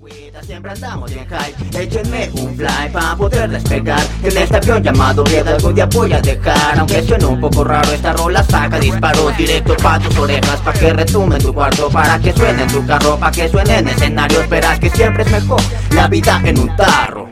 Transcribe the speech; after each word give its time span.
agüita, 0.00 0.42
Siempre 0.42 0.72
andamos 0.72 1.12
en 1.12 1.26
hype, 1.26 1.82
échenme 1.82 2.30
un 2.34 2.56
fly 2.56 2.90
para 2.92 3.16
poder 3.16 3.50
despegar 3.50 4.00
En 4.22 4.36
este 4.36 4.56
avión 4.56 4.82
llamado 4.82 5.24
vida 5.24 5.54
algún 5.54 5.74
día 5.74 5.86
voy 5.86 6.12
a 6.12 6.20
dejar. 6.20 6.78
Aunque 6.78 7.02
suene 7.02 7.26
un 7.26 7.40
poco 7.40 7.64
raro 7.64 7.92
esta 7.92 8.12
rola 8.14 8.42
saca 8.42 8.78
disparos 8.78 9.36
Directo 9.36 9.76
pa' 9.76 9.98
tus 9.98 10.16
orejas. 10.18 10.60
Pa' 10.60 10.72
que 10.72 10.92
retume 10.92 11.36
en 11.36 11.42
tu 11.42 11.52
cuarto 11.52 11.90
Para 11.90 12.18
que 12.18 12.32
suene 12.32 12.62
en 12.62 12.68
tu 12.68 12.86
carro, 12.86 13.18
pa' 13.18 13.30
que 13.30 13.48
suene 13.48 13.78
en 13.78 13.88
escenarios 13.88 14.48
Verás 14.48 14.78
que 14.78 14.90
siempre 14.90 15.22
es 15.24 15.30
mejor 15.30 15.60
la 15.94 16.08
vida 16.08 16.40
en 16.44 16.58
un 16.58 16.76
tarro. 16.76 17.28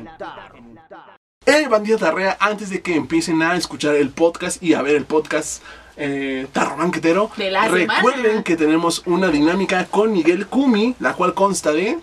Hey, 1.51 1.65
bandida 1.71 1.97
tarrea, 1.97 2.37
antes 2.41 2.69
de 2.69 2.83
que 2.83 2.95
empiecen 2.95 3.41
a 3.41 3.57
escuchar 3.57 3.95
el 3.95 4.11
podcast 4.11 4.63
y 4.63 4.75
a 4.75 4.83
ver 4.83 4.97
el 4.97 5.07
podcast 5.07 5.63
eh, 5.97 6.47
Tarro 6.53 6.77
Banquetero, 6.77 7.31
recuerden 7.35 8.23
semana. 8.23 8.45
que 8.45 8.57
tenemos 8.57 9.03
una 9.07 9.29
dinámica 9.29 9.87
con 9.87 10.13
Miguel 10.13 10.47
Kumi, 10.47 10.95
la 11.01 11.15
cual 11.15 11.33
consta 11.33 11.73
de... 11.73 11.99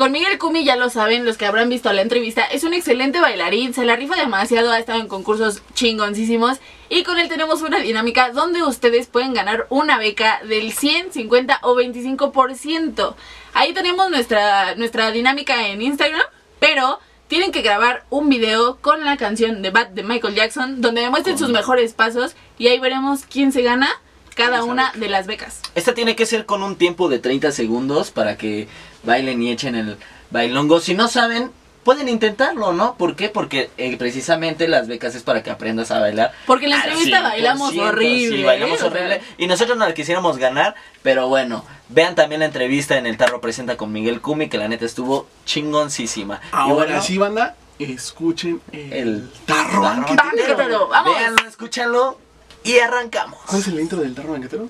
Con 0.00 0.12
Miguel 0.12 0.38
Cumi 0.38 0.64
ya 0.64 0.76
lo 0.76 0.88
saben 0.88 1.26
los 1.26 1.36
que 1.36 1.44
habrán 1.44 1.68
visto 1.68 1.92
la 1.92 2.00
entrevista, 2.00 2.42
es 2.44 2.64
un 2.64 2.72
excelente 2.72 3.20
bailarín, 3.20 3.74
se 3.74 3.84
la 3.84 3.96
rifa 3.96 4.16
demasiado, 4.16 4.70
ha 4.70 4.78
estado 4.78 4.98
en 4.98 5.08
concursos 5.08 5.60
chingoncísimos 5.74 6.56
y 6.88 7.02
con 7.02 7.18
él 7.18 7.28
tenemos 7.28 7.60
una 7.60 7.80
dinámica 7.80 8.30
donde 8.30 8.62
ustedes 8.62 9.08
pueden 9.08 9.34
ganar 9.34 9.66
una 9.68 9.98
beca 9.98 10.40
del 10.48 10.72
100, 10.72 11.12
50 11.12 11.58
o 11.60 11.76
25%. 11.76 13.14
Ahí 13.52 13.74
tenemos 13.74 14.08
nuestra, 14.08 14.74
nuestra 14.76 15.10
dinámica 15.10 15.68
en 15.68 15.82
Instagram, 15.82 16.24
pero 16.58 16.98
tienen 17.28 17.52
que 17.52 17.60
grabar 17.60 18.06
un 18.08 18.30
video 18.30 18.78
con 18.80 19.04
la 19.04 19.18
canción 19.18 19.60
de 19.60 19.68
Bad 19.68 19.88
de 19.88 20.02
Michael 20.02 20.34
Jackson 20.34 20.80
donde 20.80 21.02
demuestren 21.02 21.36
sus 21.36 21.50
mejores 21.50 21.92
pasos 21.92 22.36
y 22.56 22.68
ahí 22.68 22.78
veremos 22.78 23.26
quién 23.30 23.52
se 23.52 23.60
gana 23.60 23.90
cada 24.34 24.64
una 24.64 24.92
de 24.94 25.10
las 25.10 25.26
becas. 25.26 25.60
Esta 25.74 25.92
tiene 25.92 26.16
que 26.16 26.24
ser 26.24 26.46
con 26.46 26.62
un 26.62 26.76
tiempo 26.76 27.10
de 27.10 27.18
30 27.18 27.52
segundos 27.52 28.10
para 28.10 28.38
que 28.38 28.66
bailen 29.02 29.42
y 29.42 29.50
echen 29.50 29.74
el 29.74 29.96
bailongo. 30.30 30.80
Si 30.80 30.94
no 30.94 31.08
saben, 31.08 31.50
pueden 31.84 32.08
intentarlo, 32.08 32.72
¿no? 32.72 32.94
¿Por 32.94 33.16
qué? 33.16 33.28
Porque 33.28 33.70
eh, 33.76 33.96
precisamente 33.96 34.68
las 34.68 34.88
becas 34.88 35.14
es 35.14 35.22
para 35.22 35.42
que 35.42 35.50
aprendas 35.50 35.90
a 35.90 36.00
bailar. 36.00 36.32
Porque 36.46 36.66
en 36.66 36.70
la 36.70 36.76
entrevista 36.76 37.22
bailamos 37.22 37.74
100%, 37.74 37.88
horrible. 37.88 38.36
Sí, 38.36 38.44
bailamos 38.44 38.80
¿eh? 38.80 38.84
horrible. 38.84 39.22
Y 39.38 39.46
nosotros 39.46 39.78
nos 39.78 39.88
la 39.88 39.94
quisiéramos 39.94 40.38
ganar, 40.38 40.74
pero 41.02 41.28
bueno, 41.28 41.64
vean 41.88 42.14
también 42.14 42.40
la 42.40 42.46
entrevista 42.46 42.96
en 42.96 43.06
el 43.06 43.16
Tarro 43.16 43.40
Presenta 43.40 43.76
con 43.76 43.92
Miguel 43.92 44.20
Cumi, 44.20 44.48
que 44.48 44.58
la 44.58 44.68
neta 44.68 44.84
estuvo 44.84 45.26
chingoncísima. 45.44 46.40
Ahora 46.52 46.74
bueno, 46.74 47.02
sí, 47.02 47.18
banda, 47.18 47.56
escuchen 47.78 48.60
el, 48.72 48.92
el 48.92 49.30
Tarro 49.46 49.68
Tarro 49.70 49.82
Banquetero. 49.82 50.24
Banquetero, 50.24 50.88
vamos. 50.88 51.16
Véanlo, 51.16 51.48
escúchanlo 51.48 52.29
y 52.64 52.78
arrancamos. 52.78 53.38
¿Cuál 53.46 53.60
es 53.60 53.68
el 53.68 53.80
intro 53.80 54.00
del 54.00 54.14
Tarro 54.14 54.32
Banquetero? 54.32 54.68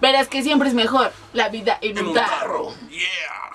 Verás 0.00 0.28
que 0.28 0.42
siempre 0.42 0.68
es 0.68 0.74
mejor 0.74 1.12
la 1.32 1.48
vida 1.48 1.78
en 1.80 1.96
En 1.96 2.04
un 2.04 2.08
un 2.10 2.14
tarro. 2.14 2.66
tarro, 2.72 2.88
yeah. 2.90 3.52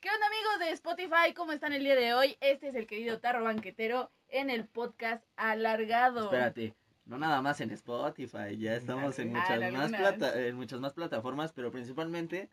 ¿Qué 0.00 0.10
onda 0.10 0.26
amigos 0.26 0.58
de 0.60 0.70
Spotify? 0.72 1.32
¿Cómo 1.34 1.52
están 1.52 1.72
el 1.72 1.82
día 1.82 1.94
de 1.96 2.12
hoy? 2.14 2.36
Este 2.40 2.68
es 2.68 2.74
el 2.74 2.86
querido 2.86 3.20
Tarro 3.20 3.44
Banquetero 3.44 4.10
en 4.28 4.50
el 4.50 4.66
podcast 4.66 5.24
alargado. 5.36 6.24
Espérate, 6.24 6.74
no 7.06 7.18
nada 7.18 7.40
más 7.40 7.60
en 7.62 7.70
Spotify, 7.70 8.56
ya 8.58 8.74
estamos 8.74 9.18
en 9.18 9.34
Ah, 9.36 9.40
muchas 9.40 9.72
más 9.72 9.90
plata, 9.92 10.38
en 10.40 10.56
muchas 10.56 10.80
más 10.80 10.92
plataformas, 10.92 11.52
pero 11.52 11.70
principalmente 11.72 12.50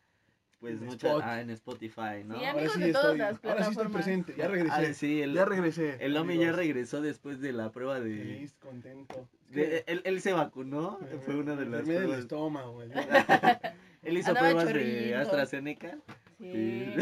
pues 0.62 0.80
En 0.80 0.86
muchas 0.86 1.10
Spot. 1.10 1.22
ah, 1.24 1.40
en 1.40 1.50
Spotify, 1.50 2.22
¿no? 2.24 2.38
Sí, 2.38 2.44
Ahora 2.44 2.50
amigos 2.52 2.72
sí 2.74 2.80
de 2.80 2.92
todas 2.92 3.06
estoy, 3.06 3.18
las 3.18 3.44
ahora 3.44 3.64
sí 3.64 3.70
estoy 3.72 3.88
presente, 3.88 4.34
ya 4.36 4.46
regresé. 4.48 4.72
Ah, 4.74 4.94
sí, 4.94 5.20
el, 5.22 5.34
ya 5.34 5.44
regresé. 5.44 5.96
el 6.00 6.16
Omi 6.16 6.38
ya 6.38 6.52
regresó 6.52 7.00
después 7.02 7.40
de 7.40 7.52
la 7.52 7.72
prueba 7.72 7.98
de, 7.98 8.16
Feliz, 8.16 8.54
contento. 8.60 9.28
de- 9.50 9.82
él, 9.88 10.02
él 10.04 10.20
se 10.20 10.32
vacunó, 10.32 10.98
Me- 11.00 11.18
fue 11.18 11.34
una 11.34 11.56
de 11.56 11.64
me 11.66 11.70
las 11.72 11.80
enfermé 11.80 11.92
del 11.94 12.02
pruebas. 12.04 12.18
estómago, 12.20 12.72
güey. 12.74 12.88
Él 14.02 14.18
hizo 14.18 14.28
Andaba 14.30 14.50
pruebas 14.50 14.72
de. 14.74 15.14
AstraZeneca. 15.16 15.98
Sí. 16.40 16.94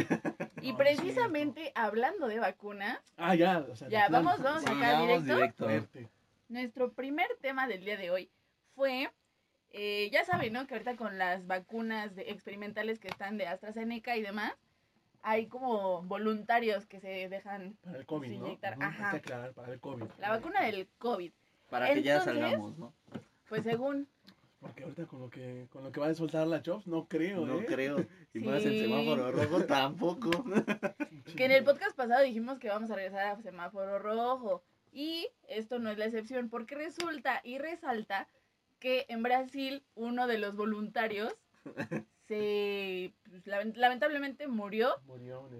Y 0.63 0.73
No, 0.73 0.77
precisamente 0.79 1.73
hablando 1.75 2.29
de 2.29 2.39
vacunas, 2.41 2.99
Ah, 3.17 3.35
ya, 3.35 3.59
o 3.61 3.77
sea, 3.77 3.89
Ya, 3.89 4.09
vamos, 4.09 4.43
vamos 4.43 4.63
Sí, 4.63 4.69
acá 4.71 4.93
vamos 5.01 5.25
directo. 5.25 5.65
Fuerte. 5.65 6.09
nuestro 6.49 6.93
primer 6.93 7.29
tema 7.41 7.67
del 7.67 7.85
día 7.85 7.97
de 7.97 8.11
hoy 8.11 8.31
fue, 8.75 9.11
eh, 9.73 10.11
ya 10.13 10.25
saben, 10.25 10.53
¿no? 10.53 10.67
Que 10.67 10.75
ahorita 10.75 10.97
con 10.97 11.19
las 11.19 11.47
vacunas 11.47 12.15
de- 12.15 12.31
experimentales 12.31 12.99
que 12.99 13.09
están 13.09 13.39
de 13.39 13.47
AstraZeneca 13.47 14.17
y 14.17 14.23
demás, 14.23 14.53
hay 15.23 15.47
como 15.47 16.03
voluntarios 16.03 16.87
que 16.87 16.99
se 17.01 17.29
dejan 17.29 17.77
Para 17.83 17.99
el 17.99 18.07
COVID, 18.07 18.29
¿no? 18.31 18.35
inyectar. 18.47 18.75
Hay 18.75 18.81
Ajá. 18.83 19.11
que 19.13 19.17
aclarar, 19.19 19.53
para 19.53 19.73
el 19.73 19.81
COVID. 19.81 20.05
La 20.19 20.31
vacuna 20.31 20.63
del 20.65 20.89
COVID. 20.99 21.33
Para 21.69 21.93
que 21.95 22.03
ya 22.03 22.21
salgamos, 22.21 22.77
¿no? 22.79 22.93
Pues 23.49 23.63
según 23.65 24.09
Porque 24.61 24.83
ahorita 24.85 25.07
con 25.07 25.21
lo 25.21 25.31
que, 25.31 25.67
con 25.71 25.85
lo 25.85 25.91
que 25.93 26.01
va 26.01 26.09
a 26.09 26.15
soltar 26.15 26.47
la 26.47 26.63
Chops, 26.63 26.87
no 26.87 27.07
creo, 27.07 27.47
No 27.47 27.61
¿eh? 27.61 27.65
creo. 27.67 28.05
Y 28.35 28.41
más 28.41 28.63
en 28.65 28.73
Sí. 28.73 28.81
semáforo 28.83 29.31
rojo 29.33 29.65
tampoco. 29.65 30.31
que 31.37 31.45
en 31.47 31.53
el 31.53 31.65
podcast 31.65 31.97
pasado 31.97 32.23
dijimos 32.23 32.59
que 32.59 32.69
vamos 32.69 32.91
a 32.91 32.95
regresar 32.97 33.27
a 33.27 33.41
semáforo 33.43 33.99
rojo. 33.99 34.63
Y 34.93 35.29
esto 35.49 35.79
no 35.79 35.91
es 35.91 35.97
la 35.99 36.07
excepción, 36.07 36.49
porque 36.51 36.75
resulta 36.75 37.41
y 37.45 37.59
resalta 37.59 38.27
que 38.81 39.07
en 39.09 39.23
Brasil 39.23 39.85
uno 39.95 40.27
de 40.27 40.39
los 40.39 40.57
voluntarios 40.57 41.33
se 42.27 43.13
pues, 43.29 43.47
lament- 43.47 43.77
lamentablemente 43.77 44.49
murió 44.49 44.95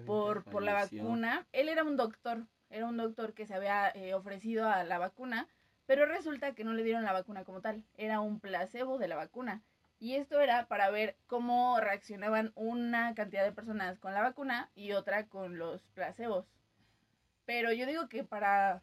por, 0.05 0.43
por 0.43 0.63
la 0.63 0.73
vacuna. 1.03 1.47
Él 1.51 1.69
era 1.69 1.83
un 1.83 1.95
doctor, 1.97 2.45
era 2.69 2.85
un 2.85 2.97
doctor 2.97 3.33
que 3.33 3.45
se 3.45 3.53
había 3.53 3.89
eh, 3.89 4.13
ofrecido 4.13 4.67
a 4.67 4.83
la 4.83 4.97
vacuna, 4.97 5.47
pero 5.85 6.05
resulta 6.05 6.53
que 6.53 6.63
no 6.63 6.73
le 6.73 6.83
dieron 6.83 7.03
la 7.03 7.13
vacuna 7.13 7.43
como 7.43 7.61
tal, 7.61 7.83
era 7.95 8.19
un 8.19 8.39
placebo 8.39 8.97
de 8.97 9.07
la 9.07 9.15
vacuna. 9.15 9.61
Y 9.99 10.15
esto 10.15 10.39
era 10.39 10.65
para 10.67 10.89
ver 10.89 11.15
cómo 11.27 11.79
reaccionaban 11.79 12.51
una 12.55 13.13
cantidad 13.13 13.43
de 13.43 13.51
personas 13.51 13.99
con 13.99 14.13
la 14.13 14.21
vacuna 14.21 14.71
y 14.73 14.93
otra 14.93 15.27
con 15.27 15.59
los 15.59 15.81
placebos. 15.93 16.47
Pero 17.45 17.71
yo 17.73 17.85
digo 17.85 18.07
que 18.07 18.23
para... 18.23 18.81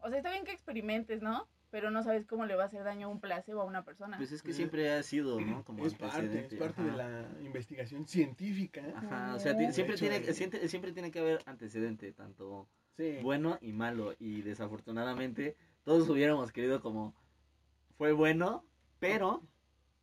O 0.00 0.08
sea, 0.08 0.18
está 0.18 0.30
bien 0.30 0.44
que 0.44 0.52
experimentes, 0.52 1.22
¿no? 1.22 1.48
Pero 1.70 1.90
no 1.90 2.02
sabes 2.02 2.24
cómo 2.26 2.46
le 2.46 2.54
va 2.56 2.62
a 2.64 2.66
hacer 2.66 2.82
daño 2.82 3.10
un 3.10 3.20
placebo 3.20 3.60
a 3.60 3.64
una 3.64 3.84
persona. 3.84 4.16
Pues 4.16 4.32
es 4.32 4.42
que 4.42 4.54
siempre 4.54 4.90
ha 4.90 5.02
sido, 5.02 5.38
¿no? 5.40 5.64
Como 5.64 5.84
Es 5.84 5.94
parte, 5.94 6.46
es 6.46 6.54
parte 6.54 6.80
ajá. 6.80 6.90
de 6.90 6.96
la 6.96 7.28
investigación 7.44 8.06
científica. 8.06 8.80
¿eh? 8.80 8.94
Ajá, 8.96 9.34
o 9.34 9.38
sea, 9.38 9.52
De 9.52 9.70
siempre 9.72 9.96
hecho, 9.96 10.06
tiene, 10.08 10.16
eh. 10.28 10.32
siempre, 10.32 10.66
siempre 10.68 10.92
tiene 10.92 11.10
que 11.10 11.18
haber 11.20 11.42
antecedente, 11.46 12.12
tanto 12.12 12.68
Sí. 12.96 13.18
bueno 13.22 13.58
y 13.60 13.72
malo. 13.72 14.14
Y 14.18 14.40
desafortunadamente, 14.42 15.56
todos 15.84 16.08
hubiéramos 16.08 16.52
querido 16.52 16.80
como 16.80 17.14
fue 17.98 18.12
bueno, 18.12 18.64
pero 18.98 19.42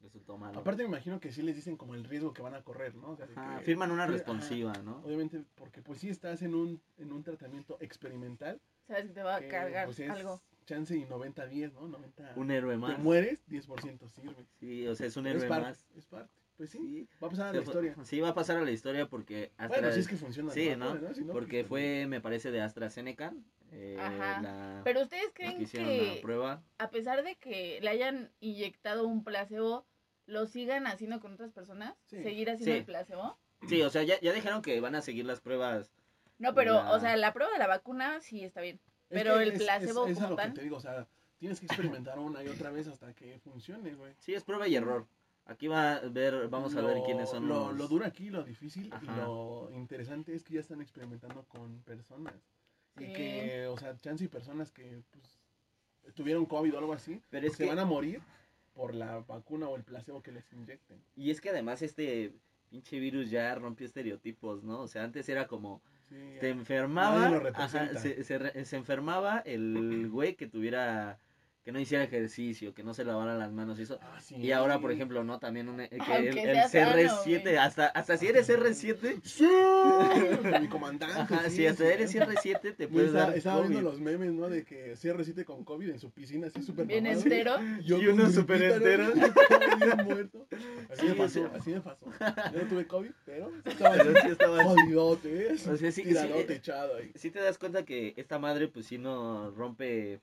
resultó 0.03 0.37
malo. 0.37 0.59
Aparte 0.59 0.83
me 0.83 0.89
imagino 0.89 1.19
que 1.19 1.31
sí 1.31 1.41
les 1.41 1.55
dicen 1.55 1.77
como 1.77 1.95
el 1.95 2.03
riesgo 2.03 2.31
que 2.31 2.43
van 2.43 2.53
a 2.53 2.61
correr, 2.61 2.93
¿no? 2.93 3.09
O 3.09 3.15
sea, 3.15 3.25
de 3.25 3.33
Ajá, 3.35 3.57
que- 3.57 3.65
firman 3.65 3.89
una 3.89 4.05
responsiva, 4.05 4.71
ajá. 4.71 4.83
¿no? 4.83 4.97
Obviamente, 5.03 5.43
porque 5.55 5.81
pues 5.81 5.99
sí 5.99 6.09
estás 6.09 6.43
en 6.43 6.53
un, 6.53 6.79
en 6.97 7.11
un 7.11 7.23
tratamiento 7.23 7.77
experimental. 7.79 8.61
Sabes 8.87 9.07
que 9.07 9.13
te 9.13 9.23
va 9.23 9.37
a 9.37 9.39
que, 9.41 9.47
cargar 9.47 9.85
pues, 9.85 9.99
es 9.99 10.09
algo. 10.11 10.41
Chance 10.65 10.97
y 10.97 11.05
90-10, 11.05 11.73
¿no? 11.73 11.87
90. 11.87 12.33
Un 12.35 12.51
héroe 12.51 12.73
Te 12.73 12.77
más. 12.77 12.99
mueres, 12.99 13.45
10% 13.47 14.09
sirve. 14.09 14.45
Sí, 14.59 14.87
o 14.87 14.95
sea, 14.95 15.07
es 15.07 15.15
un 15.17 15.27
es 15.27 15.35
héroe 15.35 15.47
parte, 15.47 15.67
más. 15.69 15.85
es 15.95 16.05
parte. 16.05 16.31
Pues 16.57 16.69
sí, 16.69 16.77
Sí. 16.79 17.07
va 17.21 17.27
a 17.27 17.29
pasar 17.29 17.47
a 17.49 17.53
la 17.53 17.61
historia. 17.61 17.95
Sí, 18.03 18.19
va 18.21 18.29
a 18.29 18.33
pasar 18.33 18.57
a 18.57 18.61
la 18.61 18.71
historia 18.71 19.07
porque 19.07 19.51
Astra- 19.57 19.67
Bueno, 19.81 19.91
si 19.93 19.99
es 19.99 20.07
que 20.07 20.15
funciona. 20.15 20.51
Sí, 20.53 20.69
la 20.69 20.77
¿no? 20.77 21.13
Si 21.13 21.21
no, 21.23 21.33
porque 21.33 21.65
pues, 21.65 21.67
fue, 21.67 22.07
me 22.07 22.21
parece, 22.21 22.51
de 22.51 22.61
AstraZeneca. 22.61 23.33
eh, 23.71 23.97
Ajá. 23.99 24.41
la- 24.41 24.81
Pero 24.85 25.01
ustedes 25.01 25.31
creen 25.33 25.57
que 25.57 25.63
hicieron 25.63 25.89
que 25.89 26.15
la 26.15 26.21
prueba. 26.21 26.63
a 26.77 26.89
pesar 26.91 27.23
de 27.23 27.35
que 27.35 27.79
le 27.81 27.89
hayan 27.89 28.31
inyectado 28.39 29.05
un 29.05 29.23
placebo, 29.23 29.85
lo 30.27 30.45
sigan 30.45 30.87
haciendo 30.87 31.19
con 31.19 31.33
otras 31.33 31.51
personas? 31.51 31.93
Sí. 32.05 32.23
¿Seguir 32.23 32.49
haciendo 32.49 32.71
Sí. 32.73 32.79
el 32.79 32.85
placebo? 32.85 33.37
Sí, 33.67 33.81
o 33.81 33.89
sea, 33.89 34.03
ya, 34.03 34.19
ya 34.21 34.31
dijeron 34.31 34.61
que 34.61 34.79
van 34.79 34.95
a 34.95 35.01
seguir 35.01 35.25
las 35.25 35.41
pruebas. 35.41 35.91
No, 36.37 36.53
pero, 36.55 36.75
La- 36.75 36.91
o 36.93 36.99
sea, 36.99 37.17
la 37.17 37.33
prueba 37.33 37.51
de 37.51 37.59
la 37.59 37.67
vacuna 37.67 38.21
sí 38.21 38.43
está 38.45 38.61
bien. 38.61 38.79
Es 39.17 39.23
pero 39.23 39.37
que 39.37 39.43
el 39.43 39.51
es- 39.51 39.63
placebo 39.63 40.05
es, 40.05 40.11
es 40.11 40.17
a 40.17 40.27
como 40.27 40.35
lo 40.41 40.43
que 40.47 40.51
te 40.51 40.61
digo, 40.63 40.77
o 40.77 40.81
sea, 40.81 41.07
tienes 41.37 41.59
que 41.59 41.65
experimentar 41.65 42.19
una 42.19 42.43
y 42.43 42.47
otra 42.47 42.71
vez 42.71 42.87
hasta 42.87 43.13
que 43.13 43.39
funcione, 43.39 43.93
güey. 43.93 44.13
Sí, 44.19 44.33
es 44.33 44.43
prueba 44.43 44.67
y 44.67 44.75
error. 44.75 45.05
Aquí 45.47 45.67
va 45.67 45.97
a 45.97 45.99
ver, 46.09 46.47
vamos 46.47 46.75
a 46.75 46.81
ver 46.81 47.03
quiénes 47.05 47.29
son 47.29 47.47
lo, 47.47 47.67
los... 47.67 47.78
lo 47.78 47.87
duro 47.87 48.05
aquí, 48.05 48.29
lo 48.31 48.43
difícil 48.43 48.91
y 49.01 49.05
lo 49.05 49.69
interesante 49.75 50.34
es 50.34 50.43
que 50.43 50.55
ya 50.55 50.59
están 50.61 50.81
experimentando 50.81 51.43
con 51.43 51.81
personas. 51.81 52.34
Y 52.97 53.05
Sí. 53.05 53.13
que, 53.13 53.67
o 53.67 53.78
sea, 53.78 53.95
chance 53.97 54.23
y 54.23 54.28
personas 54.28 54.72
que 54.72 55.03
pues, 55.11 56.13
tuvieron 56.16 56.45
COVID 56.45 56.73
o 56.73 56.78
algo 56.79 56.93
así, 56.93 57.22
Pero 57.29 57.45
es 57.45 57.53
se 57.53 57.63
que, 57.63 57.69
van 57.69 57.78
a 57.79 57.85
morir 57.85 58.22
por 58.73 58.95
la 58.95 59.19
vacuna 59.19 59.67
o 59.67 59.75
el 59.75 59.84
placebo 59.84 60.22
que 60.23 60.31
les 60.31 60.51
inyecten. 60.53 60.99
y 61.16 61.29
es 61.29 61.41
que 61.41 61.49
además 61.49 61.81
este 61.81 62.34
pinche 62.69 62.99
virus 62.99 63.29
ya 63.29 63.53
rompió 63.55 63.85
estereotipos, 63.85 64.63
¿no? 64.63 64.79
O 64.81 64.87
sea, 64.87 65.03
antes 65.03 65.29
era 65.29 65.45
como, 65.47 65.81
Sí, 66.09 66.16
te 66.37 66.49
ya. 66.49 66.49
enfermaba, 66.49 67.41
ajá, 67.53 67.96
se, 67.96 68.23
se 68.23 68.66
se 68.66 68.75
enfermaba 68.78 69.40
el 69.40 70.07
güey 70.11 70.35
que 70.35 70.47
tuviera 70.47 71.19
que 71.66 71.72
no 71.72 71.79
hiciera 71.79 72.03
ejercicio, 72.03 72.76
que 72.76 72.84
no 72.84 72.94
se 72.94 73.03
lavara 73.03 73.35
las 73.35 73.52
manos 73.52 73.79
y 73.79 73.82
eso. 73.82 73.97
Ah, 74.00 74.22
sí. 74.22 74.35
Y 74.35 74.52
ahora, 74.52 74.79
por 74.79 74.91
ejemplo, 74.91 75.23
¿no? 75.23 75.40
También 75.40 75.67
un, 75.67 75.82
eh, 75.82 75.90
que 75.90 75.97
el, 76.29 76.38
el 76.38 76.70
sea 76.70 76.91
sano, 76.94 77.02
CR7, 77.02 77.41
güey. 77.41 77.56
hasta, 77.56 77.88
hasta 77.88 78.17
si 78.17 78.28
eres 78.28 78.47
R7, 78.50 79.20
¡Sí! 79.23 79.47
Mi 80.62 80.67
comandante. 80.67 81.16
ajá, 81.34 81.50
sí, 81.50 81.56
si 81.58 81.67
hasta 81.67 81.84
sí. 81.85 81.90
eres 81.90 82.14
CR7 82.16 82.76
te 82.76 82.88
puedes 82.88 83.14
dar 83.14 83.35
estaba 83.35 83.62
viendo 83.62 83.79
COVID. 83.79 83.90
los 83.90 84.00
memes, 84.00 84.32
¿no? 84.34 84.47
De 84.47 84.64
que 84.64 84.94
CR7 84.94 85.44
con 85.44 85.64
COVID 85.66 85.90
en 85.90 86.00
su 86.00 86.12
piscina, 86.12 86.46
así 86.47 86.62
súper 86.62 86.85
Bien 86.85 87.03
mamado. 87.03 87.22
entero. 87.23 87.56
Yo 87.84 87.97
Y 88.00 88.08
uno 88.08 88.29
súper 88.29 88.62
entero. 88.62 89.06
Muerto. 90.06 90.47
Así 90.91 91.02
Sí, 91.02 91.08
me 91.08 91.16
pasó, 91.16 91.50
así 91.58 91.70
me 91.72 91.82
pasó. 91.82 92.06
Yo 92.53 92.62
no 92.62 92.67
tuve 92.70 92.85
COVID, 92.85 93.12
pero 93.26 93.52
estaba 93.66 93.96
Pero 93.96 94.14
sí 94.22 94.28
estaba 94.29 94.64
jodidote, 94.64 95.47
¿eh? 95.47 95.53
O 95.53 95.78
sea, 95.78 95.91
sí- 95.91 96.03
tiradote 96.03 96.46
sí, 96.47 96.53
eh, 96.53 96.56
echado 96.58 96.96
ahí. 96.97 97.12
Sí 97.16 97.32
te 97.32 97.40
das 97.40 97.58
cuenta 97.58 97.84
que 97.85 98.14
esta 98.17 98.38
madre 98.38 98.67
pues 98.67 98.85
sí 98.85 99.00
no 99.00 99.50
rompe 99.52 100.20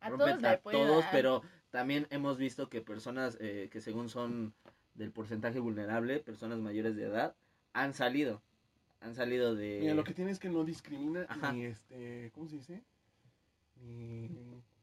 A 0.00 0.10
todos 0.10 0.42
a 0.44 0.56
todos, 0.58 1.02
dar. 1.04 1.10
pero 1.12 1.42
también 1.70 2.06
hemos 2.10 2.38
visto 2.38 2.68
que 2.68 2.80
personas 2.80 3.36
eh, 3.40 3.68
que 3.70 3.80
según 3.80 4.08
son 4.08 4.54
del 4.94 5.10
porcentaje 5.12 5.58
vulnerable, 5.60 6.18
personas 6.20 6.58
mayores 6.58 6.96
de 6.96 7.04
edad, 7.04 7.34
han 7.72 7.94
salido. 7.94 8.42
Han 9.00 9.14
salido 9.14 9.54
de... 9.54 9.78
Mira, 9.80 9.94
lo 9.94 10.04
que 10.04 10.12
tiene 10.12 10.30
es 10.30 10.38
que 10.38 10.48
no 10.50 10.64
discrimina 10.64 11.24
Ajá. 11.28 11.52
ni 11.52 11.64
este, 11.64 12.30
¿cómo 12.34 12.48
se 12.48 12.56
dice? 12.56 12.82
Ni, 13.82 14.28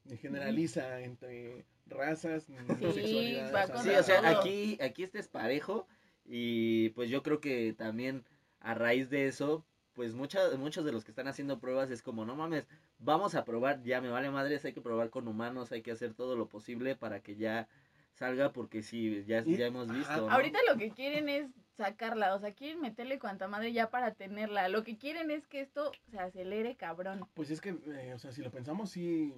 ni 0.06 0.18
generaliza 0.18 1.02
entre 1.02 1.66
razas 1.86 2.50
ni 2.50 2.58
Sí, 2.58 2.94
sexualidades. 2.94 3.54
va 3.54 3.64
o 3.64 3.68
sea, 3.68 3.75
con 3.75 3.84
Sí, 3.84 3.90
o 3.92 4.04
sea, 4.04 4.18
todo. 4.22 4.40
aquí, 4.40 4.78
aquí 4.81 5.04
este 5.04 5.19
es 5.19 5.28
parejo 5.28 5.88
y 6.25 6.90
pues 6.90 7.10
yo 7.10 7.22
creo 7.22 7.40
que 7.40 7.74
también 7.74 8.24
a 8.60 8.74
raíz 8.74 9.10
de 9.10 9.28
eso, 9.28 9.64
pues 9.98 10.14
muchas, 10.14 10.56
muchos 10.60 10.86
de 10.86 10.92
los 10.92 11.04
que 11.04 11.10
están 11.10 11.28
haciendo 11.28 11.58
pruebas 11.60 11.90
es 11.90 12.04
como, 12.04 12.24
no 12.24 12.36
mames, 12.36 12.68
vamos 13.00 13.34
a 13.34 13.44
probar, 13.44 13.82
ya 13.82 14.00
me 14.00 14.10
vale 14.10 14.30
madres, 14.30 14.64
hay 14.64 14.72
que 14.72 14.80
probar 14.80 15.10
con 15.10 15.28
humanos, 15.28 15.72
hay 15.72 15.82
que 15.82 15.90
hacer 15.92 16.14
todo 16.14 16.36
lo 16.36 16.48
posible 16.48 16.96
para 16.96 17.20
que 17.22 17.36
ya 17.36 17.68
salga 18.14 18.54
porque 18.54 18.84
sí, 18.84 19.24
ya, 19.26 19.44
ya 19.44 19.66
hemos 19.66 19.92
visto. 19.92 20.30
Ahorita 20.30 20.60
lo 20.72 20.78
que 20.78 20.92
quieren 20.92 21.30
es 21.30 21.50
sacarla, 21.76 22.36
o 22.36 22.40
sea, 22.40 22.54
quieren 22.54 22.80
meterle 22.80 23.18
cuanta 23.18 23.48
madre 23.48 23.74
ya 23.74 23.90
para 23.90 24.14
tenerla. 24.14 24.70
Lo 24.70 24.84
que 24.84 24.98
quieren 25.00 25.32
es 25.32 25.48
que 25.48 25.62
esto 25.62 25.92
se 26.12 26.20
acelere, 26.20 26.76
cabrón. 26.76 27.28
Pues 27.34 27.50
es 27.50 27.60
que, 27.60 27.70
eh, 27.88 28.14
o 28.14 28.20
sea, 28.20 28.32
si 28.32 28.44
lo 28.44 28.52
pensamos, 28.52 28.92
sí, 28.92 29.34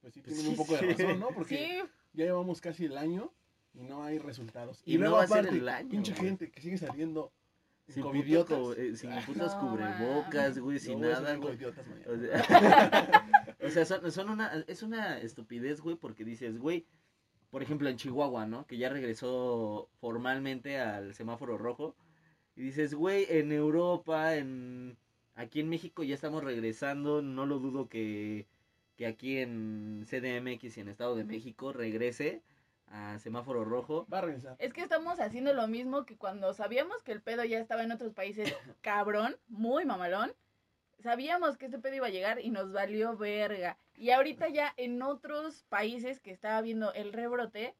pues 0.00 0.12
sí 0.12 0.22
tienen 0.22 0.42
Sí, 0.42 0.48
un 0.48 0.56
poco 0.56 0.76
sí. 0.76 0.86
de 0.86 0.92
razón, 0.94 1.20
¿no? 1.20 1.28
Porque 1.28 1.56
Sí, 1.56 1.88
ya 2.14 2.24
llevamos 2.24 2.60
casi 2.60 2.86
el 2.86 2.98
año 2.98 3.32
y 3.74 3.84
no 3.84 4.02
hay 4.02 4.18
resultados. 4.18 4.82
Y 4.84 4.98
no 4.98 5.12
va 5.12 5.22
a 5.22 5.26
ser 5.28 5.46
el 5.46 5.68
año, 5.68 5.88
pinche 5.88 6.14
güey. 6.14 6.24
gente 6.30 6.50
que 6.50 6.60
sigue 6.60 6.78
saliendo 6.78 7.30
Sin, 7.90 8.02
puto 8.04 8.46
co- 8.46 8.72
eh, 8.74 8.96
sin 8.96 9.10
Ah, 9.12 9.22
putos 9.26 9.54
no, 9.54 9.60
cubrebocas, 9.60 10.58
güey, 10.58 10.78
sin 10.78 11.00
nada, 11.00 11.34
güey. 11.36 11.58
O 11.64 12.16
sea, 12.18 13.54
o 13.62 13.68
sea, 13.70 13.84
son, 13.84 14.12
son 14.12 14.30
una, 14.30 14.64
es 14.66 14.82
una 14.82 15.18
estupidez, 15.18 15.80
güey, 15.80 15.96
porque 15.96 16.24
dices, 16.24 16.58
güey, 16.58 16.86
por 17.50 17.62
ejemplo, 17.62 17.88
en 17.88 17.96
Chihuahua, 17.96 18.46
¿no? 18.46 18.66
Que 18.66 18.78
ya 18.78 18.88
regresó 18.88 19.88
formalmente 20.00 20.78
al 20.78 21.14
semáforo 21.14 21.58
rojo. 21.58 21.96
Y 22.56 22.62
dices, 22.62 22.94
güey, 22.94 23.26
en 23.28 23.52
Europa, 23.52 24.36
en 24.36 24.96
aquí 25.34 25.60
en 25.60 25.68
México 25.68 26.02
ya 26.04 26.14
estamos 26.14 26.44
regresando. 26.44 27.22
No 27.22 27.46
lo 27.46 27.58
dudo 27.58 27.88
que, 27.88 28.46
que 28.96 29.06
aquí 29.06 29.38
en 29.38 30.04
CDMX 30.06 30.76
y 30.76 30.80
en 30.80 30.88
Estado 30.88 31.16
de 31.16 31.24
México 31.24 31.72
regrese 31.72 32.42
a 32.90 33.18
semáforo 33.18 33.64
rojo. 33.64 34.06
Va 34.12 34.18
a 34.18 34.22
regresar. 34.22 34.56
es 34.58 34.72
que 34.72 34.82
estamos 34.82 35.20
haciendo 35.20 35.52
lo 35.52 35.66
mismo 35.68 36.04
que 36.04 36.16
cuando 36.16 36.52
sabíamos 36.52 37.02
que 37.02 37.12
el 37.12 37.22
pedo 37.22 37.44
ya 37.44 37.58
estaba 37.58 37.82
en 37.82 37.92
otros 37.92 38.12
países, 38.12 38.52
cabrón, 38.82 39.36
muy 39.48 39.84
mamalón. 39.84 40.32
Sabíamos 40.98 41.56
que 41.56 41.66
este 41.66 41.78
pedo 41.78 41.94
iba 41.94 42.08
a 42.08 42.10
llegar 42.10 42.40
y 42.40 42.50
nos 42.50 42.72
valió 42.72 43.16
verga. 43.16 43.78
Y 43.94 44.10
ahorita 44.10 44.48
ya 44.48 44.74
en 44.76 45.00
otros 45.00 45.64
países 45.68 46.20
que 46.20 46.30
estaba 46.30 46.60
viendo 46.60 46.92
el 46.92 47.12
rebrote, 47.12 47.74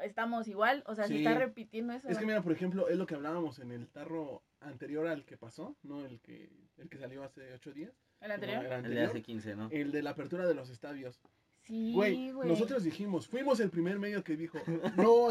estamos 0.00 0.48
igual, 0.48 0.82
o 0.86 0.94
sea, 0.94 1.06
se 1.06 1.18
está 1.18 1.34
repitiendo 1.34 1.92
eso. 1.92 2.08
Es 2.08 2.18
que 2.18 2.26
mira, 2.26 2.42
por 2.42 2.52
ejemplo, 2.52 2.88
es 2.88 2.96
lo 2.96 3.06
que 3.06 3.14
hablábamos 3.14 3.60
en 3.60 3.70
el 3.70 3.88
tarro 3.88 4.42
anterior 4.60 5.06
al 5.06 5.24
que 5.24 5.36
pasó, 5.36 5.76
no 5.82 6.04
el 6.04 6.20
que 6.20 6.50
el 6.78 6.88
que 6.88 6.98
salió 6.98 7.22
hace 7.22 7.52
ocho 7.52 7.72
días. 7.72 7.92
¿El 8.20 8.32
anterior? 8.32 8.64
El 8.64 8.84
El 8.86 8.94
de 8.94 9.04
hace 9.04 9.22
15, 9.22 9.56
¿no? 9.56 9.68
El 9.70 9.92
de 9.92 10.02
la 10.02 10.10
apertura 10.10 10.46
de 10.46 10.54
los 10.54 10.70
estadios. 10.70 11.20
Sí, 11.66 11.92
Güey, 11.94 12.30
güey. 12.32 12.48
nosotros 12.48 12.84
dijimos, 12.84 13.26
fuimos 13.26 13.58
el 13.60 13.70
primer 13.70 13.98
medio 13.98 14.22
que 14.22 14.36
dijo, 14.36 14.58
no, 14.96 15.30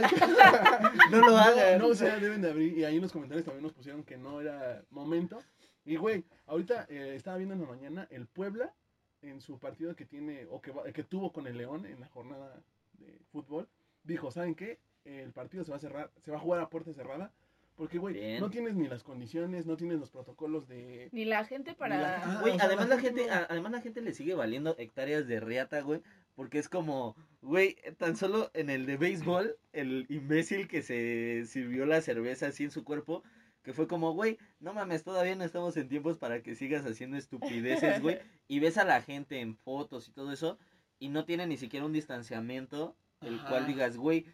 No 1.11 1.19
lo 1.29 1.37
hagan. 1.37 1.79
No, 1.79 1.87
o 1.87 1.95
sea, 1.95 2.17
deben 2.19 2.41
de 2.41 2.49
abrir. 2.49 2.77
Y 2.77 2.83
ahí 2.85 2.95
en 2.95 3.01
los 3.01 3.11
comentarios 3.11 3.45
también 3.45 3.63
nos 3.63 3.73
pusieron 3.73 4.03
que 4.03 4.17
no 4.17 4.41
era 4.41 4.83
momento. 4.89 5.41
Y 5.85 5.95
güey, 5.97 6.23
ahorita 6.47 6.87
eh, 6.89 7.13
estaba 7.15 7.37
viendo 7.37 7.53
en 7.55 7.61
la 7.61 7.67
mañana 7.67 8.07
el 8.09 8.25
Puebla 8.27 8.73
en 9.21 9.41
su 9.41 9.59
partido 9.59 9.95
que 9.95 10.05
tiene, 10.05 10.45
o 10.49 10.61
que, 10.61 10.71
va- 10.71 10.83
que 10.91 11.03
tuvo 11.03 11.31
con 11.31 11.47
el 11.47 11.57
León 11.57 11.85
en 11.85 11.99
la 11.99 12.07
jornada 12.07 12.61
de 12.93 13.19
fútbol, 13.31 13.67
dijo, 14.03 14.31
¿saben 14.31 14.55
qué? 14.55 14.79
El 15.05 15.31
partido 15.33 15.63
se 15.63 15.71
va 15.71 15.77
a 15.77 15.81
cerrar, 15.81 16.11
se 16.23 16.31
va 16.31 16.37
a 16.37 16.39
jugar 16.41 16.61
a 16.61 16.69
puerta 16.69 16.93
cerrada. 16.93 17.31
Porque, 17.75 17.97
güey, 17.97 18.13
Bien. 18.13 18.39
no 18.39 18.51
tienes 18.51 18.75
ni 18.75 18.87
las 18.87 19.01
condiciones, 19.03 19.65
no 19.65 19.75
tienes 19.77 19.99
los 19.99 20.11
protocolos 20.11 20.67
de... 20.67 21.09
Ni 21.11 21.25
la 21.25 21.43
gente 21.43 21.73
para... 21.73 21.97
La- 21.99 22.21
Ah, 22.23 22.41
Güey, 22.41 22.53
o 22.53 22.55
sea, 22.57 22.65
además 22.65 22.87
la 22.87 22.99
gente 22.99 23.21
gente, 23.23 23.35
no- 23.35 23.41
a- 23.41 23.47
además 23.49 23.71
la 23.71 23.81
gente 23.81 24.01
le 24.01 24.13
sigue 24.13 24.35
valiendo 24.35 24.75
hectáreas 24.77 25.27
de 25.27 25.39
riata, 25.39 25.81
güey, 25.81 26.01
porque 26.35 26.59
es 26.59 26.69
como, 26.69 27.15
güey, 27.41 27.75
tan 27.97 28.15
solo 28.15 28.49
en 28.53 28.69
el 28.69 28.85
de 28.85 28.97
béisbol, 28.97 29.57
el 29.71 30.05
imbécil 30.09 30.67
que 30.67 30.81
se 30.81 31.43
sirvió 31.45 31.85
la 31.85 32.01
cerveza 32.01 32.47
así 32.47 32.63
en 32.63 32.71
su 32.71 32.83
cuerpo, 32.83 33.23
que 33.61 33.73
fue 33.73 33.87
como, 33.87 34.13
güey, 34.13 34.37
no 34.59 34.73
mames, 34.73 35.03
todavía 35.03 35.35
no 35.35 35.43
estamos 35.43 35.77
en 35.77 35.87
tiempos 35.87 36.17
para 36.17 36.41
que 36.41 36.55
sigas 36.55 36.85
haciendo 36.85 37.17
estupideces, 37.17 38.01
güey, 38.01 38.19
y 38.47 38.59
ves 38.59 38.77
a 38.77 38.83
la 38.83 39.01
gente 39.01 39.39
en 39.39 39.55
fotos 39.55 40.07
y 40.07 40.11
todo 40.11 40.31
eso, 40.33 40.57
y 40.99 41.09
no 41.09 41.25
tiene 41.25 41.47
ni 41.47 41.57
siquiera 41.57 41.85
un 41.85 41.93
distanciamiento, 41.93 42.95
el 43.21 43.35
Ajá. 43.39 43.49
cual 43.49 43.67
digas, 43.67 43.97
güey, 43.97 44.25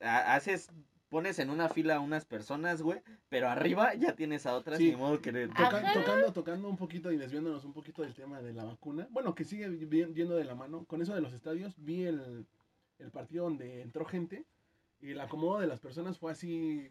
ha- 0.00 0.34
haces... 0.34 0.70
Pones 1.14 1.38
en 1.38 1.48
una 1.48 1.68
fila 1.68 1.94
a 1.94 2.00
unas 2.00 2.24
personas, 2.24 2.82
güey, 2.82 3.00
pero 3.28 3.48
arriba 3.48 3.94
ya 3.94 4.16
tienes 4.16 4.46
a 4.46 4.54
otras, 4.56 4.78
Sí. 4.78 4.90
ni 4.90 4.96
modo 4.96 5.20
que... 5.22 5.30
le- 5.30 5.46
Toca- 5.46 5.92
tocando, 5.92 6.32
tocando 6.32 6.68
un 6.68 6.76
poquito 6.76 7.12
y 7.12 7.16
desviándonos 7.16 7.64
un 7.64 7.72
poquito 7.72 8.02
del 8.02 8.14
tema 8.14 8.42
de 8.42 8.52
la 8.52 8.64
vacuna. 8.64 9.06
Bueno, 9.10 9.32
que 9.32 9.44
sigue 9.44 9.78
yendo 10.12 10.34
de 10.34 10.42
la 10.44 10.56
mano. 10.56 10.84
Con 10.86 11.00
eso 11.02 11.14
de 11.14 11.20
los 11.20 11.32
estadios, 11.32 11.72
vi 11.76 12.02
el, 12.02 12.44
el 12.98 13.10
partido 13.12 13.44
donde 13.44 13.82
entró 13.82 14.04
gente 14.04 14.44
y 15.00 15.12
el 15.12 15.20
acomodo 15.20 15.60
de 15.60 15.68
las 15.68 15.78
personas 15.78 16.18
fue 16.18 16.32
así 16.32 16.90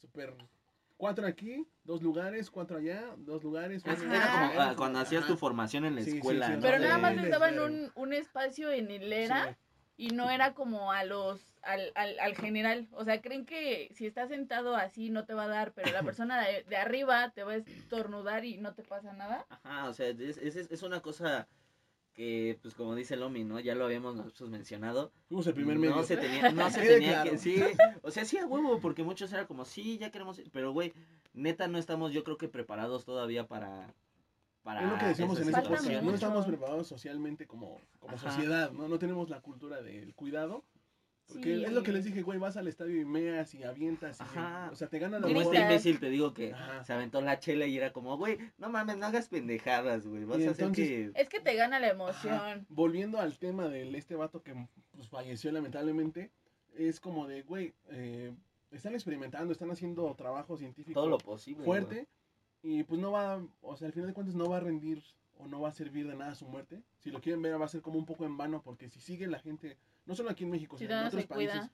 súper... 0.00 0.34
Cuatro 0.96 1.24
aquí, 1.26 1.64
dos 1.84 2.02
lugares, 2.02 2.50
cuatro 2.50 2.78
allá, 2.78 3.14
dos 3.16 3.44
lugares. 3.44 3.86
Ajá. 3.86 3.94
Era 4.04 4.32
como 4.32 4.60
ah, 4.60 4.74
cuando 4.76 4.98
hacías 4.98 5.24
tu 5.26 5.36
formación 5.36 5.84
en 5.84 5.94
la 5.94 6.02
Sí, 6.02 6.16
escuela, 6.16 6.48
sí, 6.48 6.52
¿no? 6.54 6.60
Pero 6.62 6.78
nada 6.80 6.98
más 6.98 7.14
les 7.14 7.30
daban 7.30 7.60
un, 7.60 7.92
un 7.94 8.12
espacio 8.12 8.72
en 8.72 8.90
hilera 8.90 9.56
Sí. 9.96 10.08
y 10.08 10.08
no 10.08 10.30
era 10.30 10.52
como 10.52 10.90
a 10.92 11.04
los 11.04 11.49
al, 11.62 11.92
al, 11.94 12.18
al 12.18 12.36
general. 12.36 12.88
O 12.92 13.04
sea, 13.04 13.20
creen 13.20 13.46
que 13.46 13.90
si 13.94 14.06
estás 14.06 14.28
sentado 14.28 14.76
así 14.76 15.10
no 15.10 15.24
te 15.24 15.34
va 15.34 15.44
a 15.44 15.48
dar, 15.48 15.72
pero 15.72 15.92
la 15.92 16.02
persona 16.24 16.40
de, 16.40 16.64
de 16.64 16.76
arriba 16.76 17.30
te 17.30 17.42
va 17.44 17.52
a 17.52 17.56
estornudar 17.56 18.44
y 18.44 18.58
no 18.58 18.74
te 18.74 18.82
pasa 18.82 19.12
nada. 19.12 19.46
Ajá, 19.48 19.88
o 19.88 19.94
sea, 19.94 20.08
es, 20.08 20.38
es, 20.38 20.56
es 20.56 20.82
una 20.82 21.00
cosa 21.00 21.48
que, 22.12 22.58
pues 22.62 22.74
como 22.74 22.94
dice 22.94 23.16
Lomi, 23.16 23.44
¿no? 23.44 23.60
Ya 23.60 23.74
lo 23.74 23.84
habíamos 23.84 24.16
nosotros 24.16 24.50
mencionado. 24.50 25.12
Fuimos 25.28 25.46
el 25.46 25.54
primer 25.54 25.78
medio. 25.78 25.94
No 25.94 26.02
se 26.02 26.16
tenía, 26.16 26.50
no 26.50 26.70
se 26.70 26.82
tenía 26.82 27.22
claro. 27.22 27.30
que, 27.30 27.38
sí, 27.38 27.62
o 28.02 28.10
sea, 28.10 28.24
sí 28.24 28.38
a 28.38 28.46
huevo, 28.46 28.80
porque 28.80 29.02
muchos 29.02 29.32
era 29.32 29.46
como, 29.46 29.64
sí, 29.64 29.98
ya 29.98 30.10
queremos, 30.10 30.38
ir", 30.38 30.50
pero 30.52 30.72
güey, 30.72 30.92
neta 31.32 31.68
no 31.68 31.78
estamos 31.78 32.12
yo 32.12 32.24
creo 32.24 32.36
que 32.36 32.48
preparados 32.48 33.04
todavía 33.04 33.46
para, 33.46 33.94
para 34.62 34.84
es 34.84 34.90
lo 34.90 34.98
que 34.98 35.06
decíamos 35.06 35.38
en 35.38 35.44
podcast. 35.46 35.66
situaciones. 35.66 36.02
No 36.02 36.14
estamos 36.14 36.46
preparados 36.46 36.88
socialmente 36.88 37.46
como, 37.46 37.80
como 38.00 38.16
Ajá. 38.16 38.30
sociedad, 38.30 38.72
¿no? 38.72 38.88
No 38.88 38.98
tenemos 38.98 39.30
la 39.30 39.40
cultura 39.40 39.80
del 39.80 40.14
cuidado. 40.14 40.64
Porque 41.32 41.56
Sí. 41.56 41.64
es 41.64 41.72
lo 41.72 41.82
que 41.82 41.92
les 41.92 42.04
dije, 42.04 42.22
güey, 42.22 42.38
vas 42.38 42.56
al 42.56 42.68
estadio 42.68 43.00
y 43.00 43.04
meas 43.04 43.54
y 43.54 43.62
avientas. 43.62 44.18
y- 44.20 44.22
Ajá. 44.22 44.68
o 44.72 44.74
sea, 44.76 44.88
te 44.88 44.98
gana 44.98 45.18
la 45.18 45.26
Como 45.28 45.40
este 45.42 45.60
imbécil 45.60 45.98
te 46.00 46.10
digo 46.10 46.34
que 46.34 46.52
Ajá. 46.52 46.84
se 46.84 46.92
aventó 46.92 47.20
la 47.20 47.38
chela 47.38 47.66
y 47.66 47.76
era 47.76 47.92
como, 47.92 48.16
güey, 48.16 48.38
no 48.58 48.68
mames, 48.70 48.96
no 48.96 49.06
hagas 49.06 49.28
pendejadas, 49.28 50.06
güey, 50.06 50.24
vas 50.24 50.38
Y 50.40 50.46
a 50.46 50.50
hacer 50.50 50.64
entonces- 50.66 51.12
que... 51.14 51.20
Es 51.20 51.28
que 51.28 51.40
te 51.40 51.54
gana 51.54 51.78
la 51.80 51.86
Ajá. 51.88 51.94
emoción. 51.94 52.66
Volviendo 52.68 53.18
al 53.20 53.38
tema 53.38 53.68
de 53.68 53.96
este 53.96 54.14
vato 54.16 54.42
que 54.42 54.54
pues, 54.96 55.08
falleció 55.08 55.50
lamentablemente, 55.52 56.30
es 56.76 57.00
como 57.00 57.26
de, 57.26 57.42
güey, 57.42 57.74
eh, 57.90 58.32
están 58.70 58.94
experimentando, 58.94 59.52
están 59.52 59.70
haciendo 59.70 60.14
trabajo 60.14 60.56
científico 60.56 61.00
Todo 61.00 61.08
lo 61.10 61.18
posible. 61.18 61.64
fuerte 61.64 62.06
y 62.62 62.82
pues 62.84 63.00
no 63.00 63.10
va, 63.12 63.42
o 63.62 63.76
sea, 63.76 63.86
al 63.88 63.92
final 63.92 64.08
de 64.08 64.14
cuentas 64.14 64.34
no 64.34 64.48
va 64.48 64.58
a 64.58 64.60
rendir 64.60 65.02
o 65.42 65.46
no 65.48 65.60
va 65.60 65.68
a 65.70 65.72
servir 65.72 66.06
de 66.06 66.14
nada 66.16 66.34
su 66.34 66.46
muerte. 66.46 66.82
Si 66.98 67.10
lo 67.10 67.20
quieren 67.20 67.42
ver 67.42 67.60
va 67.60 67.64
a 67.64 67.68
ser 67.68 67.80
como 67.82 67.98
un 67.98 68.06
poco 68.06 68.24
en 68.24 68.36
vano 68.36 68.62
porque 68.62 68.88
si 68.88 69.00
sigue 69.00 69.26
la 69.26 69.38
gente, 69.40 69.76
no 70.06 70.14
solo 70.14 70.30
aquí 70.30 70.44
en 70.44 70.50
México, 70.50 70.76
Si 70.78 70.84
sino 70.84 71.00
en 71.00 71.06
otros 71.06 71.26
cuida. 71.26 71.52
países, 71.52 71.70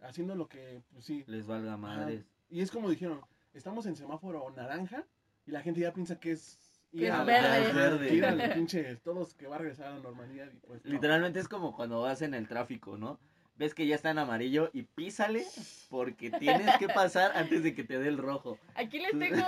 haciendo 0.00 0.34
lo 0.34 0.48
que, 0.48 0.82
pues 0.92 1.04
sí. 1.04 1.24
Les 1.26 1.46
valga 1.46 1.76
madres. 1.76 2.24
Y 2.50 2.60
es 2.60 2.70
como 2.70 2.88
dijeron, 2.90 3.20
estamos 3.54 3.86
en 3.86 3.96
semáforo 3.96 4.48
naranja 4.54 5.04
y 5.46 5.50
la 5.50 5.62
gente 5.62 5.80
ya 5.80 5.92
piensa 5.92 6.18
que 6.20 6.32
es... 6.32 6.58
Que 6.92 7.06
es 7.08 7.12
a- 7.12 7.24
verde. 7.24 7.72
verde. 7.72 8.14
ir 8.14 8.24
al 8.24 8.54
pinche, 8.54 8.96
todos 8.96 9.34
que 9.34 9.46
va 9.46 9.56
a 9.56 9.58
regresar 9.58 9.86
a 9.88 9.90
la 9.96 10.00
normalidad 10.00 10.46
y 10.52 10.56
pues... 10.66 10.84
no. 10.84 10.90
Literalmente 10.92 11.40
es 11.40 11.48
como 11.48 11.74
cuando 11.74 12.00
vas 12.02 12.22
en 12.22 12.32
el 12.34 12.46
tráfico, 12.48 12.96
¿no? 12.96 13.18
Ves 13.58 13.74
que 13.74 13.86
ya 13.86 13.94
está 13.94 14.10
en 14.10 14.18
amarillo 14.18 14.70
y 14.74 14.82
písale 14.82 15.44
porque 15.88 16.30
tienes 16.30 16.76
que 16.78 16.88
pasar 16.88 17.32
antes 17.36 17.62
de 17.62 17.74
que 17.74 17.84
te 17.84 17.98
dé 17.98 18.08
el 18.08 18.18
rojo. 18.18 18.58
Aquí 18.74 18.98
les 18.98 19.18
tengo 19.18 19.44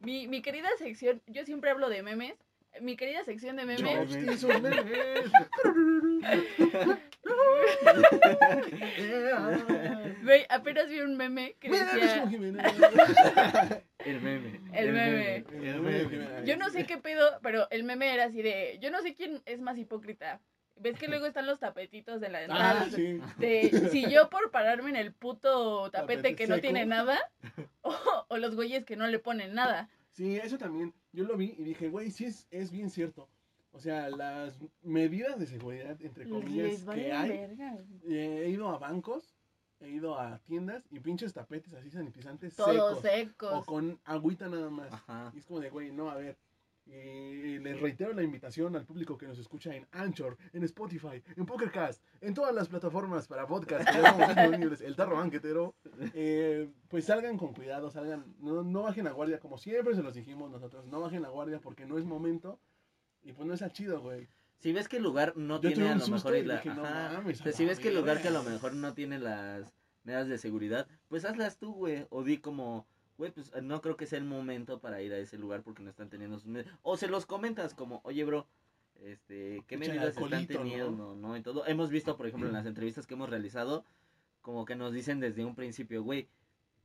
mi, 0.00 0.28
mi 0.28 0.40
querida 0.40 0.68
sección. 0.78 1.20
Yo 1.26 1.44
siempre 1.44 1.70
hablo 1.70 1.88
de 1.88 2.02
memes, 2.02 2.34
mi 2.80 2.96
querida 2.96 3.24
sección 3.24 3.56
de 3.56 3.66
memes. 3.66 3.82
memes. 4.62 5.30
Güey, 10.22 10.46
apenas 10.48 10.88
vi 10.88 11.00
un 11.00 11.16
meme 11.16 11.56
que 11.60 11.70
decía. 11.70 12.24
El 14.04 14.20
meme. 14.20 14.60
El 14.72 14.92
meme. 14.92 15.36
El 15.36 15.80
meme 15.80 15.92
de 15.92 16.08
Jiménez. 16.08 16.44
Yo 16.44 16.56
no 16.56 16.70
sé 16.70 16.86
qué 16.86 16.98
pedo, 16.98 17.38
pero 17.42 17.68
el 17.70 17.84
meme 17.84 18.12
era 18.14 18.24
así 18.24 18.42
de. 18.42 18.78
Yo 18.80 18.90
no 18.90 19.00
sé 19.02 19.14
quién 19.14 19.42
es 19.46 19.60
más 19.60 19.76
hipócrita. 19.78 20.40
¿Ves 20.76 20.98
que 20.98 21.08
luego 21.08 21.26
están 21.26 21.46
los 21.46 21.60
tapetitos 21.60 22.20
de 22.22 22.30
la 22.30 22.42
entrada? 22.42 22.84
Ah, 22.86 22.90
sí. 22.90 23.20
De 23.36 23.88
si 23.90 24.10
yo 24.10 24.30
por 24.30 24.50
pararme 24.50 24.88
en 24.88 24.96
el 24.96 25.12
puto 25.12 25.90
tapete, 25.90 26.22
Tapete 26.22 26.36
que 26.36 26.46
no 26.46 26.54
seco. 26.54 26.62
tiene 26.62 26.86
nada, 26.86 27.18
o, 27.82 27.94
o 28.28 28.36
los 28.38 28.54
güeyes 28.56 28.86
que 28.86 28.96
no 28.96 29.06
le 29.06 29.18
ponen 29.18 29.52
nada. 29.54 29.90
Sí, 30.12 30.36
eso 30.36 30.56
también. 30.56 30.94
Yo 31.12 31.24
lo 31.24 31.36
vi 31.36 31.54
y 31.58 31.64
dije, 31.64 31.88
güey, 31.88 32.10
sí 32.10 32.24
es, 32.26 32.46
es 32.50 32.70
bien 32.70 32.90
cierto. 32.90 33.28
O 33.72 33.78
sea, 33.80 34.08
las 34.10 34.58
medidas 34.82 35.38
de 35.38 35.46
seguridad, 35.46 35.96
entre 36.00 36.28
comillas, 36.28 36.66
Les 36.68 36.84
vale 36.84 37.02
que 37.04 37.12
hay. 37.12 37.28
verga. 37.28 37.78
eh, 38.08 38.42
he 38.44 38.50
ido 38.50 38.68
a 38.68 38.78
bancos, 38.78 39.36
he 39.80 39.88
ido 39.90 40.18
a 40.18 40.38
tiendas 40.40 40.84
y 40.90 40.98
pinches 41.00 41.32
tapetes 41.32 41.72
así 41.74 41.88
sanitizantes 41.90 42.56
Todos 42.56 43.00
secos. 43.00 43.02
secos. 43.02 43.52
O 43.52 43.64
con 43.64 44.00
agüita 44.04 44.48
nada 44.48 44.70
más. 44.70 44.92
Ajá. 44.92 45.30
Y 45.34 45.38
es 45.38 45.46
como 45.46 45.60
de, 45.60 45.70
güey, 45.70 45.92
no, 45.92 46.10
a 46.10 46.16
ver. 46.16 46.36
Y 46.86 47.58
les 47.60 47.80
reitero 47.80 48.12
la 48.12 48.22
invitación 48.22 48.74
al 48.74 48.84
público 48.84 49.16
que 49.16 49.26
nos 49.26 49.38
escucha 49.38 49.74
en 49.74 49.86
Anchor, 49.92 50.36
en 50.52 50.64
Spotify, 50.64 51.22
en 51.36 51.46
Pokercast, 51.46 52.02
en 52.20 52.34
todas 52.34 52.54
las 52.54 52.68
plataformas 52.68 53.28
para 53.28 53.46
podcast 53.46 53.86
que 53.86 53.92
ya 53.92 54.08
estamos 54.08 54.28
disponibles, 54.28 54.80
el 54.80 54.96
tarro 54.96 55.16
banquetero. 55.16 55.74
eh, 56.14 56.68
pues 56.88 57.04
salgan 57.04 57.36
con 57.38 57.54
cuidado, 57.54 57.90
salgan, 57.90 58.24
no, 58.40 58.62
no 58.64 58.82
bajen 58.82 59.04
la 59.04 59.12
guardia, 59.12 59.38
como 59.38 59.56
siempre 59.58 59.94
se 59.94 60.02
los 60.02 60.14
dijimos 60.14 60.50
nosotros, 60.50 60.84
no 60.86 61.00
bajen 61.00 61.22
la 61.22 61.28
guardia 61.28 61.60
porque 61.60 61.86
no 61.86 61.96
es 61.98 62.04
momento 62.04 62.58
y 63.22 63.32
pues 63.32 63.46
no 63.46 63.54
es 63.54 63.64
chido, 63.72 64.00
güey. 64.00 64.26
Si 64.58 64.72
ves 64.72 64.88
que 64.88 64.96
el 64.98 65.02
lugar 65.04 65.34
no 65.36 65.60
Yo 65.60 65.72
tiene 65.72 65.90
a 65.90 65.94
lo 65.96 66.06
mejor 66.08 66.36
y 66.36 66.44
la- 66.44 66.56
dije, 66.56 66.74
no 66.74 66.84
ajá. 66.84 67.12
mames, 67.14 67.40
O 67.40 67.44
sea, 67.44 67.52
a 67.52 67.54
si 67.54 67.64
ves 67.64 67.78
que 67.78 67.88
el 67.88 67.94
lugar 67.94 68.20
que 68.20 68.28
a 68.28 68.32
lo 68.32 68.42
mejor 68.42 68.74
no 68.74 68.92
tiene 68.94 69.18
las 69.18 69.72
medidas 70.02 70.28
de 70.28 70.38
seguridad, 70.38 70.86
pues 71.08 71.24
hazlas 71.24 71.56
tú, 71.56 71.72
güey. 71.72 72.06
O 72.10 72.24
di 72.24 72.38
como, 72.38 72.86
güey, 73.20 73.30
pues 73.32 73.52
no 73.62 73.82
creo 73.82 73.98
que 73.98 74.06
sea 74.06 74.18
el 74.18 74.24
momento 74.24 74.80
para 74.80 75.02
ir 75.02 75.12
a 75.12 75.18
ese 75.18 75.36
lugar 75.36 75.62
porque 75.62 75.82
no 75.82 75.90
están 75.90 76.08
teniendo 76.08 76.38
sus 76.38 76.48
medidas. 76.48 76.74
O 76.80 76.96
se 76.96 77.06
los 77.06 77.26
comentas 77.26 77.74
como, 77.74 78.00
oye, 78.02 78.24
bro, 78.24 78.46
este, 79.02 79.62
¿qué 79.66 79.76
medidas 79.76 80.08
están 80.08 80.24
alcoholito, 80.24 80.54
¿no? 80.54 80.58
teniendo, 80.60 81.16
no? 81.16 81.36
Y 81.36 81.42
todo. 81.42 81.66
Hemos 81.66 81.90
visto, 81.90 82.16
por 82.16 82.26
ejemplo, 82.26 82.48
en 82.48 82.54
las 82.54 82.64
entrevistas 82.66 83.06
que 83.06 83.12
hemos 83.12 83.28
realizado, 83.28 83.84
como 84.40 84.64
que 84.64 84.74
nos 84.74 84.94
dicen 84.94 85.20
desde 85.20 85.44
un 85.44 85.54
principio, 85.54 86.02
güey, 86.02 86.28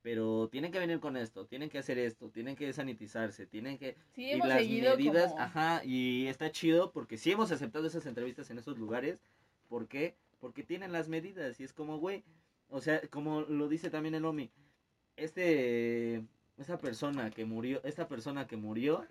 pero 0.01 0.49
tienen 0.51 0.73
que 0.73 0.79
venir 0.79 0.99
con 0.99 1.15
esto, 1.15 1.45
tienen 1.45 1.69
que 1.69 1.77
hacer 1.77 1.97
esto, 1.97 2.29
tienen 2.29 2.57
que 2.57 2.71
sanitizarse, 2.73 3.47
tienen 3.47 3.77
que 3.77 3.95
Sí, 4.13 4.25
y 4.25 4.31
hemos 4.31 4.49
las 4.49 4.57
seguido 4.57 4.97
medidas, 4.97 5.31
como... 5.31 5.41
ajá, 5.41 5.85
y 5.85 6.27
está 6.27 6.51
chido 6.51 6.91
porque 6.91 7.17
sí 7.17 7.31
hemos 7.31 7.49
aceptado 7.53 7.87
esas 7.87 8.05
entrevistas 8.05 8.49
en 8.49 8.59
esos 8.59 8.77
lugares. 8.77 9.21
¿Por 9.69 9.87
qué? 9.87 10.17
Porque 10.41 10.63
tienen 10.63 10.91
las 10.91 11.07
medidas 11.07 11.61
y 11.61 11.63
es 11.63 11.71
como, 11.71 11.97
güey, 11.97 12.25
o 12.69 12.81
sea, 12.81 13.01
como 13.07 13.41
lo 13.43 13.69
dice 13.69 13.89
también 13.89 14.15
el 14.15 14.25
Omi, 14.25 14.51
este, 15.17 16.23
esa 16.57 16.77
persona 16.79 17.29
que 17.31 17.45
murió, 17.45 17.81
esta 17.83 18.07
persona 18.07 18.47
que 18.47 18.57
murió, 18.57 19.05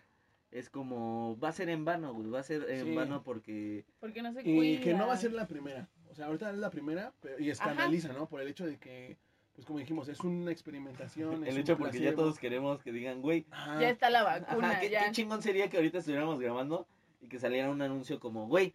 es 0.50 0.70
como, 0.70 1.37
va 1.42 1.49
a 1.49 1.52
ser 1.52 1.68
en 1.68 1.84
vano, 1.84 2.14
güey, 2.14 2.30
va 2.30 2.40
a 2.40 2.44
ser 2.44 2.68
en 2.70 2.84
Sí. 2.87 2.94
vano 2.94 3.23
porque, 3.23 3.84
Porque 4.00 4.23
no 4.23 4.32
se 4.32 4.42
Y 4.42 4.54
cuida. 4.54 4.80
que 4.82 4.94
no 4.94 5.06
va 5.06 5.14
a 5.14 5.18
ser 5.18 5.32
la 5.32 5.46
primera. 5.49 5.88
O 6.11 6.14
sea, 6.14 6.26
ahorita 6.26 6.50
es 6.50 6.56
la 6.58 6.70
primera 6.70 7.12
pero, 7.20 7.40
y 7.40 7.50
escandaliza, 7.50 8.12
¿no? 8.12 8.28
Por 8.28 8.40
el 8.40 8.46
hecho 8.49 8.64
de 8.64 8.78
que, 8.78 9.16
pues 9.54 9.66
como 9.66 9.80
dijimos, 9.80 10.08
es 10.08 10.20
una 10.20 10.52
experimentación. 10.52 11.42
es 11.42 11.49
el 11.49 11.54
un 11.54 11.61
hecho 11.61 11.76
porque 11.76 11.99
ya 12.00 12.14
todos 12.14 12.38
queremos 12.38 12.82
que 12.82 12.92
digan, 12.92 13.20
güey, 13.20 13.46
Ajá. 13.50 13.80
Ya 13.80 13.90
está 13.90 14.11
la 14.11 14.23
vacuna, 14.23 14.70
Ajá, 14.70 14.80
¿qué, 14.80 14.90
ya. 14.90 15.06
qué 15.06 15.12
chingón 15.12 15.42
sería 15.42 15.68
que 15.68 15.76
ahorita 15.76 15.99
estuviéramos 15.99 16.38
grabando 16.38 16.87
y 17.20 17.26
que 17.28 17.40
saliera 17.40 17.68
un 17.68 17.82
anuncio 17.82 18.20
como, 18.20 18.46
güey, 18.46 18.73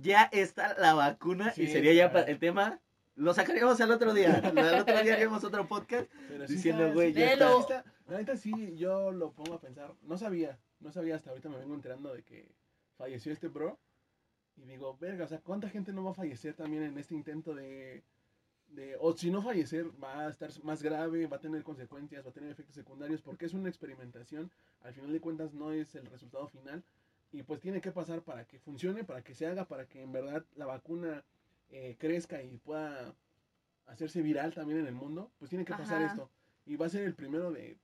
ya 0.00 0.22
está 0.32 0.74
la 0.78 0.94
vacuna 0.94 1.52
y 1.56 1.66
sería 1.66 1.92
ya 1.92 2.10
claro. 2.10 2.26
el 2.26 2.38
tema, 2.38 2.80
lo 3.16 3.34
sacaríamos 3.34 3.80
al 3.80 3.90
otro 3.90 4.14
día. 4.14 4.34
al 4.44 4.80
otro 4.80 5.02
día 5.02 5.14
haríamos 5.14 5.42
otro 5.44 5.66
podcast. 5.66 6.08
Pero 6.28 6.46
sí 6.46 6.54
diciendo, 6.54 6.92
güey, 6.92 7.12
sí 7.12 7.20
ya 7.20 7.32
está- 7.32 7.84
La 8.06 8.18
neta 8.18 8.36
sí, 8.36 8.76
yo 8.76 9.10
lo 9.10 9.32
pongo 9.32 9.54
a 9.54 9.60
pensar. 9.60 9.92
No 10.02 10.16
sabía, 10.18 10.58
no 10.80 10.92
sabía 10.92 11.16
hasta 11.16 11.30
ahorita 11.30 11.48
me 11.48 11.58
vengo 11.58 11.74
enterando 11.74 12.14
de 12.14 12.22
que 12.22 12.48
falleció 12.96 13.32
este 13.32 13.48
bro. 13.48 13.78
Y 14.56 14.64
digo, 14.64 14.96
verga, 14.98 15.24
o 15.24 15.28
sea, 15.28 15.40
¿cuánta 15.40 15.68
gente 15.68 15.92
no 15.92 16.04
va 16.04 16.12
a 16.12 16.14
fallecer 16.14 16.54
también 16.54 16.82
en 16.82 16.96
este 16.98 17.14
intento 17.14 17.54
de... 17.54 18.02
de 18.68 18.96
o 19.00 19.14
si 19.16 19.30
no 19.30 19.42
fallecer, 19.42 19.86
va 20.02 20.26
a 20.26 20.30
estar 20.30 20.50
más 20.62 20.82
grave, 20.82 21.26
va 21.26 21.36
a 21.36 21.40
tener 21.40 21.62
consecuencias, 21.62 22.24
va 22.24 22.30
a 22.30 22.32
tener 22.32 22.50
efectos 22.50 22.74
secundarios, 22.74 23.20
porque 23.20 23.46
es 23.46 23.54
una 23.54 23.68
experimentación. 23.68 24.50
Al 24.82 24.94
final 24.94 25.12
de 25.12 25.20
cuentas 25.20 25.52
no 25.52 25.72
es 25.72 25.94
el 25.94 26.06
resultado 26.06 26.48
final. 26.48 26.82
Y 27.32 27.42
pues 27.42 27.60
tiene 27.60 27.80
que 27.80 27.92
pasar 27.92 28.22
para 28.22 28.46
que 28.46 28.58
funcione, 28.58 29.04
para 29.04 29.22
que 29.22 29.34
se 29.34 29.46
haga, 29.46 29.66
para 29.66 29.86
que 29.86 30.00
en 30.02 30.12
verdad 30.12 30.44
la 30.54 30.64
vacuna 30.64 31.22
eh, 31.70 31.96
crezca 31.98 32.42
y 32.42 32.58
pueda 32.58 33.14
hacerse 33.86 34.22
viral 34.22 34.52
también 34.54 34.80
en 34.80 34.86
el 34.86 34.94
mundo. 34.94 35.30
Pues 35.38 35.48
tiene 35.50 35.64
que 35.64 35.72
pasar 35.72 36.02
Ajá. 36.02 36.12
esto. 36.12 36.30
Y 36.64 36.76
va 36.76 36.86
a 36.86 36.90
ser 36.90 37.02
el 37.02 37.14
primero 37.14 37.50
de, 37.52 37.78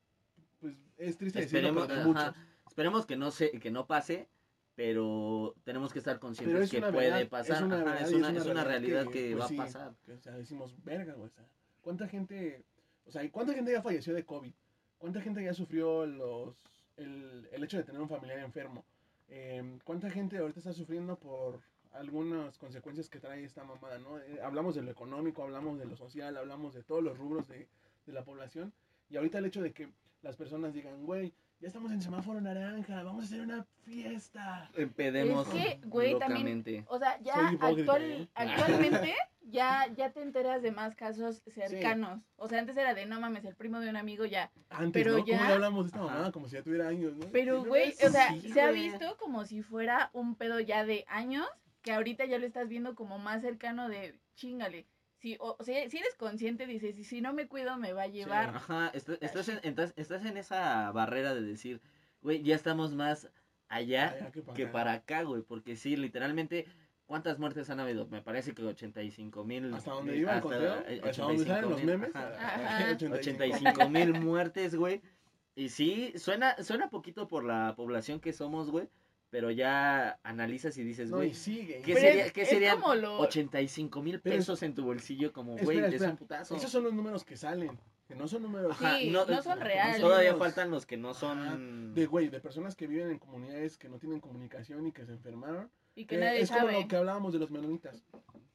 pues 0.60 0.74
es 0.96 1.16
triste 1.16 1.40
decirlo, 1.40 1.68
Esperemos, 1.68 1.86
pero 1.86 1.94
de 1.94 2.00
ajá, 2.10 2.26
muchos. 2.32 2.42
esperemos 2.66 3.06
que 3.06 3.16
no 3.16 3.30
se, 3.30 3.50
que 3.60 3.70
no 3.70 3.86
pase, 3.86 4.28
pero 4.74 5.54
tenemos 5.64 5.92
que 5.92 5.98
estar 6.00 6.18
conscientes 6.18 6.62
es 6.64 6.70
que 6.70 6.80
puede 6.80 7.10
verdad, 7.10 7.28
pasar. 7.28 7.56
es 7.56 7.62
una 7.62 7.76
Ajá, 7.76 7.84
verdad 7.84 8.02
es 8.02 8.12
una, 8.12 8.30
es 8.30 8.46
una 8.46 8.64
realidad 8.64 9.06
que, 9.08 9.30
pues, 9.32 9.42
va 9.44 9.48
sí, 9.48 9.54
a 9.54 9.62
pasar. 9.64 9.94
que, 10.04 10.12
o 10.12 10.18
sea, 10.18 10.32
decimos, 10.36 10.74
verga, 10.82 11.12
güey, 11.14 11.28
o 11.28 11.30
sea, 11.30 11.46
¿cuánta 11.80 12.08
gente, 12.08 12.64
o 13.04 13.10
sea, 13.12 13.30
cuánta 13.30 13.54
gente 13.54 13.70
ya 13.72 13.82
falleció 13.82 14.14
de 14.14 14.24
COVID? 14.24 14.52
¿Cuánta 14.98 15.20
gente 15.20 15.44
ya 15.44 15.52
sufrió 15.54 16.06
los, 16.06 16.56
el, 16.96 17.48
el 17.52 17.64
hecho 17.64 17.76
de 17.76 17.82
tener 17.84 18.00
un 18.00 18.08
familiar 18.08 18.38
enfermo? 18.40 18.84
Eh, 19.28 19.78
¿Cuánta 19.84 20.10
gente 20.10 20.38
ahorita 20.38 20.58
está 20.60 20.72
sufriendo 20.72 21.16
por 21.18 21.60
algunas 21.92 22.58
consecuencias 22.58 23.08
que 23.08 23.20
trae 23.20 23.44
esta 23.44 23.64
mamada, 23.64 23.98
no? 23.98 24.18
Eh, 24.18 24.40
hablamos 24.42 24.74
de 24.74 24.82
lo 24.82 24.90
económico, 24.90 25.42
hablamos 25.42 25.78
de 25.78 25.86
lo 25.86 25.96
social, 25.96 26.36
hablamos 26.36 26.74
de 26.74 26.82
todos 26.82 27.02
los 27.02 27.16
rubros 27.18 27.46
de, 27.48 27.68
de 28.06 28.12
la 28.12 28.24
población. 28.24 28.72
Y 29.10 29.16
ahorita 29.16 29.38
el 29.38 29.46
hecho 29.46 29.62
de 29.62 29.72
que 29.72 29.92
las 30.22 30.36
personas 30.36 30.72
digan, 30.72 31.04
güey, 31.04 31.32
ya 31.60 31.68
estamos 31.68 31.92
en 31.92 32.02
semáforo 32.02 32.40
naranja, 32.40 33.02
vamos 33.02 33.24
a 33.24 33.26
hacer 33.26 33.40
una 33.40 33.64
fiesta. 33.84 34.68
Empedemos 34.74 35.46
Es 35.48 35.52
que, 35.52 35.80
güey, 35.86 36.18
también-. 36.18 36.84
O 36.88 36.98
sea, 36.98 37.20
ya 37.20 37.50
actual, 37.60 38.02
¿eh? 38.02 38.28
actualmente 38.34 39.14
ya, 39.42 39.86
ya 39.96 40.10
te 40.10 40.22
enteras 40.22 40.62
de 40.62 40.72
más 40.72 40.96
casos 40.96 41.42
cercanos. 41.46 42.20
O 42.36 42.48
sea, 42.48 42.58
antes 42.58 42.76
era 42.76 42.94
de 42.94 43.06
no 43.06 43.20
mames, 43.20 43.44
el 43.44 43.54
primo 43.54 43.80
de 43.80 43.90
un 43.90 43.96
amigo 43.96 44.24
ya. 44.24 44.50
Antes, 44.70 45.04
Pero 45.04 45.18
¿no? 45.18 45.24
ya- 45.24 45.36
¿Cómo 45.38 45.48
ya 45.48 45.54
hablamos 45.54 45.84
de 45.84 45.86
esta 45.88 46.00
mamada? 46.00 46.32
Como 46.32 46.48
si 46.48 46.56
ya 46.56 46.62
tuviera 46.62 46.88
años, 46.88 47.14
¿no? 47.16 47.26
Pero, 47.30 47.58
Sí, 47.58 47.62
no 47.64 47.68
güey, 47.68 47.92
o 47.92 48.08
sea, 48.10 48.32
sí, 48.32 48.52
se 48.52 48.60
ha 48.60 48.70
visto 48.70 49.16
como 49.18 49.44
si 49.44 49.62
fuera 49.62 50.10
un 50.14 50.34
pedo 50.34 50.58
ya 50.58 50.84
de 50.84 51.04
años, 51.08 51.46
que 51.82 51.92
ahorita 51.92 52.24
ya 52.24 52.38
lo 52.38 52.46
estás 52.46 52.68
viendo 52.68 52.94
como 52.94 53.18
más 53.18 53.42
cercano 53.42 53.88
de 53.88 54.18
chingale. 54.34 54.86
Si, 55.18 55.36
o, 55.38 55.56
o 55.58 55.64
sea, 55.64 55.88
si 55.88 55.98
eres 55.98 56.14
consciente, 56.16 56.66
dices, 56.66 56.98
y 56.98 57.04
si 57.04 57.20
no 57.20 57.32
me 57.32 57.46
cuido, 57.46 57.76
me 57.76 57.92
va 57.92 58.02
a 58.02 58.08
llevar. 58.08 58.48
Ajá, 58.56 58.90
estás, 58.94 59.18
estás, 59.20 59.48
en, 59.48 59.60
estás, 59.62 59.92
estás 59.96 60.24
en 60.24 60.36
esa 60.36 60.90
barrera 60.90 61.34
de 61.34 61.42
decir, 61.42 61.80
güey, 62.22 62.42
ya 62.42 62.54
estamos 62.56 62.94
más 62.94 63.30
allá 63.68 64.08
Allá 64.08 64.30
que 64.32 64.42
para 64.42 64.56
que 64.56 64.62
acá. 64.64 64.72
para 64.72 64.92
acá, 64.92 65.22
güey, 65.22 65.42
porque 65.42 65.76
sí, 65.76 65.96
literalmente, 65.96 66.66
¿cuántas 67.06 67.38
muertes 67.38 67.70
han 67.70 67.80
habido? 67.80 68.06
Me 68.08 68.20
parece 68.20 68.52
que 68.52 68.62
85 68.62 69.44
mil. 69.44 69.72
Hasta 69.72 69.92
donde 69.92 70.16
iba 70.16 70.34
el 70.34 70.40
conteo, 70.42 70.84
eh, 70.86 71.00
hasta 71.02 71.22
donde 71.22 71.44
salen 71.44 71.70
los 71.70 71.82
memes. 71.82 72.10
Ajá. 72.14 72.96
85 73.00 73.88
mil 73.88 74.20
muertes, 74.20 74.74
güey. 74.74 75.00
Y 75.54 75.68
sí, 75.68 76.12
suena, 76.16 76.56
suena 76.62 76.90
poquito 76.90 77.28
por 77.28 77.44
la 77.44 77.74
población 77.76 78.20
que 78.20 78.32
somos, 78.32 78.70
güey, 78.70 78.88
pero 79.32 79.50
ya 79.50 80.20
analizas 80.24 80.76
y 80.76 80.84
dices, 80.84 81.08
No, 81.10 81.16
güey, 81.16 81.30
y 81.30 81.34
sigue. 81.34 81.80
¿qué 81.82 81.94
sería- 81.94 82.26
es- 82.26 82.32
qué 82.34 82.44
serían 82.44 82.78
como 82.82 82.94
lo- 82.94 83.18
85 83.20 84.02
mil 84.02 84.16
es- 84.16 84.20
pesos 84.20 84.62
en 84.62 84.74
tu 84.74 84.84
bolsillo 84.84 85.32
como, 85.32 85.56
güey, 85.56 85.78
es 85.78 86.02
un 86.02 86.18
putazo. 86.18 86.54
Esos 86.54 86.70
son 86.70 86.84
los 86.84 86.92
números 86.92 87.24
que 87.24 87.38
salen, 87.38 87.78
que 88.06 88.14
no 88.14 88.28
son 88.28 88.42
números 88.42 88.76
Sí, 88.78 89.08
no 89.10 89.24
son 89.42 89.58
reales. 89.58 90.02
Todavía 90.02 90.36
faltan 90.36 90.70
los 90.70 90.84
que 90.84 90.98
no 90.98 91.14
son... 91.14 91.94
de 91.94 92.04
güey, 92.04 92.28
de 92.28 92.40
personas 92.40 92.76
que 92.76 92.86
viven 92.86 93.10
en 93.10 93.18
comunidades 93.18 93.78
que 93.78 93.88
no 93.88 93.98
tienen 93.98 94.20
comunicación 94.20 94.86
y 94.86 94.92
que 94.92 95.06
se 95.06 95.12
enfermaron. 95.12 95.70
Y 95.94 96.04
que 96.04 96.16
Que 96.16 96.24
nadie 96.24 96.40
es 96.42 96.50
como 96.50 96.60
sabe. 96.66 96.82
lo 96.82 96.88
que 96.88 96.96
hablábamos 96.96 97.32
de 97.32 97.38
los 97.38 97.50
menonitas. 97.50 98.04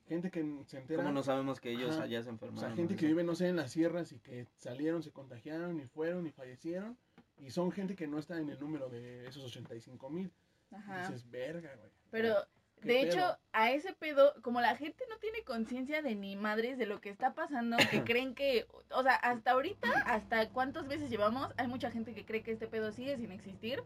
Gente 0.07 0.29
que 0.29 0.41
se 0.67 0.77
entera, 0.77 1.01
¿Cómo 1.01 1.13
no 1.13 1.24
sabemos 1.24 1.60
que 1.60 1.72
ellos 1.72 1.96
Ajá. 1.96 2.03
allá 2.03 2.22
se 2.22 2.29
o 2.29 2.34
enfermaron? 2.34 2.60
sea, 2.69 2.75
gente 2.75 2.93
no? 2.93 3.00
que 3.00 3.07
vive, 3.07 3.24
no 3.24 3.34
sé, 3.36 3.48
en 3.50 3.55
las 3.55 3.72
sierras 3.72 4.12
y 4.12 4.19
que 4.19 4.46
salieron, 4.57 5.01
se 5.01 5.12
contagiaron 5.12 5.79
y 5.79 5.88
fueron 5.88 6.27
y 6.27 6.31
fallecieron. 6.31 6.98
Y 7.39 7.50
son 7.50 7.72
gente 7.72 7.96
que 7.96 8.07
no 8.07 8.17
está 8.19 8.39
en 8.39 8.50
el 8.50 8.60
número 8.60 8.89
de 8.89 9.27
esos 9.27 9.43
85 9.43 10.10
mil. 10.12 10.31
Ajá. 10.71 11.00
Dices, 11.07 11.29
verga, 11.29 11.74
güey. 11.77 11.91
Pero, 12.12 12.36
¿Qué 12.81 12.88
de 12.88 12.93
pedo? 12.93 13.05
hecho, 13.12 13.38
a 13.53 13.71
ese 13.71 13.93
pedo, 13.93 14.33
como 14.41 14.62
la 14.62 14.75
gente 14.75 15.03
no 15.09 15.17
tiene 15.17 15.43
conciencia 15.43 16.01
de 16.01 16.15
ni 16.15 16.36
madres 16.36 16.77
de 16.77 16.86
lo 16.86 17.01
que 17.01 17.09
está 17.09 17.33
pasando, 17.33 17.77
que 17.89 18.03
creen 18.03 18.36
que, 18.36 18.67
o 18.91 19.03
sea, 19.03 19.15
hasta 19.15 19.51
ahorita, 19.51 19.89
hasta 20.05 20.50
cuántas 20.50 20.88
veces 20.88 21.09
llevamos, 21.09 21.50
hay 21.57 21.67
mucha 21.67 21.89
gente 21.91 22.13
que 22.13 22.25
cree 22.25 22.43
que 22.43 22.51
este 22.51 22.67
pedo 22.67 22.91
sigue 22.91 23.17
sin 23.17 23.31
existir. 23.31 23.83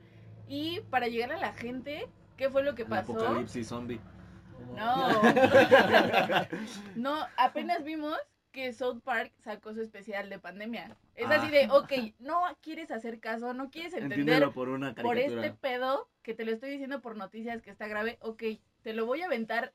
Y 0.47 0.81
para 0.89 1.07
llegar 1.07 1.31
a 1.31 1.37
la 1.37 1.53
gente, 1.53 2.09
¿qué 2.37 2.49
fue 2.49 2.63
lo 2.63 2.75
que 2.75 2.81
El 2.81 2.89
pasó? 2.89 3.13
apocalipsis 3.13 3.67
zombie. 3.67 3.99
Como- 4.57 4.75
No. 4.75 5.21
No, 6.95 7.25
apenas 7.37 7.83
vimos 7.83 8.17
que 8.51 8.73
South 8.73 9.01
Park 9.03 9.31
sacó 9.39 9.73
su 9.73 9.81
especial 9.81 10.29
de 10.29 10.39
pandemia. 10.39 10.97
Es 11.15 11.27
Ah. 11.27 11.35
así 11.35 11.49
de, 11.49 11.69
ok, 11.71 11.91
no 12.19 12.41
quieres 12.61 12.91
hacer 12.91 13.19
caso, 13.19 13.53
no 13.53 13.69
quieres 13.69 13.93
entender 13.93 14.49
por 14.51 14.69
una 14.69 14.93
por 14.93 15.17
este 15.17 15.51
pedo 15.51 16.09
que 16.21 16.33
te 16.33 16.45
lo 16.45 16.51
estoy 16.51 16.69
diciendo 16.71 17.01
por 17.01 17.15
noticias 17.15 17.61
que 17.61 17.69
está 17.71 17.87
grave, 17.87 18.17
ok, 18.21 18.43
te 18.81 18.93
lo 18.93 19.05
voy 19.05 19.21
a 19.21 19.25
aventar 19.25 19.73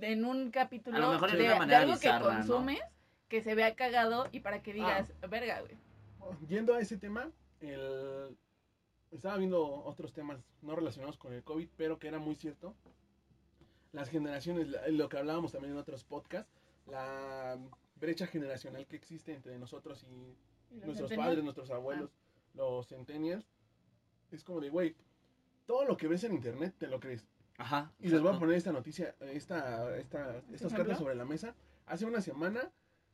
en 0.00 0.24
un 0.24 0.50
capítulo 0.50 0.96
A 0.96 1.00
lo 1.00 1.12
mejor 1.12 1.32
de 1.36 1.48
algo 1.48 1.92
bizarra, 1.92 2.18
que 2.18 2.24
¿no? 2.24 2.34
consumes, 2.36 2.80
que 3.28 3.42
se 3.42 3.54
vea 3.54 3.74
cagado 3.74 4.28
y 4.32 4.40
para 4.40 4.62
que 4.62 4.72
digas, 4.72 5.12
Ah. 5.22 5.26
verga, 5.28 5.60
güey. 5.60 5.76
Yendo 6.48 6.74
a 6.74 6.80
ese 6.80 6.96
tema, 6.98 7.30
el... 7.60 8.36
estaba 9.10 9.36
viendo 9.38 9.64
otros 9.84 10.12
temas 10.12 10.38
no 10.60 10.74
relacionados 10.76 11.16
con 11.16 11.32
el 11.32 11.42
COVID, 11.42 11.68
pero 11.76 11.98
que 11.98 12.08
era 12.08 12.18
muy 12.18 12.34
cierto. 12.34 12.74
Las 13.92 14.10
generaciones, 14.10 14.68
lo 14.90 15.08
que 15.08 15.16
hablábamos 15.16 15.52
también 15.52 15.72
en 15.72 15.78
otros 15.80 16.04
podcasts, 16.04 16.52
la 16.86 17.56
brecha 18.00 18.26
generacional 18.26 18.86
que 18.86 18.96
existe 18.96 19.32
entre 19.32 19.58
nosotros 19.58 20.04
y 20.04 20.76
nuestros 20.84 21.12
padres, 21.12 21.42
nuestros 21.42 21.70
abuelos, 21.70 22.10
los 22.54 22.86
centennials, 22.88 23.46
es 24.30 24.44
como 24.44 24.60
de, 24.60 24.70
güey, 24.70 24.94
todo 25.66 25.84
lo 25.84 25.96
que 25.96 26.08
ves 26.08 26.24
en 26.24 26.34
internet 26.34 26.74
te 26.78 26.86
lo 26.86 27.00
crees. 27.00 27.26
Ajá. 27.58 27.92
Y 28.00 28.08
les 28.08 28.20
voy 28.20 28.34
a 28.34 28.38
poner 28.38 28.56
esta 28.56 28.72
noticia, 28.72 29.14
esta, 29.20 29.96
esta, 29.98 30.38
estas 30.38 30.52
ejemplo? 30.52 30.78
cartas 30.78 30.98
sobre 30.98 31.14
la 31.14 31.24
mesa. 31.24 31.54
Hace 31.86 32.06
una 32.06 32.20
semana 32.20 32.70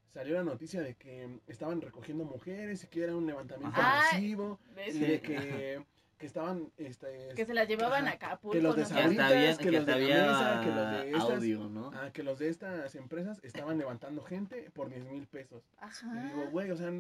salió 0.07 0.35
la 0.35 0.45
noticia 0.45 0.83
de 0.83 0.95
que 0.95 1.41
estaban 1.47 1.81
recogiendo 1.81 2.25
mujeres 2.25 2.85
y 2.85 2.87
que 2.88 3.03
era 3.03 3.17
un 3.17 3.26
levantamiento 3.26 3.81
Ajá. 3.81 4.12
masivo 4.12 4.61
y 4.87 4.99
de 4.99 5.21
que, 5.21 5.85
que 6.18 6.26
estaban 6.26 6.73
este, 6.76 7.30
Que 7.35 7.44
se 7.44 7.54
las 7.54 7.68
llevaban 7.68 8.04
Ajá. 8.04 8.12
a 8.12 8.14
Acapulco. 8.14 8.52
Que 8.52 8.62
los 8.62 8.76
de. 8.76 8.83
Que 8.83 8.88
Sabritas, 8.88 9.33
había, 9.33 9.56
que 9.56 9.64
que 9.64 9.71
los 9.73 9.87
de 9.87 9.97
mesa, 9.97 10.61
que 10.62 10.71
los 10.71 10.90
de 10.90 11.11
estas. 11.11 11.30
audio, 11.30 11.68
¿no? 11.68 11.88
a 11.88 12.12
que 12.12 12.23
los 12.23 12.38
de 12.38 12.49
estas 12.49 12.94
empresas 12.94 13.40
estaban 13.42 13.78
levantando 13.78 14.23
gente 14.23 14.71
por 14.73 14.88
10 14.88 15.04
mil 15.06 15.26
pesos. 15.26 15.64
Y 15.80 15.85
Ajá. 15.85 16.23
digo, 16.25 16.50
güey, 16.50 16.71
o 16.71 16.76
sea, 16.76 16.92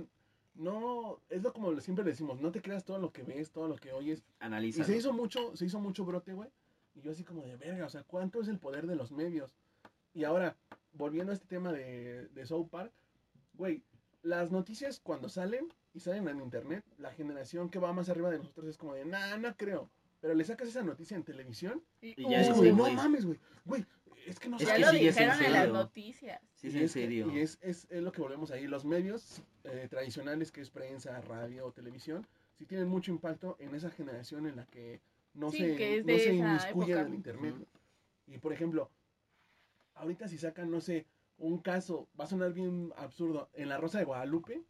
no, 0.54 1.20
es 1.30 1.42
lo 1.42 1.52
como 1.52 1.78
siempre 1.80 2.04
decimos, 2.04 2.40
no 2.40 2.52
te 2.52 2.62
creas 2.62 2.84
todo 2.84 2.98
lo 2.98 3.12
que 3.12 3.22
ves, 3.22 3.50
todo 3.50 3.68
lo 3.68 3.76
que 3.76 3.92
oyes. 3.92 4.20
Y 4.20 4.44
Analiza. 4.44 4.84
se 4.84 4.96
hizo 4.96 5.12
mucho, 5.12 5.56
se 5.56 5.66
hizo 5.66 5.80
mucho 5.80 6.04
brote, 6.04 6.32
güey. 6.32 6.50
Y 6.94 7.00
yo 7.00 7.10
así 7.10 7.24
como 7.24 7.42
de 7.42 7.56
verga, 7.56 7.86
o 7.86 7.90
sea, 7.90 8.04
¿cuánto 8.04 8.40
es 8.40 8.48
el 8.48 8.58
poder 8.58 8.86
de 8.86 8.94
los 8.96 9.10
medios? 9.10 9.56
Y 10.12 10.24
ahora, 10.24 10.56
volviendo 10.92 11.32
a 11.32 11.34
este 11.34 11.46
tema 11.46 11.72
de, 11.72 12.28
de 12.28 12.46
South 12.46 12.68
Park, 12.70 12.92
güey, 13.54 13.82
las 14.22 14.52
noticias 14.52 15.00
cuando 15.00 15.28
salen 15.28 15.68
y 15.94 16.00
salen 16.00 16.28
en 16.28 16.40
internet, 16.42 16.84
la 16.98 17.10
generación 17.12 17.70
que 17.70 17.78
va 17.78 17.92
más 17.92 18.08
arriba 18.10 18.28
de 18.30 18.38
nosotros 18.38 18.66
es 18.66 18.76
como 18.76 18.94
de, 18.94 19.04
nah, 19.06 19.36
no 19.38 19.56
creo. 19.56 19.90
Pero 20.20 20.34
le 20.34 20.44
sacas 20.44 20.68
esa 20.68 20.82
noticia 20.82 21.16
en 21.16 21.22
televisión 21.22 21.82
Y- 22.00 22.20
Y 22.20 22.28
ya 22.30 22.40
es 22.40 22.48
como 22.50 22.62
de, 22.62 22.72
no 22.72 22.90
mames, 22.90 23.24
güey, 23.26 23.38
güey, 23.64 23.84
es 24.26 24.38
que 24.40 24.48
no 24.48 24.56
Es 24.56 24.66
ya 24.66 24.74
que 24.74 24.80
lo 24.80 24.90
sí, 24.90 25.06
es 25.06 25.16
en 25.18 25.24
dijeron 25.30 25.44
en 25.46 25.52
las 25.52 25.68
noticias. 25.68 26.40
Sí, 26.54 26.68
es 26.68 26.74
y 26.74 26.78
en 26.80 26.88
serio. 26.88 27.30
y 27.32 27.38
es, 27.40 27.58
es, 27.60 27.86
es 27.90 28.02
lo 28.02 28.10
que 28.10 28.20
volvemos 28.22 28.50
ahí. 28.50 28.66
Los 28.66 28.84
medios 28.84 29.42
eh, 29.64 29.86
tradicionales, 29.88 30.50
que 30.50 30.62
es 30.62 30.70
prensa, 30.70 31.20
radio, 31.20 31.70
televisión, 31.72 32.26
sí 32.54 32.64
tienen 32.66 32.88
mucho 32.88 33.10
impacto 33.12 33.56
en 33.60 33.74
esa 33.74 33.90
generación 33.90 34.46
en 34.46 34.56
la 34.56 34.66
que 34.66 35.00
no 35.34 35.50
Sí, 35.50 35.58
se, 35.58 35.76
que 35.76 35.98
es 35.98 36.06
no 36.06 36.12
de 36.12 36.18
se 36.18 36.24
esa 36.24 36.32
inmiscuyen 36.48 36.88
época. 36.90 37.00
en 37.02 37.06
el 37.08 37.14
internet. 37.14 37.54
Y 38.26 38.38
por 38.38 38.52
ejemplo, 38.54 38.90
ahorita 39.94 40.26
si 40.28 40.38
sacan, 40.38 40.70
no 40.70 40.80
sé, 40.80 41.06
un 41.36 41.58
caso, 41.58 42.08
va 42.18 42.24
a 42.24 42.28
sonar 42.28 42.52
bien 42.52 42.92
absurdo, 42.96 43.50
en 43.52 43.68
La 43.68 43.76
Rosa 43.78 43.98
de 43.98 44.04
Guadalupe, 44.04 44.62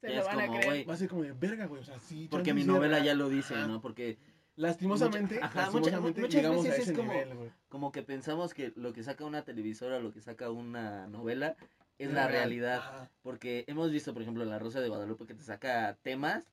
Se 0.00 0.08
Ya 0.08 0.14
lo 0.16 0.20
es 0.20 0.26
van 0.26 0.40
a 0.40 0.58
creer. 0.60 0.88
va 0.88 0.94
a 0.94 0.96
ser 0.96 1.08
como 1.08 1.22
de 1.22 1.32
verga, 1.32 1.66
güey. 1.66 1.80
O 1.82 1.84
sea, 1.84 1.98
sí. 1.98 2.26
Porque 2.30 2.54
mi 2.54 2.64
novela 2.64 2.96
era- 2.96 3.06
ya 3.06 3.14
lo 3.14 3.28
dice, 3.28 3.54
Ajá. 3.54 3.66
¿no? 3.66 3.80
Porque 3.80 4.18
Lastimosamente, 4.56 5.36
Mucha- 5.36 5.46
ajá, 5.46 5.54
mucha- 5.70 5.70
lastimosamente 5.78 6.20
muchas 6.20 6.34
llegamos 6.34 6.66
a 6.66 6.68
veces 6.68 6.82
ese 6.82 6.90
es 6.92 6.98
como- 6.98 7.12
nivel, 7.12 7.34
güey. 7.34 7.50
como 7.70 7.92
que 7.92 8.02
pensamos 8.02 8.52
que 8.52 8.72
lo 8.76 8.92
que 8.92 9.02
saca 9.02 9.24
una 9.24 9.42
televisora, 9.42 10.00
lo 10.00 10.12
que 10.12 10.20
saca 10.20 10.50
una 10.50 11.06
novela, 11.06 11.56
es 11.98 12.08
la 12.12 12.26
real. 12.26 12.40
realidad. 12.42 12.78
Ajá. 12.78 13.10
Porque 13.22 13.64
hemos 13.68 13.90
visto, 13.90 14.12
por 14.12 14.20
ejemplo, 14.20 14.44
La 14.44 14.58
Rosa 14.58 14.80
de 14.82 14.88
Guadalupe 14.88 15.24
que 15.26 15.34
te 15.34 15.42
saca 15.44 15.96
temas 16.02 16.44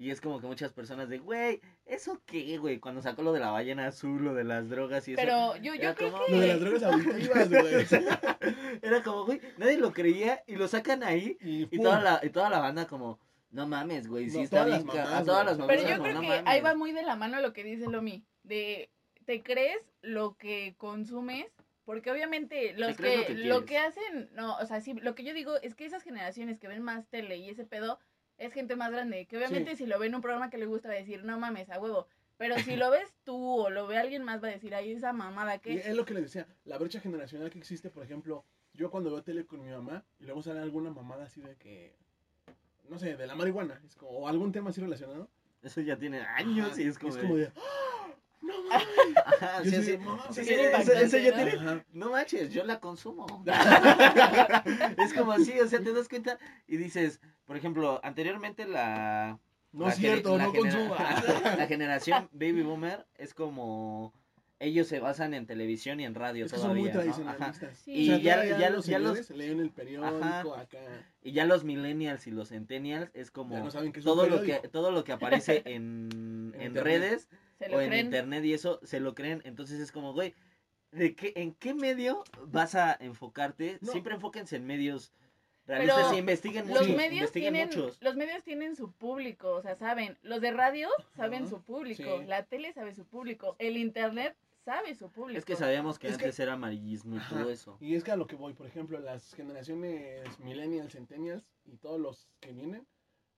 y 0.00 0.10
es 0.10 0.20
como 0.22 0.40
que 0.40 0.46
muchas 0.46 0.72
personas 0.72 1.10
de, 1.10 1.18
güey, 1.18 1.60
¿eso 1.84 2.22
qué, 2.24 2.56
güey? 2.56 2.78
Cuando 2.78 3.02
sacó 3.02 3.22
lo 3.22 3.32
de 3.34 3.40
la 3.40 3.50
ballena 3.50 3.86
azul, 3.88 4.24
lo 4.24 4.32
de 4.34 4.44
las 4.44 4.68
drogas 4.70 5.06
y 5.08 5.12
eso. 5.12 5.20
Pero 5.22 5.56
yo, 5.58 5.74
yo 5.74 5.94
creo 5.94 6.10
como- 6.12 6.24
que... 6.24 6.32
Lo 6.32 6.40
de 6.40 6.46
las 6.48 6.60
drogas 6.60 6.82
auditivas, 6.84 7.48
güey. 7.50 7.86
Era 8.82 9.02
como, 9.02 9.26
güey, 9.26 9.40
nadie 9.58 9.76
lo 9.76 9.92
creía 9.92 10.42
y 10.46 10.56
lo 10.56 10.68
sacan 10.68 11.02
ahí 11.02 11.36
Y, 11.40 11.68
y 11.74 11.82
toda 11.82 12.00
la, 12.00 12.20
y 12.22 12.30
toda 12.30 12.48
la 12.48 12.60
banda 12.60 12.86
como, 12.86 13.18
no 13.50 13.66
mames, 13.66 14.08
güey, 14.08 14.30
sí 14.30 14.38
No, 14.38 14.44
está 14.44 14.64
todas 14.64 14.84
bien. 14.84 14.98
a 15.06 15.22
todas 15.24 15.44
las 15.44 15.58
mamás 15.58 15.76
Pero 15.76 15.88
yo 15.88 15.96
como, 15.98 16.02
creo 16.04 16.14
"No 16.14 16.20
que 16.22 16.32
ahí 16.32 16.42
mames". 16.44 16.64
va 16.64 16.74
muy 16.74 16.92
de 16.92 17.02
la 17.02 17.16
mano 17.16 17.40
lo 17.40 17.52
que 17.52 17.62
dice 17.64 17.86
Lomi, 17.88 18.24
de 18.42 18.90
te 19.26 19.42
crees 19.42 19.78
lo 20.00 20.34
que 20.38 20.74
consumes, 20.78 21.46
porque 21.84 22.10
obviamente 22.10 22.72
los 22.72 22.90
lo 22.92 22.96
que, 22.96 23.28
lo 23.34 23.64
que 23.66 23.76
hacen, 23.78 24.30
no, 24.32 24.56
o 24.56 24.64
sea, 24.66 24.80
sí, 24.80 24.94
lo 24.94 25.14
que 25.14 25.24
yo 25.24 25.34
digo 25.34 25.56
es 25.62 25.74
que 25.74 25.84
esas 25.84 26.02
generaciones 26.02 26.58
que 26.58 26.68
ven 26.68 26.82
más 26.82 27.06
tele 27.08 27.36
y 27.36 27.50
ese 27.50 27.64
pedo 27.64 27.98
es 28.40 28.52
gente 28.54 28.74
más 28.74 28.90
grande, 28.90 29.26
que 29.26 29.36
obviamente 29.36 29.76
si 29.76 29.86
lo 29.86 29.98
ve 29.98 30.06
en 30.06 30.14
un 30.14 30.22
programa 30.22 30.48
que 30.48 30.56
le 30.56 30.64
gusta 30.64 30.88
va 30.88 30.94
a 30.94 30.98
decir, 30.98 31.24
no 31.24 31.38
mames, 31.38 31.68
a 31.68 31.78
huevo, 31.78 32.08
pero 32.38 32.58
si 32.58 32.74
lo 32.74 32.90
ves 32.90 33.12
tú 33.22 33.36
o 33.36 33.68
lo 33.68 33.86
ve 33.86 33.98
alguien 33.98 34.24
más 34.24 34.42
va 34.42 34.48
a 34.48 34.52
decir, 34.52 34.74
ay, 34.74 34.92
esa 34.92 35.12
mamada 35.12 35.58
que... 35.58 35.74
es 35.74 35.94
lo 35.94 36.06
que 36.06 36.14
les 36.14 36.24
decía, 36.24 36.46
la 36.64 36.78
brecha 36.78 37.00
generacional 37.00 37.50
que 37.50 37.58
existe, 37.58 37.90
por 37.90 38.02
ejemplo, 38.02 38.46
yo 38.72 38.90
cuando 38.90 39.10
veo 39.10 39.22
tele 39.22 39.44
con 39.44 39.62
mi 39.62 39.68
mamá 39.68 40.04
y 40.18 40.24
luego 40.24 40.42
sale 40.42 40.60
alguna 40.60 40.90
mamada 40.90 41.26
así 41.26 41.42
de 41.42 41.54
que, 41.56 41.94
no 42.88 42.98
sé, 42.98 43.14
de 43.14 43.26
la 43.26 43.34
marihuana, 43.34 43.78
es 43.84 43.94
como, 43.94 44.12
o 44.12 44.26
algún 44.26 44.52
tema 44.52 44.70
así 44.70 44.80
relacionado. 44.80 45.28
Eso 45.62 45.82
ya 45.82 45.98
tiene 45.98 46.20
años 46.20 46.78
y 46.78 46.84
es 46.84 46.98
como, 46.98 47.14
como 47.14 47.36
de, 47.36 47.52
¡Ah! 47.54 47.89
Ajá, 48.70 49.62
Yo 49.64 49.70
sí, 49.70 49.76
así 49.76 49.84
sí, 49.84 49.90
de, 49.92 49.98
"Mamá, 49.98 50.24
sí, 50.30 50.34
sí, 50.34 50.44
sí, 50.44 50.48
bien 50.54 50.60
eso- 50.60 50.70
impactante, 50.70 51.04
eso 51.04 51.18
ya 51.18 51.30
¿no? 51.30 51.36
tiene, 51.36 51.50
Ajá. 51.52 51.84
no 51.92 52.10
manches, 52.10 52.52
yo 52.52 52.64
la 52.64 52.80
consumo. 52.80 53.26
es 54.98 55.14
como 55.14 55.32
así, 55.32 55.58
o 55.60 55.66
sea, 55.68 55.80
te 55.80 55.92
das 55.92 56.08
cuenta 56.08 56.38
y 56.66 56.76
dices, 56.76 57.20
por 57.44 57.56
ejemplo, 57.56 58.00
anteriormente 58.02 58.66
la... 58.66 59.38
No 59.72 59.86
la 59.86 59.92
es 59.92 59.98
cierto, 59.98 60.36
no 60.36 60.52
consuma. 60.52 60.96
La 61.56 61.66
generación 61.68 62.28
baby 62.32 62.62
boomer 62.62 63.06
es 63.16 63.34
como... 63.34 64.12
Ellos 64.62 64.88
se 64.88 65.00
basan 65.00 65.32
en 65.32 65.46
televisión 65.46 66.00
y 66.00 66.04
en 66.04 66.14
radio 66.14 66.44
Es 66.44 66.52
que 66.52 66.58
son 66.58 66.76
muy 66.76 66.90
todavía, 66.90 67.12
¿no? 67.12 67.30
Ajá. 67.30 67.36
tradicionalistas. 67.36 67.78
Sí. 67.78 67.92
Y 67.94 68.10
o 68.10 68.16
sea, 68.20 68.44
ya- 68.58 68.68
los 68.70 68.84
ya 68.84 68.98
los- 68.98 69.30
leen 69.30 69.58
el 69.60 69.70
periódico 69.70 70.04
Ajá. 70.22 70.40
acá. 70.60 70.78
Y 71.22 71.32
ya 71.32 71.46
los 71.46 71.64
millennials 71.64 72.26
y 72.26 72.30
los 72.30 72.50
centennials 72.50 73.10
es 73.14 73.30
como 73.30 73.54
Ya 73.56 73.62
no 73.64 73.70
saben 73.70 73.90
que 73.92 74.00
es 74.00 74.04
un 74.06 74.12
todo 74.12 74.26
lo 74.28 74.42
que 74.42 74.56
todo 74.68 74.90
lo 74.90 75.02
que 75.04 75.12
aparece 75.12 75.62
en, 75.64 76.54
En 76.58 76.74
redes 76.74 77.28
Se 77.60 77.68
lo 77.68 77.76
o 77.76 77.80
en 77.80 77.88
creen. 77.90 78.06
internet 78.06 78.44
y 78.44 78.54
eso 78.54 78.80
se 78.82 78.98
lo 79.00 79.14
creen, 79.14 79.40
entonces 79.44 79.78
es 79.80 79.92
como, 79.92 80.12
güey, 80.12 80.34
¿de 80.90 81.14
qué 81.14 81.32
en 81.36 81.54
qué 81.54 81.72
medio 81.74 82.24
vas 82.48 82.74
a 82.74 82.96
enfocarte? 82.98 83.78
No. 83.80 83.92
Siempre 83.92 84.14
enfóquense 84.14 84.56
en 84.56 84.66
medios 84.66 85.12
realistas 85.66 86.04
Pero 86.06 86.16
y 86.16 86.18
investiguen 86.18 86.68
Los 86.68 86.80
mucho, 86.88 86.96
medios 86.96 87.12
investiguen 87.20 87.52
tienen, 87.54 87.68
muchos. 87.68 87.98
los 88.02 88.16
medios 88.16 88.42
tienen 88.42 88.74
su 88.74 88.90
público, 88.90 89.52
o 89.54 89.62
sea, 89.62 89.76
saben, 89.76 90.18
los 90.22 90.40
de 90.40 90.50
radio 90.50 90.88
saben 91.14 91.42
Ajá, 91.42 91.50
su 91.50 91.62
público, 91.62 92.18
sí. 92.20 92.26
la 92.26 92.42
tele 92.44 92.72
sabe 92.72 92.92
su 92.94 93.04
público, 93.04 93.54
el 93.60 93.76
internet 93.76 94.34
sabe 94.64 94.94
su 94.94 95.10
público. 95.10 95.38
Es 95.38 95.44
que 95.44 95.54
sabíamos 95.56 95.98
que 95.98 96.08
Es 96.08 96.16
que- 96.18 96.24
antes 96.24 96.40
era 96.40 96.54
amarillismo 96.54 97.14
y 97.14 97.18
Ajá. 97.18 97.38
todo 97.40 97.50
eso. 97.50 97.76
Y 97.80 97.94
es 97.94 98.02
que 98.02 98.10
a 98.10 98.16
lo 98.16 98.26
que 98.26 98.36
voy, 98.36 98.52
por 98.54 98.66
ejemplo, 98.66 98.98
las 98.98 99.32
generaciones 99.34 100.40
millennials, 100.40 100.92
centennials 100.92 101.44
y 101.66 101.76
todos 101.76 102.00
los 102.00 102.26
que 102.40 102.52
vienen, 102.52 102.86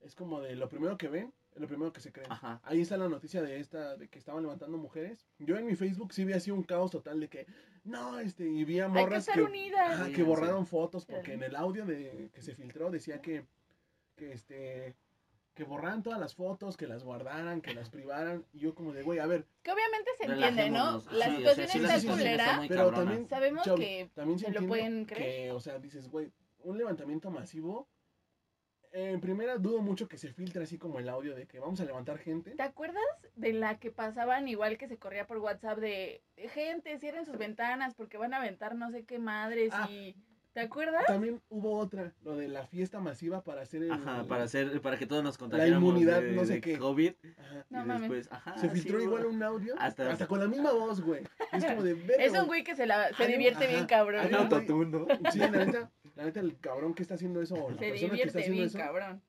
es 0.01 0.15
como 0.15 0.41
de 0.41 0.57
lo 0.57 0.69
primero 0.69 0.97
que 0.97 1.09
ven, 1.09 1.33
lo 1.57 1.67
primero 1.67 1.93
que 1.93 2.01
se 2.01 2.13
creen. 2.13 2.31
Ajá. 2.33 2.61
Ahí 2.65 2.81
está 2.81 2.97
la 2.97 3.09
noticia 3.09 3.43
de 3.43 3.61
esta, 3.61 3.97
de 3.97 4.09
que 4.09 4.19
estaban 4.19 4.43
levantando 4.43 4.79
mujeres. 4.79 5.27
Yo 5.39 5.57
en 5.57 5.67
mi 5.67 5.75
Facebook 5.77 6.13
sí 6.13 6.25
vi 6.25 6.33
así 6.33 6.51
un 6.51 6.63
caos 6.63 6.91
total 6.91 7.21
de 7.21 7.29
que, 7.29 7.47
no, 7.85 8.19
este, 8.19 8.45
y 8.49 8.65
vi 8.65 8.81
a 8.81 8.87
Hay 8.87 8.93
que 8.93 9.01
morras 9.01 9.19
estar 9.21 9.35
que, 9.37 9.43
unidas. 9.43 9.91
ajá, 9.93 10.05
Sí, 10.07 10.11
que 10.13 10.17
sí. 10.17 10.23
borraron 10.23 10.67
fotos 10.67 11.05
porque 11.05 11.27
Sí. 11.27 11.33
en 11.33 11.43
el 11.43 11.57
audio 11.57 11.85
de 11.85 12.31
que 12.33 12.43
se 12.43 12.55
filtró 12.55 12.91
decía 12.91 13.21
que, 13.21 13.45
que 14.17 14.33
este, 14.33 14.95
que 15.55 15.65
borraran 15.65 16.03
todas 16.03 16.19
las 16.19 16.35
fotos, 16.35 16.79
que 16.79 16.87
las 16.87 17.05
guardaran, 17.05 17.61
que 17.61 17.75
las 17.75 17.91
privaran. 17.91 18.47
Y 18.55 18.61
yo 18.61 18.75
como 18.75 18.95
de, 18.95 19.03
güey, 19.03 19.19
a 19.19 19.27
ver, 19.27 19.47
Que 19.63 19.73
obviamente 19.73 20.11
se 20.19 20.25
entiende, 20.25 20.71
¿no? 20.71 21.03
La 21.13 21.27
Sí, 21.27 21.45
o 21.45 21.55
situación 21.55 21.69
sea, 21.69 22.01
sí, 22.01 22.07
está 22.07 22.13
culera. 22.13 22.45
está 22.45 22.61
pero 22.69 22.81
cabrona. 22.85 22.97
también 23.05 23.29
Sabemos 23.29 23.65
Chau, 23.65 23.77
que 23.77 24.11
también 24.15 24.39
se, 24.39 24.47
se 24.47 24.53
lo 24.53 24.67
pueden 24.67 25.05
creer. 25.05 25.49
que, 25.49 25.53
o 25.53 25.61
sea, 25.61 25.79
dices, 25.79 26.09
güey, 26.09 26.33
un 26.61 26.79
levantamiento 26.79 27.31
masivo. 27.31 27.87
En 28.93 29.21
primera, 29.21 29.57
dudo 29.57 29.81
mucho 29.81 30.07
que 30.07 30.19
se 30.19 30.33
filtre 30.33 30.65
así 30.65 30.77
como 30.77 30.99
el 30.99 31.09
audio 31.09 31.35
de 31.35 31.47
que 31.47 31.59
vamos 31.59 31.81
a 31.81 31.85
levantar 31.87 32.19
gente. 32.19 32.51
¿Te 32.53 32.63
acuerdas 32.63 33.03
de 33.37 33.53
la 33.55 33.79
que 33.79 33.91
pasaban 33.91 34.49
igual 34.49 34.77
que 34.77 34.87
se 34.87 34.99
corría 34.99 35.27
por 35.27 35.39
WhatsApp 35.39 35.79
de 35.79 36.23
gente, 36.37 36.99
cierren 36.99 37.25
sus 37.25 37.39
ventanas 37.39 37.95
porque 37.95 38.19
van 38.19 38.35
a 38.35 38.39
aventar 38.39 38.75
no 38.75 38.91
sé 38.91 39.05
qué 39.05 39.19
madres 39.19 39.71
Ah. 39.73 39.89
y 39.91 40.15
¿te 40.53 40.61
acuerdas? 40.61 41.07
También 41.07 41.41
hubo 41.49 41.79
otra, 41.79 42.13
lo 42.23 42.37
de 42.37 42.49
la 42.49 42.67
fiesta 42.67 43.01
masiva 43.01 43.43
para 43.43 43.63
hacer 43.63 43.85
el. 43.85 43.93
Ajá, 43.93 44.25
para 44.27 44.43
hacer 44.45 44.83
para 44.83 44.99
que 44.99 45.07
todos 45.07 45.25
nos 45.25 45.39
contagiáramos 45.39 45.89
inmunidad, 45.89 46.21
de, 46.21 46.33
no 46.33 46.45
sé 46.45 46.55
de 46.55 46.61
qué. 46.61 46.79
COVID 46.79 47.13
Ajá. 47.39 47.65
No 47.71 47.83
y 47.83 47.87
mames. 47.87 48.01
después, 48.11 48.29
ajá, 48.31 48.59
Se 48.59 48.69
filtró 48.69 49.01
igual 49.01 49.25
un 49.25 49.43
audio. 49.43 49.75
Hasta- 49.79 50.11
Hasta, 50.13 50.27
con 50.27 50.39
la 50.41 50.49
misma 50.49 50.73
voz, 50.73 51.01
güey. 51.01 51.23
Es 51.53 51.65
como 51.65 51.83
de. 51.83 51.93
Es 52.19 52.39
un 52.39 52.47
güey 52.47 52.63
que 52.63 52.77
se, 52.77 52.85
la, 52.85 53.11
se 53.15 53.27
divierte 53.27 53.65
ajá, 53.65 53.73
bien 53.73 53.87
cabrón. 53.87 54.21
hay 54.21 54.27
Un 54.27 54.33
¿no? 54.33 54.39
un- 54.41 54.45
autotune, 54.53 54.91
¿no? 54.91 55.31
Sí, 55.31 55.39
la 55.39 55.51
neta, 55.51 55.91
la 56.15 56.25
neta, 56.25 56.41
el 56.41 56.59
cabrón 56.59 56.95
que 56.95 57.03
está 57.03 57.15
haciendo 57.15 57.41
eso, 57.43 57.55
o 57.55 57.71
la 57.71 57.79
Se 57.79 57.89
persona 57.91 57.91
que 57.91 57.95
está 57.97 58.09
divierte 58.17 58.39
haciendo 58.39 58.57
bien 58.57 58.67
eso, 58.69 58.79
cabrón. 58.79 59.23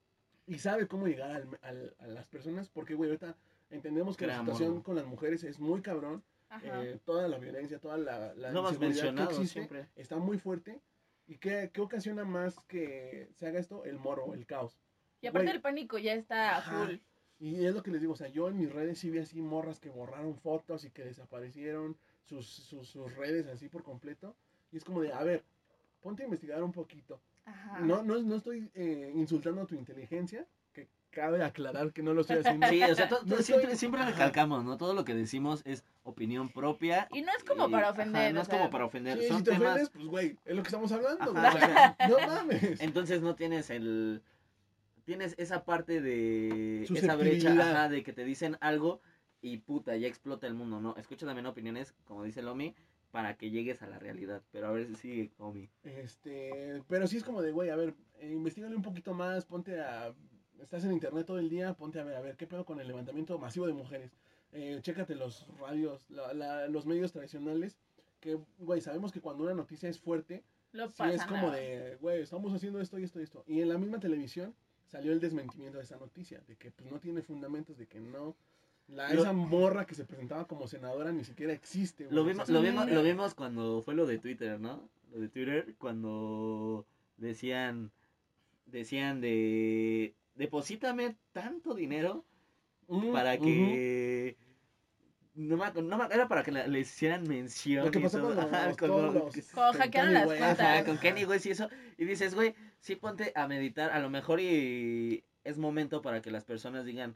y 0.48 0.58
sabe 0.60 0.88
cómo 0.88 1.08
llegar 1.08 1.32
al- 1.32 1.60
al- 1.62 1.96
a 2.00 2.08
las 2.08 2.28
personas, 2.28 2.70
porque, 2.70 2.94
güey, 2.96 3.10
ahorita 3.12 3.36
entendemos 3.70 4.18
que 4.18 4.28
la 4.28 4.34
Creámoslo. 4.34 4.54
situación 4.58 4.82
con 4.84 4.96
las 4.96 5.06
mujeres 5.06 5.44
es 5.44 5.60
muy 5.60 5.82
cabrón. 5.82 6.24
Eh, 6.64 7.00
toda 7.04 7.28
la 7.28 7.40
violencia, 7.40 7.80
toda 7.80 7.98
la, 7.98 8.36
la 8.36 8.50
hemos 8.50 8.74
inseguridad 8.74 9.28
que 9.28 9.34
existe 9.34 9.54
siempre. 9.54 9.88
está 9.96 10.18
muy 10.18 10.38
fuerte. 10.38 10.80
¿Y 11.26 11.38
qué, 11.38 11.72
qué 11.74 11.82
ocasiona 11.82 12.26
más 12.26 12.60
que 12.68 13.30
se 13.34 13.48
haga 13.48 13.60
esto? 13.60 13.86
El 13.86 13.98
morbo, 13.98 14.36
el 14.36 14.46
caos. 14.46 14.78
Y 15.22 15.28
aparte 15.28 15.46
Güey. 15.48 15.56
el 15.56 15.62
pánico 15.62 15.98
ya 15.98 16.14
está 16.14 16.58
Ajá. 16.58 16.86
full. 16.86 16.96
Y 17.40 17.66
es 17.66 17.74
lo 17.74 17.82
que 17.82 17.90
les 17.92 18.02
digo, 18.02 18.14
o 18.14 18.16
sea, 18.18 18.28
yo 18.28 18.50
en 18.50 18.58
mis 18.58 18.72
redes 18.72 19.00
sí 19.00 19.10
vi 19.10 19.18
así 19.20 19.42
morras 19.42 19.80
que 19.80 19.90
borraron 19.90 20.36
fotos 20.36 20.86
y 20.86 20.92
que 20.92 21.04
desaparecieron 21.04 21.98
sus, 22.24 22.46
sus, 22.48 22.88
sus 22.88 23.16
redes 23.16 23.48
así 23.48 23.68
por 23.68 23.82
completo. 23.84 24.36
Y 24.72 24.78
es 24.78 24.84
como 24.84 25.02
de, 25.02 25.12
a 25.12 25.24
ver, 25.24 25.44
ponte 26.04 26.22
a 26.22 26.26
investigar 26.26 26.62
un 26.64 26.72
poquito. 26.72 27.20
Ajá. 27.46 27.80
No, 27.80 28.04
no, 28.04 28.22
no 28.22 28.36
estoy 28.36 28.70
eh, 28.76 29.12
insultando 29.16 29.66
tu 29.66 29.74
inteligencia, 29.76 30.46
que 30.74 30.88
cabe 31.10 31.44
aclarar 31.44 31.92
que 31.94 32.04
no 32.04 32.14
lo 32.14 32.22
estoy 32.22 32.38
haciendo. 32.38 32.68
Sí, 32.68 32.84
o 32.84 32.94
sea, 32.96 33.08
to- 33.10 33.22
No 33.26 33.38
siempre, 33.38 33.72
estoy- 33.72 33.78
siempre 33.78 34.06
recalcamos, 34.06 34.64
¿no? 34.64 34.78
Todo 34.78 34.94
lo 34.94 35.04
que 35.06 35.16
decimos 35.16 35.62
es 35.66 35.84
opinión 36.04 36.50
propia. 36.50 37.08
Y 37.12 37.22
no 37.22 37.32
es 37.38 37.44
como 37.44 37.68
y- 37.68 37.72
para 37.72 37.90
ajá, 37.90 37.94
ofender. 38.02 38.34
no 38.34 38.40
o 38.40 38.44
es 38.44 38.48
sea, 38.50 38.58
como 38.60 38.70
para 38.70 38.86
ofender. 38.86 39.18
Sí, 39.20 39.28
Son 39.30 39.38
si 39.40 39.44
te 39.46 39.52
temas. 39.52 39.68
ofendes, 39.72 39.90
pues 39.90 40.06
güey, 40.06 40.38
es 40.46 40.56
lo 40.56 40.62
que 40.62 40.68
estamos 40.68 40.92
hablando. 40.92 41.32
güey, 41.32 41.46
Ajá. 41.46 41.56
o 41.58 41.60
sea, 41.60 41.98
no 42.10 42.28
mames. 42.28 42.82
Entonces 42.82 43.22
no 43.22 43.34
tienes 43.36 43.70
el. 43.72 44.22
Tienes 45.06 45.36
esa 45.38 45.66
parte 45.66 46.00
de. 46.02 46.84
Esa 46.84 47.16
brecha, 47.18 47.52
ajá, 47.52 47.90
de 47.90 48.04
que 48.04 48.14
te 48.14 48.24
dicen 48.24 48.58
algo 48.62 49.02
y 49.42 49.58
puta, 49.58 49.98
ya 49.98 50.08
explota 50.08 50.48
el 50.48 50.54
mundo, 50.54 50.80
¿no? 50.80 50.96
Escucha 50.96 51.26
también 51.26 51.46
opiniones, 51.46 51.94
como 52.06 52.24
dice 52.24 52.42
Lomi, 52.42 52.74
para 53.14 53.38
que 53.38 53.52
llegues 53.52 53.84
a 53.84 53.88
la 53.88 54.00
realidad. 54.00 54.42
Pero 54.52 54.68
a 54.68 54.72
ver 54.72 54.88
si 54.88 54.96
sigue, 54.96 55.32
Lomi. 55.38 55.70
Este, 55.84 56.82
pero 56.88 57.06
sí 57.06 57.18
es 57.18 57.24
como 57.24 57.44
de, 57.44 57.52
güey, 57.52 57.70
a 57.70 57.76
ver, 57.76 57.94
eh, 58.18 58.32
investigale 58.32 58.76
un 58.76 58.82
poquito 58.82 59.14
más, 59.14 59.46
ponte 59.46 59.80
a, 59.80 60.16
estás 60.60 60.84
en 60.84 60.94
internet 60.94 61.28
todo 61.28 61.38
el 61.38 61.48
día, 61.48 61.76
ponte 61.76 62.00
a 62.00 62.04
ver, 62.04 62.16
a 62.16 62.22
ver, 62.22 62.36
¿qué 62.38 62.48
pedo 62.48 62.66
con 62.66 62.80
el 62.82 62.88
levantamiento 62.88 63.38
masivo 63.38 63.68
de 63.68 63.74
mujeres? 63.74 64.18
Eh, 64.52 64.80
chécate 64.82 65.14
los 65.14 65.48
radios, 65.60 66.10
la- 66.10 66.34
la- 66.34 66.68
los 66.68 66.88
medios 66.88 67.12
tradicionales, 67.12 67.78
que, 68.20 68.40
güey, 68.58 68.82
sabemos 68.82 69.12
que 69.12 69.22
cuando 69.22 69.44
una 69.44 69.54
noticia 69.54 69.88
es 69.90 70.00
fuerte, 70.00 70.44
No 70.72 70.90
sí 70.90 71.04
es 71.14 71.24
como 71.26 71.48
nada. 71.50 71.58
de, 71.58 71.98
güey, 72.02 72.22
estamos 72.24 72.52
haciendo 72.52 72.82
esto 72.82 72.98
y 72.98 73.04
esto 73.04 73.20
y 73.20 73.24
esto. 73.24 73.44
Y 73.46 73.62
en 73.62 73.70
la 73.70 73.78
misma 73.78 74.00
televisión 74.00 74.56
salió 74.88 75.12
el 75.12 75.20
desmentimiento 75.20 75.78
de 75.78 75.84
esa 75.84 75.98
noticia, 75.98 76.42
de 76.48 76.56
que 76.56 76.72
pues 76.72 76.90
no 76.92 77.00
tiene 77.00 77.22
fundamentos, 77.22 77.78
de 77.78 77.86
que 77.86 78.00
no, 78.00 78.36
la, 78.88 79.14
Lo- 79.14 79.22
esa 79.22 79.34
morra 79.34 79.86
que 79.86 79.96
se 79.96 80.06
presentaba 80.06 80.46
como 80.48 80.68
senadora 80.68 81.12
ni 81.12 81.24
siquiera 81.24 81.54
existe. 81.54 82.06
güey. 82.06 82.16
Lo 82.16 82.24
vimos, 82.26 82.50
lo 82.50 82.62
vimos, 82.62 82.90
lo 82.90 83.04
vimos 83.04 83.34
cuando 83.36 83.82
fue 83.82 83.96
lo 83.96 84.06
de 84.06 84.18
Twitter, 84.20 84.60
¿no? 84.60 84.88
Lo 85.12 85.20
de 85.20 85.30
Twitter, 85.30 85.76
cuando 85.78 86.86
decían, 87.18 87.92
decían 88.66 89.22
de, 89.22 90.16
deposítame 90.36 91.16
tanto 91.32 91.74
dinero 91.74 92.26
para 93.14 93.38
que, 93.38 94.36
no 95.36 95.58
me, 95.58 95.82
no 95.82 95.98
me- 95.98 96.14
era 96.14 96.28
para 96.28 96.44
que 96.44 96.52
le 96.52 96.80
hicieran 96.80 97.28
mención. 97.28 97.86
Lo 97.86 97.92
que 97.92 98.00
pasó 98.00 98.22
con 98.22 98.36
los- 98.36 98.46
ajá, 98.46 98.68
con 98.76 98.88
todos 98.90 99.14
lo- 99.14 99.26
los- 99.26 99.34
con 99.54 100.14
las 100.14 100.26
cuentas. 100.26 100.60
Ajá, 100.60 100.86
con 100.86 100.98
Kenny 101.00 101.26
West 101.26 101.46
y 101.46 101.52
eso. 101.52 101.70
Y 101.98 102.06
dices, 102.06 102.36
güey, 102.36 102.54
sí 102.80 102.96
ponte 102.96 103.32
a 103.36 103.48
meditar. 103.48 103.92
A 103.92 104.00
lo 104.00 104.10
mejor 104.10 104.40
y 104.42 105.24
es 105.44 105.58
momento 105.58 106.02
para 106.02 106.22
que 106.22 106.32
las 106.32 106.44
personas 106.44 106.86
digan, 106.86 107.16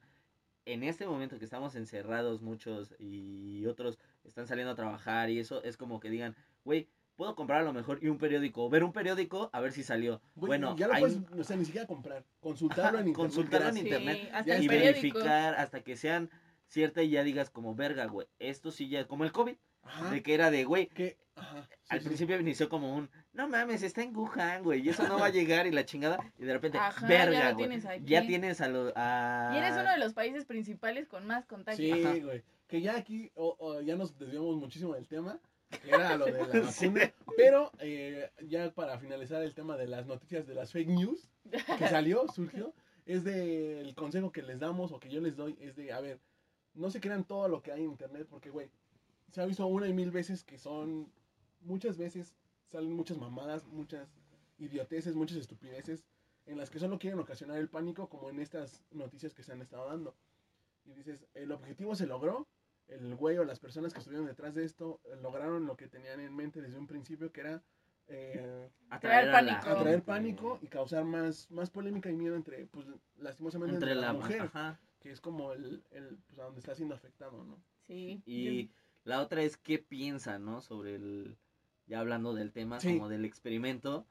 en 0.67 0.84
este 0.84 1.08
momento 1.08 1.39
que 1.39 1.45
estamos 1.45 1.75
encerrados 1.75 2.41
muchos 2.41 2.93
y 2.99 3.65
otros 3.65 3.97
están 4.25 4.47
saliendo 4.47 4.71
a 4.73 4.75
trabajar 4.75 5.30
y 5.30 5.39
eso, 5.39 5.63
es 5.63 5.77
como 5.77 5.99
que 5.99 6.10
digan, 6.10 6.36
güey, 6.65 6.89
puedo 7.15 7.36
comprar 7.36 7.62
a 7.62 7.63
lo 7.63 7.73
mejor 7.73 7.99
y 8.03 8.08
un 8.10 8.17
periódico, 8.17 8.69
ver 8.69 8.84
un 8.84 8.91
periódico 8.91 9.49
a 9.53 9.62
ver 9.62 9.71
si 9.71 9.82
salió. 9.82 10.21
Bueno, 10.36 10.75
ya 10.77 10.88
lo 10.88 10.93
hay- 10.93 11.01
puedes, 11.01 11.17
o 11.39 11.43
sea, 11.43 11.56
ni 11.56 11.65
siquiera 11.65 11.88
comprar, 11.88 12.25
consultarlo 12.41 12.99
en 12.99 13.08
internet. 13.08 13.15
consultarlo 13.36 13.69
en 13.69 13.77
internet 13.77 14.19
Sí, 14.21 14.30
hasta 14.34 14.58
y 14.60 14.67
verificar 14.67 15.56
hasta 15.56 15.82
que 15.82 15.95
sean 15.95 16.30
ciertas 16.67 17.06
y 17.06 17.10
ya 17.12 17.23
digas 17.23 17.49
como 17.49 17.73
verga, 17.73 18.06
güey, 18.06 18.27
esto 18.39 18.71
sí 18.71 18.89
ya, 18.89 19.08
como 19.08 19.23
el 19.23 19.32
COVID, 19.32 19.56
Ajá, 19.84 20.10
de 20.12 20.21
que 20.21 20.34
era 20.34 20.51
de, 20.51 20.65
güey, 20.65 20.89
sí, 20.97 21.15
al 21.89 22.01
sí. 22.01 22.08
principio 22.08 22.38
inició 22.39 22.67
como 22.67 22.93
un, 22.93 23.10
no 23.38 23.47
mames, 23.47 23.84
está 23.84 24.02
en 24.04 24.15
Wuhan, 24.15 24.63
güey, 24.63 24.82
y 24.82 24.89
eso 24.89 25.08
no 25.08 25.19
va 25.19 25.28
a 25.28 25.30
llegar 25.38 25.65
y 25.67 25.71
la 25.71 25.86
chingada, 25.86 26.17
y 26.38 26.43
de 26.43 26.54
repente, 26.54 26.78
Ajá, 26.78 27.02
ya 27.02 27.08
verga, 27.08 27.50
lo 27.52 27.56
güey, 27.56 27.67
tienes 27.69 27.86
aquí. 27.86 28.04
ya 28.06 28.21
tienes 28.28 28.60
a 28.62 28.67
los, 28.67 28.91
a... 28.95 29.52
Y 29.54 29.58
eres 29.60 29.73
uno 29.73 29.91
de 29.91 29.97
los 30.00 30.13
países 30.13 30.43
principales 30.45 31.08
con 31.08 31.26
más 31.26 31.45
contagios. 31.45 31.97
Sí, 31.97 32.04
Ajá. 32.04 32.15
güey. 32.17 32.43
Que 32.67 32.82
ya 32.82 32.97
aquí, 32.97 33.32
o- 33.36 33.56
o 33.60 33.80
ya 33.82 33.95
nos 33.95 34.17
desviamos 34.19 34.58
muchísimo 34.58 34.93
del 34.95 35.08
tema, 35.08 35.39
que 35.69 35.89
era 35.89 36.17
lo 36.17 36.26
de 36.26 36.32
la 36.34 36.39
vacuna. 36.47 36.71
Sí. 36.71 36.91
Pero 37.38 37.71
eh, 37.80 38.30
ya 38.47 38.71
para 38.71 38.97
finalizar 39.00 39.41
el 39.43 39.54
tema 39.54 39.78
de 39.78 39.88
las 39.88 40.06
noticias 40.08 40.45
de 40.47 40.56
las 40.56 40.71
fake 40.73 40.89
news, 40.89 41.30
que 41.50 41.88
salió, 41.88 42.28
surgió, 42.34 42.73
es 43.06 43.23
de 43.23 43.80
el 43.82 43.95
consejo 43.95 44.32
que 44.32 44.41
les 44.41 44.60
damos 44.60 44.91
o 44.91 45.00
que 45.00 45.10
yo 45.10 45.21
les 45.21 45.36
doy, 45.38 45.56
es 45.62 45.76
de, 45.78 45.93
a 45.93 46.02
ver, 46.02 46.19
no 46.73 46.89
se 46.89 47.00
crean 47.00 47.23
todo 47.23 47.47
lo 47.47 47.62
que 47.62 47.71
hay 47.71 47.84
en 47.84 47.91
internet, 47.91 48.28
porque, 48.30 48.50
güey, 48.50 48.69
se 49.32 49.41
ha 49.41 49.45
visto 49.45 49.65
una 49.67 49.88
y 49.88 49.93
mil 49.93 50.12
veces 50.12 50.43
que 50.43 50.58
son, 50.58 51.10
muchas 51.62 51.97
veces 51.97 52.36
salen 52.71 52.93
muchas 52.93 53.17
mamadas, 53.17 53.65
muchas 53.67 54.08
idioteces, 54.58 55.15
muchas 55.15 55.38
estupideces, 55.38 56.03
en 56.45 56.58
las 56.58 56.69
que 56.69 56.80
solo 56.80 56.99
quieren 56.99 57.19
ocasionar 57.19 57.58
el 57.58 57.69
pánico, 57.69 58.10
como 58.10 58.30
en 58.30 58.39
estas 58.39 58.84
noticias 58.91 59.34
que 59.34 59.43
se 59.43 59.51
han 59.51 59.62
estado 59.62 59.88
dando. 59.88 60.15
Y 60.86 60.93
dices, 60.93 61.25
el 61.34 61.51
objetivo 61.51 61.95
se 61.95 62.08
logró, 62.08 62.47
el 62.88 63.15
güey 63.15 63.38
o 63.38 63.43
las 63.43 63.60
personas 63.60 63.93
que 63.93 63.99
estuvieron 63.99 64.27
detrás 64.27 64.56
de 64.56 64.63
esto 64.63 65.01
eh, 65.06 65.17
lograron 65.21 65.65
lo 65.65 65.75
que 65.75 65.88
tenían 65.88 66.21
en 66.21 66.34
mente 66.34 66.62
desde 66.62 66.77
un 66.77 66.88
principio, 66.88 67.32
que 67.32 67.41
era 67.41 67.62
eh, 68.08 68.69
Crear 69.01 69.27
a 69.30 69.41
la 69.41 69.60
pánico. 69.60 69.69
atraer 69.69 70.03
pánico 70.03 70.60
y 70.62 70.67
causar 70.67 71.03
más, 71.03 71.51
más 71.51 71.69
polémica 71.69 72.10
y 72.10 72.15
miedo 72.15 72.36
entre, 72.36 72.65
pues, 72.67 72.88
lastimosamente, 73.17 73.75
entre 73.75 73.91
entre, 73.91 74.01
la 74.01 74.13
la 74.13 74.19
mujer, 74.19 74.41
ajá. 74.41 74.80
que 75.01 75.12
es 75.12 75.19
como 75.19 75.51
el, 75.51 75.84
el 75.91 76.17
pues, 76.27 76.39
a 76.39 76.43
donde 76.43 76.62
está 76.62 76.73
siendo 76.73 76.95
afectado, 76.95 77.43
¿no? 77.43 77.62
Sí. 77.86 78.21
Y 78.25 78.71
la 79.03 79.21
otra 79.21 79.41
es 79.41 79.58
qué 79.58 79.80
piensan, 79.80 80.45
¿no? 80.45 80.62
Sobre 80.62 80.95
el, 80.95 81.38
ya 81.88 82.00
hablando 82.00 82.34
del 82.34 82.52
tema, 82.52 82.80
Sí. 82.80 82.93
como 82.97 83.10
del 83.10 83.26
experimento, 83.26 84.06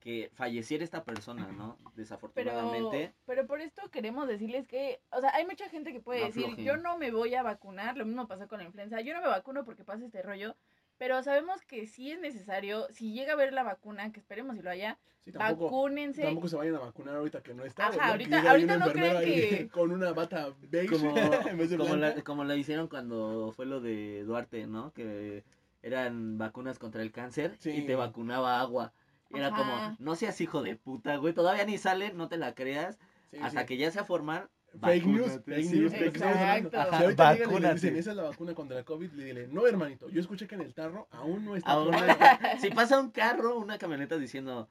que 0.00 0.30
falleciera 0.34 0.84
esta 0.84 1.02
persona, 1.02 1.48
¿no? 1.50 1.76
Pero, 1.78 1.92
Desafortunadamente. 1.96 3.12
pero 3.26 3.46
por 3.46 3.60
esto 3.60 3.90
queremos 3.90 4.28
decirles 4.28 4.66
que, 4.68 5.00
o 5.10 5.20
sea, 5.20 5.34
hay 5.34 5.44
mucha 5.46 5.68
gente 5.68 5.92
que 5.92 6.00
puede 6.00 6.20
No 6.20 6.26
decir, 6.26 6.44
aflojen. 6.44 6.64
yo 6.64 6.76
no 6.76 6.96
me 6.96 7.10
voy 7.10 7.34
a 7.34 7.42
vacunar, 7.42 7.96
lo 7.96 8.04
mismo 8.06 8.28
pasa 8.28 8.46
con 8.46 8.58
la 8.58 8.64
influenza, 8.66 9.00
yo 9.00 9.14
no 9.14 9.20
me 9.20 9.26
vacuno 9.28 9.64
porque 9.64 9.82
pasa 9.84 10.04
este 10.04 10.22
rollo, 10.22 10.54
pero 10.98 11.22
sabemos 11.24 11.60
que 11.62 11.86
sí 11.86 12.12
es 12.12 12.20
necesario, 12.20 12.86
si 12.90 13.12
llega 13.12 13.32
a 13.32 13.34
haber 13.34 13.52
la 13.52 13.64
vacuna, 13.64 14.12
que 14.12 14.20
esperemos 14.20 14.56
si 14.56 14.62
lo 14.62 14.70
haya, 14.70 14.96
Sí, 15.24 15.32
tampoco, 15.32 15.64
vacúnense. 15.64 16.22
tampoco 16.22 16.46
se 16.48 16.56
vayan 16.56 16.76
a 16.76 16.80
vacunar 16.80 17.16
ahorita 17.16 17.42
que 17.42 17.52
no 17.54 17.64
está. 17.64 17.88
Ajá, 17.88 18.12
ahorita- 18.12 18.48
ahorita 18.48 18.76
no 18.78 18.84
ahí 19.18 19.24
que- 19.24 19.68
Con 19.72 19.90
una 19.90 20.12
bata 20.12 20.54
beige 20.60 20.96
Como, 20.96 21.16
en 21.50 21.58
vez 21.58 21.70
de 21.70 21.78
como, 21.78 21.96
la, 21.96 22.22
como 22.22 22.44
la 22.44 22.54
hicieron 22.54 22.86
cuando 22.86 23.50
fue 23.56 23.66
lo 23.66 23.80
de 23.80 24.22
Duarte, 24.22 24.68
¿no? 24.68 24.92
Que 24.92 25.42
eran 25.86 26.36
vacunas 26.38 26.78
contra 26.78 27.02
el 27.02 27.12
cáncer 27.12 27.54
Sí. 27.58 27.70
y 27.70 27.82
te 27.86 27.94
vacunaba 27.94 28.60
agua. 28.60 28.92
Y 29.30 29.38
Era 29.38 29.48
Ajá. 29.48 29.56
como, 29.56 29.96
no 29.98 30.14
seas 30.16 30.40
hijo 30.40 30.62
de 30.62 30.76
puta, 30.76 31.16
güey. 31.16 31.32
Todavía 31.34 31.64
ni 31.64 31.78
sale, 31.78 32.12
no 32.12 32.28
te 32.28 32.36
la 32.36 32.54
creas. 32.54 32.98
Sí, 33.30 33.38
hasta 33.42 33.60
sí. 33.60 33.66
que 33.66 33.76
ya 33.76 33.90
sea 33.90 34.04
formal. 34.04 34.48
Fake 34.80 35.06
news, 35.06 35.40
fake 35.46 35.64
Sí, 35.64 35.78
news, 35.80 35.92
fake 35.92 36.18
le 36.20 37.14
Vacúnate. 37.14 37.74
dicen, 37.74 37.96
esa 37.96 38.10
es 38.10 38.16
la 38.16 38.24
vacuna 38.24 38.54
contra 38.54 38.78
el 38.78 38.84
COVID, 38.84 39.10
le 39.12 39.24
dile, 39.24 39.48
no, 39.48 39.66
hermanito, 39.66 40.08
yo 40.10 40.20
escuché 40.20 40.46
que 40.46 40.54
en 40.54 40.60
el 40.60 40.74
tarro 40.74 41.08
aún 41.12 41.44
no 41.46 41.56
está. 41.56 41.70
Aún 41.70 41.92
no 41.92 41.96
aprobado". 41.98 42.20
está- 42.34 42.58
Si 42.58 42.70
pasa 42.70 43.00
un 43.00 43.10
carro, 43.10 43.56
una 43.58 43.78
camioneta 43.78 44.18
diciendo, 44.18 44.68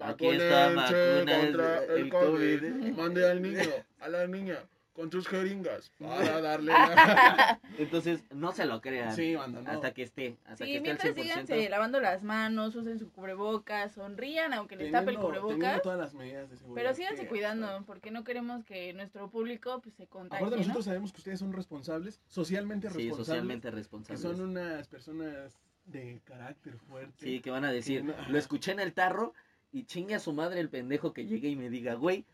aquí 0.00 0.26
está 0.26 0.68
vacuna 0.74 1.38
contra 1.40 1.84
el, 1.84 1.90
el 1.90 1.96
el 1.98 2.08
COVID. 2.10 2.60
COVID. 2.60 2.96
Mande 2.96 3.30
al 3.30 3.40
niño, 3.42 3.60
a 4.00 4.08
la 4.08 4.26
niña, 4.26 4.58
con 4.96 5.12
sus 5.12 5.28
jeringas, 5.28 5.90
para 5.98 6.40
darle 6.40 6.72
la... 6.72 7.60
Entonces, 7.78 8.24
no 8.34 8.52
se 8.52 8.64
lo 8.66 8.80
crean. 8.80 9.14
Sí, 9.14 9.34
banda, 9.36 9.60
no. 9.60 9.70
Hasta 9.70 9.92
que 9.92 10.02
esté, 10.02 10.36
hasta 10.46 10.64
Sí, 10.64 10.70
que 10.72 10.76
esté 10.78 10.80
mientras 10.88 11.08
al 11.10 11.14
100%. 11.14 11.22
síganse 11.22 11.68
lavando 11.68 12.00
las 12.00 12.22
manos, 12.24 12.74
usen 12.74 12.98
su 12.98 13.10
cubrebocas, 13.12 13.92
sonrían 13.92 14.54
aunque 14.54 14.74
les 14.76 14.90
tape 14.90 15.10
el 15.12 15.18
cubrebocas. 15.18 15.82
todas 15.82 15.98
las 15.98 16.14
medidas 16.14 16.48
de 16.50 16.56
seguridad. 16.56 16.82
Pero 16.82 16.94
síganse 16.96 17.22
que- 17.24 17.28
cuidando, 17.28 17.84
porque 17.86 18.10
no 18.10 18.24
queremos 18.24 18.64
que 18.64 18.92
nuestro 18.94 19.28
público 19.30 19.80
pues, 19.82 19.94
se 19.94 20.06
contagie, 20.06 20.38
Aparte 20.46 20.56
¿no? 20.56 20.62
nosotros 20.62 20.84
sabemos 20.86 21.12
que 21.12 21.18
ustedes 21.18 21.38
son 21.38 21.52
responsables, 21.52 22.18
socialmente 22.26 22.88
Sí, 22.88 22.94
responsables. 22.94 23.26
socialmente 23.26 23.68
que 23.68 23.74
responsables. 23.76 24.20
son 24.22 24.40
unas 24.40 24.88
personas 24.88 25.52
de 25.84 26.20
carácter 26.24 26.78
fuerte. 26.78 27.12
Sí, 27.24 27.40
que 27.40 27.50
van 27.50 27.64
a 27.64 27.70
decir, 27.70 28.02
no- 28.02 28.14
lo 28.28 28.38
escuché 28.38 28.72
en 28.72 28.80
el 28.80 28.92
tarro 28.94 29.34
y 29.72 29.84
chingue 29.84 30.14
a 30.14 30.20
su 30.20 30.32
madre 30.32 30.60
el 30.60 30.70
pendejo 30.70 31.12
que 31.12 31.26
llegue 31.26 31.48
y 31.48 31.56
me 31.56 31.68
diga, 31.68 31.94
güey, 31.94 32.24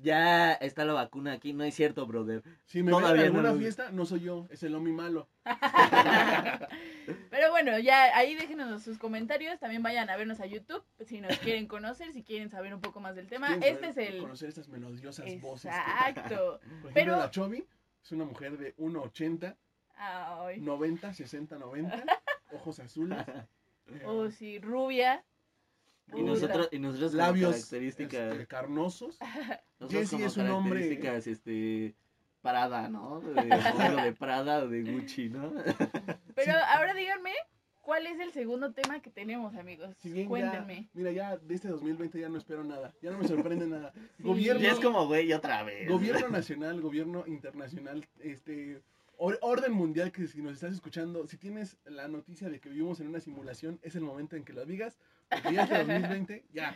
ya 0.00 0.52
está 0.54 0.84
la 0.84 0.92
vacuna 0.92 1.32
aquí, 1.32 1.52
no 1.52 1.64
es 1.64 1.74
cierto, 1.74 2.06
brother. 2.06 2.42
Si 2.66 2.82
me 2.82 2.92
en 2.92 2.98
Todavía 2.98 3.30
no 3.30 3.38
alguna 3.40 3.54
fiesta, 3.54 3.90
no 3.90 4.06
soy 4.06 4.20
yo, 4.20 4.46
es 4.50 4.62
el 4.62 4.74
Omi 4.74 4.92
malo. 4.92 5.28
Pero 7.30 7.50
bueno, 7.50 7.78
ya 7.78 8.16
ahí 8.16 8.34
déjenos 8.34 8.82
sus 8.82 8.98
comentarios. 8.98 9.58
También 9.58 9.82
vayan 9.82 10.10
a 10.10 10.16
vernos 10.16 10.40
a 10.40 10.46
YouTube 10.46 10.84
si 11.06 11.20
nos 11.20 11.38
quieren 11.38 11.66
conocer, 11.66 12.12
si 12.12 12.22
quieren 12.22 12.50
saber 12.50 12.74
un 12.74 12.80
poco 12.80 13.00
más 13.00 13.14
del 13.14 13.28
tema. 13.28 13.54
Este 13.56 13.88
es 13.88 13.96
el. 13.96 14.20
Conocer 14.20 14.48
estas 14.48 14.68
melodiosas 14.68 15.26
voces. 15.40 15.72
Exacto. 15.74 16.60
Por 16.82 16.90
ejemplo, 16.90 16.90
Pero- 16.94 17.16
la 17.16 17.30
Chobi 17.30 17.64
es 18.02 18.12
una 18.12 18.24
mujer 18.24 18.56
de 18.58 18.76
1,80, 18.76 19.56
Ay. 19.96 20.60
90, 20.60 21.12
60, 21.12 21.58
90, 21.58 22.04
ojos 22.52 22.78
azules. 22.80 23.18
eh, 23.88 24.02
O 24.06 24.30
si 24.30 24.58
rubia. 24.58 25.24
Y 26.16 26.22
nosotros, 26.22 26.68
y 26.72 26.78
nosotros 26.78 27.10
como 27.12 27.22
labios 27.22 27.54
características, 27.56 28.32
este, 28.32 28.46
carnosos. 28.46 29.18
nosotros 29.78 30.10
como 30.10 30.26
es 30.26 30.36
un 30.36 30.50
hombre- 30.50 30.80
características, 30.98 31.26
este, 31.26 31.94
Prada, 32.40 32.88
¿no? 32.88 33.20
De, 33.20 33.32
Prada 34.18 34.62
o 34.64 34.68
de 34.68 34.82
Gucci, 34.82 35.28
¿no? 35.28 35.52
Pero 36.34 36.52
ahora 36.74 36.94
díganme, 36.94 37.32
¿Cuál 37.82 38.06
es 38.06 38.20
el 38.20 38.32
segundo 38.32 38.70
tema 38.74 39.00
que 39.00 39.08
tenemos, 39.10 39.54
amigos? 39.54 39.96
Si 39.96 40.10
bien 40.12 40.24
ya, 40.26 40.28
Cuéntenme. 40.28 40.90
mira, 40.92 41.10
ya 41.10 41.38
de 41.38 41.54
este 41.54 41.68
2020 41.68 42.20
ya 42.20 42.28
no 42.28 42.36
espero 42.36 42.62
nada. 42.62 42.92
Ya 43.00 43.10
no 43.10 43.16
me 43.16 43.26
sorprende 43.26 43.66
nada. 43.66 43.94
Sí. 44.18 44.24
Gobierno, 44.24 44.60
Ya 44.60 44.72
es 44.72 44.78
como, 44.78 45.06
güey, 45.06 45.32
otra 45.32 45.62
vez. 45.62 45.88
gobierno 45.88 46.28
nacional, 46.28 46.82
gobierno 46.82 47.24
internacional, 47.26 48.06
este 48.20 48.82
or- 49.16 49.38
orden 49.40 49.72
mundial 49.72 50.12
que 50.12 50.26
si 50.26 50.42
nos 50.42 50.52
estás 50.52 50.74
escuchando, 50.74 51.26
si 51.26 51.38
tienes 51.38 51.78
la 51.86 52.08
noticia 52.08 52.50
de 52.50 52.60
que 52.60 52.68
vivimos 52.68 53.00
en 53.00 53.08
una 53.08 53.20
simulación, 53.20 53.78
es 53.82 53.94
el 53.96 54.02
momento 54.02 54.36
en 54.36 54.44
que 54.44 54.52
lo 54.52 54.66
digas, 54.66 54.98
ya 55.52 55.62
este 55.62 55.78
2020 55.78 56.44
ya. 56.52 56.74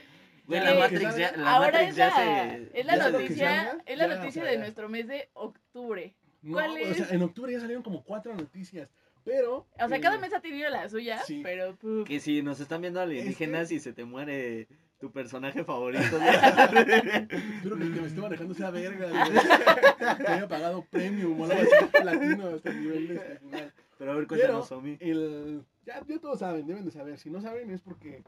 Ya 0.48 0.64
la 0.64 0.74
Matrix 0.74 1.16
ya, 1.16 1.32
la 1.36 1.54
Ahora 1.54 1.70
Matrix 1.72 1.90
es 1.90 1.96
ya 1.96 2.08
la, 2.08 2.16
se... 2.16 2.70
es 2.80 2.86
la 2.86 2.96
ya 2.96 3.10
noticia, 3.10 3.64
salga, 3.64 3.82
es 3.86 3.98
la 3.98 4.08
ya, 4.08 4.16
noticia 4.16 4.42
o 4.42 4.46
de 4.46 4.58
nuestro 4.58 4.88
mes 4.88 5.06
de 5.06 5.30
octubre. 5.34 6.14
No, 6.42 6.52
¿Cuál 6.54 6.70
o 6.72 6.76
es? 6.76 6.96
sea, 6.96 7.08
en 7.10 7.22
octubre 7.22 7.52
ya 7.52 7.60
salieron 7.60 7.82
como 7.84 8.02
cuatro 8.02 8.34
noticias, 8.34 8.90
pero 9.24 9.68
O 9.78 9.88
sea, 9.88 9.96
eh, 9.96 10.00
cada 10.00 10.18
mes 10.18 10.34
ha 10.34 10.40
tenido 10.40 10.68
la 10.68 10.88
suya, 10.88 11.22
sí. 11.24 11.40
pero 11.44 11.76
puf, 11.76 12.06
Que 12.06 12.18
si 12.18 12.42
nos 12.42 12.58
están 12.60 12.80
viendo 12.80 13.00
alienígenas 13.00 13.70
y 13.70 13.78
se 13.78 13.92
te 13.92 14.04
muere 14.04 14.66
tu 14.98 15.12
personaje 15.12 15.64
favorito. 15.64 16.02
Espero 16.20 17.76
que 17.76 17.82
el 17.84 17.94
que 17.94 18.00
me 18.00 18.06
esté 18.06 18.20
manejando 18.20 18.54
sea 18.54 18.70
verga, 18.70 19.08
que 20.18 20.26
haya 20.26 20.48
pagado 20.48 20.84
premium 20.90 21.40
o 21.40 21.44
algo 21.44 21.60
así, 21.60 21.86
platino 21.86 22.48
hasta 22.48 22.70
el 22.70 22.80
nivel 22.80 23.08
de 23.08 23.14
este 23.14 23.38
final. 23.38 23.72
Pero 23.98 24.12
a 24.12 24.14
ver, 24.16 24.26
cuéntanos, 24.26 24.72
Omi. 24.72 24.96
el, 25.00 25.64
ya, 25.86 26.04
ya 26.06 26.18
todos 26.18 26.40
saben, 26.40 26.66
deben 26.66 26.84
de 26.84 26.90
saber. 26.90 27.18
Si 27.18 27.30
no 27.30 27.40
saben 27.40 27.70
es 27.70 27.80
porque 27.80 28.22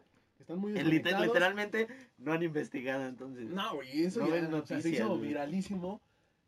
están 0.44 0.58
muy 0.58 0.72
desconectados. 0.72 1.26
literalmente 1.26 1.88
no 2.18 2.32
han 2.32 2.42
investigado 2.42 3.06
entonces. 3.06 3.48
No, 3.50 3.74
güey, 3.76 4.04
eso 4.04 4.20
No 4.20 4.28
ya 4.28 4.58
o 4.58 4.66
sea, 4.66 4.80
se 4.80 4.90
hizo 4.90 5.08
güey. 5.16 5.28
viralísimo. 5.28 6.00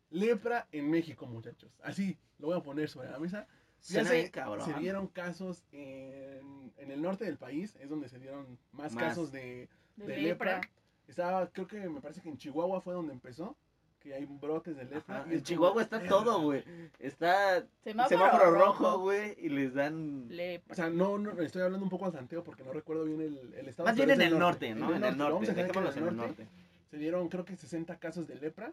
Lepra 0.09 0.67
en 0.71 0.89
México, 0.89 1.25
muchachos. 1.25 1.69
Así, 1.83 2.17
lo 2.39 2.47
voy 2.47 2.57
a 2.57 2.61
poner 2.63 2.89
sobre 2.89 3.09
la 3.09 3.19
mesa. 3.19 3.47
Ya 3.83 3.95
Suena 4.03 4.09
se, 4.09 4.15
bien 4.17 4.31
cabrón. 4.31 4.65
se 4.65 4.79
dieron 4.79 5.07
casos 5.07 5.63
en, 5.71 6.71
en 6.77 6.91
el 6.91 7.01
norte 7.01 7.25
del 7.25 7.37
país, 7.37 7.75
es 7.79 7.89
donde 7.89 8.07
se 8.09 8.19
dieron 8.19 8.57
más, 8.71 8.93
Más. 8.93 9.03
casos 9.03 9.31
de, 9.31 9.67
de, 9.97 10.05
de 10.07 10.17
lepra. 10.17 10.55
lepra. 10.57 10.69
Estaba, 11.07 11.47
creo 11.51 11.67
que 11.67 11.89
me 11.89 12.01
parece 12.01 12.21
que 12.21 12.29
en 12.29 12.37
Chihuahua 12.37 12.81
fue 12.81 12.93
donde 12.93 13.13
empezó, 13.13 13.55
que 13.99 14.13
hay 14.13 14.25
brotes 14.25 14.75
de 14.77 14.85
lepra. 14.85 15.19
Ajá, 15.21 15.27
y 15.29 15.33
En 15.35 15.43
Chihuahua 15.43 15.81
está 15.81 16.01
todo, 16.03 16.41
güey. 16.41 16.63
Está 16.99 17.65
Semáforo, 17.83 18.09
semáforo 18.09 18.51
rojo, 18.51 18.83
rojo, 18.83 18.99
güey, 18.99 19.35
y 19.39 19.49
les 19.49 19.73
dan... 19.73 20.27
lepra. 20.29 20.73
O 20.73 20.75
sea, 20.75 20.89
no, 20.89 21.17
no, 21.17 21.31
estoy 21.41 21.61
hablando 21.63 21.83
un 21.83 21.89
poco 21.89 22.05
al 22.05 22.11
tanteo 22.11 22.43
porque 22.43 22.63
no 22.63 22.71
recuerdo 22.73 23.05
bien 23.05 23.21
el, 23.21 23.53
el 23.53 23.67
estado. 23.67 23.87
Más 23.87 23.95
bien 23.95 24.09
en 24.11 24.21
el 24.21 24.37
norte, 24.37 24.73
¿no? 24.75 24.89
En 24.95 25.03
el 25.03 25.15
Vamos 25.15 25.17
norte. 25.17 25.51
a 25.51 25.53
dejar 25.53 25.71
que 25.71 25.79
Dejémoslos 25.79 25.97
en 25.97 26.07
el 26.09 26.15
norte. 26.17 26.43
norte. 26.43 26.47
Se 26.91 26.97
dieron, 26.97 27.27
creo 27.29 27.43
que 27.45 27.55
60 27.55 27.97
casos 27.99 28.27
de 28.27 28.35
lepra. 28.35 28.71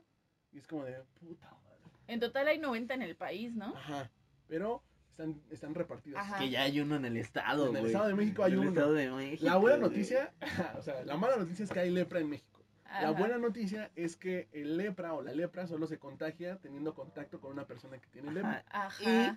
Y 0.52 0.58
es 0.58 0.66
como 0.68 0.84
de 0.84 0.94
puta 1.20 1.50
madre. 1.50 1.78
En 2.06 2.20
total 2.20 2.46
hay 2.48 2.58
90 2.58 2.94
en 2.94 3.02
el 3.02 3.16
país, 3.16 3.54
¿no? 3.56 3.74
Ajá. 3.76 4.10
Pero 4.46 4.82
están, 5.10 5.40
están 5.50 5.74
repartidos. 5.74 6.20
Ajá. 6.20 6.38
Que 6.38 6.50
ya 6.50 6.62
hay 6.62 6.80
uno 6.80 6.94
en 6.96 7.06
el 7.06 7.16
estado, 7.16 7.64
En 7.66 7.70
güey. 7.70 7.80
el 7.82 7.86
Estado 7.88 8.08
de 8.08 8.14
México 8.14 8.44
hay 8.44 8.52
En 8.52 8.58
el 8.58 8.60
uno. 8.68 8.70
Estado 8.70 8.92
de 8.92 9.10
México, 9.10 9.44
La 9.46 9.56
buena 9.56 9.78
noticia, 9.78 10.32
o 10.78 10.82
sea, 10.82 11.02
la 11.04 11.16
mala 11.16 11.36
noticia 11.38 11.64
es 11.64 11.70
que 11.72 11.80
hay 11.80 11.90
lepra 11.90 12.20
en 12.20 12.28
México. 12.30 12.53
La 13.00 13.08
Ajá. 13.10 13.18
buena 13.18 13.38
noticia 13.38 13.90
es 13.96 14.16
que 14.16 14.48
el 14.52 14.76
lepra 14.76 15.14
o 15.14 15.22
la 15.22 15.32
lepra 15.32 15.66
solo 15.66 15.86
se 15.86 15.98
contagia 15.98 16.56
teniendo 16.62 16.94
contacto 16.94 17.40
con 17.40 17.52
una 17.52 17.66
persona 17.66 17.98
que 17.98 18.06
tiene 18.08 18.32
lepra. 18.32 18.64
Ajá. 18.70 18.88
Ajá. 19.04 19.36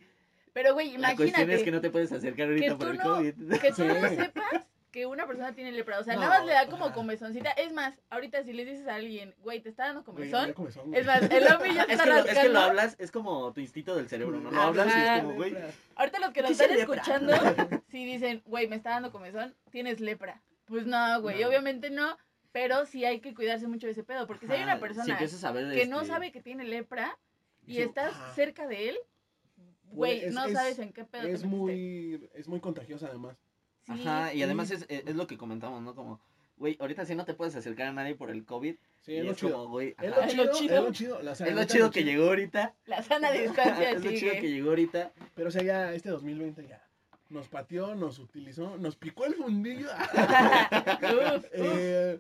Pero, 0.54 0.74
güey, 0.74 0.98
La 0.98 1.10
cuestión 1.16 1.28
imagínate 1.30 1.54
es 1.56 1.64
que 1.64 1.72
no 1.72 1.82
te 1.82 1.90
puedes 1.90 2.12
acercar 2.12 2.48
ahorita 2.48 2.66
que 2.68 2.76
por 2.76 2.88
tú 2.88 2.92
el 2.92 2.98
no- 2.98 3.04
COVID. 3.04 3.60
que 3.60 3.72
tú 3.74 3.84
no 3.86 3.94
sepas 4.10 4.66
que 4.92 5.06
una 5.06 5.28
persona 5.28 5.54
tiene 5.54 5.72
lepra. 5.72 6.00
O 6.00 6.04
sea, 6.04 6.16
No, 6.16 6.22
nada 6.22 6.38
más 6.40 6.46
le 6.48 6.54
da 6.54 6.68
como 6.70 6.92
comezoncita. 6.94 7.52
Es 7.52 7.74
más, 7.74 7.94
ahorita 8.10 8.44
si 8.44 8.54
le 8.54 8.66
dices 8.66 8.88
a 8.88 8.96
alguien, 8.96 9.36
güey, 9.40 9.60
te 9.60 9.70
está 9.70 9.86
dando 9.88 10.04
comezón. 10.04 10.56
Es 10.94 11.06
más, 11.06 11.22
el 11.22 11.48
hombre 11.54 11.74
ya 11.76 11.84
Es 11.84 11.90
está 11.92 12.04
que, 12.06 12.10
lo, 12.10 12.16
es 12.26 12.40
que 12.40 12.50
lo 12.50 12.60
hablas, 12.60 12.96
es 12.98 13.12
como 13.12 13.52
tu 13.54 13.60
instinto 13.62 13.96
del 13.96 14.08
cerebro, 14.10 14.40
¿no? 14.40 14.50
Lo 14.50 14.58
Ajá. 14.58 14.68
hablas 14.70 14.88
y 14.88 15.00
es 15.00 15.22
como, 15.22 15.34
güey. 15.36 15.56
Ahorita 15.96 16.20
los 16.20 16.32
que 16.32 16.42
nos 16.42 16.48
¿Qué 16.50 16.54
están 16.54 16.72
es 16.72 16.80
escuchando, 16.82 17.34
si 17.92 18.06
dicen, 18.06 18.42
güey, 18.46 18.68
me 18.68 18.76
está 18.78 18.92
dando 18.92 19.12
comezón, 19.12 19.54
tienes 19.70 20.00
lepra. 20.00 20.42
Pues 20.66 20.86
no, 20.88 21.22
güey, 21.22 21.42
No. 21.42 21.50
obviamente 21.50 21.90
no. 21.92 22.18
Pero 22.60 22.86
sí 22.88 23.06
hay 23.06 23.20
que 23.20 23.36
cuidarse 23.36 23.68
mucho 23.68 23.86
de 23.86 23.92
ese 23.92 24.04
pedo. 24.04 24.26
Porque 24.26 24.48
si 24.48 24.54
hay 24.54 24.64
una 24.64 24.76
si 24.76 24.82
persona 24.82 25.14
empiezas 25.14 25.44
a 25.44 25.52
ver, 25.52 25.76
que 25.76 25.86
no 25.86 25.98
este, 26.02 26.08
sabe 26.12 26.32
que 26.32 26.42
tiene 26.42 26.64
lepra 26.64 27.16
y 27.68 27.76
Sí, 27.76 27.82
estás 27.84 28.14
ajá. 28.16 28.34
cerca 28.34 28.66
de 28.66 28.90
él, 28.90 28.98
Güey, 29.92 30.32
no 30.32 30.46
es- 30.46 30.54
sabes 30.54 30.80
en 30.80 30.92
qué 30.92 31.04
pedo 31.06 31.22
te 31.24 31.28
Es 31.34 31.44
metiste. 31.44 31.48
muy, 31.56 32.30
es 32.34 32.48
muy 32.48 32.60
contagiosa 32.60 33.08
además. 33.08 33.38
Sí, 33.86 33.92
Ajá, 33.92 34.34
y 34.34 34.42
además 34.42 34.72
es, 34.72 34.86
es 34.90 35.16
lo 35.16 35.28
que 35.28 35.38
comentamos, 35.38 35.82
¿no? 35.84 35.94
Como, 35.94 36.20
güey, 36.58 36.76
ahorita 36.80 37.06
sí 37.06 37.14
no 37.14 37.26
te 37.26 37.36
puedes 37.36 37.56
acercar 37.56 37.88
a 37.88 37.94
nadie 37.94 38.16
por 38.16 38.32
el 38.32 38.44
COVID. 38.44 38.76
Sí, 39.02 39.16
es 39.16 39.24
lo 39.24 39.32
es 39.32 39.38
chido. 39.38 39.52
como, 39.54 39.70
güey, 39.70 39.96
Es 40.02 40.10
lo 40.16 40.28
chido, 40.28 40.44
es 40.52 40.58
chido. 40.58 40.82
lo 40.82 40.92
chido. 40.92 41.22
la- 41.22 41.32
o 41.32 41.36
sea, 41.36 41.48
es 41.48 41.54
lo 41.56 41.64
chido 41.66 41.92
que 41.92 42.04
llegó 42.04 42.24
ahorita. 42.26 42.74
La 42.86 43.04
sana 43.04 43.32
distancia 43.32 43.92
es 43.92 44.04
lo 44.04 44.12
chido 44.12 44.34
que 44.34 44.50
llegó 44.52 44.70
ahorita. 44.70 45.14
Pero 45.36 45.50
o 45.50 45.52
sea, 45.52 45.62
ya 45.64 45.94
este 45.94 46.10
2020 46.10 46.68
ya 46.68 46.84
nos 47.30 47.48
pateó, 47.50 47.94
nos 47.94 48.18
utilizó, 48.20 48.78
nos 48.78 48.96
picó 48.96 49.26
el 49.26 49.36
fundillo. 49.36 49.88
Uf, 49.92 49.92
uf. 51.44 51.46
Eh, 51.54 52.20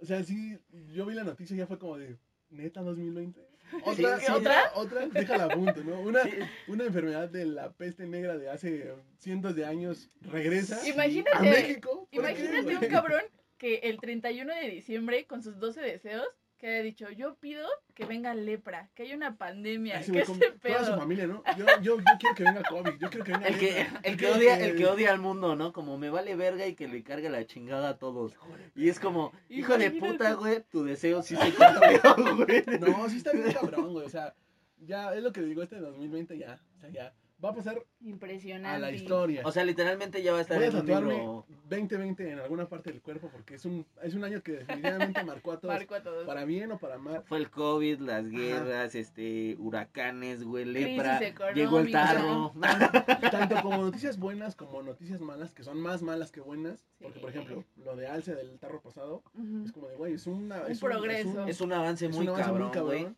o 0.00 0.04
sea, 0.04 0.22
sí, 0.22 0.58
yo 0.94 1.06
vi 1.06 1.14
la 1.14 1.24
noticia 1.24 1.54
y 1.54 1.58
ya 1.58 1.66
fue 1.66 1.78
como 1.78 1.98
de, 1.98 2.16
neta 2.50 2.82
2020. 2.82 3.40
Otra, 3.84 4.20
sí. 4.20 4.30
otra, 4.30 4.72
otra, 4.76 5.06
déjala 5.08 5.44
a 5.44 5.48
punto, 5.48 5.82
¿no? 5.82 6.00
Una, 6.00 6.22
Sí. 6.22 6.30
una 6.68 6.84
enfermedad 6.84 7.28
de 7.28 7.46
la 7.46 7.72
peste 7.72 8.06
negra 8.06 8.38
de 8.38 8.48
hace 8.48 8.94
cientos 9.18 9.56
de 9.56 9.66
años 9.66 10.08
regresa 10.20 10.86
Imagínate, 10.88 11.36
a 11.36 11.40
México. 11.40 11.90
¿Por 11.90 12.08
qué, 12.10 12.16
Imagínate 12.16 12.76
un 12.76 12.90
cabrón 12.92 13.22
que 13.58 13.76
el 13.76 13.98
31 13.98 14.54
de 14.54 14.70
diciembre, 14.70 15.26
con 15.26 15.42
sus 15.42 15.58
12 15.58 15.80
deseos, 15.80 16.28
que 16.58 16.68
haya 16.68 16.82
dicho, 16.82 17.10
yo 17.10 17.34
pido 17.36 17.66
que 17.94 18.04
venga 18.06 18.34
lepra, 18.34 18.88
que 18.94 19.02
haya 19.02 19.14
una 19.14 19.36
pandemia, 19.36 20.00
Ese 20.00 20.12
que 20.12 20.18
ese 20.22 20.32
Toda 20.34 20.52
su 20.52 20.58
pedo. 20.58 20.98
familia, 20.98 21.26
¿no? 21.26 21.42
Yo, 21.56 21.66
yo, 21.82 21.98
yo 21.98 22.04
quiero 22.18 22.34
que 22.34 22.44
venga 22.44 22.62
COVID, 22.62 22.92
yo 22.98 23.10
quiero 23.10 23.24
que 23.24 23.32
venga 23.32 23.48
El 23.48 23.58
que, 23.58 23.72
lepra, 23.72 24.00
el 24.02 24.16
que 24.16 24.26
odia, 24.30 24.60
el 24.66 24.76
que 24.76 24.86
odia 24.86 25.12
al 25.12 25.18
mundo, 25.18 25.54
¿no? 25.56 25.72
Como 25.72 25.98
me 25.98 26.10
vale 26.10 26.34
verga 26.34 26.66
y 26.66 26.74
que 26.74 26.88
le 26.88 27.02
cargue 27.02 27.28
la 27.30 27.46
chingada 27.46 27.90
a 27.90 27.98
todos. 27.98 28.34
Y 28.74 28.88
es 28.88 28.98
como, 29.00 29.32
hijo 29.48 29.76
de 29.76 29.90
puta, 29.90 30.32
güey, 30.34 30.62
tu 30.70 30.84
deseo 30.84 31.22
sí 31.22 31.36
se 31.36 31.52
cumplió, 31.54 32.36
güey. 32.36 32.64
No, 32.80 33.08
sí 33.08 33.18
está 33.18 33.32
bien 33.32 33.52
cabrón, 33.52 33.92
güey. 33.92 34.06
O 34.06 34.10
sea, 34.10 34.34
ya 34.78 35.14
es 35.14 35.22
lo 35.22 35.32
que 35.32 35.42
digo, 35.42 35.62
este 35.62 35.78
2020 35.78 36.38
ya. 36.38 36.60
O 36.76 36.80
sea, 36.80 36.90
ya. 36.90 37.14
Va 37.44 37.50
a 37.50 37.54
pasar 37.54 37.82
Impresionante. 38.00 38.68
a 38.76 38.78
la 38.78 38.90
historia. 38.92 39.42
O 39.44 39.52
sea, 39.52 39.62
literalmente 39.62 40.22
ya 40.22 40.32
va 40.32 40.38
a 40.38 40.40
estar 40.40 40.56
Voy 40.56 40.64
a 40.64 40.68
en 40.70 40.74
un 40.76 40.80
tatuarme 40.86 41.14
libro. 41.18 41.46
2020 41.68 42.30
en 42.32 42.38
alguna 42.38 42.66
parte 42.66 42.90
del 42.90 43.02
cuerpo 43.02 43.28
porque 43.30 43.56
es 43.56 43.64
un, 43.66 43.84
es 44.02 44.14
un 44.14 44.24
año 44.24 44.42
que 44.42 44.52
definitivamente 44.52 45.22
marcó 45.24 45.52
a 45.52 45.60
todos. 45.60 45.74
Marco 45.74 45.94
a 45.96 46.02
todos. 46.02 46.26
Para 46.26 46.46
bien 46.46 46.72
o 46.72 46.78
para 46.78 46.96
mal. 46.96 47.22
Fue 47.26 47.36
el 47.36 47.50
COVID, 47.50 48.00
las 48.00 48.26
guerras, 48.30 48.94
este, 48.94 49.54
huracanes, 49.58 50.44
güey, 50.44 50.64
lepra. 50.64 51.20
Llegó 51.52 51.80
el 51.80 51.92
tarro. 51.92 52.54
Tanto 53.30 53.56
como 53.60 53.82
noticias 53.84 54.18
buenas 54.18 54.56
como 54.56 54.82
noticias 54.82 55.20
malas, 55.20 55.52
que 55.52 55.62
son 55.62 55.78
más 55.78 56.00
malas 56.02 56.32
que 56.32 56.40
buenas. 56.40 56.86
Porque, 57.02 57.20
por 57.20 57.32
Sí. 57.32 57.38
ejemplo, 57.38 57.64
lo 57.84 57.96
de 57.96 58.06
alce 58.06 58.34
del 58.34 58.58
tarro 58.58 58.80
pasado, 58.80 59.22
Ujú. 59.34 59.62
es 59.66 59.72
como 59.72 59.88
de, 59.88 59.96
güey, 59.96 60.14
es, 60.14 60.26
una, 60.26 60.62
Un 60.62 60.70
es 60.70 60.80
progreso. 60.80 61.46
Es 61.46 61.60
un 61.60 61.72
avance 61.74 62.06
es 62.06 62.16
muy 62.16 62.22
un 62.26 62.30
avance 62.30 62.50
muy 62.52 62.60
cabrón, 62.70 62.86
güey. 62.86 62.98
cabrón. 63.02 63.16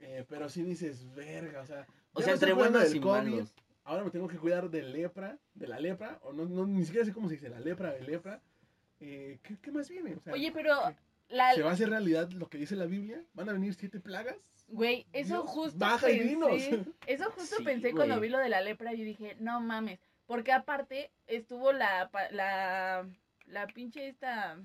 Eh, 0.00 0.24
pero 0.26 0.48
sí 0.48 0.62
dices, 0.62 1.14
verga, 1.14 1.60
o 1.60 1.66
sea. 1.66 1.86
O 2.12 2.20
ya 2.20 2.24
sea, 2.26 2.34
entre 2.34 2.52
cuidando 2.52 2.78
buenos 2.78 2.88
del 2.92 2.96
y 2.96 3.00
COVID, 3.00 3.30
malos. 3.30 3.54
Ahora 3.84 4.04
me 4.04 4.10
tengo 4.10 4.28
que 4.28 4.36
cuidar 4.38 4.70
de 4.70 4.82
lepra, 4.82 5.38
de 5.54 5.66
la 5.66 5.80
lepra, 5.80 6.18
o 6.22 6.32
no, 6.32 6.44
no 6.44 6.66
ni 6.66 6.84
siquiera 6.84 7.04
sé 7.04 7.12
cómo 7.12 7.28
se 7.28 7.34
dice, 7.34 7.48
la 7.48 7.60
lepra 7.60 7.92
de 7.92 8.02
lepra. 8.02 8.40
Eh, 9.00 9.38
¿qué, 9.42 9.56
qué 9.58 9.72
más 9.72 9.88
viene? 9.88 10.14
O 10.14 10.20
sea, 10.20 10.32
Oye, 10.34 10.52
pero 10.52 10.74
la, 11.28 11.54
¿Se 11.54 11.62
va 11.62 11.70
a 11.70 11.72
hacer 11.74 11.88
realidad 11.90 12.30
lo 12.32 12.48
que 12.48 12.58
dice 12.58 12.76
la 12.76 12.86
Biblia? 12.86 13.24
¿Van 13.32 13.48
a 13.48 13.52
venir 13.52 13.74
siete 13.74 13.98
plagas? 14.00 14.36
Güey, 14.68 15.06
eso 15.12 15.42
Dios, 15.42 15.50
justo 15.50 15.78
baja 15.78 16.10
y 16.10 16.20
dinos. 16.20 16.50
Eso 17.06 17.30
justo 17.32 17.56
Sí, 17.56 17.64
pensé 17.64 17.92
cuando 17.92 18.20
vi 18.20 18.28
lo 18.28 18.38
de 18.38 18.48
la 18.48 18.60
lepra. 18.60 18.92
Yo 18.94 19.04
dije, 19.04 19.36
no 19.40 19.60
mames. 19.60 19.98
Porque 20.26 20.52
aparte 20.52 21.10
estuvo 21.26 21.72
la. 21.72 22.08
pa- 22.10 22.30
La, 22.30 23.04
la 23.46 23.66
pinche 23.66 24.06
esta. 24.08 24.60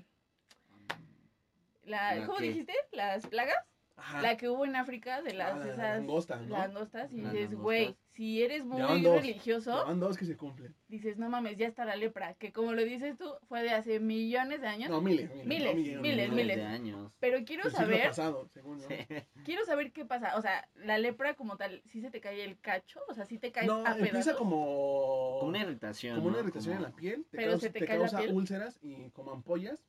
La, 1.85 2.15
¿La 2.15 2.25
¿Cómo 2.25 2.37
qué? 2.37 2.45
dijiste? 2.45 2.73
Las 2.91 3.25
plagas. 3.27 3.55
Ajá. 3.97 4.21
La 4.21 4.35
que 4.35 4.49
hubo 4.49 4.65
en 4.65 4.75
África 4.75 5.21
de 5.21 5.33
las 5.33 5.53
Ah, 5.53 5.57
la 5.59 5.65
esas 5.73 5.77
langosta, 5.99 6.35
¿no? 6.37 6.57
langostas. 6.57 7.13
Y 7.13 7.21
Las 7.21 7.31
dices, 7.31 7.55
güey, 7.55 7.95
si 8.09 8.43
eres 8.43 8.65
muy 8.65 9.01
dos. 9.01 9.21
religioso, 9.21 9.85
Van 9.85 9.99
dos 10.01 10.17
que 10.17 10.25
se 10.25 10.35
cumplen. 10.35 10.75
dices, 10.89 11.17
no 11.17 11.29
mames, 11.29 11.55
ya 11.57 11.65
está 11.67 11.85
la 11.85 11.95
lepra. 11.95 12.33
Que 12.33 12.51
como 12.51 12.73
lo 12.73 12.83
dices 12.83 13.17
tú, 13.17 13.25
fue 13.47 13.63
de 13.63 13.69
hace 13.71 14.01
millones 14.01 14.59
de 14.59 14.67
años. 14.67 14.89
No, 14.89 14.99
miles, 14.99 15.29
miles. 15.33 15.45
Miles, 15.45 15.95
no 15.95 16.01
millones, 16.01 16.31
miles, 16.31 16.57
de 16.57 16.63
años. 16.63 17.11
Pero 17.19 17.37
quiero 17.45 17.63
siglo 17.63 17.77
saber. 17.77 18.07
pasado, 18.07 18.47
según, 18.53 18.77
¿no? 18.79 18.83
Sí. 18.87 18.95
Quiero 19.45 19.65
saber 19.65 19.91
qué 19.93 20.03
pasa. 20.05 20.35
O 20.37 20.41
sea, 20.41 20.67
la 20.75 20.97
lepra 20.97 21.35
como 21.35 21.55
tal, 21.55 21.81
¿sí 21.85 22.01
se 22.01 22.11
te 22.11 22.19
cae 22.19 22.43
el 22.43 22.59
cacho? 22.59 22.99
O 23.07 23.13
sea, 23.13 23.25
¿sí 23.25 23.37
te 23.37 23.51
caes 23.53 23.67
No, 23.67 23.85
a 23.85 23.91
empieza 23.93 24.11
pedazos? 24.11 24.37
como... 24.37 25.37
Como 25.39 25.49
una 25.49 25.59
irritación. 25.59 26.15
como 26.17 26.27
una 26.29 26.39
irritación 26.39 26.75
Como- 26.75 26.85
en 26.85 26.91
la 26.91 26.95
piel. 26.97 27.25
Te 27.31 27.37
Pero 27.37 27.51
causa, 27.51 27.67
se 27.67 27.73
te 27.73 27.79
te 27.79 27.85
cae 27.87 27.95
la 27.97 28.01
causa 28.03 28.17
piel. 28.19 28.33
úlceras 28.33 28.79
y 28.81 29.09
como 29.11 29.31
ampollas. 29.31 29.85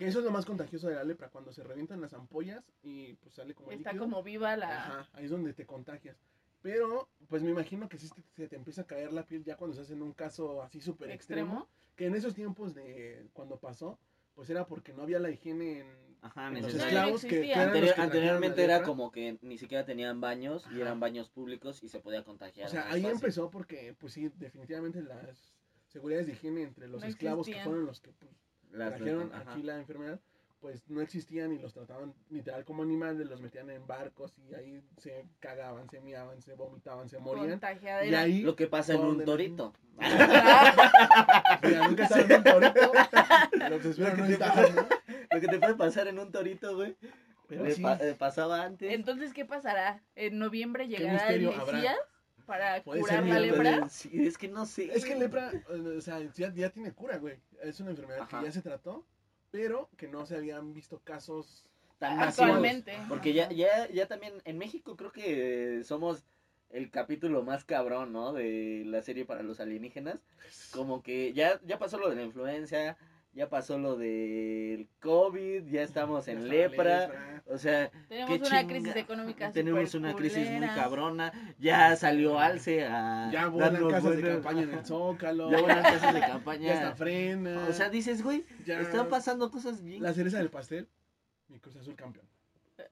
Que 0.00 0.08
eso 0.08 0.20
es 0.20 0.24
lo 0.24 0.30
más 0.30 0.46
contagioso 0.46 0.88
de 0.88 0.94
la 0.94 1.04
lepra, 1.04 1.28
cuando 1.28 1.52
se 1.52 1.62
revientan 1.62 2.00
las 2.00 2.14
ampollas 2.14 2.64
y 2.82 3.12
pues 3.14 3.34
sale 3.34 3.54
como 3.54 3.70
Está 3.70 3.92
líquido. 3.92 4.06
como 4.06 4.22
viva 4.22 4.56
la... 4.56 4.78
Ajá, 4.78 5.08
ahí 5.12 5.26
es 5.26 5.30
donde 5.30 5.52
te 5.52 5.66
contagias. 5.66 6.16
Pero, 6.62 7.08
pues 7.28 7.42
me 7.42 7.50
imagino 7.50 7.88
que 7.88 7.98
sí 7.98 8.08
se, 8.08 8.22
se 8.34 8.48
te 8.48 8.56
empieza 8.56 8.82
a 8.82 8.86
caer 8.86 9.12
la 9.12 9.26
piel 9.26 9.44
ya 9.44 9.56
cuando 9.56 9.74
estás 9.74 9.90
en 9.90 10.02
un 10.02 10.12
caso 10.12 10.62
así 10.62 10.80
súper 10.80 11.10
extremo. 11.10 11.60
extremo. 11.60 11.68
Que 11.96 12.06
en 12.06 12.14
esos 12.14 12.34
tiempos 12.34 12.74
de 12.74 13.28
cuando 13.34 13.58
pasó, 13.58 13.98
pues 14.34 14.48
era 14.48 14.66
porque 14.66 14.94
no 14.94 15.02
había 15.02 15.18
la 15.18 15.30
higiene 15.30 15.80
en, 15.80 16.16
Ajá, 16.22 16.48
en 16.48 16.62
los 16.62 16.74
esclavos 16.74 17.22
que, 17.22 17.42
que 17.42 17.80
los 17.80 17.98
anteriormente 17.98 18.64
era 18.64 18.82
como 18.82 19.10
que 19.12 19.38
ni 19.42 19.58
siquiera 19.58 19.84
tenían 19.84 20.20
baños 20.20 20.66
y 20.74 20.80
eran 20.80 20.98
baños 20.98 21.28
públicos 21.28 21.82
y 21.82 21.88
se 21.88 22.00
podía 22.00 22.24
contagiar. 22.24 22.68
O 22.68 22.70
sea, 22.70 22.84
ahí 22.90 23.02
fácil. 23.02 23.16
empezó 23.16 23.50
porque, 23.50 23.94
pues 23.98 24.14
sí, 24.14 24.30
definitivamente 24.36 25.02
las, 25.02 25.54
seguridades 25.90 26.26
de 26.26 26.32
higiene 26.32 26.62
entre 26.62 26.88
los 26.88 27.02
No 27.02 27.08
esclavos 27.08 27.46
que 27.46 27.60
fueron 27.62 27.84
los 27.84 28.00
que 28.00 28.12
pues, 28.12 28.30
Las- 28.72 28.96
trajeron 28.96 29.32
ajá. 29.34 29.52
aquí 29.52 29.62
la 29.62 29.76
enfermedad, 29.78 30.18
pues 30.60 30.82
no 30.90 31.00
existían 31.00 31.52
y 31.52 31.58
los 31.58 31.72
trataban 31.72 32.12
literal 32.28 32.64
como 32.64 32.82
animales, 32.82 33.26
los 33.28 33.40
metían 33.40 33.70
en 33.70 33.86
barcos 33.86 34.34
y 34.48 34.54
ahí 34.54 34.82
se 34.98 35.24
cagaban, 35.40 35.88
se 35.88 36.00
miaban, 36.00 36.42
se 36.42 36.54
vomitaban, 36.54 37.08
se 37.08 37.18
morían. 37.18 37.58
Y 38.04 38.14
ahí, 38.14 38.42
Lo 38.42 38.54
que 38.56 38.66
pasa 38.66 38.92
en 38.94 39.00
un 39.00 39.24
torito. 39.24 39.72
mira, 41.62 41.88
nunca 41.88 42.08
en 42.20 42.32
un 42.32 42.44
torito, 42.44 42.92
los 43.70 43.84
espero 43.84 44.16
no 44.16 44.24
estaban, 44.26 44.74
¿no? 44.74 44.86
Lo 45.32 45.40
que 45.40 45.48
te 45.48 45.58
puede 45.58 45.74
pasar 45.76 46.08
en 46.08 46.18
un 46.18 46.30
torito, 46.32 46.74
güey. 46.76 46.96
Pero 47.48 47.64
le 47.64 47.74
sí. 47.74 47.82
pa- 47.82 47.96
eh, 48.00 48.14
pasaba 48.18 48.62
antes. 48.62 48.92
Entonces, 48.92 49.32
¿qué 49.32 49.44
pasará? 49.44 50.02
¿En 50.14 50.38
noviembre 50.38 50.86
llegará 50.88 51.28
el 51.30 51.48
habrá? 51.48 51.96
Para 52.50 52.82
curar 52.82 53.24
la 53.24 53.38
lepra? 53.38 53.88
Sí, 53.88 54.10
es 54.26 54.36
que 54.36 54.48
no 54.48 54.66
sé. 54.66 54.90
Es 54.92 55.04
que 55.04 55.14
lepra, 55.14 55.52
eh, 55.52 55.96
o 55.98 56.00
sea, 56.00 56.18
ya, 56.34 56.52
ya 56.52 56.70
tiene 56.70 56.92
cura, 56.92 57.16
güey. 57.18 57.36
Es 57.62 57.78
una 57.78 57.90
enfermedad 57.90 58.22
Ajá. 58.22 58.40
que 58.40 58.46
ya 58.46 58.50
se 58.50 58.60
trató, 58.60 59.06
pero 59.52 59.88
que 59.96 60.08
no 60.08 60.26
se 60.26 60.36
habían 60.36 60.74
visto 60.74 61.00
casos. 61.04 61.64
tan 62.00 62.16
masivos. 62.16 62.40
Actualmente. 62.40 62.98
Porque 63.08 63.32
ya, 63.34 63.48
ya, 63.52 63.88
ya 63.90 64.06
también 64.08 64.34
en 64.44 64.58
México 64.58 64.96
creo 64.96 65.12
que 65.12 65.82
somos 65.84 66.24
el 66.70 66.90
capítulo 66.90 67.44
más 67.44 67.64
cabrón, 67.64 68.12
¿no? 68.12 68.32
De 68.32 68.82
la 68.84 69.00
serie 69.00 69.24
para 69.24 69.44
los 69.44 69.60
alienígenas. 69.60 70.18
Como 70.72 71.04
que 71.04 71.32
ya, 71.32 71.60
ya 71.64 71.78
pasó 71.78 71.98
lo 71.98 72.10
de 72.10 72.16
la 72.16 72.22
influenza, 72.24 72.96
ya 73.32 73.48
pasó 73.48 73.78
lo 73.78 73.96
del 73.96 74.88
COVID, 75.00 75.64
ya 75.66 75.82
estamos 75.82 76.26
en 76.28 76.48
lepra. 76.48 77.42
O 77.46 77.58
sea, 77.58 77.90
Tenemos 78.08 78.30
qué 78.30 78.36
una 78.46 78.62
chinga- 78.62 78.68
crisis 78.68 78.96
económica 78.96 79.50
tenemos 79.52 79.94
una 79.94 80.14
crisis 80.14 80.46
muy 80.48 80.54
culera. 80.56 80.74
cabrona. 80.74 81.54
Ya 81.58 81.94
salió 81.96 82.38
Alce 82.38 82.84
a. 82.86 83.30
Ya 83.32 83.46
vuelan 83.48 83.88
casas 83.88 84.16
de 84.16 84.22
campaña 84.22 84.62
en 84.62 84.74
el 84.74 84.84
Zócalo. 84.84 85.50
Ya 85.50 85.60
vuelan 85.60 85.82
casas 85.82 86.00
de 86.14 86.20
Ya 86.20 86.26
está 86.26 86.32
campaña. 86.32 86.92
frena. 86.96 87.66
O 87.68 87.72
sea, 87.72 87.88
dices, 87.88 88.22
güey, 88.22 88.44
ya 88.66 88.80
están 88.80 89.08
pasando 89.08 89.50
cosas 89.50 89.82
bien. 89.82 90.02
la 90.02 90.12
cereza 90.12 90.38
del 90.38 90.50
pastel. 90.50 90.88
Mi 91.48 91.58
Cruz 91.58 91.76
Azul 91.76 91.94
campeón. 91.96 92.26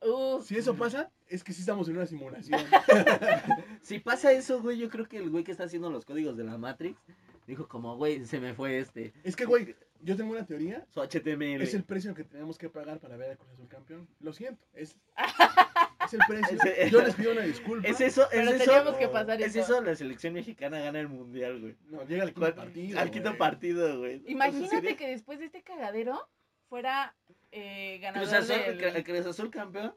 Uh, 0.03 0.42
Si 0.42 0.57
eso 0.57 0.74
pasa, 0.77 1.11
es 1.29 1.42
que 1.42 1.53
sí 1.53 1.61
estamos 1.61 1.88
en 1.88 1.96
una 1.96 2.07
simulación. 2.07 2.61
Si 3.83 3.98
pasa 4.01 4.33
eso, 4.33 4.61
güey, 4.61 4.77
yo 4.79 4.88
creo 4.90 5.09
que 5.09 5.18
el 5.18 5.31
güey 5.31 5.44
que 5.44 5.53
está 5.53 5.64
haciendo 5.64 5.90
los 5.90 6.05
códigos 6.05 6.37
de 6.37 6.44
la 6.44 6.59
Matrix 6.59 6.98
dijo 7.46 7.66
como, 7.68 7.96
güey, 7.96 8.24
se 8.27 8.38
me 8.40 8.53
fue 8.55 8.79
este. 8.79 9.12
es 9.24 9.35
que, 9.37 9.44
güey, 9.46 9.74
yo 10.00 10.16
tengo 10.16 10.32
una 10.32 10.46
teoría. 10.46 10.84
Su 10.90 11.00
HTML. 11.00 11.62
Es 11.62 11.74
el 11.74 11.84
precio 11.84 12.14
que 12.14 12.24
tenemos 12.24 12.58
que 12.58 12.68
pagar 12.70 12.98
para 13.00 13.16
ver 13.16 13.30
al 13.30 13.38
Cruz 13.38 13.50
Azul 13.52 13.68
campeón. 13.68 14.08
Lo 14.20 14.32
siento. 14.32 14.64
Es, 14.74 14.96
es 16.06 16.14
el 16.14 16.20
precio. 16.28 16.58
Yo 16.90 17.02
les 17.02 17.14
pido 17.14 17.32
una 17.32 17.42
disculpa. 17.42 17.87
Es 17.88 18.00
eso, 18.00 18.22
es 18.24 18.28
Pero 18.30 18.50
eso. 18.50 18.64
teníamos 18.64 18.94
que 18.96 19.08
pasar 19.08 19.40
Es 19.42 19.54
eso. 19.56 19.61
eso, 19.74 19.82
la 19.82 19.94
selección 19.94 20.34
mexicana 20.34 20.78
gana 20.80 21.00
el 21.00 21.08
mundial, 21.08 21.61
güey. 21.61 21.76
No, 21.88 22.04
llega 22.04 22.22
al 22.24 22.32
quinto 22.32 22.54
partido. 22.54 22.98
Al 23.00 23.11
quinto 23.11 23.28
güey. 23.30 23.38
partido, 23.38 23.98
güey. 23.98 24.22
Imagínate 24.26 24.96
que 24.96 25.08
después 25.08 25.38
de 25.38 25.46
este 25.46 25.62
cagadero 25.62 26.28
fuera 26.68 27.14
eh, 27.52 27.98
ganador 28.00 28.28
Cruz 28.28 28.38
Azul, 28.50 28.78
del- 28.78 29.04
Cruz 29.04 29.26
Azul 29.26 29.50
campeón 29.50 29.94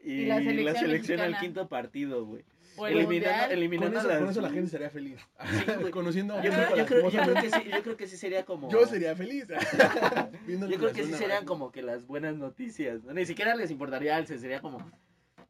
y, 0.00 0.12
Y 0.12 0.26
la 0.26 0.36
la 0.36 0.42
selección 0.42 0.76
selección, 0.76 1.20
al 1.20 1.26
mexicana. 1.30 1.40
quinto 1.40 1.68
partido, 1.68 2.24
güey. 2.26 2.44
El 2.86 2.98
Eliminando, 2.98 3.28
mundial. 3.30 3.48
Con 3.48 3.52
eliminando 3.58 3.98
eso, 3.98 4.08
a 4.08 4.10
las- 4.12 4.20
con 4.20 4.30
eso 4.30 4.40
la 4.40 4.48
gente 4.50 4.64
estaría 4.66 4.90
feliz. 4.90 5.18
güey. 5.80 5.90
Conociendo 5.90 6.34
a 6.34 6.42
Yo 6.42 6.50
creo, 6.52 6.76
yo, 6.76 6.86
creo, 6.86 7.10
yo 7.10 7.22
creo 7.22 7.34
que 7.34 7.50
sí, 7.50 7.70
yo 7.72 7.82
creo 7.82 7.96
que 7.96 8.06
sí 8.06 8.16
sería 8.16 8.44
como. 8.44 8.70
Yo 8.70 8.86
sería 8.86 9.14
feliz. 9.16 9.46
Yo 10.48 10.78
creo 10.78 10.92
que 10.92 11.04
sí 11.04 11.12
serían 11.14 11.44
como 11.44 11.70
que 11.72 11.82
las 11.82 12.06
buenas 12.06 12.36
noticias. 12.36 13.02
¿no? 13.04 13.12
Ni 13.12 13.26
siquiera 13.26 13.54
les 13.54 13.70
importaría 13.70 14.16
Alce, 14.16 14.38
sería 14.38 14.60
como. 14.60 14.90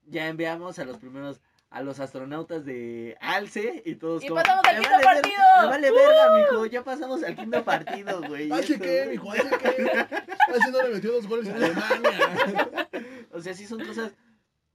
Ya 0.07 0.29
enviamos 0.29 0.79
a 0.79 0.85
los 0.85 0.99
primeros. 0.99 1.41
A 1.71 1.83
los 1.83 2.01
astronautas 2.01 2.65
de 2.65 3.19
Alce 3.21 3.83
y 3.85 3.97
todos 3.97 4.25
Y 4.25 4.29
como. 4.29 4.41
pasamos 4.41 4.65
al 4.67 4.77
"Me 4.77 4.81
quinto 4.81 4.97
vale 5.05 5.21
ver- 5.21 5.23
partido". 5.23 5.37
¡Uh! 5.59 5.61
Me 5.61 5.69
vale 5.69 5.91
verga, 5.91 6.37
mijo. 6.39 6.67
Ya 6.67 6.83
pasamos 6.83 7.23
al 7.23 7.37
quinto 7.37 7.63
partido, 7.63 8.23
güey. 8.27 8.51
Esto, 8.51 8.79
que, 8.81 9.05
güey. 9.05 9.09
mijo, 9.11 9.33
así 9.33 9.43
que. 9.43 9.91
Así 9.91 10.71
no 10.73 10.83
le 10.83 10.95
metió 10.95 11.13
dos 11.13 11.27
goles 11.29 11.49
a 11.51 11.57
Alemania. 11.57 12.89
O 13.33 13.41
sea, 13.43 13.53
sí 13.53 13.67
son 13.67 13.85
cosas 13.85 14.13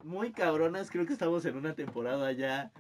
muy 0.03 0.31
cabronas. 0.31 0.91
Creo 0.91 1.05
que 1.05 1.13
estamos 1.13 1.45
en 1.45 1.55
una 1.57 1.73
temporada 1.73 2.31
ya 2.31 2.71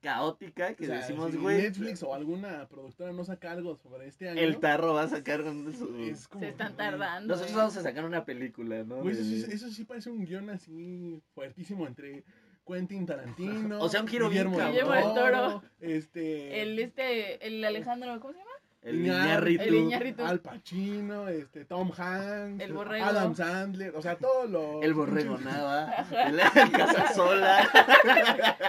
caótica 0.00 0.74
que 0.74 0.84
O 0.84 0.86
sea, 0.86 0.96
decimos, 0.96 1.30
si 1.30 1.36
güey. 1.36 1.62
Netflix 1.62 2.02
o 2.02 2.14
alguna 2.14 2.66
productora 2.68 3.12
no 3.12 3.24
saca 3.24 3.52
algo 3.52 3.76
sobre 3.76 4.08
este 4.08 4.28
año. 4.28 4.40
El 4.40 4.58
tarro 4.58 4.94
va 4.94 5.02
a 5.02 5.08
sacar 5.08 5.42
con 5.42 5.72
su... 5.74 5.94
es 6.00 6.26
como, 6.28 6.42
Se 6.42 6.50
están 6.50 6.76
tardando. 6.76 7.34
Nosotros 7.34 7.52
eh. 7.52 7.56
vamos 7.56 7.76
a 7.76 7.82
sacar 7.82 8.04
una 8.04 8.24
película, 8.24 8.82
¿no? 8.84 9.02
Güey, 9.02 9.14
eso, 9.14 9.24
sí- 9.24 9.44
eso 9.50 9.70
sí 9.70 9.84
parece 9.84 10.10
un 10.10 10.24
guion 10.24 10.50
así 10.50 11.22
fuertísimo 11.34 11.86
entre 11.86 12.24
Quentin 12.66 13.06
Tarantino. 13.06 13.78
O 13.80 13.88
sea, 13.88 14.00
un 14.00 14.08
giro 14.08 14.28
bien 14.28 14.50
Guillermo, 14.50 14.70
Guillermo 14.70 14.92
del 14.92 15.14
Toro. 15.14 15.62
Este. 15.80 16.62
El 16.62 16.78
este, 16.78 17.46
el 17.46 17.64
Alejandro, 17.64 18.18
¿cómo 18.20 18.32
se 18.32 18.38
llama? 18.38 18.49
El 18.82 19.00
Iñárritu. 19.00 19.62
El 19.62 19.74
Iñárritu. 19.74 20.24
Al 20.24 20.40
Pacino, 20.40 21.28
este, 21.28 21.66
Tom 21.66 21.92
Hanks, 21.96 22.62
El 22.62 22.72
Borrego. 22.72 23.04
Adam 23.04 23.34
Sandler, 23.34 23.94
o 23.94 24.00
sea, 24.00 24.16
todo 24.16 24.46
lo. 24.46 24.82
El 24.82 24.94
Borrego 24.94 25.36
Nava. 25.38 25.92
El 26.10 26.70
Casa 26.72 27.12
Sola. 27.12 27.68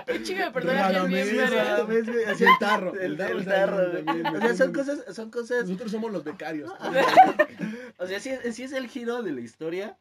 Qué 0.05 0.21
chido 0.23 0.51
de 0.51 2.25
Así 2.27 2.43
el 2.43 2.49
tarro, 2.59 2.93
El, 2.93 3.11
el 3.11 3.17
tarro 3.17 3.39
el 3.39 4.05
tarro, 4.05 4.37
O 4.37 4.41
sea, 4.41 4.55
son 4.55 4.73
cosas, 4.73 5.15
son 5.15 5.31
cosas. 5.31 5.63
Nosotros 5.63 5.91
somos 5.91 6.11
los 6.11 6.23
becarios. 6.23 6.71
O 7.97 8.07
sea, 8.07 8.19
sí, 8.19 8.31
sí 8.51 8.63
es 8.63 8.73
el 8.73 8.87
giro 8.87 9.21
de 9.21 9.31
la 9.31 9.41
historia 9.41 9.95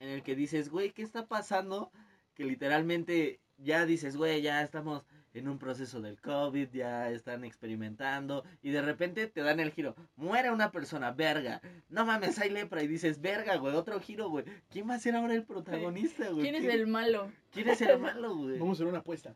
en 0.00 0.08
el 0.08 0.24
que 0.24 0.34
dices, 0.34 0.70
güey, 0.70 0.90
¿qué 0.90 1.02
está 1.02 1.26
pasando? 1.26 1.92
Que 2.34 2.44
literalmente 2.44 3.38
ya 3.58 3.86
dices, 3.86 4.16
güey, 4.16 4.42
ya 4.42 4.60
estamos 4.62 5.04
en 5.34 5.48
un 5.48 5.58
proceso 5.58 6.00
del 6.00 6.20
COVID, 6.20 6.68
ya 6.72 7.10
están 7.10 7.44
experimentando 7.44 8.44
y 8.62 8.70
de 8.70 8.80
repente 8.80 9.26
te 9.26 9.42
dan 9.42 9.60
el 9.60 9.72
giro, 9.72 9.94
muere 10.16 10.50
una 10.50 10.70
persona, 10.70 11.10
verga, 11.10 11.60
no 11.88 12.06
mames, 12.06 12.38
hay 12.38 12.50
lepra 12.50 12.82
y 12.82 12.86
dices, 12.86 13.20
verga, 13.20 13.56
güey, 13.56 13.74
otro 13.74 14.00
giro, 14.00 14.28
güey, 14.30 14.44
¿quién 14.70 14.88
va 14.88 14.94
a 14.94 15.00
ser 15.00 15.16
ahora 15.16 15.34
el 15.34 15.44
protagonista, 15.44 16.30
güey? 16.30 16.42
¿Quién 16.42 16.54
es 16.54 16.72
el 16.72 16.86
malo? 16.86 17.30
¿Quién 17.50 17.68
es 17.68 17.80
el 17.82 17.98
malo, 17.98 18.36
güey? 18.36 18.58
Vamos 18.58 18.78
a 18.78 18.78
hacer 18.78 18.86
una 18.86 18.98
apuesta. 18.98 19.34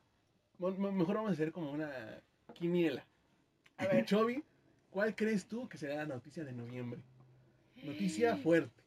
Mejor 0.59 1.17
vamos 1.17 1.31
a 1.31 1.35
hacer 1.35 1.53
como 1.53 1.71
una 1.71 1.91
quiniela. 2.55 3.05
A 3.77 3.87
ver. 3.87 4.05
Chovy, 4.05 4.43
¿cuál 4.91 5.15
crees 5.15 5.47
tú 5.47 5.69
que 5.69 5.79
será 5.79 5.97
la 5.97 6.07
noticia 6.07 6.45
de 6.45 6.53
noviembre? 6.53 7.01
Noticia 7.83 8.37
fuerte. 8.37 8.83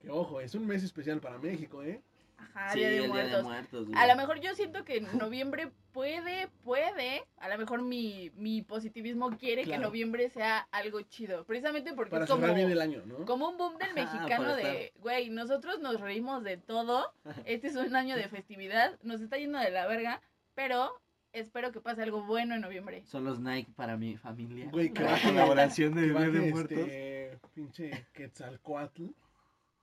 Que 0.00 0.10
ojo, 0.10 0.40
es 0.40 0.54
un 0.54 0.66
mes 0.66 0.82
especial 0.82 1.20
para 1.20 1.38
México, 1.38 1.82
¿eh? 1.82 2.00
Ajá, 2.40 2.72
Sí, 2.72 2.78
Día 2.78 2.88
de 2.88 3.04
el 3.04 3.12
Día 3.12 3.24
de 3.36 3.42
Muertos. 3.42 3.88
A 3.94 4.06
lo 4.06 4.16
mejor 4.16 4.40
yo 4.40 4.54
siento 4.54 4.84
que 4.84 5.00
noviembre 5.00 5.70
puede, 5.92 6.48
puede, 6.62 7.24
a 7.38 7.48
lo 7.48 7.58
mejor 7.58 7.82
mi, 7.82 8.30
mi 8.34 8.62
positivismo 8.62 9.36
quiere 9.38 9.64
que 9.64 9.78
noviembre 9.78 10.30
sea 10.30 10.68
algo 10.70 11.00
chido, 11.02 11.44
precisamente 11.44 11.92
porque 11.92 12.10
Para 12.10 12.24
es 12.24 12.30
como, 12.30 12.54
bien 12.54 12.70
el 12.70 12.80
año, 12.80 13.02
¿no? 13.06 13.24
como 13.24 13.48
un 13.48 13.58
boom 13.58 13.76
del 13.78 13.90
Ajá, 13.90 14.14
mexicano 14.14 14.54
de, 14.56 14.92
güey, 14.96 15.30
nosotros 15.30 15.80
nos 15.80 16.00
reímos 16.00 16.42
de 16.44 16.56
todo, 16.56 17.12
este 17.44 17.68
es 17.68 17.76
un 17.76 17.96
año 17.96 18.16
de 18.16 18.28
festividad, 18.28 18.98
nos 19.02 19.20
está 19.20 19.36
yendo 19.38 19.58
de 19.58 19.70
la 19.70 19.86
verga, 19.86 20.20
pero 20.54 20.92
espero 21.32 21.72
que 21.72 21.80
pase 21.80 22.02
algo 22.02 22.24
bueno 22.24 22.54
en 22.54 22.60
noviembre. 22.60 23.04
Son 23.06 23.24
los 23.24 23.40
Nike 23.40 23.72
para 23.74 23.96
mi 23.96 24.16
familia. 24.16 24.68
Güey, 24.70 24.92
que 24.92 25.02
la 25.02 25.20
colaboración 25.20 25.94
de 25.94 26.02
Día 26.02 26.30
de 26.30 26.50
Muertos. 26.50 26.78
este 26.78 27.38
pinche 27.54 28.06
Quetzalcoatl. 28.12 29.06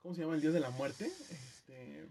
¿Cómo 0.01 0.13
se 0.13 0.21
llama 0.21 0.35
el 0.35 0.41
dios 0.41 0.53
de 0.53 0.59
la 0.59 0.69
muerte? 0.71 1.05
Este. 1.05 2.07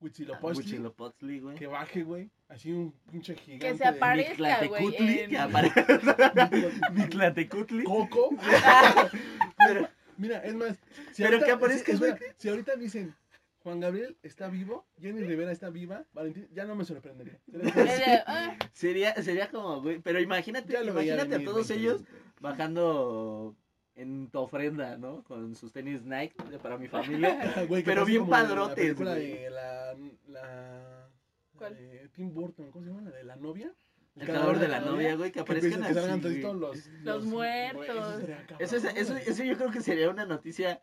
Huitzilopochtli. 0.00 1.40
Güey. 1.40 1.56
Que 1.56 1.66
baje, 1.66 2.02
güey. 2.02 2.30
Así 2.48 2.72
un 2.72 2.92
pinche 3.10 3.34
gigante. 3.36 3.66
Que 3.66 3.72
se 3.76 3.84
de- 3.84 3.88
aparezca, 3.90 4.66
güey. 4.66 4.94
En- 4.96 5.30
que. 5.30 5.38
Mictlatecutli. 6.92 7.84
Coco. 7.84 8.30
Pero, 9.58 9.88
Mira, 10.16 10.38
es 10.44 10.54
más. 10.54 10.76
Si 11.12 11.22
Pero 11.22 11.28
ahorita, 11.36 11.46
que 11.46 11.52
aparezca, 11.52 11.92
si, 11.92 11.98
güey. 11.98 12.14
si 12.36 12.48
ahorita 12.48 12.76
dicen 12.76 13.14
Juan 13.62 13.80
Gabriel 13.80 14.16
está 14.22 14.48
vivo, 14.48 14.86
Jenny 15.00 15.22
Rivera 15.22 15.52
está 15.52 15.70
viva, 15.70 16.04
Valentín, 16.12 16.48
ya 16.52 16.64
no 16.64 16.74
me 16.76 16.84
sorprendería. 16.84 17.38
Sería, 18.72 19.14
sería 19.22 19.50
como, 19.50 19.80
güey. 19.82 19.98
Pero 20.00 20.20
imagínate, 20.20 20.72
imagínate 20.82 21.20
a 21.20 21.38
venir, 21.38 21.44
todos 21.46 21.68
20, 21.68 21.74
ellos 21.74 22.02
bajando 22.40 23.54
en 24.00 24.28
tu 24.30 24.38
ofrenda, 24.40 24.96
¿no? 24.96 25.22
Con 25.24 25.54
sus 25.54 25.72
tenis 25.72 26.02
Nike 26.04 26.34
para 26.62 26.78
mi 26.78 26.88
familia. 27.28 27.64
Güey, 27.68 27.82
Pero 27.82 28.04
bien 28.04 28.28
padrotes, 28.28 28.98
La 29.00 29.14
de 29.14 29.50
la. 29.50 29.94
la 30.28 31.08
¿Cuál? 31.56 31.76
de 31.76 32.08
Tim 32.14 32.32
Burton, 32.32 32.70
¿cómo 32.70 32.84
se 32.84 32.90
llama? 32.90 33.02
La 33.10 33.16
de 33.16 33.24
la 33.24 33.36
novia. 33.36 33.72
El 34.16 34.26
cadáver 34.26 34.58
de 34.58 34.68
la 34.68 34.80
novia, 34.80 35.14
güey, 35.14 35.30
que 35.30 35.40
aparezcan 35.40 35.82
que 35.82 35.98
así, 35.98 36.40
los, 36.42 36.86
Los 37.04 37.24
muertos. 37.24 37.86
eso 37.86 38.20
sería 38.20 38.36
cabrón, 38.46 38.58
Eso, 38.58 38.76
es- 38.76 38.84
eso, 38.96 39.16
eso 39.16 39.44
yo 39.44 39.56
creo 39.56 39.70
que 39.70 39.80
sería 39.80 40.10
una 40.10 40.26
noticia. 40.26 40.80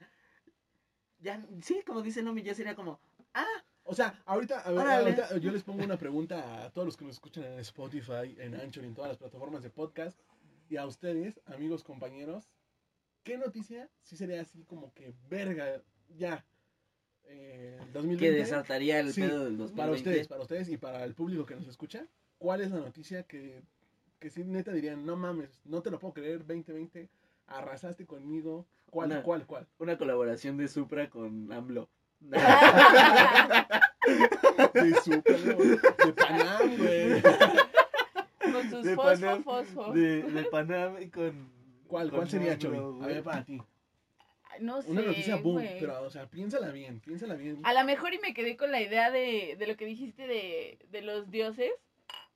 Ya, 1.20 1.44
sí, 1.62 1.82
como 1.86 2.02
dice 2.02 2.22
Nomi, 2.24 2.42
ya 2.44 2.54
sería 2.54 2.76
como, 2.76 3.00
ah, 3.34 3.46
O 3.84 3.94
sea, 3.96 4.22
ahorita, 4.26 4.60
a 4.62 4.72
ver, 4.72 4.88
ahorita 4.88 5.38
yo 5.40 5.52
les 5.52 5.64
pongo 5.64 5.84
una 5.84 5.98
pregunta 5.98 6.64
a 6.66 6.70
todos 6.72 6.86
los 6.86 6.98
que 6.98 7.06
nos 7.06 7.16
escuchan 7.16 7.44
en 7.46 7.60
Spotify, 7.60 8.36
en 8.38 8.56
Anchor 8.56 8.84
y 8.84 8.88
en 8.88 8.94
todas 8.96 9.10
las 9.10 9.18
plataformas 9.18 9.64
de 9.64 9.70
podcast. 9.72 10.20
Y 10.70 10.78
a 10.78 10.86
ustedes, 10.86 11.40
amigos, 11.46 11.84
compañeros, 11.84 12.50
¿qué 13.28 13.38
noticia 13.38 13.90
sí 14.02 14.16
sería 14.16 14.42
así 14.42 14.64
como 14.64 14.94
que 14.94 15.14
verga 15.30 15.82
ya? 16.18 16.46
Eh, 17.26 17.78
2020, 17.92 18.18
que 18.26 18.32
desataría 18.32 19.02
el 19.02 19.12
Sí, 19.12 19.20
pedo 19.22 19.44
del 19.44 19.58
2020. 19.58 19.76
para 19.76 19.92
ustedes, 19.92 20.28
para 20.30 20.42
ustedes 20.44 20.70
y 20.70 20.78
para 20.78 21.04
el 21.04 21.14
público 21.14 21.46
que 21.46 21.56
nos 21.56 21.68
escucha, 21.68 22.08
¿cuál 22.38 22.62
es 22.62 22.72
la 22.72 22.80
noticia 22.80 23.24
que 23.24 23.62
que 24.20 24.30
sí 24.32 24.44
neta 24.44 24.72
dirían, 24.72 25.06
no 25.06 25.16
mames, 25.16 25.62
no 25.66 25.82
te 25.84 25.92
lo 25.92 26.00
puedo 26.00 26.14
creer, 26.16 26.40
2020, 26.40 27.08
arrasaste 27.46 28.08
conmigo. 28.08 28.66
¿Cuál, 28.90 29.12
Una- 29.12 29.22
cuál, 29.22 29.46
cuál? 29.46 29.68
Una 29.78 29.96
colaboración 29.98 30.58
de 30.58 30.68
Supra 30.70 31.08
con 31.10 31.52
AMLO. 31.52 31.88
De 34.74 34.96
Super, 35.04 35.40
¿no? 35.46 35.56
de 35.64 36.14
Panam, 36.14 36.78
güey. 36.78 37.22
Con 38.54 38.70
sus 38.72 38.84
De 38.86 38.96
fosfo, 38.96 39.22
Panam, 39.22 39.44
fosfo. 39.44 39.92
De, 39.94 40.24
de 40.24 40.44
Panam 40.46 41.02
y 41.02 41.10
con. 41.10 41.52
¿Cuál, 41.88 42.12
cuál 42.12 42.30
sería, 42.30 42.58
Choy? 42.58 42.78
A 42.78 43.08
ver, 43.08 43.24
para 43.24 43.44
ti. 43.46 43.62
No 44.60 44.82
sé, 44.82 44.90
Una 44.90 45.02
noticia 45.04 45.36
boom, 45.36 45.56
güey. 45.56 45.80
pero, 45.80 46.02
o 46.02 46.10
sea, 46.10 46.28
piénsala 46.28 46.72
bien, 46.72 47.00
piénsala 47.00 47.36
bien. 47.36 47.60
A 47.64 47.74
lo 47.74 47.84
mejor 47.86 48.14
y 48.14 48.20
me 48.20 48.34
quedé 48.34 48.58
con 48.58 48.72
la 48.72 48.82
idea 48.82 49.12
de, 49.12 49.56
de 49.58 49.68
lo 49.68 49.76
que 49.78 49.86
dijiste 49.86 50.26
de, 50.26 50.80
de 50.90 51.02
los 51.02 51.30
dioses. 51.30 51.72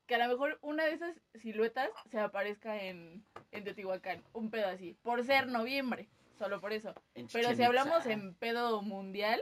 Que 0.06 0.16
a 0.16 0.28
lo 0.28 0.28
mejor 0.34 0.60
una 0.62 0.84
de 0.86 0.92
esas 0.94 1.16
siluetas 1.36 1.90
se 2.12 2.20
aparezca 2.20 2.84
en, 2.84 3.24
en 3.52 3.64
Teotihuacán. 3.64 4.22
Un 4.34 4.50
pedo 4.52 4.68
así. 4.68 4.96
Por 5.02 5.24
ser 5.24 5.48
noviembre. 5.48 6.10
Solo 6.38 6.60
por 6.60 6.74
eso. 6.74 6.94
En 7.16 7.28
Pero 7.32 7.56
si 7.56 7.64
hablamos 7.64 8.06
en 8.06 8.34
pedo 8.36 8.82
mundial, 8.82 9.42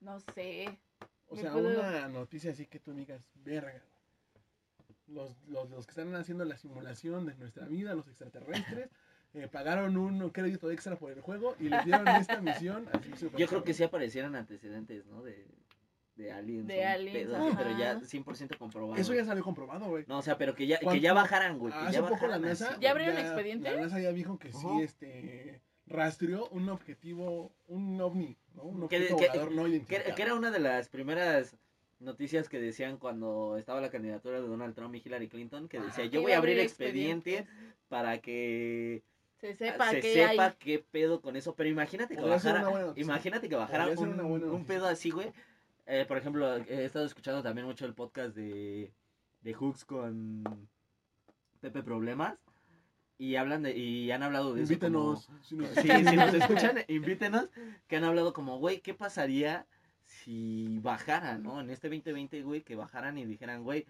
no 0.00 0.18
sé. 0.34 0.78
O 1.28 1.36
sea, 1.36 1.52
puedo- 1.52 1.78
una 1.80 2.08
noticia 2.08 2.52
así 2.52 2.66
que 2.66 2.78
tú 2.80 2.94
digas, 2.94 3.28
verga. 3.34 3.82
Los, 5.08 5.36
los, 5.46 5.68
los 5.68 5.84
que 5.86 5.90
están 5.90 6.14
haciendo 6.14 6.44
la 6.46 6.56
simulación 6.56 7.26
de 7.26 7.34
nuestra 7.34 7.66
vida, 7.66 7.94
los 7.94 8.06
extraterrestres, 8.08 8.88
eh, 9.34 9.48
pagaron 9.50 9.96
un 9.96 10.30
crédito 10.30 10.70
extra 10.70 10.96
por 10.96 11.12
el 11.12 11.20
juego 11.20 11.54
y 11.58 11.68
les 11.68 11.84
dieron 11.84 12.06
esta 12.08 12.40
misión. 12.42 12.86
Así 12.92 13.10
Yo 13.36 13.46
creo 13.46 13.64
que 13.64 13.74
sí 13.74 13.82
aparecieran 13.82 14.34
antecedentes, 14.36 15.06
¿no? 15.06 15.22
De, 15.22 15.46
de 16.16 16.32
aliens. 16.32 16.66
De 16.68 16.74
pero 17.56 17.78
ya 17.78 17.92
ajá. 17.92 18.00
100% 18.00 18.58
comprobado. 18.58 18.96
Eso 19.00 19.14
ya 19.14 19.24
salió 19.24 19.42
comprobado, 19.42 19.86
güey. 19.86 20.04
No, 20.06 20.18
o 20.18 20.22
sea, 20.22 20.36
pero 20.36 20.54
que 20.54 20.66
ya, 20.66 20.78
que 20.78 21.00
ya 21.00 21.12
bajaran, 21.14 21.58
güey. 21.58 21.72
Que 21.72 21.78
Hace 21.78 21.92
ya 21.94 22.06
poco 22.06 22.26
la 22.26 22.38
NASA. 22.38 22.70
así, 22.72 22.80
¿Ya 22.80 22.90
abrieron 22.90 23.16
expediente? 23.18 23.70
La 23.70 23.80
NASA 23.82 24.00
ya 24.00 24.12
dijo 24.12 24.38
que 24.38 24.52
sí, 24.52 24.66
este. 24.82 25.60
Rastreó 25.86 26.48
un 26.50 26.68
objetivo, 26.68 27.52
un 27.68 28.00
ovni, 28.00 28.36
¿no? 28.54 28.62
Un 28.62 28.88
Que- 28.88 28.96
objeto 28.96 29.16
que- 29.16 29.28
volador 29.28 29.52
no 29.52 29.64
Que, 29.64 29.68
identificado. 29.70 30.14
que 30.14 30.22
era 30.22 30.34
una 30.34 30.50
de 30.50 30.60
las 30.60 30.88
primeras 30.88 31.56
noticias 31.98 32.48
que 32.48 32.60
decían 32.60 32.96
cuando 32.98 33.56
estaba 33.58 33.80
la 33.80 33.90
candidatura 33.90 34.40
de 34.40 34.46
Donald 34.46 34.74
Trump 34.74 34.94
y 34.94 35.02
Hillary 35.04 35.28
Clinton, 35.28 35.68
que 35.68 35.80
decía, 35.80 36.06
yo 36.06 36.22
voy 36.22 36.32
a 36.32 36.38
abrir 36.38 36.58
expediente 36.60 37.46
para 37.88 38.18
que 38.18 39.02
Se 39.42 39.54
sepa 39.54 39.90
se 39.90 40.00
que 40.00 40.14
sepa 40.14 40.46
hay. 40.46 40.54
qué 40.58 40.78
pedo 40.90 41.20
con 41.20 41.36
eso. 41.36 41.54
Pero 41.54 41.68
imagínate 41.68 42.14
que 42.16 42.22
bajara, 42.22 42.60
una 42.60 42.68
buena 42.70 42.86
noticia. 42.86 43.04
imagínate 43.04 43.48
que 43.48 43.56
bajara 43.56 43.88
un, 43.98 44.20
un 44.54 44.64
pedo 44.64 44.86
así, 44.86 45.10
güey. 45.10 45.32
Eh, 45.86 46.04
por 46.06 46.16
ejemplo, 46.16 46.56
he 46.56 46.84
estado 46.84 47.04
escuchando 47.04 47.42
también 47.42 47.66
mucho 47.66 47.84
el 47.84 47.92
podcast 47.92 48.34
de, 48.36 48.92
de 49.42 49.52
Hooks 49.54 49.84
con 49.84 50.44
Pepe 51.60 51.82
Problemas. 51.82 52.38
Y 53.18 53.36
hablan 53.36 53.62
de, 53.62 53.76
y 53.76 54.10
han 54.10 54.22
hablado 54.22 54.54
de 54.54 54.62
eso 54.62 54.78
como- 54.78 55.12
Invítenos. 55.14 55.28
si 55.42 55.54
nos- 55.56 55.68
Sí, 55.74 55.88
si 56.08 56.16
nos 56.16 56.34
escuchan, 56.34 56.78
invítenos. 56.88 57.48
Que 57.86 57.96
han 57.96 58.04
hablado 58.04 58.32
como, 58.32 58.58
güey, 58.58 58.80
¿qué 58.80 58.94
pasaría 58.94 59.66
si 60.04 60.78
bajaran, 60.82 61.42
no? 61.42 61.60
En 61.60 61.70
este 61.70 61.88
2020, 61.88 62.42
güey, 62.42 62.62
que 62.62 62.74
bajaran 62.76 63.18
y 63.18 63.24
dijeran, 63.26 63.62
güey. 63.64 63.86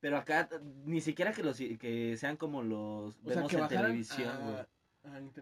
Pero 0.00 0.16
acá 0.16 0.48
ni 0.84 1.00
siquiera 1.00 1.32
que 1.32 1.42
los 1.42 1.56
que 1.58 2.16
sean 2.16 2.36
como 2.36 2.62
los 2.62 3.16
O 3.16 3.22
sea, 3.24 3.34
vemos 3.36 3.50
que 3.50 3.58
en 3.58 3.68
televisión, 3.68 4.32
güey. 4.44 4.64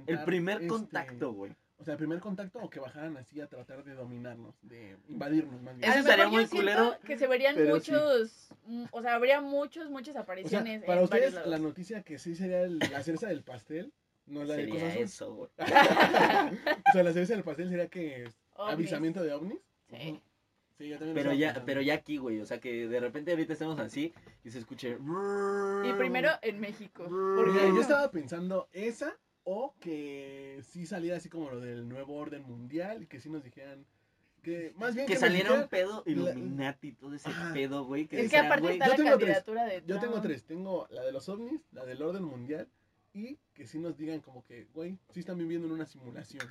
El 0.07 0.25
primer 0.25 0.57
este, 0.57 0.67
contacto, 0.69 1.33
güey. 1.33 1.53
O 1.81 1.85
sea, 1.85 1.93
el 1.95 1.99
primer 1.99 2.19
contacto 2.19 2.59
o 2.59 2.69
que 2.69 2.81
bajaran 2.81 3.17
así 3.19 3.41
a 3.41 3.47
tratar 3.47 3.85
de 3.85 3.95
dominarnos, 3.95 4.57
de 4.63 4.97
invadirnos 5.09 5.63
más 5.63 5.77
bien. 5.77 5.89
Eso 5.89 6.01
estaría 6.01 6.25
yo 6.25 6.31
muy 6.33 6.47
siento 6.47 6.57
culero, 6.57 6.99
Que 7.07 7.17
se 7.17 7.29
verían 7.29 7.57
muchos. 7.69 8.49
mm, 8.67 8.87
O 8.91 9.01
sea, 9.01 9.15
habría 9.15 9.41
muchos, 9.41 9.89
muchas 9.89 10.11
O 10.11 10.13
sea, 10.15 10.23
apariciones. 10.23 10.83
para 10.85 10.99
en 10.99 11.05
ustedes 11.05 11.47
la 11.47 11.59
noticia 11.59 12.03
que 12.03 12.19
sí 12.19 12.35
sería 12.35 12.63
el- 12.63 12.79
la 12.81 13.01
cereza 13.05 13.29
del 13.29 13.43
pastel, 13.45 13.93
no 14.27 14.43
la 14.43 14.55
de 14.55 14.65
Sería 14.65 14.75
cosas 14.75 14.89
azul. 14.91 15.03
eso, 15.05 15.35
güey. 15.35 15.51
O 16.89 16.93
sea, 16.93 17.03
la 17.05 17.13
cereza 17.13 17.35
del 17.35 17.45
pastel 17.45 17.69
sería 17.69 17.87
que 17.89 18.25
Ovnis. 18.57 18.75
avisamiento 18.75 19.23
de 19.23 19.33
ovnis. 19.33 19.61
Sí. 19.89 20.21
Sí, 20.79 20.89
yo 20.89 20.97
también 20.99 21.15
Pero 21.17 21.33
ya, 21.33 21.49
pensando. 21.49 21.67
pero 21.67 21.83
ya 21.83 21.95
aquí, 21.95 22.17
güey. 22.19 22.41
O 22.41 22.47
sea, 22.47 22.61
que 22.61 22.87
de 22.89 23.01
repente 23.01 23.33
ahorita 23.33 23.53
estemos 23.53 23.79
así 23.81 24.15
y 24.45 24.51
se 24.51 24.61
escuche. 24.61 24.97
Y 25.85 25.93
primero 25.95 26.31
en 26.43 26.61
México. 26.61 27.05
Porque 27.05 27.59
yo 27.75 27.81
estaba 27.81 28.11
pensando 28.11 28.69
esa 28.73 29.17
o 29.45 29.75
que 29.81 30.61
sí 30.63 30.87
saliera 30.87 31.17
así 31.17 31.29
como 31.29 31.51
lo 31.51 31.61
del 31.61 31.89
nuevo 31.89 32.15
orden 32.15 32.43
mundial 32.43 33.03
y 33.03 33.07
que 33.07 33.19
sí 33.19 33.29
nos 33.29 33.43
dijeran 33.43 33.85
que 34.43 34.73
más 34.77 34.95
bien 34.95 35.07
Que 35.09 35.15
nos 35.15 35.21
saliera 35.21 35.53
un 35.53 35.67
pedo 35.69 36.03
Illuminati, 36.07 36.93
todo 36.93 37.13
ese 37.15 37.29
Ajá. 37.29 37.53
pedo, 37.53 37.85
güey. 37.85 38.07
Que 38.07 38.21
es 38.21 38.31
que 38.31 38.37
aparte 38.37 38.63
güey, 38.63 38.75
está 38.75 38.87
yo 38.87 38.91
la 38.93 38.97
tengo 38.97 39.09
tres. 39.19 39.21
candidatura 39.21 39.65
de 39.65 39.83
Yo 39.85 39.99
tengo 39.99 40.13
Trump. 40.13 40.27
tres, 40.27 40.45
tengo 40.45 40.87
la 40.91 41.03
de 41.03 41.11
los 41.13 41.29
ovnis, 41.29 41.61
la 41.73 41.85
del 41.85 42.01
orden 42.03 42.23
mundial 42.23 42.69
y 43.13 43.37
que 43.55 43.67
sí 43.67 43.81
nos 43.81 43.97
digan 43.97 44.21
como 44.21 44.45
que, 44.45 44.67
güey, 44.75 44.97
sí 45.13 45.21
están 45.21 45.39
viviendo 45.39 45.67
en 45.67 45.73
una 45.73 45.87
simulación. 45.87 46.47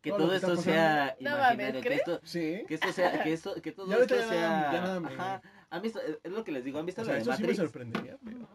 Que 0.00 0.10
todo 0.10 0.32
esto 0.34 0.56
sea 0.56 1.16
No 1.20 1.30
imaginario, 1.36 1.80
que 1.80 1.94
esto, 1.94 2.20
Sí. 2.22 2.62
que 2.68 2.74
esto 2.74 2.92
sea, 2.92 3.22
que 3.22 3.32
esto, 3.32 3.60
que 3.60 3.72
todo 3.72 3.86
Ya 3.90 3.96
esto 3.98 4.14
ya 4.16 4.20
nada- 4.26 4.30
sea, 4.30 4.72
ya 4.72 4.80
nada 4.80 5.00
me- 5.00 5.08
ajá, 5.14 5.42
¿han 5.70 5.82
visto, 5.82 6.00
es 6.00 6.30
lo 6.32 6.44
que 6.44 6.52
les 6.52 6.64
digo, 6.64 6.78
han 6.78 6.86
visto 6.86 7.02
O 7.02 7.04
sea, 7.04 7.14
la 7.14 7.16
de 7.18 7.22
eso 7.22 7.32
sí 7.32 7.42
me 7.42 7.48
Matrix, 7.48 7.58
sorprendería. 7.58 8.16
pero- 8.24 8.48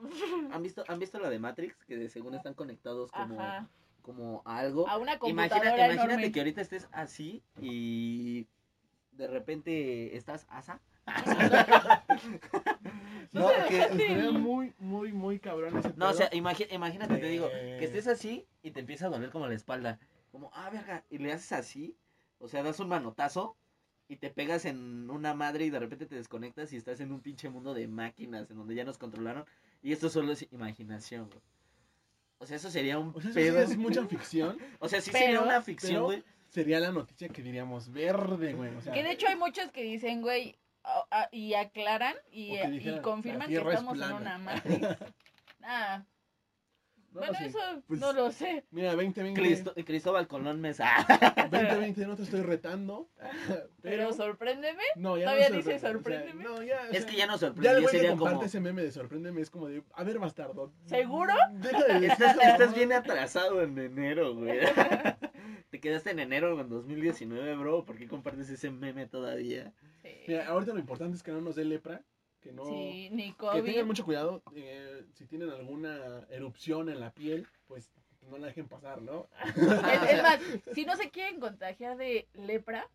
han 0.54 0.64
visto, 0.64 0.84
han 0.88 1.00
visto 1.00 1.20
la 1.20 1.30
de 1.30 1.39
Matrix, 1.39 1.76
que 1.86 1.98
de 1.98 2.10
según 2.10 2.36
están 2.36 2.54
conectados 2.54 3.12
como, 3.12 3.41
Ajá. 3.41 3.68
como 4.02 4.41
a 4.46 4.58
algo, 4.60 4.88
A 4.88 4.98
una 4.98 5.14
Imagina- 5.14 5.50
computadora 5.50 5.86
imagínate 5.86 6.04
enorme. 6.14 6.32
que 6.32 6.39
ahorita 6.39 6.62
estés 6.62 6.88
así 6.91 7.44
y 7.62 8.48
de 9.12 9.28
repente 9.28 10.16
estás 10.18 10.48
asa, 10.50 10.80
no, 13.34 13.48
que, 13.68 13.80
Estaría 13.82 14.32
muy, 14.32 14.74
muy, 14.80 15.12
muy 15.12 15.39
cabrón 15.39 15.78
ese 15.78 15.91
No, 15.98 16.10
o 16.10 16.14
sea, 16.14 16.30
imagi- 16.32 16.68
imagínate, 16.72 17.18
te 17.18 17.28
digo, 17.28 17.50
Eh. 17.52 17.76
que 17.80 17.86
estés 17.86 18.08
así 18.08 18.46
y 18.62 18.72
te 18.72 18.80
empieza 18.80 19.08
a 19.08 19.10
doler 19.10 19.30
como 19.30 19.48
la 19.48 19.54
espalda. 19.56 20.00
Como, 20.34 20.50
ah, 20.54 20.70
verga, 20.72 21.06
y 21.10 21.20
le 21.20 21.32
haces 21.32 21.52
así, 21.54 21.96
o 22.40 22.48
sea, 22.50 22.62
das 22.64 22.80
un 22.80 22.90
manotazo 22.90 23.56
y 24.10 24.18
te 24.18 24.30
pegas 24.32 24.66
en 24.66 25.10
una 25.10 25.34
madre 25.36 25.64
y 25.66 25.70
de 25.70 25.80
repente 25.80 26.08
te 26.08 26.16
desconectas 26.16 26.74
y 26.74 26.76
estás 26.76 27.00
en 27.00 27.12
un 27.12 27.22
pinche 27.22 27.50
mundo 27.50 27.74
de 27.76 27.88
máquinas 27.88 28.50
en 28.50 28.58
donde 28.58 28.74
ya 28.76 28.84
nos 28.84 28.98
controlaron. 28.98 29.46
Y 29.84 29.94
esto 29.94 30.10
solo 30.10 30.32
es 30.34 30.46
imaginación, 30.52 31.28
güey. 31.30 31.40
O 32.40 32.46
sea, 32.48 32.58
eso 32.58 32.70
sería 32.72 32.98
un 33.00 33.14
O 33.16 33.22
sea, 33.22 33.30
eso 33.30 33.66
sí 33.68 33.72
es 33.74 33.78
mucha 33.78 34.06
ficción. 34.08 34.58
O 34.80 34.90
sea, 34.90 35.00
sí 35.02 35.12
Pero- 35.12 35.24
sería 35.26 35.42
una 35.42 35.62
ficción, 35.62 36.04
güey. 36.04 36.24
Sería 36.50 36.80
la 36.80 36.92
noticia 36.92 37.30
que 37.30 37.42
diríamos 37.42 37.92
verde, 37.92 38.54
güey. 38.54 38.76
O 38.76 38.82
sea, 38.82 38.92
Que 38.92 39.04
de 39.04 39.12
hecho 39.12 39.28
hay 39.28 39.36
muchos 39.36 39.72
que 39.72 39.84
dicen, 39.84 40.22
güey, 40.22 40.58
a- 40.84 41.06
a- 41.12 41.30
y 41.32 41.54
aclaran 41.54 42.16
y, 42.32 42.58
dijeran, 42.68 43.02
confirman 43.04 43.40
"La 43.40 43.46
que 43.46 43.50
Tierra 43.52 43.70
es 43.74 43.80
estamos 43.80 43.94
en 43.94 44.00
plana". 44.00 44.18
una 44.18 44.38
Matrix. 44.40 44.88
Ah, 45.64 46.04
no 47.14 47.20
bueno, 47.22 47.38
eso 47.45 47.59
Pues, 47.88 47.99
no 47.99 48.14
lo 48.14 48.32
sé. 48.32 48.66
Mira, 48.72 48.95
2020. 48.95 49.41
Cristo- 49.41 49.74
Cristóbal 49.86 50.28
Colón 50.28 50.59
Mesa. 50.61 50.89
2020 51.51 52.05
no 52.07 52.16
te 52.16 52.24
estoy 52.24 52.41
retando. 52.41 53.09
Pero 53.82 54.14
sorpréndeme. 54.14 54.84
no, 54.95 55.18
ya 55.18 55.26
todavía 55.26 55.49
no 55.49 55.55
dice 55.57 55.78
sorprende, 55.78 55.78
o 55.78 55.80
sea, 55.80 55.91
sorpréndeme. 55.91 56.43
no, 56.43 56.64
ya, 56.64 56.82
o 56.89 56.93
es 56.93 57.05
que 57.05 57.16
ya 57.16 57.28
Ya 57.28 57.38
sorprende. 57.38 57.82
Ya 57.82 57.88
sería 57.89 58.09
comparte 58.11 58.36
como. 58.36 58.45
ese 58.45 58.59
meme 58.59 58.82
de 58.84 58.91
sorpréndeme 58.91 59.41
es 59.41 59.49
como 59.49 59.68
de, 59.68 59.84
a 59.93 60.03
ver, 60.03 60.20
bastardo. 60.20 60.72
¿Seguro? 60.86 61.34
Deja 61.53 61.84
de 61.86 61.93
decir 61.99 62.26
Estás, 62.26 62.76
bien 62.76 62.93
atrasado 62.93 63.61
en 63.61 63.78
enero, 63.78 64.34
güey. 64.36 64.59
Te 65.70 65.80
quedaste 65.80 66.11
en 66.11 66.20
enero 66.20 66.59
en 66.59 66.70
2019, 66.70 67.55
bro. 67.55 67.84
¿Por 67.86 67.97
qué 67.97 68.07
compartes 68.07 68.49
ese 68.49 68.70
meme 68.70 69.07
todavía? 69.07 69.74
Sí. 70.03 70.09
Mira, 70.28 70.47
ahorita 70.47 70.74
lo 70.74 70.80
importante 70.80 71.18
es 71.18 71.24
que 71.24 71.32
no 71.32 71.41
nos 71.41 71.55
dé 71.55 71.66
lepra, 71.66 72.01
que 72.44 72.52
no... 72.52 72.66
Sí, 72.66 73.10
ni 73.12 73.34
Que 73.34 73.62
tengan 73.64 73.88
mucho 73.88 74.04
cuidado, 74.06 74.44
eh, 74.56 75.06
si 75.14 75.26
tienen 75.26 75.50
alguna 75.50 76.26
erupción 76.30 76.89
en 76.89 77.00
la 77.00 77.12
piel, 77.12 77.48
pues 77.68 77.89
no 78.30 78.38
la 78.38 78.48
dejen 78.48 78.68
pasar, 78.68 79.02
¿no? 79.02 79.28
Es, 79.56 80.12
es 80.12 80.22
más, 80.22 80.39
si 80.76 80.86
no 80.86 80.96
se 80.98 81.10
quieren 81.10 81.39
contagiar 81.39 81.98
de 81.98 82.28
lepra, 82.34 82.88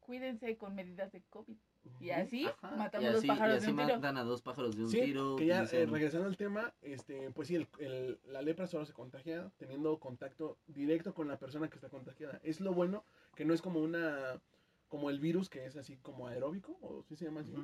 cuídense 0.00 0.56
con 0.56 0.74
medidas 0.74 1.12
de 1.12 1.22
COVID. 1.30 1.56
Y 2.00 2.10
así 2.10 2.46
Ajá, 2.60 2.76
matamos 2.76 3.08
y 3.08 3.12
dos 3.12 3.18
así- 3.20 3.28
pájaros 3.28 3.48
y 3.48 3.52
de 3.52 3.56
así 3.66 3.70
un 3.70 3.76
tiro. 3.78 3.94
matan 3.96 4.16
a 4.18 4.22
dos 4.24 4.42
pájaros 4.42 4.76
de 4.76 4.84
un 4.84 4.90
Sí, 4.90 5.00
tiro. 5.00 5.36
que 5.36 5.46
ya 5.46 5.62
eh, 5.62 5.86
regresando 5.86 6.26
al 6.26 6.36
tema, 6.36 6.72
este, 6.82 7.30
pues 7.30 7.48
sí, 7.48 7.54
el, 7.56 7.66
el- 7.78 8.18
la 8.26 8.42
lepra 8.42 8.66
solo 8.66 8.84
se 8.84 8.92
contagia 8.92 9.50
teniendo 9.58 9.98
contacto 9.98 10.58
directo 10.66 11.14
con 11.14 11.28
la 11.28 11.38
persona 11.38 11.68
que 11.68 11.76
está 11.76 11.88
contagiada. 11.88 12.40
Es 12.42 12.60
lo 12.60 12.72
bueno 12.74 13.04
que 13.36 13.44
no 13.46 13.54
es 13.54 13.62
como 13.62 13.80
una, 13.80 14.38
como 14.88 15.10
el 15.10 15.20
virus 15.20 15.48
que 15.50 15.64
es 15.66 15.76
así 15.76 15.96
como 15.98 16.26
aeróbico, 16.28 16.76
o 16.82 17.02
sí 17.08 17.16
se 17.16 17.26
llama 17.26 17.40
así, 17.40 17.54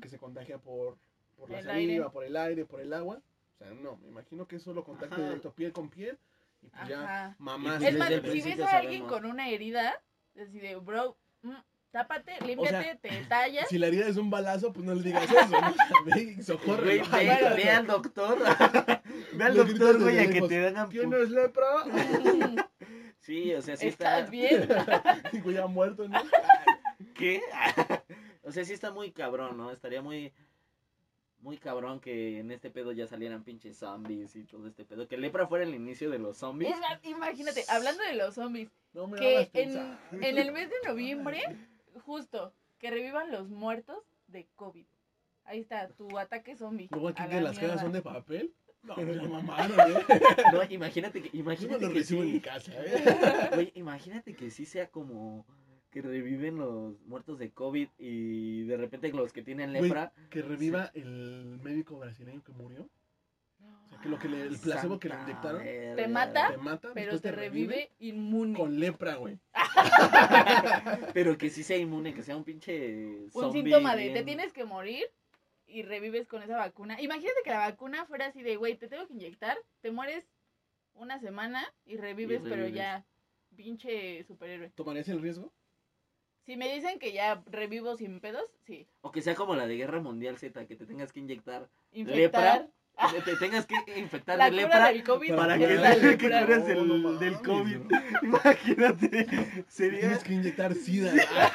que 0.00 0.08
se 0.08 0.18
contagia 0.18 0.58
por, 0.58 0.96
por 1.36 1.50
la 1.50 1.58
El 1.58 1.64
saliva, 1.64 1.92
aire. 2.04 2.10
por 2.12 2.24
el 2.24 2.36
aire, 2.36 2.64
por 2.64 2.80
el 2.80 2.92
agua. 2.92 3.20
O 3.54 3.58
sea, 3.58 3.70
no, 3.74 3.96
me 3.96 4.08
imagino 4.08 4.46
que 4.46 4.56
es 4.56 4.62
solo 4.62 4.84
contacto 4.84 5.16
Ajá. 5.16 5.24
directo 5.24 5.52
piel 5.52 5.72
con 5.72 5.88
piel 5.88 6.16
y 6.62 6.68
pues 6.68 6.88
ya 6.88 7.34
mamás. 7.38 7.82
Y 7.82 7.86
Es 7.86 7.98
más, 7.98 8.08
si 8.08 8.20
ves 8.42 8.60
a 8.60 8.78
alguien 8.78 9.00
sabemos. 9.02 9.12
con 9.12 9.24
una 9.26 9.48
herida, 9.48 10.00
así 10.40 10.60
de, 10.60 10.76
bro, 10.76 11.16
mm, 11.42 11.52
tápate, 11.90 12.32
límpiate, 12.46 12.96
te 13.02 13.08
tallas. 13.28 13.68
Si 13.68 13.78
la 13.78 13.88
herida 13.88 14.06
es 14.06 14.16
un 14.16 14.30
balazo, 14.30 14.72
pues 14.72 14.86
no 14.86 14.94
le 14.94 15.02
digas 15.02 15.24
eso, 15.24 15.60
¿no? 15.60 15.74
Ve 16.04 16.36
y 16.38 16.42
socorre. 16.42 17.02
Ve, 17.02 17.02
ve 17.56 17.70
al 17.70 17.86
doctor. 17.88 18.38
ve 19.34 19.44
al 19.44 19.56
doctor, 19.56 20.00
güey, 20.00 20.18
a 20.18 20.30
que 20.30 20.42
te 20.42 20.66
hagan. 20.68 20.88
¿Tienes 20.88 21.30
lepra? 21.30 21.66
Sí, 23.20 23.52
o 23.54 23.60
sea, 23.60 23.76
sí 23.76 23.88
está. 23.88 24.20
¿Estás 24.20 24.30
bien? 24.30 24.68
Digo, 25.32 25.50
ya 25.50 25.66
muerto, 25.66 26.08
¿no? 26.08 26.18
¿Qué? 27.18 27.42
o 28.44 28.52
sea, 28.52 28.64
sí 28.64 28.72
está 28.72 28.92
muy 28.92 29.10
cabrón, 29.10 29.56
¿no? 29.56 29.70
Estaría 29.70 30.00
muy. 30.00 30.32
muy 31.40 31.58
cabrón 31.58 32.00
que 32.00 32.38
en 32.38 32.50
este 32.50 32.70
pedo 32.70 32.92
ya 32.92 33.06
salieran 33.06 33.42
pinches 33.42 33.76
zombies 33.78 34.36
y 34.36 34.44
todo 34.44 34.66
este 34.68 34.84
pedo. 34.84 35.08
Que 35.08 35.18
lepra 35.18 35.46
fuera 35.46 35.64
el 35.64 35.74
inicio 35.74 36.10
de 36.10 36.18
los 36.18 36.38
zombies. 36.38 36.72
Es 36.72 36.80
más, 36.80 37.04
imagínate, 37.04 37.64
hablando 37.68 38.02
de 38.04 38.14
los 38.14 38.34
zombies, 38.34 38.70
No 38.92 39.08
me 39.08 39.18
que 39.18 39.36
hagas 39.36 39.50
en, 39.52 39.98
en 40.22 40.38
el 40.38 40.52
mes 40.52 40.70
de 40.70 40.88
noviembre, 40.88 41.42
justo, 42.04 42.54
que 42.78 42.90
revivan 42.90 43.30
los 43.32 43.48
muertos 43.48 44.04
de 44.28 44.48
COVID. 44.54 44.86
Ahí 45.44 45.60
está, 45.60 45.88
tu 45.88 46.18
ataque 46.18 46.56
zombie. 46.56 46.88
Luego 46.90 47.08
aquí 47.08 47.22
que 47.24 47.34
la 47.36 47.40
las 47.40 47.58
cajas 47.58 47.62
mierda. 47.68 47.82
son 47.82 47.92
de 47.92 48.02
papel. 48.02 48.54
No, 48.82 48.96
me 48.96 49.14
la 49.14 49.22
mamaron, 49.24 49.80
¿eh? 49.80 50.04
No, 50.52 50.62
imagínate 50.70 51.20
que, 51.20 51.36
Yo 51.36 51.44
me 51.44 51.52
imagínate 51.52 51.86
lo 51.86 51.92
que 51.92 51.98
recibo 51.98 52.22
en 52.22 52.28
mi 52.28 52.34
sí. 52.34 52.40
casa, 52.40 52.72
¿eh? 52.76 53.50
Güey, 53.54 53.72
imagínate 53.74 54.34
que 54.36 54.50
sí 54.50 54.64
sea 54.64 54.88
como 54.88 55.46
que 55.90 56.02
reviven 56.02 56.58
los 56.58 57.00
muertos 57.06 57.38
de 57.38 57.50
COVID 57.50 57.88
y 57.98 58.64
de 58.64 58.76
repente 58.76 59.12
los 59.12 59.32
que 59.32 59.42
tienen 59.42 59.72
lepra. 59.72 60.12
Que 60.30 60.42
reviva 60.42 60.90
el 60.94 61.58
médico 61.62 61.98
brasileño 61.98 62.42
que 62.42 62.52
murió. 62.52 62.88
O 63.60 63.88
sea, 63.88 63.98
que 64.00 64.08
lo 64.08 64.18
que 64.18 64.28
le, 64.28 64.42
el 64.42 64.58
placebo 64.58 64.98
que 64.98 65.08
le 65.08 65.14
inyectaron 65.22 65.64
verga. 65.64 65.96
Te 65.96 66.08
mata, 66.08 66.50
te 66.50 66.56
mata, 66.58 66.90
pero 66.94 67.18
te 67.18 67.32
revive 67.32 67.90
inmune. 67.98 68.56
con 68.56 68.78
lepra, 68.78 69.16
güey. 69.16 69.38
Pero 71.14 71.38
que 71.38 71.50
sí 71.50 71.62
sea 71.62 71.78
inmune, 71.78 72.14
que 72.14 72.22
sea 72.22 72.36
un 72.36 72.44
pinche. 72.44 73.26
un 73.32 73.52
síntoma 73.52 73.96
de 73.96 74.10
te 74.10 74.22
tienes 74.22 74.52
que 74.52 74.64
morir 74.64 75.04
y 75.66 75.82
revives 75.82 76.28
con 76.28 76.42
esa 76.42 76.56
vacuna. 76.56 77.00
Imagínate 77.00 77.40
que 77.42 77.50
la 77.50 77.58
vacuna 77.58 78.04
fuera 78.06 78.26
así 78.26 78.42
de, 78.42 78.56
güey, 78.56 78.76
te 78.76 78.88
tengo 78.88 79.06
que 79.06 79.14
inyectar, 79.14 79.56
te 79.80 79.90
mueres 79.90 80.24
una 80.94 81.18
semana 81.18 81.64
y 81.84 81.96
revives, 81.96 82.42
pero 82.42 82.56
revives. 82.56 82.74
ya, 82.74 83.06
pinche 83.56 84.22
superhéroe. 84.24 84.70
¿Tomarías 84.70 85.08
el 85.08 85.20
riesgo? 85.20 85.52
Si 86.48 86.56
me 86.56 86.72
dicen 86.74 86.98
que 86.98 87.12
ya 87.12 87.42
revivo 87.50 87.94
sin 87.98 88.20
pedos, 88.20 88.50
sí. 88.64 88.86
O 89.02 89.12
que 89.12 89.20
sea 89.20 89.34
como 89.34 89.54
la 89.54 89.66
de 89.66 89.76
Guerra 89.76 90.00
Mundial 90.00 90.38
Z, 90.38 90.66
que 90.66 90.76
te 90.76 90.86
tengas 90.86 91.12
que 91.12 91.20
inyectar. 91.20 91.68
Infectar 91.92 92.70
Que 93.12 93.20
te 93.20 93.36
tengas 93.36 93.66
que 93.66 93.74
infectar 93.98 94.38
la 94.38 94.46
de 94.46 94.52
lepra. 94.52 94.88
del 94.88 95.04
COVID. 95.04 95.36
Para 95.36 95.58
que, 95.58 95.66
la 95.74 95.94
que 95.94 96.00
lepra. 96.00 96.46
curas 96.46 96.66
No, 96.68 96.94
el, 96.94 97.02
no 97.02 97.12
del 97.18 97.38
COVID. 97.42 97.80
Imagínate. 98.22 99.26
Sería. 99.68 100.00
Tienes 100.00 100.24
que 100.24 100.32
inyectar 100.32 100.74
sida. 100.74 101.12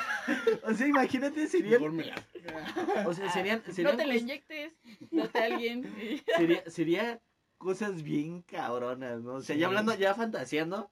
O 0.63 0.73
sea, 0.75 0.87
imagínate, 0.87 1.47
la- 1.63 3.07
O 3.07 3.13
sea, 3.15 3.29
serían. 3.31 3.63
No 3.79 3.95
te 3.97 4.05
la 4.05 4.15
inyectes, 4.15 4.73
date 5.11 5.39
a 5.39 5.43
alguien. 5.45 5.91
sería, 6.37 6.63
sería 6.69 7.19
cosas 7.57 8.03
bien 8.03 8.43
cabronas, 8.43 9.21
¿no? 9.23 9.33
O 9.33 9.41
sea, 9.41 9.55
Sí. 9.55 9.59
ya 9.59 9.67
hablando, 9.67 9.95
ya 9.95 10.13
fantaseando. 10.13 10.89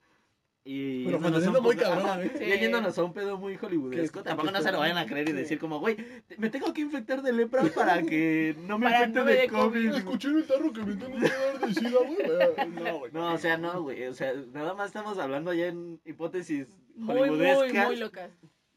Y 0.64 1.06
Pero 1.06 1.18
yéndonos 1.18 1.60
muy 1.62 1.74
cabrón, 1.76 2.20
¿eh? 2.22 2.30
Sí. 2.38 2.46
Ya 2.46 2.54
yéndonos 2.54 2.96
a 2.96 3.02
un 3.02 3.12
pedo 3.12 3.36
muy 3.36 3.56
hollywoodesco. 3.56 4.22
Tampoco 4.22 4.52
no 4.52 4.60
se 4.62 4.70
lo 4.70 4.78
vayan 4.78 4.96
a 4.96 5.06
creer 5.06 5.28
y 5.28 5.32
decir 5.32 5.58
como, 5.58 5.80
güey, 5.80 5.96
me 6.38 6.50
tengo 6.50 6.72
que 6.72 6.82
infectar 6.82 7.20
de 7.22 7.32
lepra 7.32 7.62
para 7.74 8.00
que 8.02 8.54
no 8.66 8.78
me 8.78 8.86
infecte 8.86 9.18
no 9.18 9.24
me 9.24 9.32
de 9.32 9.48
COVID. 9.48 9.70
COVID. 9.90 9.94
Escuché 9.96 10.28
en 10.28 10.36
el 10.36 10.46
tarro 10.46 10.72
que 10.72 10.82
me 10.84 10.94
tengo 10.94 11.18
que 11.18 11.28
dar 11.28 11.58
de 11.60 11.74
sida, 11.74 11.98
güey. 12.06 12.72
No, 12.84 12.98
güey. 13.00 13.12
No, 13.12 13.32
o 13.34 13.38
sea, 13.38 13.58
no, 13.58 13.82
güey. 13.82 14.04
O 14.06 14.14
sea, 14.14 14.32
nada 14.52 14.74
más 14.74 14.86
estamos 14.86 15.18
hablando 15.18 15.52
ya 15.52 15.66
en 15.66 16.00
hipótesis 16.04 16.68
Muy, 16.94 17.16
muy, 17.16 17.28
hollywoodescas. 17.30 17.86
muy 17.88 17.96
locas. 17.96 18.30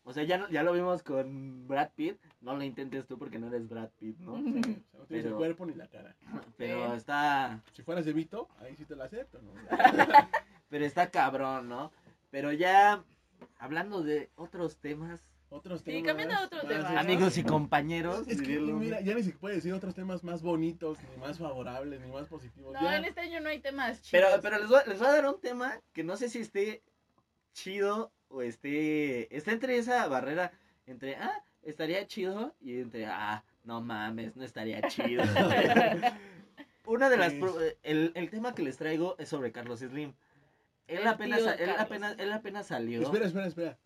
O 0.08 0.14
sea, 0.14 0.24
ya, 0.24 0.38
no- 0.40 0.50
ya 0.50 0.64
lo 0.64 0.74
vimos 0.74 1.04
con 1.04 1.68
Brad 1.68 1.90
Pitt. 1.96 2.18
No 2.42 2.56
lo 2.56 2.64
intentes 2.64 3.06
tú 3.06 3.18
porque 3.20 3.38
no 3.38 3.48
eres 3.48 3.68
Brad 3.70 3.90
Pitt, 4.00 4.18
¿no? 4.20 4.38
Sí, 4.38 4.50
o 4.50 4.62
sea, 4.64 5.00
no 5.00 5.06
tienes 5.06 5.26
el 5.26 5.32
Pero- 5.32 5.38
cuerpo 5.38 5.66
ni 5.68 5.74
la 5.76 5.88
cara. 5.88 6.16
Pero 6.58 6.90
Sí. 6.92 6.98
está. 6.98 7.62
Si 7.74 7.84
fueras 7.84 8.06
de 8.06 8.14
Vito, 8.14 8.48
ahí 8.60 8.76
sí 8.76 8.86
te 8.86 8.96
la 8.96 9.06
acepto, 9.06 9.40
¿no? 9.42 9.52
Pero 10.76 10.84
está 10.88 11.10
cabrón, 11.10 11.70
¿no? 11.70 11.94
Pero 12.32 12.52
ya 12.52 13.02
hablando 13.60 14.04
de 14.04 14.30
otros 14.36 14.76
temas, 14.76 15.22
Otros 15.48 15.80
Sí, 15.80 15.86
temas. 15.86 16.08
cambiando 16.08 16.36
a 16.36 16.42
otro 16.44 16.68
tema, 16.68 17.00
amigos 17.00 17.38
y 17.38 17.44
compañeros. 17.44 18.28
Es 18.28 18.42
que, 18.42 18.60
mira, 18.60 19.00
ya 19.00 19.14
ni 19.16 19.24
se 19.24 19.32
puede 19.32 19.56
decir 19.56 19.72
otros 19.72 19.96
temas 19.96 20.22
más 20.26 20.42
bonitos, 20.42 20.98
ni 21.10 21.16
más 21.22 21.38
favorables, 21.38 22.02
ni 22.02 22.12
más 22.12 22.28
positivos. 22.28 22.74
No, 22.74 22.82
ya. 22.82 22.98
en 22.98 23.06
este 23.06 23.22
año 23.22 23.40
no 23.40 23.48
hay 23.48 23.60
temas 23.60 24.02
chidos. 24.02 24.28
Pero, 24.30 24.42
pero 24.42 24.58
les, 24.60 24.68
voy, 24.68 24.82
les 24.86 25.00
voy 25.00 25.08
a 25.08 25.12
dar 25.14 25.26
un 25.30 25.40
tema 25.40 25.80
que 25.94 26.04
no 26.04 26.18
sé 26.18 26.28
si 26.28 26.40
esté 26.40 26.84
chido 27.54 28.12
o 28.28 28.42
esté. 28.42 29.34
Está 29.34 29.54
entre 29.54 29.78
esa 29.78 30.06
barrera 30.10 30.52
entre, 30.88 31.16
ah, 31.16 31.42
estaría 31.64 32.06
chido 32.06 32.54
y 32.60 32.82
entre, 32.82 33.06
ah, 33.06 33.46
no 33.64 33.80
mames, 33.80 34.36
no 34.36 34.44
estaría 34.44 34.82
chido. 34.90 35.24
Una 36.86 37.10
de 37.10 37.18
las. 37.18 37.32
Sí. 37.32 37.40
pro- 37.40 37.56
el, 37.84 38.12
el 38.14 38.30
tema 38.30 38.54
que 38.54 38.62
les 38.62 38.78
traigo 38.78 39.16
es 39.18 39.30
sobre 39.30 39.54
Carlos 39.54 39.80
Slim. 39.80 40.14
Él 40.88 41.08
apenas, 41.08 41.40
tío 41.40 41.52
él, 41.54 41.70
apenas, 41.78 42.16
él 42.20 42.32
apenas 42.32 42.68
salió. 42.68 43.02
Espera, 43.02 43.26
espera, 43.26 43.48
espera. 43.48 43.80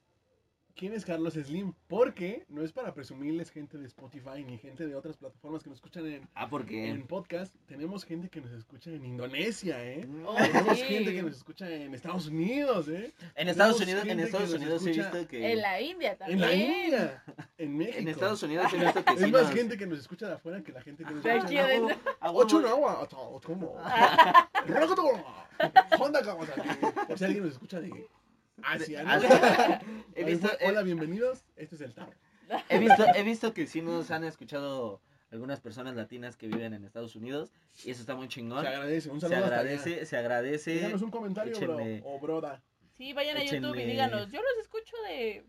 ¿Quién 0.76 0.93
es 0.93 1.03
Carlos 1.03 1.34
Slim? 1.34 1.74
Porque 1.89 2.45
no 2.47 2.63
es 2.63 2.72
para 2.72 2.93
presumirles 2.93 3.49
gente 3.51 3.78
de 3.78 3.86
Spotify 3.88 4.43
ni 4.45 4.57
gente 4.57 4.88
de 4.88 4.95
otras 4.95 5.17
plataformas 5.17 5.61
que 5.61 5.70
nos 5.70 5.78
escuchan 5.80 6.05
en, 6.07 6.30
Ah, 6.36 6.49
porque. 6.49 6.88
en 6.89 7.05
podcast. 7.05 7.53
Tenemos 7.67 8.05
gente 8.05 8.30
que 8.30 8.39
nos 8.39 8.51
escucha 8.51 8.89
en 8.91 9.03
Indonesia, 9.05 9.84
¿eh? 9.84 10.07
Oh, 10.26 10.36
Tenemos 10.36 10.78
sí. 10.78 10.84
gente 10.86 11.13
que 11.13 11.22
nos 11.22 11.36
escucha 11.36 11.70
en 11.70 11.93
Estados 11.93 12.28
Unidos, 12.28 12.88
¿eh? 12.88 13.13
En 13.36 13.49
Estados 13.49 13.82
Unidos, 13.82 14.05
en 14.05 14.20
Estados 14.22 14.53
Unidos 14.53 14.88
he 14.88 14.91
visto 14.91 15.28
que. 15.28 15.51
En 15.51 15.61
la 15.61 15.82
India 15.82 16.11
En 16.13 16.17
también. 16.17 16.39
la 16.39 16.53
India, 16.53 17.24
en 17.57 17.78
México. 17.78 17.97
En 17.99 18.07
Estados 18.07 18.43
Unidos 18.43 18.74
he 18.74 18.78
visto 18.78 19.03
que 19.03 19.11
sí 19.17 19.24
Es 19.26 19.32
más 19.32 19.41
nos- 19.43 19.51
gente 19.53 19.78
que 19.78 19.86
nos 19.86 19.99
escucha 19.99 20.28
de 20.28 20.34
afuera 20.36 20.63
que 20.63 20.72
la 20.72 20.82
gente 20.82 21.03
que 21.03 21.11
nos 21.13 21.24
De 21.24 21.30
escucha 21.30 21.45
aquí 21.45 21.57
en 21.57 21.65
adentro. 21.65 21.88
México. 21.89 22.09
A 22.22 22.28
huevo. 22.32 22.39
Ocho 22.39 22.61
no 22.61 22.67
agua, 22.70 22.99
ocho, 23.01 23.41
¿cómo? 23.43 23.76
Rocoto, 24.65 25.03
Honda 25.99 26.22
Kawasaki. 26.22 26.70
Si 27.17 27.24
alguien 27.26 27.43
nos 27.43 27.51
escucha 27.53 27.82
de 27.82 28.07
He, 30.16 30.39
Hola, 30.68 30.82
bienvenidos. 30.84 31.43
Este 31.55 31.76
es 31.76 31.82
el 31.82 31.93
Tarro. 31.93 32.14
he 32.70 32.80
visto, 32.80 33.05
he 33.16 33.24
visto 33.24 33.53
que 33.53 33.68
sí 33.68 33.82
nos 33.82 34.12
han 34.12 34.24
escuchado 34.24 35.01
algunas 35.32 35.60
personas 35.62 35.95
latinas 35.95 36.36
que 36.36 36.47
viven 36.47 36.74
en 36.74 36.84
Estados 36.84 37.16
Unidos 37.16 37.51
y 37.86 37.91
eso 37.91 38.01
está 38.01 38.16
muy 38.16 38.28
chingón. 38.28 38.62
Se 38.64 38.68
agradece. 38.68 39.10
Un 39.10 39.22
Se 39.22 39.28
saludo 39.28 39.45
hasta 39.45 39.60
allá. 39.60 39.70
agradece, 39.72 40.05
se 40.05 40.18
agradece. 40.18 40.74
Déjanos 40.76 41.01
un 41.01 41.12
comentario, 41.12 41.53
Échenle- 41.55 42.01
bro. 42.01 42.10
O 42.10 42.20
broda. 42.20 42.62
Sí, 42.97 43.14
vayan 43.14 43.38
a 43.38 43.43
YouTube 43.43 43.76
y 43.80 43.86
díganos. 43.86 44.32
Yo 44.32 44.41
los 44.41 44.57
escucho 44.62 44.95
de 45.07 45.45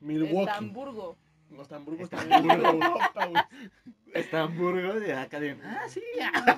Milwaukee. 0.00 0.50
Estamburgo. 0.50 1.18
No, 1.50 1.62
Estamburgo 1.62 2.04
está 2.04 2.22
en 2.24 2.50
Europa, 2.50 3.26
güey. 3.26 3.42
Está 4.14 4.44
en 4.44 4.56
Burgos 4.56 5.02
y 5.06 5.10
acá 5.10 5.40
de. 5.40 5.58
Ah, 5.64 5.86
sí. 5.88 6.02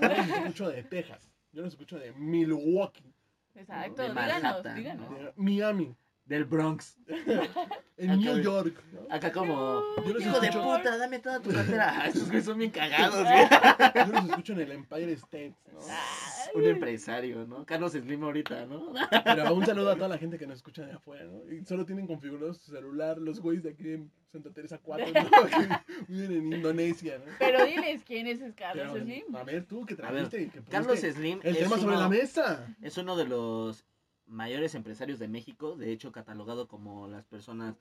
Yo 0.01 0.09
los 0.09 0.29
escucho 0.29 0.69
de 0.69 0.83
Texas. 0.85 1.29
Yo 1.53 1.63
los 1.63 1.73
escucho 1.73 1.99
de 1.99 2.13
Milwaukee. 2.13 3.13
Exacto, 3.61 4.03
díganos, 4.03 4.63
díganos. 4.75 5.09
Miami. 5.37 5.97
Del 6.31 6.45
Bronx. 6.45 6.97
En 7.97 8.12
Acá 8.12 8.16
New 8.16 8.39
York. 8.39 8.83
¿no? 8.95 9.14
Acá 9.14 9.31
como. 9.31 9.83
Yo 10.07 10.14
los 10.14 10.22
Hijo 10.22 10.41
de 10.41 10.49
puta, 10.53 10.97
dame 10.97 11.18
toda 11.18 11.39
tu 11.39 11.51
cartera. 11.51 12.05
Estos 12.07 12.28
güeyes 12.28 12.47
son 12.47 12.57
bien 12.57 12.70
cagados, 12.70 13.22
güey. 13.22 13.47
Yo 14.07 14.12
los 14.12 14.24
escucho 14.31 14.53
en 14.55 14.61
el 14.61 14.72
Empire 14.72 15.12
State, 15.12 15.55
¿no? 15.70 15.81
Un 16.55 16.64
empresario, 16.64 17.47
¿no? 17.47 17.66
Carlos 17.66 17.93
Slim 17.93 18.24
ahorita, 18.24 18.64
¿no? 18.64 18.95
Pero 19.22 19.55
un 19.55 19.66
saludo 19.66 19.91
a 19.91 19.97
toda 19.97 20.09
la 20.09 20.16
gente 20.16 20.39
que 20.39 20.47
nos 20.47 20.57
escucha 20.57 20.87
de 20.87 20.95
afuera, 20.95 21.24
¿no? 21.24 21.53
Y 21.53 21.62
solo 21.66 21.85
tienen 21.85 22.07
configurado 22.07 22.55
su 22.55 22.70
celular 22.70 23.18
los 23.18 23.39
güeyes 23.41 23.64
de 23.64 23.70
aquí 23.70 23.93
en 23.93 24.11
Santa 24.33 24.51
Teresa 24.51 24.78
4, 24.78 25.07
¿no? 25.12 25.31
Viven 26.09 26.33
en 26.33 26.53
Indonesia, 26.55 27.18
¿no? 27.18 27.33
Pero 27.39 27.66
diles 27.66 28.01
quién 28.07 28.28
es 28.28 28.39
Carlos 28.55 28.89
Pero, 28.93 29.05
Slim. 29.05 29.37
a 29.37 29.45
ver, 29.45 29.66
tú 29.66 29.85
que 29.85 29.95
ver, 29.95 30.07
trajiste 30.07 30.41
y 30.41 30.49
que 30.49 30.62
Carlos 30.62 31.01
Slim 31.01 31.41
el 31.43 31.55
es 31.55 31.64
tema 31.64 31.76
sobre 31.76 31.97
la 31.97 32.09
mesa. 32.09 32.74
Es 32.81 32.97
uno 32.97 33.14
de 33.14 33.26
los 33.26 33.85
mayores 34.31 34.74
empresarios 34.74 35.18
de 35.18 35.28
México, 35.28 35.76
de 35.76 35.93
hecho 35.93 36.12
catalogado 36.12 36.68
como 36.68 37.07
las 37.09 37.26
personas 37.26 37.76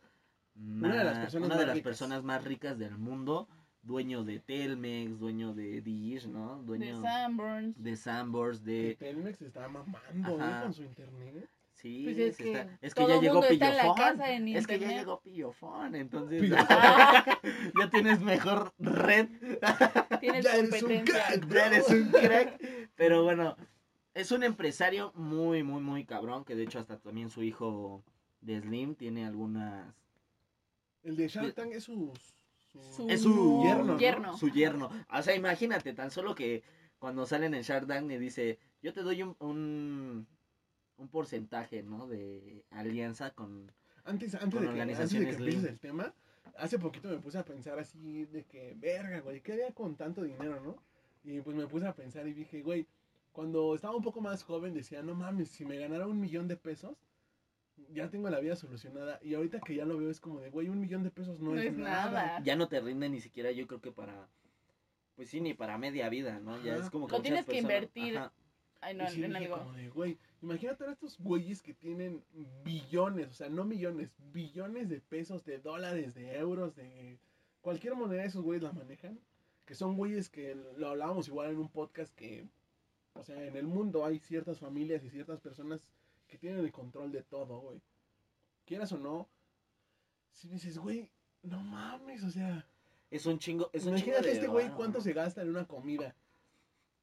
Una 0.55 0.97
de 0.97 1.03
las 1.03 1.13
más- 1.15 1.23
personas 1.25 1.45
una 1.47 1.55
de 1.55 1.59
más 1.61 1.67
las 1.67 1.75
ricas. 1.75 1.87
personas 1.89 2.23
más 2.23 2.43
ricas 2.43 2.77
del 2.77 2.97
mundo, 2.97 3.47
dueño 3.81 4.23
de 4.25 4.39
Telmex, 4.39 5.19
dueño 5.19 5.53
de 5.53 5.79
Dish, 5.81 6.27
¿no? 6.27 6.59
De 6.59 6.65
Dueño 6.65 7.01
Sanborns. 7.01 7.81
de 7.81 7.95
Sanborns, 7.95 8.63
de 8.65 8.95
Telmex 8.99 9.41
está 9.41 9.67
mamando, 9.69 10.37
¿no? 10.37 10.43
Ajá. 10.43 10.63
Con 10.63 10.73
su 10.73 10.83
internet. 10.83 11.47
sí, 11.75 12.01
Pues 12.03 12.17
es 12.17 12.35
que 12.37 12.51
está- 12.51 12.77
es 12.81 12.93
que 12.93 13.07
ya 13.07 13.21
llegó 13.21 13.39
Pillofón. 13.47 14.21
Es 14.49 14.67
que 14.67 14.79
ya 14.79 14.87
llegó 14.89 15.21
Pillofón, 15.21 15.95
entonces 15.95 16.41
Pillofón. 16.41 16.67
ya 17.79 17.89
tienes 17.89 18.19
mejor 18.19 18.73
red, 18.79 19.29
Tienes 20.19 20.43
Ya 20.43 20.55
eres 20.57 20.83
un 20.83 21.05
crack. 21.05 21.47
ya 21.47 21.65
eres 21.67 21.89
un 21.89 22.09
crack. 22.09 22.61
Pero 22.97 23.23
bueno, 23.23 23.55
es 24.19 24.31
un 24.31 24.43
empresario 24.43 25.13
muy, 25.15 25.63
muy, 25.63 25.81
muy 25.81 26.05
cabrón, 26.05 26.43
que 26.43 26.55
de 26.55 26.63
hecho 26.63 26.79
hasta 26.79 26.97
también 26.97 27.29
su 27.29 27.41
hijo 27.41 28.03
de 28.41 28.59
Slim 28.59 28.95
tiene 28.95 29.25
algunas 29.25 29.93
El 31.03 31.15
de 31.15 31.27
Shark 31.27 31.53
Tank 31.55 31.71
es 31.73 31.85
su... 31.85 32.13
Su 32.95 33.09
Es 33.09 33.21
su 33.21 33.63
yerno, 33.63 33.83
¿no? 33.83 33.99
yerno. 33.99 34.37
su 34.37 34.49
yerno. 34.49 34.91
O 35.11 35.21
sea, 35.23 35.35
imagínate, 35.35 35.93
tan 35.93 36.11
solo 36.11 36.35
que 36.35 36.63
cuando 36.99 37.25
salen 37.25 37.53
en 37.53 37.63
Shark 37.63 37.87
Tank 37.87 38.07
le 38.07 38.19
dice, 38.19 38.59
yo 38.81 38.93
te 38.93 39.01
doy 39.01 39.23
un, 39.23 39.35
un, 39.39 40.27
un 40.97 41.07
porcentaje, 41.07 41.81
¿no? 41.81 42.07
De 42.07 42.65
alianza 42.69 43.31
con... 43.31 43.71
Antes, 44.03 44.35
antes, 44.35 44.59
Con 44.59 44.67
de 44.67 44.73
que, 44.73 44.81
antes 44.81 45.11
de 45.11 45.19
que 45.19 45.29
empieces 45.31 45.63
el 45.63 45.79
tema, 45.79 46.13
hace 46.57 46.77
poquito 46.77 47.09
me 47.09 47.19
puse 47.19 47.37
a 47.37 47.45
pensar 47.45 47.79
así 47.79 48.25
de 48.25 48.43
que, 48.43 48.75
verga, 48.77 49.21
güey, 49.21 49.41
¿qué 49.41 49.53
haría 49.53 49.71
con 49.73 49.95
tanto 49.95 50.23
dinero, 50.23 50.59
no? 50.61 50.75
Y 51.23 51.41
pues 51.41 51.55
me 51.55 51.67
puse 51.67 51.87
a 51.87 51.93
pensar 51.93 52.27
y 52.27 52.33
dije, 52.33 52.61
güey, 52.61 52.87
cuando 53.31 53.75
estaba 53.75 53.95
un 53.95 54.03
poco 54.03 54.21
más 54.21 54.43
joven 54.43 54.73
decía, 54.73 55.01
no 55.03 55.15
mames, 55.15 55.49
si 55.49 55.65
me 55.65 55.77
ganara 55.77 56.07
un 56.07 56.19
millón 56.19 56.47
de 56.47 56.57
pesos, 56.57 56.97
ya 57.91 58.09
tengo 58.09 58.29
la 58.29 58.39
vida 58.39 58.55
solucionada. 58.55 59.19
Y 59.23 59.35
ahorita 59.35 59.59
que 59.61 59.75
ya 59.75 59.85
lo 59.85 59.97
veo 59.97 60.09
es 60.09 60.19
como 60.19 60.39
de, 60.41 60.49
güey, 60.49 60.67
un 60.69 60.79
millón 60.79 61.03
de 61.03 61.11
pesos 61.11 61.39
no, 61.39 61.51
No 61.53 61.59
es, 61.59 61.67
es 61.67 61.77
nada. 61.77 62.11
nada. 62.11 62.41
Ya 62.43 62.55
no 62.55 62.67
te 62.67 62.81
rinde 62.81 63.07
ni 63.09 63.21
siquiera, 63.21 63.51
yo 63.51 63.67
creo 63.67 63.79
que 63.81 63.91
para... 63.91 64.27
pues 65.15 65.29
sí, 65.29 65.39
ni 65.41 65.53
para 65.53 65.77
media 65.77 66.09
vida, 66.09 66.39
¿no? 66.39 66.61
Ya 66.63 66.73
Ajá. 66.75 66.83
es 66.83 66.89
como 66.89 67.07
que 67.07 67.13
Lo 67.15 67.21
tienes 67.21 67.45
que 67.45 67.51
personas- 67.53 67.61
invertir. 67.63 68.17
ajá. 68.17 68.33
Ay, 68.81 68.95
no, 68.95 69.03
Y 69.03 69.07
sí 69.09 69.23
en 69.25 69.31
dije 69.33 69.43
algo. 69.45 69.57
como 69.57 69.73
de, 69.73 69.89
güey, 69.89 70.17
imagínate 70.41 70.85
a 70.85 70.91
estos 70.91 71.17
güeyes 71.19 71.61
que 71.61 71.73
tienen 71.73 72.23
billones, 72.63 73.27
o 73.27 73.33
sea, 73.33 73.49
no 73.49 73.65
millones, 73.65 74.09
billones 74.31 74.87
de 74.87 75.01
pesos, 75.01 75.43
de 75.43 75.59
dólares, 75.59 76.15
de 76.15 76.37
euros, 76.37 76.75
de 76.77 77.19
cualquier 77.59 77.95
moneda 77.95 78.23
esos 78.23 78.41
güeyes 78.41 78.63
la 78.63 78.71
manejan. 78.71 79.19
Que 79.65 79.75
son 79.75 79.97
güeyes 79.97 80.29
que 80.29 80.55
lo 80.77 80.87
hablábamos 80.89 81.27
igual 81.27 81.51
en 81.51 81.57
un 81.59 81.67
podcast 81.69 82.15
que, 82.15 82.47
o 83.19 83.23
sea, 83.23 83.43
en 83.45 83.55
el 83.55 83.67
mundo 83.67 84.05
hay 84.05 84.19
ciertas 84.19 84.59
familias 84.59 85.03
y 85.03 85.09
ciertas 85.09 85.39
personas 85.39 85.81
que 86.27 86.37
tienen 86.37 86.59
el 86.59 86.71
control 86.71 87.11
de 87.11 87.23
todo, 87.23 87.59
güey. 87.59 87.81
Quieras 88.65 88.91
o 88.91 88.97
no, 88.97 89.27
si 90.31 90.47
dices, 90.47 90.77
güey, 90.77 91.09
no 91.43 91.61
mames, 91.61 92.23
o 92.23 92.29
sea, 92.29 92.65
Es 93.11 93.25
un 93.25 93.39
chingo, 93.39 93.69
es 93.73 93.85
un 93.85 93.95
chingo 93.95 94.07
imagínate 94.09 94.27
de 94.27 94.33
este 94.33 94.47
güey 94.47 94.69
cuánto 94.71 95.01
se 95.01 95.13
gasta 95.13 95.41
en 95.41 95.49
una 95.49 95.65
comida. 95.67 96.15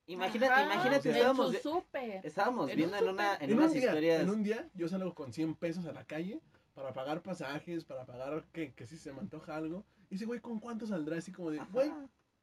Imagínate, 0.08 0.52
Ajá, 0.52 0.64
imagínate, 0.64 0.98
o 0.98 1.02
sea, 1.02 1.16
estábamos, 1.16 1.46
en 1.46 1.52
vi- 1.52 1.58
su 1.58 1.70
súper. 1.70 2.20
estábamos 2.26 2.70
en 2.70 2.76
viendo 2.76 2.96
un 2.98 3.02
en 3.04 3.10
una, 3.10 3.34
en 3.36 3.50
En 3.50 3.58
unas 3.58 3.72
un, 3.72 3.78
día, 3.78 3.86
historias. 3.88 4.22
en 4.22 4.30
un 4.30 4.42
día 4.44 4.70
yo 4.74 4.88
salgo 4.88 5.14
con 5.14 5.32
100 5.32 5.56
pesos 5.56 5.84
a 5.86 5.92
la 5.92 6.04
calle 6.04 6.40
para 6.74 6.92
pagar 6.92 7.22
pasajes, 7.22 7.84
para 7.84 8.04
pagar 8.06 8.44
que, 8.52 8.72
que 8.72 8.86
si 8.86 8.96
se 8.98 9.12
me 9.12 9.18
antoja 9.20 9.56
algo. 9.56 9.84
Y 10.08 10.14
ese 10.14 10.26
güey, 10.26 10.38
¿con 10.38 10.60
cuánto 10.60 10.86
saldrá? 10.86 11.16
Así 11.18 11.32
como 11.32 11.50
de, 11.50 11.58
Ajá. 11.58 11.68
güey, 11.72 11.90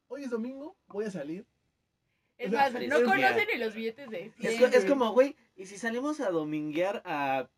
hoy 0.08 0.24
es 0.24 0.30
domingo, 0.30 0.76
voy 0.88 1.06
a 1.06 1.10
salir. 1.10 1.46
Es 2.38 2.50
más, 2.50 2.72
no 2.72 3.02
conocen 3.04 3.46
ni 3.52 3.58
los 3.58 3.74
billetes 3.74 4.10
de 4.10 4.32
Es, 4.40 4.56
100. 4.56 4.58
co- 4.70 4.76
es 4.76 4.84
como, 4.84 5.12
güey, 5.12 5.36
¿y 5.56 5.66
si 5.66 5.78
salimos 5.78 6.20
a 6.20 6.30
dominguear 6.30 7.02
a 7.04 7.48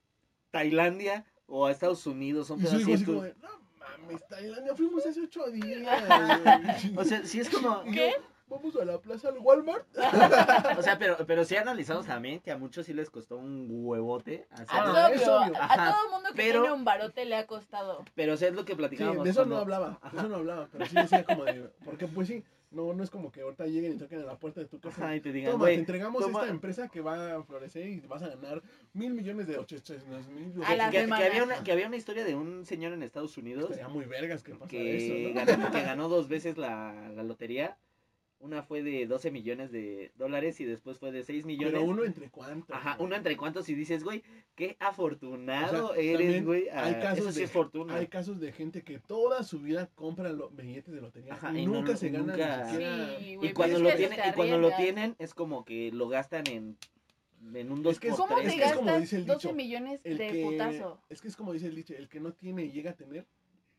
Tailandia 0.50 1.24
o 1.46 1.66
a 1.66 1.70
Estados 1.72 2.06
Unidos? 2.06 2.48
Son 2.48 2.60
pedacitos. 2.60 3.34
mames, 3.78 4.26
Tailandia, 4.28 4.74
fuimos 4.74 5.04
hace 5.06 5.20
8 5.22 5.50
días. 5.50 5.82
O 6.96 7.04
sea, 7.04 7.24
sí 7.24 7.40
es 7.40 7.48
como. 7.50 7.82
¿Qué? 7.84 8.14
Vamos 8.48 8.76
a 8.76 8.84
la 8.84 8.98
plaza 9.00 9.30
al 9.30 9.38
Walmart. 9.40 9.84
O 10.78 10.82
sea, 10.82 10.96
pero, 11.00 11.16
pero 11.26 11.44
sí 11.44 11.56
analizamos 11.56 12.06
también 12.06 12.38
que 12.38 12.52
a 12.52 12.56
muchos 12.56 12.86
sí 12.86 12.92
les 12.92 13.10
costó 13.10 13.38
un 13.38 13.66
huevote. 13.68 14.46
Ah, 14.68 15.10
es 15.12 15.22
obvio. 15.26 15.36
obvio. 15.40 15.54
A 15.60 15.74
todo 15.92 16.12
mundo 16.12 16.28
que 16.30 16.36
Pero- 16.36 16.60
tiene 16.62 16.72
un 16.76 16.84
barote 16.84 17.24
le 17.24 17.34
ha 17.34 17.46
costado. 17.48 18.04
Pero 18.14 18.34
o 18.34 18.36
sea, 18.36 18.48
es 18.48 18.54
lo 18.54 18.64
que 18.64 18.74
Sí, 18.74 18.76
platicábamos. 18.76 19.24
de 19.24 19.30
eso 19.30 19.40
cuando- 19.40 19.56
no 19.56 19.60
hablaba, 19.62 19.98
de 20.12 20.18
eso 20.18 20.28
no 20.28 20.36
hablaba, 20.36 20.68
pero 20.70 20.86
sí 20.86 20.94
decía 20.94 21.24
como 21.24 21.42
de, 21.44 21.70
porque 21.84 22.06
pues 22.06 22.28
sí, 22.28 22.44
no, 22.70 22.92
no 22.92 23.02
es 23.04 23.10
como 23.10 23.30
que 23.30 23.40
ahorita 23.42 23.66
lleguen 23.66 23.92
y 23.94 23.96
toquen 23.96 24.20
a 24.20 24.24
la 24.24 24.38
puerta 24.38 24.60
de 24.60 24.66
tu 24.66 24.80
casa. 24.80 25.04
Ajá, 25.04 25.16
y 25.16 25.20
te 25.20 25.32
digan, 25.32 25.52
Toma, 25.52 25.66
te 25.66 25.74
entregamos 25.74 26.22
toma- 26.22 26.40
esta 26.40 26.50
empresa 26.52 26.88
que 26.88 27.00
va 27.00 27.36
a 27.36 27.42
florecer 27.42 27.88
y 27.88 28.00
vas 28.00 28.22
a 28.22 28.28
ganar 28.28 28.62
mil 28.92 29.14
millones 29.14 29.46
de 29.46 29.58
ochocientos 29.58 30.04
mil. 30.28 30.52
A 30.64 30.74
la 30.74 30.90
que, 30.90 31.06
que 31.06 31.12
había 31.14 31.42
una, 31.44 31.62
que 31.62 31.72
había 31.72 31.86
una 31.86 31.96
historia 31.96 32.24
de 32.24 32.34
un 32.34 32.64
señor 32.66 32.92
en 32.92 33.02
Estados 33.02 33.36
Unidos 33.38 33.64
Estaría 33.70 33.88
muy 33.88 34.04
vergas 34.04 34.42
que 34.42 34.52
que, 34.68 34.96
eso, 34.96 35.14
¿no? 35.14 35.34
ganó, 35.46 35.70
que 35.70 35.82
ganó 35.82 36.08
dos 36.08 36.28
veces 36.28 36.58
la, 36.58 37.10
la 37.14 37.22
lotería. 37.22 37.78
Una 38.46 38.62
fue 38.62 38.82
de 38.84 39.06
12 39.06 39.32
millones 39.32 39.72
de 39.72 40.12
dólares 40.16 40.60
y 40.60 40.64
después 40.64 40.98
fue 40.98 41.10
de 41.10 41.24
6 41.24 41.44
millones. 41.44 41.72
Pero 41.74 41.84
uno 41.84 42.04
entre 42.04 42.30
cuántos. 42.30 42.74
Ajá, 42.76 42.94
güey? 42.94 43.06
uno 43.06 43.16
entre 43.16 43.36
cuantos 43.36 43.68
y 43.68 43.74
dices, 43.74 44.04
güey, 44.04 44.22
qué 44.54 44.76
afortunado 44.78 45.90
O 45.90 45.94
sea, 45.94 46.02
eres, 46.02 46.44
güey. 46.44 46.68
hay 46.68 46.94
Ah, 46.94 47.00
casos 47.00 47.18
eso 47.18 47.32
sí 47.32 47.38
de- 47.40 47.44
es 47.46 47.50
fortuna. 47.50 47.96
Hay 47.96 48.06
casos 48.06 48.38
de 48.38 48.52
gente 48.52 48.82
que 48.82 49.00
toda 49.00 49.42
su 49.42 49.58
vida 49.60 49.90
compra 49.96 50.32
los 50.32 50.54
billetes 50.54 50.94
de 50.94 51.00
lotería 51.00 51.34
Ajá, 51.34 51.52
y, 51.58 51.66
nunca 51.66 51.90
lo- 51.92 51.96
se 51.96 52.08
gana 52.10 52.32
nunca- 52.36 52.64
ni 52.64 52.70
siquiera. 52.70 53.18
Sí, 53.18 53.34
güey, 53.36 53.50
y 53.50 53.52
cuando 53.52 53.74
pues 53.74 53.82
lo 53.82 53.88
es 53.88 53.94
que 53.96 54.06
tienen, 54.06 54.28
y 54.28 54.32
cuando 54.34 54.58
lo 54.58 54.70
tienen 54.76 55.16
es 55.18 55.34
como 55.34 55.64
que 55.64 55.90
lo 55.92 56.08
gastan 56.08 56.44
en, 56.48 56.76
en 57.52 57.72
un 57.72 57.82
2 57.82 57.94
Es 57.94 58.00
que 58.00 58.08
es- 58.08 58.14
¿Cómo 58.16 58.38
es 58.38 58.54
que 58.54 58.62
es 58.62 58.72
como 58.74 58.98
dice 58.98 59.16
el 59.16 59.26
12 59.26 59.48
dicho, 59.48 59.56
millones 59.56 60.00
El 60.04 60.18
de 60.18 60.28
que, 60.30 60.42
putazo? 60.44 61.00
es 61.08 61.20
que 61.20 61.28
es 61.28 61.36
como 61.36 61.52
dice 61.52 61.66
el 61.66 61.74
dicho, 61.74 61.94
el 61.94 62.08
que 62.08 62.20
no 62.20 62.32
tiene 62.32 62.64
y 62.64 62.70
llega 62.70 62.92
a 62.92 62.94
tener, 62.96 63.26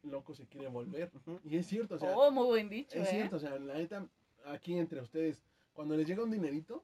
loco 0.03 0.33
se 0.33 0.45
quiere 0.47 0.67
volver. 0.67 1.09
Y 1.43 1.57
es 1.57 1.65
cierto, 1.67 1.95
o 1.95 1.99
sea, 1.99 2.15
oh, 2.15 2.31
muy 2.31 2.45
buen 2.45 2.69
dicho, 2.69 2.97
es 2.97 3.07
¿eh? 3.07 3.11
cierto, 3.11 3.35
o 3.37 3.39
sea, 3.39 3.57
la 3.59 3.73
neta, 3.73 4.07
aquí 4.51 4.77
entre 4.77 5.01
ustedes, 5.01 5.41
cuando 5.73 5.95
les 5.95 6.07
llega 6.07 6.23
un 6.23 6.31
dinerito, 6.31 6.83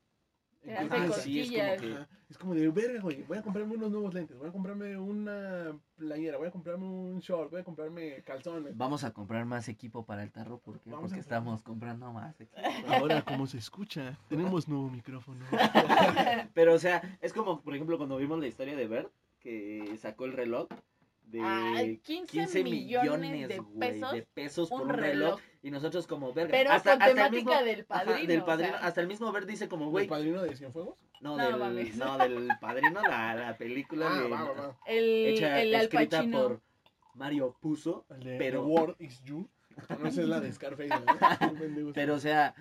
Te 0.62 0.72
¿en 0.72 0.78
hace 0.78 0.90
qué 0.90 0.96
Ah, 0.96 1.12
sí, 1.14 1.40
es 1.42 1.48
como 1.52 1.82
que... 1.82 1.94
Ajá, 1.94 2.08
Es 2.30 2.38
como 2.38 2.56
de 2.56 2.68
verga, 2.70 3.02
güey. 3.02 3.22
Voy 3.24 3.38
a 3.38 3.42
comprarme 3.44 3.76
unos 3.76 3.92
nuevos 3.92 4.14
lentes, 4.14 4.38
voy 4.38 4.48
a 4.50 4.52
comprarme 4.52 4.98
una 4.98 5.78
playera, 5.96 6.38
voy 6.38 6.48
a 6.48 6.52
comprarme 6.52 6.86
un 6.86 7.20
short, 7.20 7.52
voy 7.52 7.62
a 7.62 7.64
comprarme 7.64 8.24
calzones. 8.24 8.76
Vamos 8.78 9.04
a 9.04 9.12
comprar 9.14 9.46
más 9.46 9.68
equipo 9.68 10.06
para 10.06 10.24
el 10.24 10.32
tarro 10.32 10.60
porque, 10.60 10.90
Vamos 10.90 11.04
porque 11.12 11.18
a- 11.20 11.22
estamos 11.22 11.62
comprando 11.64 12.12
más 12.14 12.40
equipo. 12.42 12.62
Ahora, 12.88 13.24
como 13.24 13.46
se 13.46 13.58
escucha, 13.58 14.18
tenemos 14.30 14.68
nuevo 14.68 14.90
micrófono. 14.90 15.46
Pero, 16.54 16.74
o 16.74 16.80
sea, 16.80 17.18
es 17.22 17.34
como, 17.34 17.62
por 17.62 17.76
ejemplo, 17.76 17.98
cuando 17.98 18.18
vimos 18.18 18.40
la 18.40 18.48
historia 18.48 18.76
de 18.76 18.88
Bert, 18.88 19.12
que 19.40 19.96
sacó 20.00 20.26
el 20.26 20.34
reloj 20.34 20.68
de 21.34 21.42
Ay, 21.44 21.98
15 21.98 22.64
millones 22.64 23.48
de 23.50 23.64
pesos, 23.80 24.12
de 24.14 24.22
pesos 24.22 24.70
por 24.70 24.82
un 24.84 24.90
un 24.92 24.94
reloj. 24.98 25.36
reloj. 25.38 25.42
Y 25.64 25.72
nosotros 25.72 26.06
como, 26.08 26.32
verga. 26.34 26.52
Pero 26.52 26.72
hasta, 26.72 26.92
con 26.94 27.02
hasta 27.02 27.12
el 27.12 27.16
temática 27.16 27.52
mismo- 27.62 27.66
del 27.66 27.86
ajá, 27.90 28.06
padrino. 28.06 28.28
del 28.28 28.40
o 28.42 28.46
padrino. 28.46 28.78
sea, 28.78 28.88
Hasta 28.88 29.02
el 29.02 29.08
mismo 29.08 29.32
Bert 29.32 29.48
dice 29.48 29.68
como, 29.68 29.86
¿El 29.86 29.92
güey, 29.92 30.08
padrino 30.08 30.42
de 30.44 30.56
Cienfuegos? 30.56 31.00
no, 31.22 31.36
No, 31.38 31.44
del, 31.48 31.58
mames. 31.58 31.96
no, 31.96 32.18
del 32.18 32.50
padrino, 32.62 33.02
la, 33.02 33.34
la 33.36 33.58
película 33.58 34.08
Ah, 34.12 34.20
de, 34.22 34.28
va, 34.30 34.44
va, 34.44 34.52
va. 34.52 34.78
el, 34.86 35.26
hecha, 35.28 35.62
el 35.62 35.74
escrita 35.74 36.24
por 36.32 36.62
Mario 37.16 37.56
Puzo. 37.60 38.06
El 38.10 38.20
de 38.24 38.38
Pero- 38.38 38.62
The 38.62 38.68
World 38.68 38.96
is 39.00 39.24
You. 39.24 39.50
No, 40.00 40.08
es 40.08 40.18
la 40.18 40.40
de 40.40 40.54
Scarface. 40.54 40.90
¿no? 40.90 41.00
Pero, 41.96 42.14
o 42.16 42.20
sea, 42.20 42.54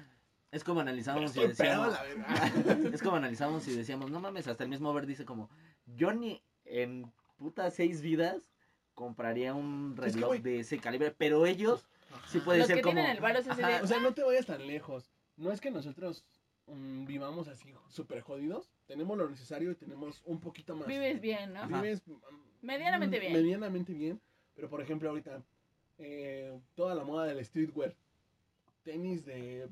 es 0.51 0.65
como 0.65 0.81
analizábamos 0.81 1.37
y 1.37 1.41
decíamos... 1.47 1.93
la 1.93 2.03
verdad. 2.05 2.95
Es 2.95 3.03
como 3.03 3.17
analizamos 3.17 3.67
y 3.69 3.75
decíamos, 3.77 4.11
no 4.11 4.21
mames, 4.21 4.47
hasta 4.49 4.65
el 4.65 4.71
mismo 4.71 4.93
Bert 4.95 5.07
dice 5.09 5.25
como, 5.27 5.51
ni 5.87 6.43
en 6.65 7.13
puta 7.37 7.71
seis 7.73 8.01
vidas 8.01 8.52
compraría 8.95 9.55
un 9.55 9.95
Es 9.99 10.15
que, 10.15 10.21
reloj 10.21 10.37
de 10.43 10.61
ese 10.61 10.79
calibre, 10.79 11.15
pero 11.17 11.47
ellos 11.47 11.87
sí 12.29 12.41
puede 12.41 12.61
Los 12.61 12.69
ser 12.69 12.77
que 12.77 12.83
como... 12.83 12.95
tienen 12.95 13.13
el 13.13 13.21
varo 13.21 13.41
Ajá, 13.41 13.81
O 13.83 13.87
sea, 13.87 14.01
no 14.01 14.15
te 14.15 14.23
vayas 14.23 14.47
tan 14.47 14.67
lejos. 14.67 15.11
No 15.37 15.51
es 15.51 15.61
que 15.61 15.71
nosotros 15.71 16.25
mm, 16.67 17.05
vivamos 17.07 17.49
así 17.49 17.73
súper 17.89 18.21
jodidos. 18.21 18.71
Tenemos 18.87 19.17
lo 19.17 19.29
necesario 19.29 19.71
y 19.71 19.75
tenemos 19.75 20.23
un 20.25 20.41
poquito 20.41 20.77
más. 20.77 20.87
Vives 20.87 21.21
bien, 21.21 21.53
¿no? 21.53 21.61
Ajá. 21.61 21.81
Vives 21.81 22.03
mm, 22.07 22.13
Medianamente 22.63 23.19
bien. 23.19 23.33
Medianamente 23.33 23.93
bien. 23.93 24.21
Pero 24.55 24.69
por 24.69 24.81
ejemplo, 24.81 25.09
ahorita, 25.09 25.43
eh, 25.99 26.59
toda 26.75 26.95
la 26.95 27.05
moda 27.05 27.27
del 27.27 27.45
streetwear. 27.45 27.95
Tenis 28.83 29.25
de 29.25 29.69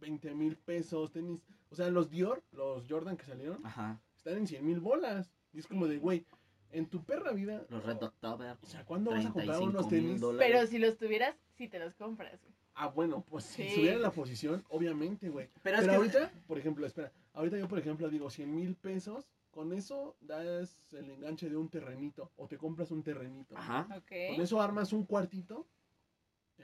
20 0.00 0.34
mil 0.34 0.56
pesos, 0.56 1.12
tenis. 1.12 1.40
O 1.70 1.74
sea, 1.74 1.88
los 1.90 2.10
Dior, 2.10 2.42
los 2.52 2.86
Jordan 2.88 3.16
que 3.16 3.24
salieron, 3.24 3.64
Ajá, 3.64 4.00
están 4.16 4.38
en 4.38 4.46
100 4.46 4.64
mil 4.64 4.80
bolas. 4.80 5.30
Y 5.52 5.58
es 5.58 5.66
como 5.66 5.86
de, 5.86 5.98
güey, 5.98 6.26
en 6.72 6.86
tu 6.86 7.02
perra 7.04 7.32
vida. 7.32 7.64
los 7.68 7.84
Red 7.84 8.02
October, 8.02 8.56
O 8.62 8.66
sea, 8.66 8.84
¿cuándo 8.84 9.10
vas 9.10 9.20
a 9.26 9.32
comprar 9.32 9.58
35 9.58 9.70
unos 9.78 9.88
tenis? 9.88 10.20
dólares. 10.20 10.52
Pero 10.52 10.66
si 10.66 10.78
los 10.78 10.96
tuvieras, 10.98 11.34
sí 11.56 11.68
te 11.68 11.78
los 11.78 11.94
compras. 11.94 12.40
güey. 12.42 12.52
Ah, 12.74 12.86
bueno, 12.88 13.24
pues 13.28 13.44
si 13.44 13.62
Sí. 13.62 13.68
estuviera 13.68 13.96
en 13.96 14.02
la 14.02 14.12
posición, 14.12 14.64
obviamente, 14.68 15.28
güey. 15.30 15.48
Pero 15.62 15.78
Pero, 15.78 15.78
es 15.80 15.86
que- 16.12 16.18
ahorita, 16.18 16.32
por 16.46 16.58
ejemplo, 16.58 16.86
espera, 16.86 17.10
ahorita 17.34 17.58
yo, 17.58 17.66
por 17.68 17.78
ejemplo, 17.78 18.08
digo 18.08 18.30
100 18.30 18.54
mil 18.54 18.76
pesos, 18.76 19.26
con 19.50 19.72
eso 19.72 20.14
das 20.20 20.92
el 20.92 21.10
enganche 21.10 21.48
de 21.50 21.56
un 21.56 21.68
terrenito, 21.68 22.30
o 22.36 22.46
te 22.46 22.56
compras 22.56 22.90
un 22.92 23.02
terrenito. 23.02 23.56
Ajá, 23.56 23.86
Con 23.88 24.40
eso 24.40 24.60
armas 24.60 24.92
un 24.92 25.04
cuartito 25.04 25.66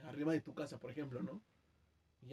arriba 0.05 0.33
de 0.33 0.41
tu 0.41 0.55
casa, 0.55 0.79
por 0.79 0.91
ejemplo, 0.91 1.23
¿no? 1.23 1.41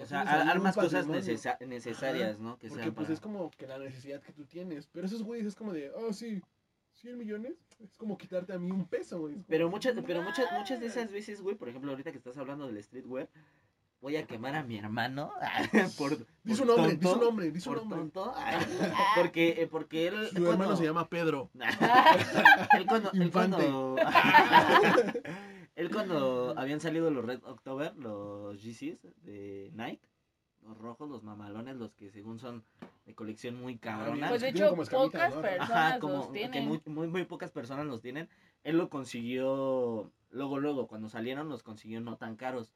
O 0.02 0.06
sea, 0.06 0.22
armas 0.22 0.76
cosas 0.76 1.08
necesa- 1.08 1.58
necesarias, 1.66 2.40
¿no? 2.40 2.58
Que 2.60 2.68
Porque 2.70 2.84
sean 2.84 2.94
pues 2.96 3.06
para... 3.08 3.14
es 3.16 3.20
como 3.20 3.50
que 3.52 3.68
la 3.68 3.78
necesidad 3.78 4.22
que 4.22 4.32
tú 4.34 4.46
tienes. 4.46 4.88
Pero 4.88 5.06
esos 5.08 5.24
güeyes 5.24 5.48
es 5.48 5.56
como 5.56 5.74
de, 5.74 5.90
oh, 5.92 6.14
sí, 6.14 6.42
100 7.02 7.18
millones, 7.18 7.54
es 7.80 7.98
como 7.98 8.18
quitarte 8.18 8.54
a 8.54 8.60
mí 8.60 8.72
un 8.72 8.86
peso, 8.86 9.20
güey. 9.20 9.36
Pero 9.48 9.70
muchas, 9.70 9.96
pero 10.06 10.22
muchas, 10.22 10.52
muchas 10.52 10.80
de 10.80 10.86
esas 10.88 11.12
veces, 11.12 11.42
güey, 11.42 11.56
por 11.56 11.68
ejemplo, 11.70 11.92
ahorita 11.92 12.12
que 12.12 12.18
estás 12.18 12.38
hablando 12.38 12.68
del 12.68 12.82
streetwear, 12.84 13.28
voy 14.02 14.16
a 14.18 14.26
quemar 14.26 14.56
a 14.56 14.64
mi 14.64 14.78
hermano 14.78 15.32
por, 15.98 16.18
Di 16.44 16.56
su 16.56 16.66
nombre, 16.66 16.96
di 16.96 17.02
su 17.02 17.10
tonto, 17.10 17.26
nombre, 17.26 17.52
di 17.52 17.60
su 17.60 17.70
por 17.70 17.80
nombre. 17.80 18.00
tonto, 18.00 18.34
porque, 19.16 19.62
eh, 19.62 19.68
porque 19.68 20.08
él... 20.08 20.30
Su 20.36 20.50
hermano 20.50 20.76
se 20.76 20.84
llama 20.84 21.08
Pedro. 21.08 21.50
él 22.78 22.86
cuando, 22.88 23.12
él 23.14 23.32
cuando, 23.32 23.96
él 25.76 25.92
cuando 25.92 26.54
habían 26.58 26.80
salido 26.80 27.10
los 27.12 27.26
Red 27.26 27.44
October, 27.46 27.96
los 27.96 28.62
Yeezys 28.62 29.00
de 29.24 29.72
Nike, 29.74 30.11
los 30.64 30.78
rojos, 30.78 31.10
los 31.10 31.24
mamalones, 31.24 31.76
los 31.78 31.94
que 31.94 32.10
según 32.12 32.40
son 32.40 32.64
de 33.06 33.16
colección 33.16 33.56
muy 33.60 33.78
cabrona. 33.78 34.30
Pues 34.30 34.42
de 34.42 34.52
Tienen 34.52 34.70
hecho, 34.74 34.76
como 34.76 34.86
pocas 35.06 35.36
¿no? 35.36 35.42
personas 35.42 35.70
Ajá, 35.72 35.90
los 35.92 36.00
como 36.00 36.32
que 36.32 36.40
tienen. 36.40 36.68
muy, 36.68 36.82
muy, 36.86 37.08
muy 37.08 37.26
pocas 37.26 37.52
personas 37.52 37.86
los 37.86 38.02
tienen. 38.02 38.30
Él 38.64 38.78
lo 38.78 38.90
consiguió, 38.90 40.12
luego, 40.30 40.60
luego, 40.60 40.88
cuando 40.88 41.10
salieron 41.10 41.50
los 41.50 41.64
consiguió 41.64 42.00
no 42.02 42.18
tan 42.18 42.36
caros. 42.36 42.72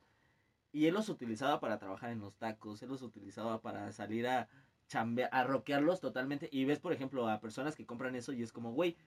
Y 0.72 0.88
él 0.88 0.94
los 0.94 1.10
utilizaba 1.10 1.60
para 1.60 1.78
trabajar 1.80 2.10
en 2.12 2.20
los 2.20 2.36
tacos, 2.36 2.82
él 2.84 2.90
los 2.90 3.02
utilizaba 3.02 3.62
para 3.62 3.92
salir 3.92 4.28
a 4.28 4.50
chambear, 4.88 5.30
a 5.32 5.44
rockearlos 5.44 6.00
totalmente. 6.02 6.50
Y 6.52 6.66
ves, 6.66 6.80
por 6.80 6.92
ejemplo, 6.92 7.30
a 7.30 7.40
personas 7.40 7.76
que 7.76 7.86
compran 7.86 8.16
eso 8.16 8.34
y 8.34 8.42
es 8.44 8.52
como, 8.52 8.74
güey, 8.74 8.98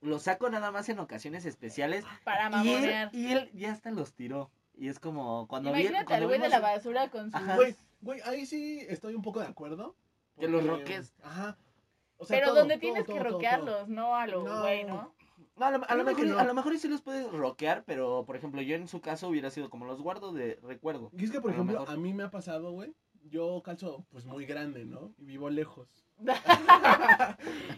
los 0.00 0.22
saco 0.22 0.48
nada 0.50 0.70
más 0.70 0.88
en 0.88 0.98
ocasiones 1.00 1.44
especiales. 1.46 2.04
Para 2.24 2.44
Y 2.62 2.68
él, 2.68 2.74
mamonear. 2.80 3.10
y 3.14 3.32
él 3.32 3.50
ya 3.52 3.72
hasta 3.72 3.90
los 3.90 4.14
tiró. 4.14 4.50
Y 4.76 4.88
es 4.88 4.98
como 4.98 5.46
cuando 5.46 5.72
vi- 5.72 5.80
Imagínate 5.82 5.98
al 6.00 6.06
cuando 6.06 6.26
güey 6.28 6.40
de 6.40 6.48
la 6.48 6.60
basura 6.60 7.08
con 7.10 7.30
su... 7.30 7.38
Güey, 7.56 7.76
güey, 8.04 8.20
ahí 8.24 8.46
sí 8.46 8.84
estoy 8.88 9.14
un 9.14 9.22
poco 9.22 9.40
de 9.40 9.46
acuerdo. 9.46 9.96
Que 10.38 10.48
los 10.48 10.66
roques. 10.66 11.14
Ajá. 11.22 11.56
O 12.16 12.24
sea, 12.24 12.36
Pero 12.38 12.48
todo, 12.50 12.60
donde 12.60 12.74
todo, 12.74 12.80
tienes 12.80 13.04
todo, 13.04 13.16
que 13.16 13.22
roquearlos, 13.22 13.88
no 13.88 14.14
a 14.16 14.26
lo 14.26 14.44
No. 14.44 14.60
güey, 14.62 14.84
¿no? 14.84 15.14
No, 15.56 15.66
a 15.66 15.70
lo, 15.70 15.84
a 15.88 15.94
mejor, 16.04 16.26
no. 16.26 16.38
a 16.38 16.44
lo 16.44 16.54
mejor 16.54 16.76
sí 16.78 16.88
los 16.88 17.00
puedes 17.02 17.30
rockear, 17.30 17.84
pero 17.84 18.24
por 18.26 18.34
ejemplo, 18.36 18.60
yo 18.62 18.74
en 18.74 18.88
su 18.88 19.00
caso 19.00 19.28
hubiera 19.28 19.50
sido 19.50 19.70
como 19.70 19.84
los 19.84 20.00
guardo 20.02 20.32
de 20.32 20.58
recuerdo. 20.62 21.10
Y 21.16 21.24
es 21.24 21.30
que, 21.30 21.40
por 21.40 21.50
A 21.50 21.54
ejemplo, 21.54 21.78
mejor. 21.80 21.94
a 21.94 21.96
mí 21.96 22.12
me 22.12 22.24
ha 22.24 22.30
pasado, 22.30 22.72
güey, 22.72 22.92
yo 23.30 23.62
calzo 23.64 24.04
pues 24.10 24.24
muy 24.26 24.46
grande, 24.46 24.84
¿no? 24.84 25.12
Y 25.18 25.24
vivo 25.26 25.48
lejos. 25.50 25.88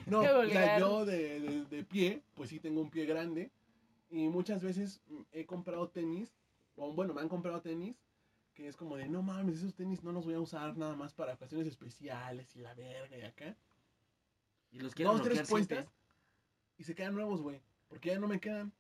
no, 0.07 0.21
Qué 0.23 0.29
o 0.31 0.49
sea, 0.49 0.79
yo 0.79 1.05
de, 1.05 1.41
de- 1.41 1.65
de 1.65 1.85
pie, 1.85 2.23
pues 2.35 2.51
sí 2.51 2.61
tengo 2.61 2.81
un 2.81 2.91
pie 2.91 3.05
grande. 3.07 3.51
Y 4.09 4.29
muchas 4.29 4.63
veces 4.63 5.01
mm, 5.09 5.21
he 5.33 5.47
comprado 5.47 5.89
tenis, 5.89 6.35
o 6.77 6.93
bueno, 6.93 7.13
me 7.13 7.21
han 7.21 7.29
comprado 7.29 7.61
tenis, 7.61 7.97
que 8.57 8.67
es 8.67 8.77
como 8.77 8.97
de, 8.97 9.07
no 9.07 9.23
mames, 9.23 9.59
esos 9.59 9.75
tenis 9.75 10.03
no 10.03 10.13
los 10.13 10.25
voy 10.25 10.35
a 10.35 10.41
usar 10.41 10.77
nada 10.79 10.97
más 10.97 11.13
para 11.13 11.35
ocasiones 11.35 11.69
especiales 11.69 12.57
y 12.57 12.61
la 12.61 12.73
verga 12.75 13.17
y 13.19 13.21
acá. 13.23 13.55
Y 14.73 14.81
los 14.81 14.95
quiero 14.95 15.13
Dos, 15.13 15.23
tres 15.23 15.47
siempre. 15.47 15.51
puestas 15.51 15.95
y 16.79 16.85
se 16.85 16.95
quedan 16.95 17.15
nuevos, 17.15 17.43
güey. 17.43 17.61
Porque 17.89 18.09
ya 18.09 18.19
no 18.19 18.27
me 18.27 18.41
quedan. 18.41 18.73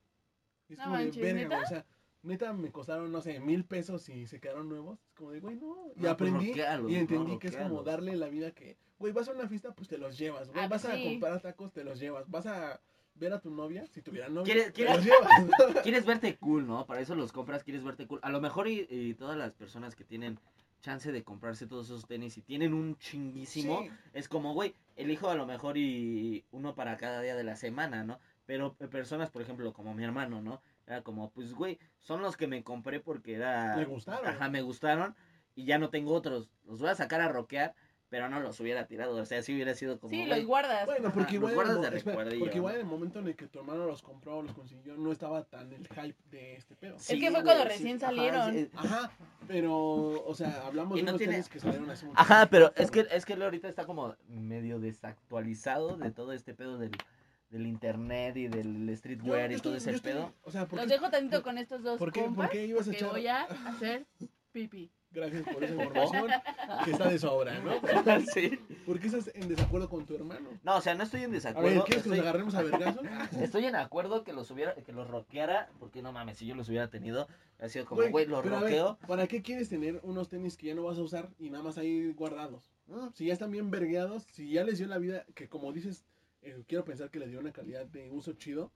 Y 0.68 0.72
es 0.72 0.78
No 0.78 0.84
como 0.86 0.96
de 0.96 1.10
verga, 1.10 1.46
güey. 1.48 1.62
O 1.62 1.66
sea, 1.66 1.86
neta 2.22 2.54
me 2.54 2.72
costaron, 2.72 3.12
no 3.12 3.20
sé, 3.20 3.38
mil 3.38 3.66
pesos 3.66 4.08
y 4.08 4.26
se 4.26 4.40
quedaron 4.40 4.68
nuevos. 4.68 4.98
Es 5.08 5.14
como 5.14 5.30
de, 5.30 5.40
güey, 5.40 5.56
no. 5.56 5.76
Y 5.94 6.00
No, 6.00 6.00
pues 6.00 6.10
aprendí 6.12 6.52
y 6.52 6.56
no, 6.56 6.88
entendí 6.88 7.38
que 7.38 7.48
es 7.48 7.56
como 7.56 7.82
darle 7.82 8.16
la 8.16 8.28
vida 8.28 8.52
que, 8.52 8.78
güey, 8.98 9.12
vas 9.12 9.28
a 9.28 9.32
una 9.32 9.46
fiesta, 9.46 9.74
pues 9.74 9.88
te 9.88 9.98
los 9.98 10.16
llevas, 10.16 10.48
güey. 10.48 10.64
Ah, 10.64 10.68
vas 10.68 10.86
a 10.86 10.98
comprar 10.98 11.40
tacos, 11.42 11.70
te 11.74 11.84
los 11.84 12.00
llevas. 12.00 12.30
Vas 12.30 12.46
a 12.46 12.80
ver 13.18 13.32
a 13.32 13.40
tu 13.40 13.50
novia, 13.50 13.86
si 13.86 14.02
tuviera 14.02 14.28
novia, 14.28 14.44
¿Quieres- 14.54 14.72
quieres- 14.72 14.96
los 14.96 15.04
llevas. 15.06 15.82
Quieres 15.82 16.04
verte 16.06 16.36
cool, 16.36 16.66
¿no? 16.66 16.86
Para 16.86 17.00
eso 17.00 17.14
los 17.14 17.32
compras, 17.32 17.64
quieres 17.64 17.82
verte 17.84 18.06
cool. 18.06 18.20
A 18.22 18.30
lo 18.30 18.40
mejor 18.40 18.68
y, 18.68 18.86
y 18.90 19.14
todas 19.14 19.36
las 19.36 19.52
personas 19.54 19.94
que 19.96 20.04
tienen 20.04 20.38
chance 20.82 21.10
de 21.10 21.24
comprarse 21.24 21.66
todos 21.66 21.86
esos 21.86 22.06
tenis 22.06 22.36
y 22.38 22.42
tienen 22.42 22.72
un 22.74 22.96
chinguísimo, 22.98 23.82
Sí. 23.82 23.90
es 24.12 24.28
como, 24.28 24.52
güey, 24.54 24.74
elijo 24.94 25.28
a 25.30 25.34
lo 25.34 25.46
mejor 25.46 25.76
y 25.78 26.44
uno 26.52 26.74
para 26.74 26.96
cada 26.96 27.20
día 27.22 27.34
de 27.34 27.42
la 27.44 27.56
semana, 27.56 28.04
¿no? 28.04 28.20
Pero 28.44 28.76
eh, 28.78 28.86
personas, 28.86 29.30
por 29.30 29.42
ejemplo, 29.42 29.72
como 29.72 29.94
mi 29.94 30.04
hermano, 30.04 30.40
¿no? 30.42 30.60
Era 30.86 31.02
como, 31.02 31.30
pues, 31.30 31.52
güey, 31.54 31.78
son 31.98 32.22
los 32.22 32.36
que 32.36 32.46
me 32.46 32.62
compré 32.62 33.00
porque 33.00 33.34
era... 33.34 33.74
Me 33.76 33.84
gustaron. 33.86 34.26
Ajá, 34.28 34.48
me 34.48 34.62
gustaron 34.62 35.16
y 35.56 35.64
ya 35.64 35.78
no 35.78 35.90
tengo 35.90 36.12
otros. 36.12 36.50
Los 36.64 36.78
voy 36.80 36.90
a 36.90 36.94
sacar 36.94 37.20
a 37.20 37.28
rockear, 37.28 37.74
pero 38.08 38.28
no 38.28 38.38
los 38.40 38.58
hubiera 38.60 38.86
tirado. 38.86 39.16
O 39.16 39.24
sea, 39.24 39.42
si 39.42 39.52
hubiera 39.54 39.74
sido 39.74 39.98
como... 39.98 40.10
Sí, 40.10 40.24
los 40.26 40.44
guardas. 40.44 40.86
Bueno, 40.86 41.10
porque 41.12 41.34
los 41.38 41.50
igual, 41.50 41.50
el 41.52 41.54
guardas 41.56 41.90
de 41.90 41.96
espera, 41.98 42.16
recuerdillo, 42.16 42.40
porque 42.44 42.56
igual 42.58 42.74
en 42.76 42.80
el 42.82 42.86
momento 42.86 43.18
en 43.18 43.26
el 43.26 43.34
que 43.36 43.46
tu 43.48 43.58
hermano 43.58 43.84
los 43.86 44.02
compró 44.02 44.38
o 44.38 44.42
los 44.42 44.52
consiguió, 44.54 44.96
no 44.96 45.10
estaba 45.10 45.42
tan 45.44 45.72
el 45.72 45.88
hype 45.88 46.16
de 46.30 46.54
este 46.56 46.76
pedo. 46.76 46.96
Es 46.96 47.06
que 47.08 47.30
fue 47.30 47.42
cuando 47.42 47.64
recién 47.64 47.98
salieron. 47.98 48.52
sí, 48.54 48.70
Ajá, 48.74 49.10
pero, 49.48 49.74
o 50.24 50.34
sea, 50.34 50.66
hablamos 50.66 50.96
Y 50.96 51.00
de 51.00 51.04
no 51.04 51.10
unos 51.12 51.18
tiene- 51.18 51.32
tenis 51.34 51.48
que 51.48 51.58
salieron 51.60 51.90
hace 51.90 52.06
mucho 52.06 52.18
Ajá, 52.20 52.46
pero 52.48 52.72
es 52.76 52.90
que, 52.90 53.06
es 53.10 53.24
que 53.26 53.32
él 53.32 53.42
ahorita 53.42 53.68
está 53.68 53.84
como 53.84 54.14
medio 54.28 54.78
desactualizado 54.78 55.96
de 55.96 56.10
todo 56.10 56.32
este 56.32 56.54
pedo 56.54 56.78
del, 56.78 56.92
del 57.50 57.66
internet 57.66 58.36
y 58.36 58.48
del 58.48 58.86
Yo- 58.88 58.96
streetwear 58.96 59.50
yo 59.50 59.56
y 59.56 59.60
todo 59.60 59.74
estoy- 59.74 59.76
ese 59.78 59.90
yo 59.90 59.96
estoy- 59.96 60.12
pedo. 60.12 60.32
O 60.44 60.50
sea, 60.52 60.66
¿por 60.66 60.78
Los 60.78 60.88
dejo 60.88 61.10
tantito 61.10 61.42
con 61.42 61.58
estos 61.58 61.82
dos 61.82 61.98
¿Por 61.98 62.12
qué- 62.12 62.20
por 62.20 62.28
compas. 62.30 62.50
qué 62.50 62.66
ibas 62.66 62.86
a 62.88 62.92
echar- 62.92 63.10
voy 63.10 63.26
a 63.26 63.42
hacer 63.42 64.06
pipí. 64.52 64.90
Gracias 65.16 65.44
por 65.44 65.64
esa 65.64 65.74
información 65.82 66.30
que 66.84 66.90
está 66.90 67.08
de 67.08 67.18
sobra, 67.18 67.58
¿no? 67.60 67.72
sí. 68.34 68.50
¿Por 68.84 69.00
qué 69.00 69.06
estás 69.06 69.30
en 69.34 69.48
desacuerdo 69.48 69.88
con 69.88 70.04
tu 70.04 70.14
hermano? 70.14 70.50
No, 70.62 70.76
o 70.76 70.80
sea, 70.82 70.94
no 70.94 71.04
estoy 71.04 71.20
en 71.20 71.30
A 71.30 71.32
ver, 71.32 71.42
desacuerdo. 71.42 71.84
¿quieres 71.84 72.02
que 72.04 72.10
nos 72.10 72.18
agarremos 72.18 72.54
a 72.54 72.62
vergazos? 72.62 73.02
estoy 73.40 73.64
en 73.64 73.76
acuerdo 73.76 74.24
que 74.24 74.34
los 74.34 74.50
hubiera, 74.50 74.74
que 74.74 74.92
los 74.92 75.08
rockeara, 75.08 75.70
porque 75.80 76.02
no 76.02 76.12
mames, 76.12 76.36
si 76.36 76.46
yo 76.46 76.54
los 76.54 76.68
hubiera 76.68 76.90
tenido, 76.90 77.28
ha 77.58 77.68
sido 77.70 77.86
como, 77.86 78.02
Güey, 78.10 78.26
los 78.26 78.44
ver, 78.44 78.52
roqueo. 78.52 78.98
¿Para 79.08 79.26
qué 79.26 79.40
quieres 79.40 79.70
tener 79.70 80.00
unos 80.02 80.28
tenis 80.28 80.58
que 80.58 80.66
ya 80.66 80.74
no 80.74 80.82
vas 80.82 80.98
a 80.98 81.02
usar 81.02 81.30
y 81.38 81.48
nada 81.48 81.64
más 81.64 81.78
ahí 81.78 82.12
guardados? 82.12 82.70
Mm, 82.88 83.08
Si 83.14 83.24
ya 83.24 83.32
están 83.32 83.50
bien 83.50 83.70
vergueados, 83.70 84.24
si 84.32 84.50
ya 84.52 84.64
les 84.64 84.76
dio 84.76 84.86
la 84.86 84.98
vida, 84.98 85.24
que 85.34 85.48
como 85.48 85.72
dices, 85.72 86.04
eh, 86.42 86.62
quiero 86.68 86.84
pensar 86.84 87.10
que 87.10 87.20
les 87.20 87.30
dio 87.30 87.40
una 87.40 87.52
calidad 87.52 87.86
de 87.86 88.10
uso 88.10 88.34
chido 88.34 88.70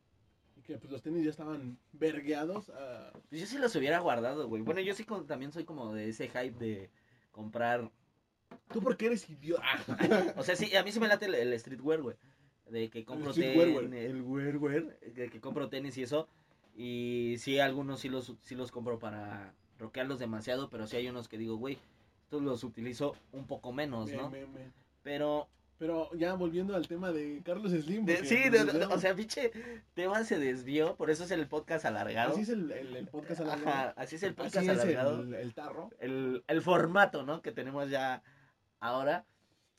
y 0.60 0.62
que 0.62 0.78
pues 0.78 0.90
los 0.92 1.02
tenis 1.02 1.24
ya 1.24 1.30
estaban 1.30 1.78
vergueados. 1.92 2.70
ah, 2.74 3.10
Pues 3.28 3.40
yo 3.40 3.46
sí 3.46 3.58
los 3.58 3.74
hubiera 3.76 3.98
guardado, 4.00 4.46
güey. 4.48 4.62
Bueno, 4.62 4.80
yo 4.80 4.94
sí 4.94 5.04
con- 5.04 5.26
también 5.26 5.52
soy 5.52 5.64
como 5.64 5.92
de 5.94 6.08
ese 6.10 6.28
hype 6.28 6.52
de 6.58 6.90
comprar 7.32 7.90
¿Tú 8.72 8.80
por 8.80 8.96
qué 8.96 9.06
eres 9.06 9.28
idiota? 9.30 9.62
O 10.36 10.42
sea, 10.42 10.56
sí, 10.56 10.74
a 10.76 10.82
mí 10.82 10.90
sí 10.92 10.98
me 11.00 11.08
late 11.08 11.26
el, 11.26 11.34
el 11.34 11.58
streetwear, 11.58 12.02
güey. 12.02 12.16
De 12.68 12.88
que 12.90 13.04
compro 13.04 13.32
streetwear, 13.32 13.68
tenis, 13.90 14.10
el 14.10 14.22
wear, 14.22 14.56
wear, 14.58 14.98
de 15.00 15.28
que 15.30 15.40
compro 15.40 15.68
tenis 15.68 15.96
y 15.98 16.02
eso. 16.02 16.28
Y 16.76 17.36
sí, 17.38 17.58
algunos 17.58 18.00
sí 18.00 18.08
los, 18.08 18.34
sí 18.42 18.54
los 18.54 18.70
compro 18.70 18.98
para 18.98 19.54
rockearlos 19.78 20.18
demasiado, 20.18 20.68
pero 20.70 20.86
sí 20.86 20.96
hay 20.96 21.08
unos 21.08 21.28
que 21.28 21.38
digo, 21.38 21.56
güey, 21.56 21.78
estos 22.24 22.42
los 22.42 22.62
utilizo 22.64 23.16
un 23.32 23.46
poco 23.46 23.72
menos, 23.72 24.08
¿no? 24.22 24.30
Pero, 25.02 25.48
Pero 25.80 26.10
ya 26.14 26.34
volviendo 26.34 26.76
al 26.76 26.86
tema 26.86 27.10
de 27.10 27.40
Carlos 27.42 27.72
Slim. 27.72 28.04
de- 28.04 28.18
sí, 28.26 28.34
nos 28.34 28.44
de- 28.44 28.50
de- 28.50 28.64
desviamos. 28.66 28.96
o 28.96 29.00
sea, 29.00 29.14
pinche 29.16 29.50
tema 29.94 30.22
se 30.24 30.38
desvió, 30.38 30.94
por 30.96 31.08
eso 31.10 31.24
es 31.24 31.30
el 31.30 31.48
podcast 31.48 31.86
alargado. 31.86 32.32
así 32.34 32.42
es 32.42 32.50
el, 32.50 32.70
el- 32.70 32.96
el 32.96 33.08
podcast 33.08 33.40
alargado. 33.40 33.68
Ajá, 33.70 33.94
así 33.96 34.16
es 34.16 34.22
el 34.22 34.34
podcast 34.34 34.58
Así 34.58 34.68
es 34.68 34.78
alargado. 34.78 35.22
el, 35.22 35.32
el 35.34 35.54
tarro. 35.54 35.88
El, 35.98 36.44
el 36.46 36.60
formato, 36.60 37.22
¿no? 37.24 37.40
Que 37.40 37.50
tenemos 37.50 37.88
ya 37.88 38.22
ahora. 38.78 39.24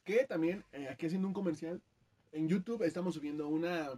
Que 0.03 0.25
también, 0.25 0.65
eh, 0.71 0.87
aquí 0.89 1.05
haciendo 1.05 1.27
un 1.27 1.35
comercial, 1.35 1.79
en 2.31 2.49
YouTube 2.49 2.81
estamos 2.81 3.13
subiendo 3.13 3.47
una 3.47 3.91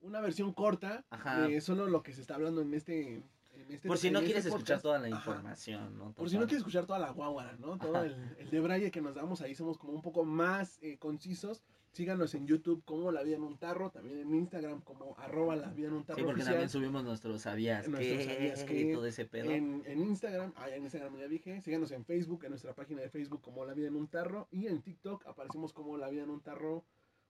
una 0.00 0.20
versión 0.20 0.52
corta 0.52 1.04
Ajá. 1.10 1.46
de 1.46 1.60
solo 1.60 1.86
lo 1.86 2.02
que 2.02 2.12
se 2.12 2.20
está 2.20 2.34
hablando 2.34 2.62
en 2.62 2.74
este. 2.74 3.22
Este- 3.68 3.88
Por 3.88 3.98
si 3.98 4.10
no 4.10 4.18
este 4.18 4.26
quieres 4.26 4.46
escuchar 4.46 4.80
toda 4.82 4.98
la 4.98 5.06
Ajá. 5.08 5.16
información, 5.16 5.96
¿no? 5.98 6.12
Por 6.12 6.28
si 6.30 6.36
no 6.36 6.42
quieres 6.42 6.58
escuchar 6.58 6.86
toda 6.86 6.98
la 6.98 7.10
guaguara, 7.10 7.56
¿no? 7.58 7.78
Todo 7.78 8.02
el, 8.02 8.14
el 8.38 8.50
debraye 8.50 8.90
que 8.90 9.00
nos 9.00 9.14
damos 9.14 9.40
ahí, 9.40 9.54
somos 9.54 9.78
como 9.78 9.92
un 9.92 10.02
poco 10.02 10.24
más 10.24 10.78
eh, 10.82 10.98
concisos. 10.98 11.62
Síganos 11.92 12.34
en 12.34 12.46
YouTube 12.46 12.84
como 12.84 13.10
La 13.10 13.22
Vida 13.22 13.36
en 13.36 13.42
un 13.42 13.56
Tarro, 13.56 13.88
también 13.90 14.18
en 14.18 14.34
Instagram 14.34 14.82
como 14.82 15.16
arroba 15.18 15.56
La 15.56 15.70
Vida 15.70 15.88
en 15.88 15.94
un 15.94 16.04
Tarro 16.04 16.18
Sí, 16.18 16.24
porque 16.24 16.42
oficial. 16.42 16.54
también 16.56 16.68
subimos 16.68 17.04
nuestros 17.04 17.40
sabías 17.40 17.88
Nuestros 17.88 18.18
que 18.18 18.24
sabías 18.34 18.62
y 18.64 18.66
qué, 18.66 18.92
todo 18.92 19.06
ese 19.06 19.24
pedo. 19.24 19.50
En, 19.50 19.82
en 19.86 20.02
Instagram, 20.02 20.52
ah, 20.56 20.68
en 20.68 20.82
Instagram 20.82 21.16
ya 21.16 21.26
dije, 21.26 21.58
síganos 21.62 21.90
en 21.92 22.04
Facebook, 22.04 22.44
en 22.44 22.50
nuestra 22.50 22.74
página 22.74 23.00
de 23.00 23.08
Facebook 23.08 23.40
como 23.40 23.64
La 23.64 23.72
Vida 23.72 23.88
en 23.88 23.96
un 23.96 24.08
Tarro 24.08 24.46
y 24.50 24.66
en 24.66 24.82
TikTok 24.82 25.26
aparecemos 25.26 25.72
como 25.72 25.96
La 25.96 26.10
Vida 26.10 26.24
en 26.24 26.28
un 26.30 26.42
Tarro 26.42 26.84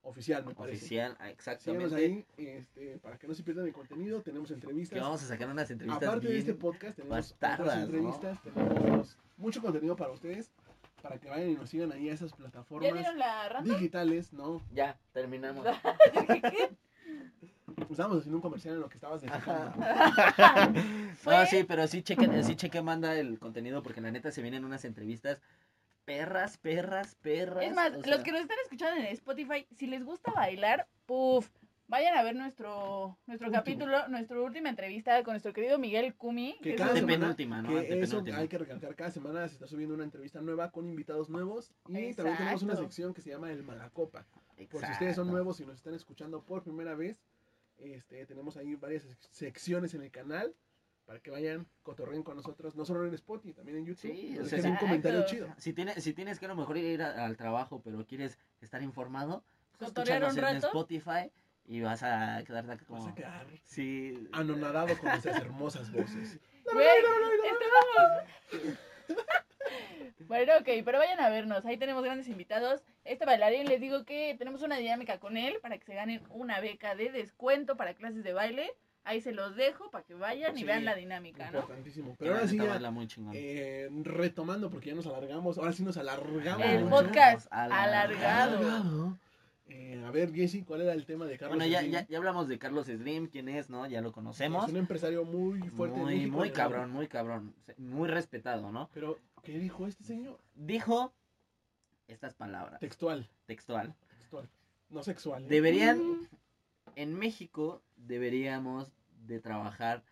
oficial, 0.09 0.45
me 0.45 0.55
parece. 0.55 0.79
Oficial, 0.79 1.13
ah, 1.19 1.25
Síganos 1.59 1.93
exactamente. 1.93 1.97
ahí 1.97 2.27
este, 2.37 2.99
para 2.99 3.19
que 3.19 3.27
no 3.29 3.35
se 3.35 3.43
pierdan 3.43 3.67
el 3.67 3.73
contenido, 3.73 4.23
tenemos 4.23 4.51
entrevistas. 4.51 4.97
Que 4.97 5.01
vamos 5.03 5.23
a 5.23 5.27
sacar 5.27 5.49
unas 5.51 5.71
entrevistas 5.71 6.09
Aparte 6.09 6.29
de 6.29 6.39
este 6.39 6.55
podcast, 6.55 6.97
tenemos 6.97 7.17
bastardas, 7.17 7.61
otras 7.61 7.77
¿no? 7.77 7.85
entrevistas, 7.85 8.43
tenemos 8.43 9.19
mucho 9.37 9.61
contenido 9.61 9.97
para 9.97 10.13
ustedes, 10.13 10.51
para 11.03 11.19
que 11.19 11.29
vayan 11.29 11.51
y 11.51 11.55
nos 11.55 11.69
sigan 11.71 11.93
ahí 11.93 12.09
a 12.09 12.15
esas 12.15 12.31
¿Ya 12.31 12.37
plataformas 12.37 13.17
la 13.17 13.63
digitales, 13.63 14.33
¿no? 14.33 14.63
Ya, 14.73 14.99
terminamos. 15.13 15.67
Estábamos 17.91 18.19
haciendo 18.19 18.37
un 18.39 18.43
comercial 18.43 18.75
en 18.75 18.81
lo 18.81 18.89
que 18.89 18.95
estabas 18.95 19.21
dejando. 19.23 19.73
Fue- 21.19 21.35
No, 21.37 21.47
sí, 21.47 21.65
pero 21.65 21.87
sí 21.87 22.03
chequen, 22.03 22.43
sí 22.45 22.57
chequen, 22.57 22.85
manda 22.85 23.15
el 23.19 23.39
contenido 23.39 23.83
porque 23.83 24.01
la 24.01 24.11
neta 24.11 24.31
se 24.31 24.41
vienen 24.43 24.65
unas 24.65 24.85
entrevistas 24.85 25.41
perras, 26.11 26.57
perras, 26.57 27.15
perras. 27.17 27.65
Es 27.67 27.75
más, 27.75 27.91
o 27.93 27.97
los 27.97 28.05
sea, 28.07 28.23
que 28.23 28.33
nos 28.33 28.41
están 28.41 28.57
escuchando 28.65 29.01
en 29.01 29.07
Spotify, 29.09 29.67
si 29.77 29.87
les 29.87 30.03
gusta 30.05 30.33
bailar, 30.33 30.87
puff, 31.05 31.49
vayan 31.89 32.17
a 32.17 32.23
ver 32.23 32.35
nuestro 32.37 33.19
nuestro 33.27 33.49
Último. 33.49 33.53
capítulo, 33.63 34.09
nuestra 34.09 34.41
última 34.41 34.71
entrevista 34.71 35.23
con 35.25 35.33
nuestro 35.35 35.53
querido 35.53 35.79
Miguel 35.79 36.15
Cumi. 36.15 36.59
Que 36.63 36.77
cada 36.77 36.95
semana- 36.95 37.13
penúltima, 37.19 37.61
¿no? 37.63 37.69
Que 37.71 38.01
eso 38.01 38.11
penúltima. 38.19 38.39
hay 38.39 38.49
que 38.49 38.59
recalcar, 38.59 38.95
cada 38.97 39.11
semana 39.11 39.47
se 39.49 39.55
está 39.55 39.67
subiendo 39.67 39.95
una 39.95 40.05
entrevista 40.05 40.41
nueva 40.41 40.71
con 40.71 40.89
invitados 40.89 41.29
nuevos 41.29 41.71
y 41.89 42.15
también 42.15 42.37
tenemos 42.39 42.63
una 42.63 42.77
sección 42.77 43.13
que 43.13 43.21
se 43.21 43.31
llama 43.31 43.51
el 43.53 43.63
Malacopa. 43.63 44.25
Por 44.71 44.85
si 44.87 44.93
ustedes 44.93 45.17
son 45.17 45.29
nuevos 45.29 45.61
y 45.61 45.67
nos 45.67 45.77
están 45.77 45.95
escuchando 45.95 46.43
por 46.43 46.63
primera 46.63 46.95
vez, 46.95 47.21
este, 47.79 48.25
tenemos 48.25 48.57
ahí 48.57 48.75
varias 48.75 49.05
sec- 49.05 49.29
secciones 49.31 49.93
en 49.93 50.03
el 50.03 50.11
canal 50.11 50.55
para 51.07 51.21
que 51.21 51.31
vayan, 51.31 51.67
cotorreen 51.83 52.23
con 52.25 52.37
nosotros, 52.37 52.75
no 52.75 52.85
solo 52.85 53.07
en 53.07 53.15
Spotify, 53.15 53.55
también 53.55 53.79
en 53.79 53.87
YouTube. 53.87 54.11
Sí, 54.13 54.39
o 54.39 54.45
sea, 54.45 54.57
dejen 54.59 54.73
un 54.73 54.75
exacto. 54.75 54.87
comentario 54.87 55.25
chido. 55.27 55.49
Si 55.57 55.73
tienes, 55.73 56.03
si 56.03 56.13
tienes 56.13 56.39
que 56.41 56.47
a 56.47 56.49
lo 56.49 56.57
mejor 56.57 56.77
ir 56.77 57.01
a- 57.03 57.25
al 57.25 57.37
trabajo, 57.37 57.81
pero 57.83 58.05
quieres 58.07 58.39
estar 58.61 58.83
informado, 58.83 59.45
pues 59.79 59.91
escúchanos 59.91 60.37
en 60.37 60.43
rato. 60.43 60.67
Spotify 60.67 61.31
y 61.65 61.81
vas 61.81 62.03
a 62.03 62.43
quedarte 62.45 62.85
como... 62.85 63.05
Vas 63.05 63.13
a 63.13 63.15
quedar 63.15 63.47
Sí. 63.63 64.29
anonadado 64.33 64.99
con 64.99 65.09
nuestras 65.11 65.41
hermosas 65.41 65.91
voces. 65.93 66.39
Bueno, 70.29 70.55
ok, 70.59 70.69
pero 70.85 70.99
vayan 70.99 71.21
a 71.21 71.29
vernos. 71.29 71.65
Ahí 71.67 71.77
tenemos 71.77 72.03
grandes 72.03 72.27
invitados. 72.29 72.83
Este 73.05 73.25
bailarín 73.25 73.67
les 73.67 73.81
digo 73.81 74.05
que 74.05 74.35
tenemos 74.39 74.63
una 74.63 74.77
dinámica 74.77 75.21
con 75.21 75.37
él 75.37 75.59
para 75.63 75.79
que 75.79 75.85
se 75.85 75.95
ganen 75.95 76.23
una 76.31 76.59
beca 76.61 76.95
de 76.97 77.13
descuento 77.13 77.77
para 77.77 77.95
clases 77.95 78.25
de 78.25 78.33
baile. 78.33 78.73
Ahí 79.09 79.21
se 79.21 79.33
los 79.33 79.55
dejo 79.57 79.91
para 79.91 80.05
que 80.05 80.15
vayan 80.15 80.59
y 80.59 80.65
vean 80.65 80.85
la 80.85 80.95
dinámica, 80.97 81.51
¿no? 81.53 81.61
Importantísimo. 81.61 82.11
Que 82.13 82.17
Pero 82.19 82.35
ahora 82.35 82.49
sí, 82.49 82.57
ya, 82.59 82.65
baila 82.65 82.91
muy 82.91 83.07
chingón. 83.07 83.33
eh, 83.37 83.89
retomando, 84.03 84.69
porque 84.69 84.89
ya 84.89 84.95
nos 84.97 85.07
alargamos, 85.07 85.59
ahora 85.59 85.73
sí 85.73 85.83
nos 85.85 85.97
alargamos. 85.97 86.67
El 86.67 86.85
podcast 86.89 87.47
Alargado. 87.53 88.59
alargado. 88.59 89.19
Eh, 89.69 90.03
a 90.05 90.11
ver, 90.11 90.33
Jesse, 90.33 90.65
¿cuál 90.65 90.83
era 90.83 90.93
el 90.93 91.05
tema 91.07 91.27
de 91.27 91.39
Carlos 91.39 91.57
Bueno, 91.57 91.71
ya, 91.71 91.81
Slim? 91.81 91.93
ya, 91.93 92.07
ya 92.09 92.19
hablamos 92.19 92.47
de 92.49 92.59
Carlos 92.59 92.87
Slim, 92.87 93.29
quién 93.29 93.49
es, 93.49 93.69
¿no? 93.71 93.87
Ya 93.87 94.01
lo 94.01 94.13
conocemos. 94.13 94.65
Es 94.65 94.71
un 94.71 94.77
empresario 94.77 95.25
muy 95.25 95.61
fuerte. 95.71 95.97
Muy, 95.99 96.15
México, 96.17 96.37
muy 96.37 96.51
cabrón, 96.51 96.91
muy 96.91 97.09
cabrón. 97.09 97.55
Muy 97.79 98.09
respetado, 98.09 98.71
¿no? 98.73 98.91
Pero, 98.93 99.19
¿qué 99.43 99.59
dijo 99.59 99.87
este 99.87 100.05
señor? 100.05 100.39
Dijo 100.55 101.13
estas 102.09 102.35
palabras, 102.35 102.79
Textual. 102.81 103.29
textual. 103.47 103.95
Textual. 104.19 104.49
No 104.91 105.03
sexual. 105.03 105.45
¿eh? 105.45 105.47
Deberían, 105.49 105.99
Mm. 105.99 106.29
en 106.95 107.15
México, 107.19 107.83
deberíamos 107.97 108.93
de 109.27 109.41
trabajar 109.41 110.05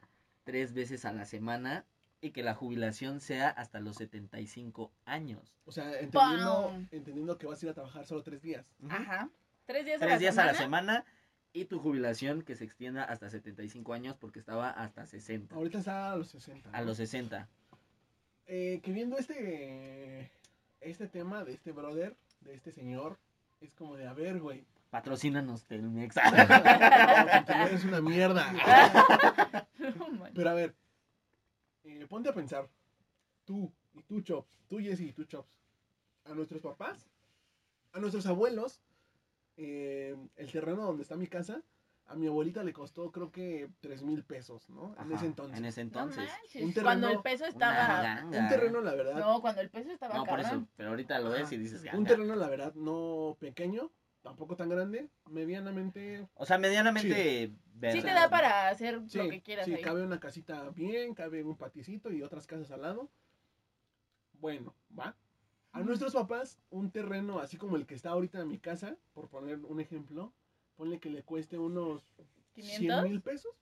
tres 0.44 0.72
veces 0.72 1.04
a 1.04 1.12
la 1.12 1.24
semana 1.24 1.84
y 2.20 2.30
que 2.30 2.42
la 2.42 2.54
jubilación 2.54 3.20
sea 3.20 3.50
hasta 3.50 3.80
los 3.80 3.96
75 3.96 4.90
años. 5.04 5.54
O 5.66 5.72
sea, 5.72 5.92
entendiendo, 6.00 7.38
que 7.38 7.46
vas 7.46 7.62
a 7.62 7.66
ir 7.66 7.70
a 7.70 7.74
trabajar 7.74 8.06
solo 8.06 8.22
tres 8.22 8.40
días. 8.42 8.66
Ajá. 8.88 9.28
Tres 9.66 9.84
días 9.84 9.96
a 9.96 10.06
Tres 10.06 10.12
la 10.14 10.18
días 10.18 10.34
semana. 10.34 10.50
a 10.50 10.52
la 10.52 10.58
semana 10.58 11.04
y 11.52 11.66
tu 11.66 11.78
jubilación 11.78 12.42
que 12.42 12.56
se 12.56 12.64
extienda 12.64 13.04
hasta 13.04 13.30
75 13.30 13.92
años 13.92 14.16
porque 14.18 14.38
estaba 14.38 14.70
hasta 14.70 15.06
60. 15.06 15.54
Ahorita 15.54 15.78
está 15.78 16.12
a 16.12 16.16
los 16.16 16.28
60. 16.28 16.70
A 16.70 16.82
los 16.82 16.96
60. 16.96 17.48
Eh, 18.46 18.80
que 18.82 18.92
viendo 18.92 19.16
este, 19.18 20.30
este 20.80 21.06
tema 21.08 21.44
de 21.44 21.52
este 21.52 21.72
brother, 21.72 22.16
de 22.40 22.54
este 22.54 22.72
señor, 22.72 23.18
es 23.60 23.74
como 23.74 23.96
de, 23.96 24.06
a 24.06 24.12
ver, 24.14 24.40
güey. 24.40 24.64
Patrocínanos 24.94 25.64
Telmex. 25.64 26.14
no, 27.48 27.66
es 27.66 27.84
una 27.84 28.00
mierda. 28.00 28.52
No. 28.52 30.24
Pero 30.32 30.50
a 30.50 30.54
ver, 30.54 30.76
eh, 31.82 32.06
ponte 32.08 32.28
a 32.28 32.32
pensar, 32.32 32.68
tú 33.44 33.72
y 33.92 34.04
tú, 34.04 34.20
Chops, 34.20 34.56
tú, 34.68 34.78
Jesse 34.78 35.00
y 35.00 35.12
tú, 35.12 35.24
Chops, 35.24 35.50
a 36.26 36.34
nuestros 36.34 36.62
papás, 36.62 37.08
a 37.92 37.98
nuestros 37.98 38.24
abuelos, 38.26 38.82
eh, 39.56 40.16
el 40.36 40.52
terreno 40.52 40.84
donde 40.84 41.02
está 41.02 41.16
mi 41.16 41.26
casa, 41.26 41.60
a 42.06 42.14
mi 42.14 42.28
abuelita 42.28 42.62
le 42.62 42.72
costó 42.72 43.10
creo 43.10 43.32
que 43.32 43.68
tres 43.80 44.04
mil 44.04 44.22
pesos, 44.22 44.70
¿no? 44.70 44.94
en 45.00 45.10
ese 45.10 45.26
entonces. 45.26 45.58
En 45.58 45.64
ese 45.64 45.80
entonces. 45.80 46.30
Un 46.54 46.72
terreno- 46.72 46.82
cuando 46.84 47.08
el 47.08 47.20
peso 47.20 47.46
estaba. 47.46 48.22
Un 48.26 48.30
terreno, 48.48 48.80
la 48.80 48.94
verdad, 48.94 49.14
No, 49.18 49.40
cuando 49.40 49.60
el 49.60 49.70
peso 49.70 49.90
estaba 49.90 50.14
No, 50.14 50.24
por 50.24 50.38
eso. 50.38 50.68
Pero 50.76 50.90
ahorita 50.90 51.18
lo 51.18 51.30
ves 51.30 51.50
y 51.50 51.56
dices, 51.56 51.80
un 51.80 51.86
ganga. 51.86 52.08
terreno, 52.10 52.36
la 52.36 52.48
verdad, 52.48 52.72
no 52.74 53.36
pequeño, 53.40 53.90
tampoco 54.24 54.56
tan 54.56 54.70
grande, 54.70 55.10
medianamente... 55.30 56.26
O 56.34 56.46
sea, 56.46 56.56
medianamente 56.58 57.52
Sí 57.92 58.00
te 58.00 58.12
da 58.12 58.30
para 58.30 58.68
hacer 58.68 59.02
Sí, 59.08 59.18
lo 59.18 59.28
que 59.28 59.42
quieras 59.42 59.66
sí, 59.66 59.74
ahí. 59.74 59.82
cabe 59.82 60.02
una 60.02 60.18
casita 60.18 60.70
bien, 60.70 61.14
cabe 61.14 61.44
un 61.44 61.56
paticito 61.56 62.10
y 62.10 62.22
otras 62.22 62.46
casas 62.46 62.70
al 62.70 62.80
lado. 62.82 63.10
Bueno, 64.40 64.74
va. 64.98 65.14
A 65.72 65.82
nuestros 65.82 66.14
papás, 66.14 66.58
un 66.70 66.90
terreno 66.90 67.38
así 67.40 67.58
como 67.58 67.76
el 67.76 67.84
que 67.86 67.94
está 67.94 68.10
ahorita 68.10 68.40
en 68.40 68.48
mi 68.48 68.58
casa, 68.58 68.96
por 69.12 69.28
poner 69.28 69.58
un 69.58 69.78
ejemplo, 69.80 70.32
ponle 70.76 70.98
que 71.00 71.10
le 71.10 71.22
cueste 71.22 71.58
unos 71.58 72.02
100 72.54 72.82
¿500? 72.90 73.02
mil 73.02 73.20
pesos. 73.20 73.52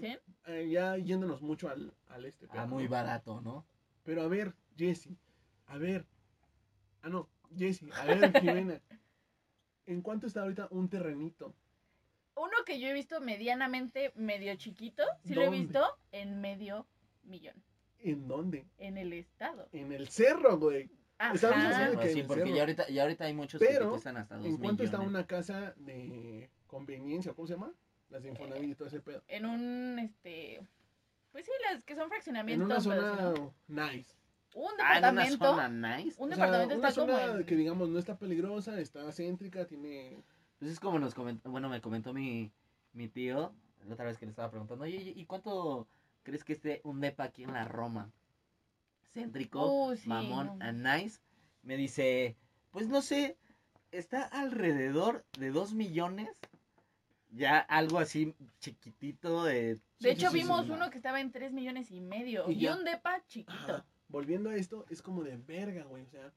¿Sí? 0.00 0.16
eh, 0.46 0.68
ya 0.70 0.96
yéndonos 0.96 1.42
mucho 1.42 1.68
al, 1.68 1.92
al 2.08 2.24
este. 2.24 2.46
Ah, 2.50 2.66
muy 2.66 2.86
barato, 2.88 3.40
¿no? 3.42 3.66
Pero 4.04 4.22
a 4.22 4.28
ver, 4.28 4.54
Jesse, 4.76 5.10
a 5.66 5.76
ver. 5.78 6.06
Ah, 7.02 7.08
no, 7.10 7.28
Jesse, 7.56 7.84
a 7.92 8.04
ver, 8.04 8.32
Jimena. 8.40 8.80
¿En 9.88 10.02
cuánto 10.02 10.26
está 10.26 10.42
ahorita 10.42 10.68
un 10.70 10.90
terrenito? 10.90 11.54
Uno 12.36 12.52
que 12.66 12.78
yo 12.78 12.88
he 12.88 12.92
visto 12.92 13.22
medianamente 13.22 14.12
medio 14.14 14.54
chiquito, 14.56 15.02
sí 15.24 15.34
lo 15.34 15.42
he 15.42 15.48
visto 15.48 15.82
en 16.12 16.42
medio 16.42 16.86
millón. 17.22 17.56
¿En 17.98 18.28
dónde? 18.28 18.66
En 18.76 18.98
el 18.98 19.14
estado. 19.14 19.66
En 19.72 19.90
el 19.92 20.08
cerro, 20.08 20.58
güey. 20.58 20.90
Estamos 21.32 21.56
Ajá. 21.56 21.98
que 21.98 22.12
sí, 22.12 22.20
en 22.20 22.26
porque 22.26 22.42
cerro. 22.42 22.54
ya 22.54 22.60
ahorita, 22.62 22.88
ya 22.90 23.02
ahorita 23.02 23.24
hay 23.24 23.32
muchos 23.34 23.58
Pero, 23.60 23.86
que 23.86 23.90
cuestan 23.92 24.18
hasta 24.18 24.36
dos 24.36 24.46
¿En 24.46 24.58
cuánto 24.58 24.84
está 24.84 25.00
una 25.00 25.26
casa 25.26 25.72
de 25.78 26.50
conveniencia? 26.66 27.32
¿Cómo 27.32 27.48
se 27.48 27.54
llama? 27.54 27.72
Las 28.10 28.22
de 28.22 28.28
Infonavit 28.28 28.70
y 28.70 28.74
todo 28.74 28.88
ese 28.88 29.00
pedo. 29.00 29.22
En 29.26 29.46
un, 29.46 29.98
este... 29.98 30.60
Pues 31.32 31.46
sí, 31.46 31.52
las 31.70 31.82
que 31.82 31.94
son 31.94 32.04
En 32.04 32.08
fraccionamientos. 32.10 32.86
una 32.86 32.94
pero 32.94 33.52
zona 33.66 33.90
nice. 33.90 34.17
Un 34.58 34.70
Ah, 34.80 34.98
en 34.98 35.04
una 35.04 35.22
departamento. 35.22 35.44
zona 35.46 35.68
nice. 35.68 36.16
Un 36.18 36.32
O 36.32 36.36
sea, 36.36 36.46
departamento 36.46 36.78
una 36.78 36.88
está 36.88 37.00
como 37.00 37.16
zona 37.18 37.38
en... 37.40 37.46
que 37.46 37.54
digamos 37.56 37.88
no 37.90 37.98
está 37.98 38.16
peligrosa, 38.18 38.80
está 38.80 39.12
céntrica, 39.12 39.66
tiene... 39.66 40.22
Pues 40.58 40.72
es 40.72 40.80
como 40.80 40.98
nos 40.98 41.14
comentó, 41.14 41.50
bueno, 41.50 41.68
me 41.68 41.80
comentó 41.80 42.12
mi, 42.12 42.50
mi 42.92 43.08
tío, 43.08 43.54
la 43.86 43.94
otra 43.94 44.06
vez 44.06 44.18
que 44.18 44.26
le 44.26 44.30
estaba 44.30 44.50
preguntando, 44.50 44.84
oye, 44.84 45.12
¿y 45.14 45.24
cuánto 45.26 45.86
crees 46.24 46.42
que 46.42 46.54
esté 46.54 46.80
un 46.82 47.00
depa 47.00 47.24
aquí 47.24 47.44
en 47.44 47.52
la 47.52 47.64
Roma? 47.66 48.10
Céntrico, 49.14 49.64
Uh, 49.90 49.96
sí, 49.96 50.08
mamón, 50.08 50.58
no. 50.58 50.64
and 50.64 50.84
nice. 50.84 51.20
Me 51.62 51.76
dice, 51.76 52.36
pues 52.72 52.88
no 52.88 53.00
sé, 53.02 53.36
está 53.92 54.22
alrededor 54.24 55.24
de 55.38 55.50
dos 55.50 55.72
millones. 55.74 56.28
Ya 57.30 57.58
algo 57.58 57.98
así 57.98 58.34
chiquitito 58.58 59.44
de... 59.44 59.74
De 59.74 59.80
Sí, 60.00 60.08
hecho, 60.08 60.30
vimos 60.30 60.64
sí. 60.64 60.70
uno 60.72 60.88
que 60.90 60.96
estaba 60.96 61.20
en 61.20 61.30
3 61.30 61.52
millones 61.52 61.90
y 61.90 62.00
medio. 62.00 62.50
Y 62.50 62.64
Y, 62.64 62.68
un 62.68 62.84
depa 62.84 63.22
chiquito. 63.26 63.52
Ajá. 63.74 63.84
Volviendo 64.08 64.50
a 64.50 64.56
esto, 64.56 64.84
es 64.88 65.02
como 65.02 65.22
de 65.22 65.36
verga, 65.36 65.84
güey. 65.84 66.04
O 66.04 66.08
sea, 66.08 66.32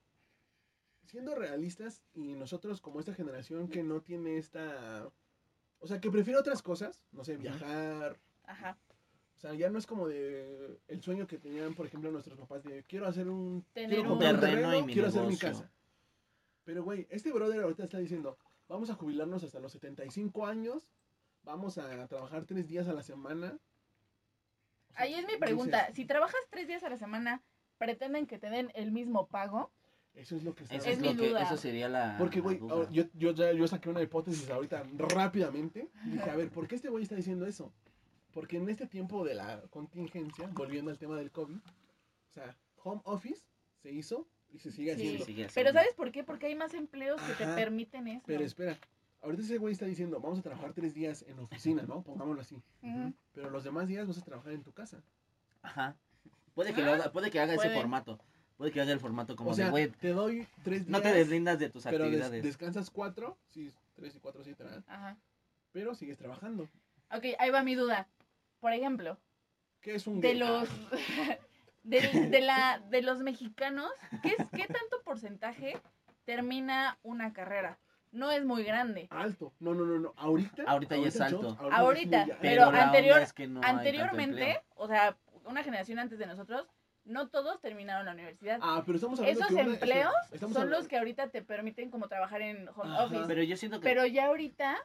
siendo 1.05 1.35
realistas 1.35 2.01
y 2.13 2.35
nosotros 2.35 2.81
como 2.81 2.99
esta 2.99 3.13
generación 3.13 3.67
que 3.67 3.83
no 3.83 4.01
tiene 4.01 4.37
esta... 4.37 5.09
O 5.79 5.87
sea, 5.87 5.99
que 5.99 6.11
prefiere 6.11 6.39
otras 6.39 6.61
cosas, 6.61 7.03
no 7.11 7.23
sé, 7.23 7.37
viajar. 7.37 8.19
Ajá. 8.43 8.77
O 9.35 9.39
sea, 9.39 9.55
ya 9.55 9.69
no 9.69 9.79
es 9.79 9.87
como 9.87 10.07
de 10.07 10.79
el 10.87 11.01
sueño 11.01 11.25
que 11.25 11.39
tenían, 11.39 11.73
por 11.73 11.87
ejemplo, 11.87 12.11
nuestros 12.11 12.37
papás 12.37 12.63
de 12.63 12.83
quiero 12.83 13.07
hacer 13.07 13.27
un... 13.27 13.65
Tener 13.73 13.89
quiero 13.89 14.03
un 14.03 14.09
comprar 14.09 14.39
terreno 14.39 14.77
y 14.77 14.83
mi 14.83 14.93
quiero 14.93 15.07
hacer 15.07 15.23
mi 15.23 15.37
casa. 15.37 15.71
Pero, 16.63 16.83
güey, 16.83 17.07
este 17.09 17.31
brother 17.31 17.63
ahorita 17.63 17.83
está 17.83 17.97
diciendo, 17.97 18.37
vamos 18.67 18.89
a 18.91 18.95
jubilarnos 18.95 19.43
hasta 19.43 19.59
los 19.59 19.71
75 19.71 20.45
años, 20.45 20.87
vamos 21.43 21.77
a 21.79 22.07
trabajar 22.07 22.45
tres 22.45 22.67
días 22.67 22.87
a 22.87 22.93
la 22.93 23.01
semana. 23.01 23.57
O 24.89 24.93
sea, 24.93 25.01
Ahí 25.03 25.13
es 25.15 25.21
mi 25.21 25.33
dices, 25.33 25.39
pregunta. 25.39 25.91
Si 25.93 26.05
trabajas 26.05 26.41
tres 26.51 26.67
días 26.67 26.83
a 26.83 26.89
la 26.89 26.97
semana, 26.97 27.41
¿pretenden 27.85 28.27
que 28.27 28.37
te 28.37 28.49
den 28.51 28.71
el 28.75 28.91
mismo 28.91 29.25
pago? 29.27 29.71
Eso 30.13 30.35
es 30.35 30.43
lo 30.43 30.53
que 30.53 30.63
está 30.63 30.75
Eso, 30.75 30.89
Es 30.89 30.99
mi 30.99 31.13
lo 31.13 31.19
que, 31.21 31.29
duda. 31.29 31.41
eso 31.43 31.57
sería 31.57 31.89
la... 31.89 32.15
Porque, 32.19 32.41
güey, 32.41 32.57
duda. 32.57 32.87
yo, 32.91 33.05
yo, 33.13 33.31
ya- 33.31 33.53
yo 33.53 33.67
saqué 33.67 33.89
una 33.89 34.01
hipótesis 34.03 34.47
ahorita 34.49 34.83
rápidamente. 34.97 35.89
Dije, 36.05 36.29
a 36.29 36.35
ver, 36.35 36.49
¿por 36.51 36.67
qué 36.67 36.75
este 36.75 36.89
güey 36.89 37.01
está 37.03 37.15
diciendo 37.15 37.45
eso? 37.47 37.73
Porque 38.33 38.57
en 38.57 38.69
este 38.69 38.85
tiempo 38.87 39.23
de 39.25 39.33
la 39.33 39.61
contingencia, 39.71 40.47
volviendo 40.53 40.91
al 40.91 40.97
tema 40.99 41.15
del 41.17 41.31
COVID, 41.31 41.55
o 41.57 42.33
sea, 42.33 42.55
home 42.83 43.01
office 43.05 43.41
se 43.81 43.91
hizo 43.91 44.27
y 44.53 44.59
se 44.59 44.71
sigue 44.71 44.93
Sí. 44.95 45.01
haciendo. 45.01 45.25
Sigue 45.25 45.35
Pero 45.43 45.47
haciendo. 45.49 45.73
¿sabes 45.79 45.93
por 45.95 46.11
qué? 46.11 46.23
Porque 46.23 46.45
hay 46.47 46.55
más 46.55 46.73
empleos 46.75 47.19
que 47.21 47.33
te 47.33 47.45
Ajá. 47.45 47.55
permiten 47.55 48.07
eso. 48.09 48.23
Pero 48.27 48.43
espera, 48.43 48.77
ahorita 49.21 49.41
ese 49.43 49.57
güey 49.57 49.71
está 49.73 49.85
diciendo, 49.85 50.19
vamos 50.19 50.39
a 50.39 50.41
trabajar 50.43 50.73
tres 50.73 50.93
días 50.93 51.23
en 51.27 51.39
oficina, 51.39 51.83
¿no? 51.83 52.03
Pongámoslo 52.03 52.41
así. 52.41 52.61
Ujú. 52.83 53.13
Pero 53.33 53.49
los 53.49 53.63
demás 53.63 53.87
días 53.87 54.07
vas 54.07 54.17
a 54.17 54.23
trabajar 54.25 54.51
en 54.53 54.61
tu 54.63 54.71
casa. 54.73 55.01
Ajá. 55.63 55.95
Puede 56.53 56.73
que, 56.73 56.81
lo 56.81 56.93
haga, 56.93 57.11
puede 57.11 57.31
que 57.31 57.39
haga 57.39 57.53
ese 57.53 57.69
formato. 57.69 58.19
Puede 58.57 58.71
que 58.71 58.81
haga 58.81 58.91
el 58.91 58.99
formato 58.99 59.35
como 59.35 59.51
o 59.51 59.53
sea, 59.53 59.65
de, 59.65 59.71
güey, 59.71 59.87
te 59.89 60.09
doy 60.09 60.47
tres 60.63 60.81
días, 60.81 60.89
no 60.89 61.01
te 61.01 61.11
deslindas 61.13 61.57
de 61.57 61.69
tus 61.69 61.83
pero 61.83 61.97
des- 61.97 62.07
actividades. 62.07 62.43
descansas 62.43 62.89
cuatro, 62.91 63.37
sí, 63.49 63.71
tres 63.95 64.15
y 64.15 64.19
cuatro, 64.19 64.43
siete, 64.43 64.63
¿verdad? 64.63 64.83
Ajá. 64.87 65.17
Pero 65.71 65.95
sigues 65.95 66.17
trabajando. 66.19 66.69
Ok, 67.11 67.25
ahí 67.39 67.49
va 67.49 67.63
mi 67.63 67.73
duda. 67.75 68.07
Por 68.59 68.73
ejemplo, 68.73 69.17
¿Qué 69.81 69.95
es 69.95 70.05
un 70.05 70.21
de 70.21 70.29
gay? 70.29 70.37
los 70.37 70.69
de, 71.83 72.01
de 72.29 72.41
la 72.41 72.79
de 72.89 73.01
los 73.01 73.19
mexicanos, 73.19 73.89
¿qué 74.21 74.35
es 74.37 74.45
qué 74.51 74.67
tanto 74.67 75.01
porcentaje 75.03 75.81
termina 76.25 76.99
una 77.01 77.33
carrera? 77.33 77.79
No 78.11 78.29
es 78.29 78.43
muy 78.45 78.63
grande. 78.63 79.07
Alto. 79.09 79.53
No, 79.59 79.73
no, 79.73 79.85
no, 79.85 79.97
no. 79.97 80.13
Ahorita. 80.17 80.63
Ahorita 80.67 80.97
ya 80.97 81.07
es 81.07 81.19
alto. 81.21 81.57
ahorita 81.59 82.21
es 82.23 82.27
muy 82.27 82.35
pero 82.41 82.69
la 82.71 82.83
anterior- 82.83 83.21
es 83.21 83.33
que 83.33 83.47
no 83.47 83.61
Anteriormente, 83.63 84.61
o 84.75 84.87
sea, 84.87 85.17
una 85.45 85.63
generación 85.63 85.99
antes 85.99 86.19
de 86.19 86.25
nosotros, 86.25 86.67
no 87.03 87.29
todos 87.29 87.59
terminaron 87.61 88.05
la 88.05 88.11
universidad. 88.13 88.59
Ah, 88.61 88.83
pero 88.85 88.97
estamos 88.97 89.19
hablando 89.19 89.39
Esos 89.39 89.47
que 89.55 89.61
una- 89.63 89.73
empleos 89.73 90.13
estamos 90.31 90.53
son 90.53 90.61
hablando- 90.63 90.77
los 90.79 90.87
que 90.87 90.97
ahorita 90.97 91.29
te 91.29 91.41
permiten 91.41 91.89
como 91.89 92.07
trabajar 92.07 92.41
en 92.41 92.67
home 92.69 92.93
Ajá. 92.93 93.03
office. 93.05 93.23
Pero 93.27 93.43
yo 93.43 93.57
siento 93.57 93.79
que 93.79 93.83
Pero 93.83 94.05
ya 94.05 94.27
ahorita, 94.27 94.77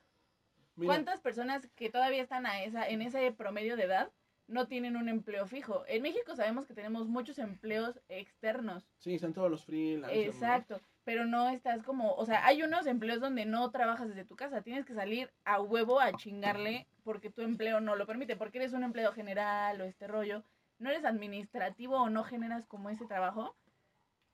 Mira, 0.76 0.92
¿cuántas 0.92 1.20
personas 1.20 1.68
que 1.74 1.90
todavía 1.90 2.22
están 2.22 2.46
a 2.46 2.62
esa, 2.62 2.88
en 2.88 3.02
ese 3.02 3.32
promedio 3.32 3.76
de 3.76 3.84
edad 3.84 4.10
no 4.46 4.66
tienen 4.66 4.96
un 4.96 5.08
empleo 5.10 5.46
fijo? 5.46 5.84
En 5.88 6.02
México 6.02 6.34
sabemos 6.36 6.66
que 6.66 6.74
tenemos 6.74 7.06
muchos 7.06 7.38
empleos 7.38 8.00
externos. 8.08 8.88
Sí, 8.98 9.14
están 9.14 9.34
todos 9.34 9.50
los 9.50 9.64
freelancers. 9.64 10.24
¿no? 10.26 10.32
Exacto. 10.32 10.80
Pero 11.06 11.24
no 11.24 11.48
estás 11.50 11.84
como, 11.84 12.14
o 12.14 12.26
sea, 12.26 12.44
hay 12.44 12.64
unos 12.64 12.84
empleos 12.88 13.20
donde 13.20 13.46
no 13.46 13.70
trabajas 13.70 14.08
desde 14.08 14.24
tu 14.24 14.34
casa. 14.34 14.62
Tienes 14.62 14.84
que 14.84 14.92
salir 14.92 15.30
a 15.44 15.60
huevo 15.60 16.00
a 16.00 16.12
chingarle 16.14 16.88
porque 17.04 17.30
tu 17.30 17.42
empleo 17.42 17.80
no 17.80 17.94
lo 17.94 18.06
permite. 18.06 18.34
Porque 18.34 18.58
eres 18.58 18.72
un 18.72 18.82
empleo 18.82 19.12
general 19.12 19.80
o 19.80 19.84
este 19.84 20.08
rollo. 20.08 20.42
No 20.80 20.90
eres 20.90 21.04
administrativo 21.04 21.94
o 21.94 22.10
no 22.10 22.24
generas 22.24 22.66
como 22.66 22.90
ese 22.90 23.06
trabajo. 23.06 23.54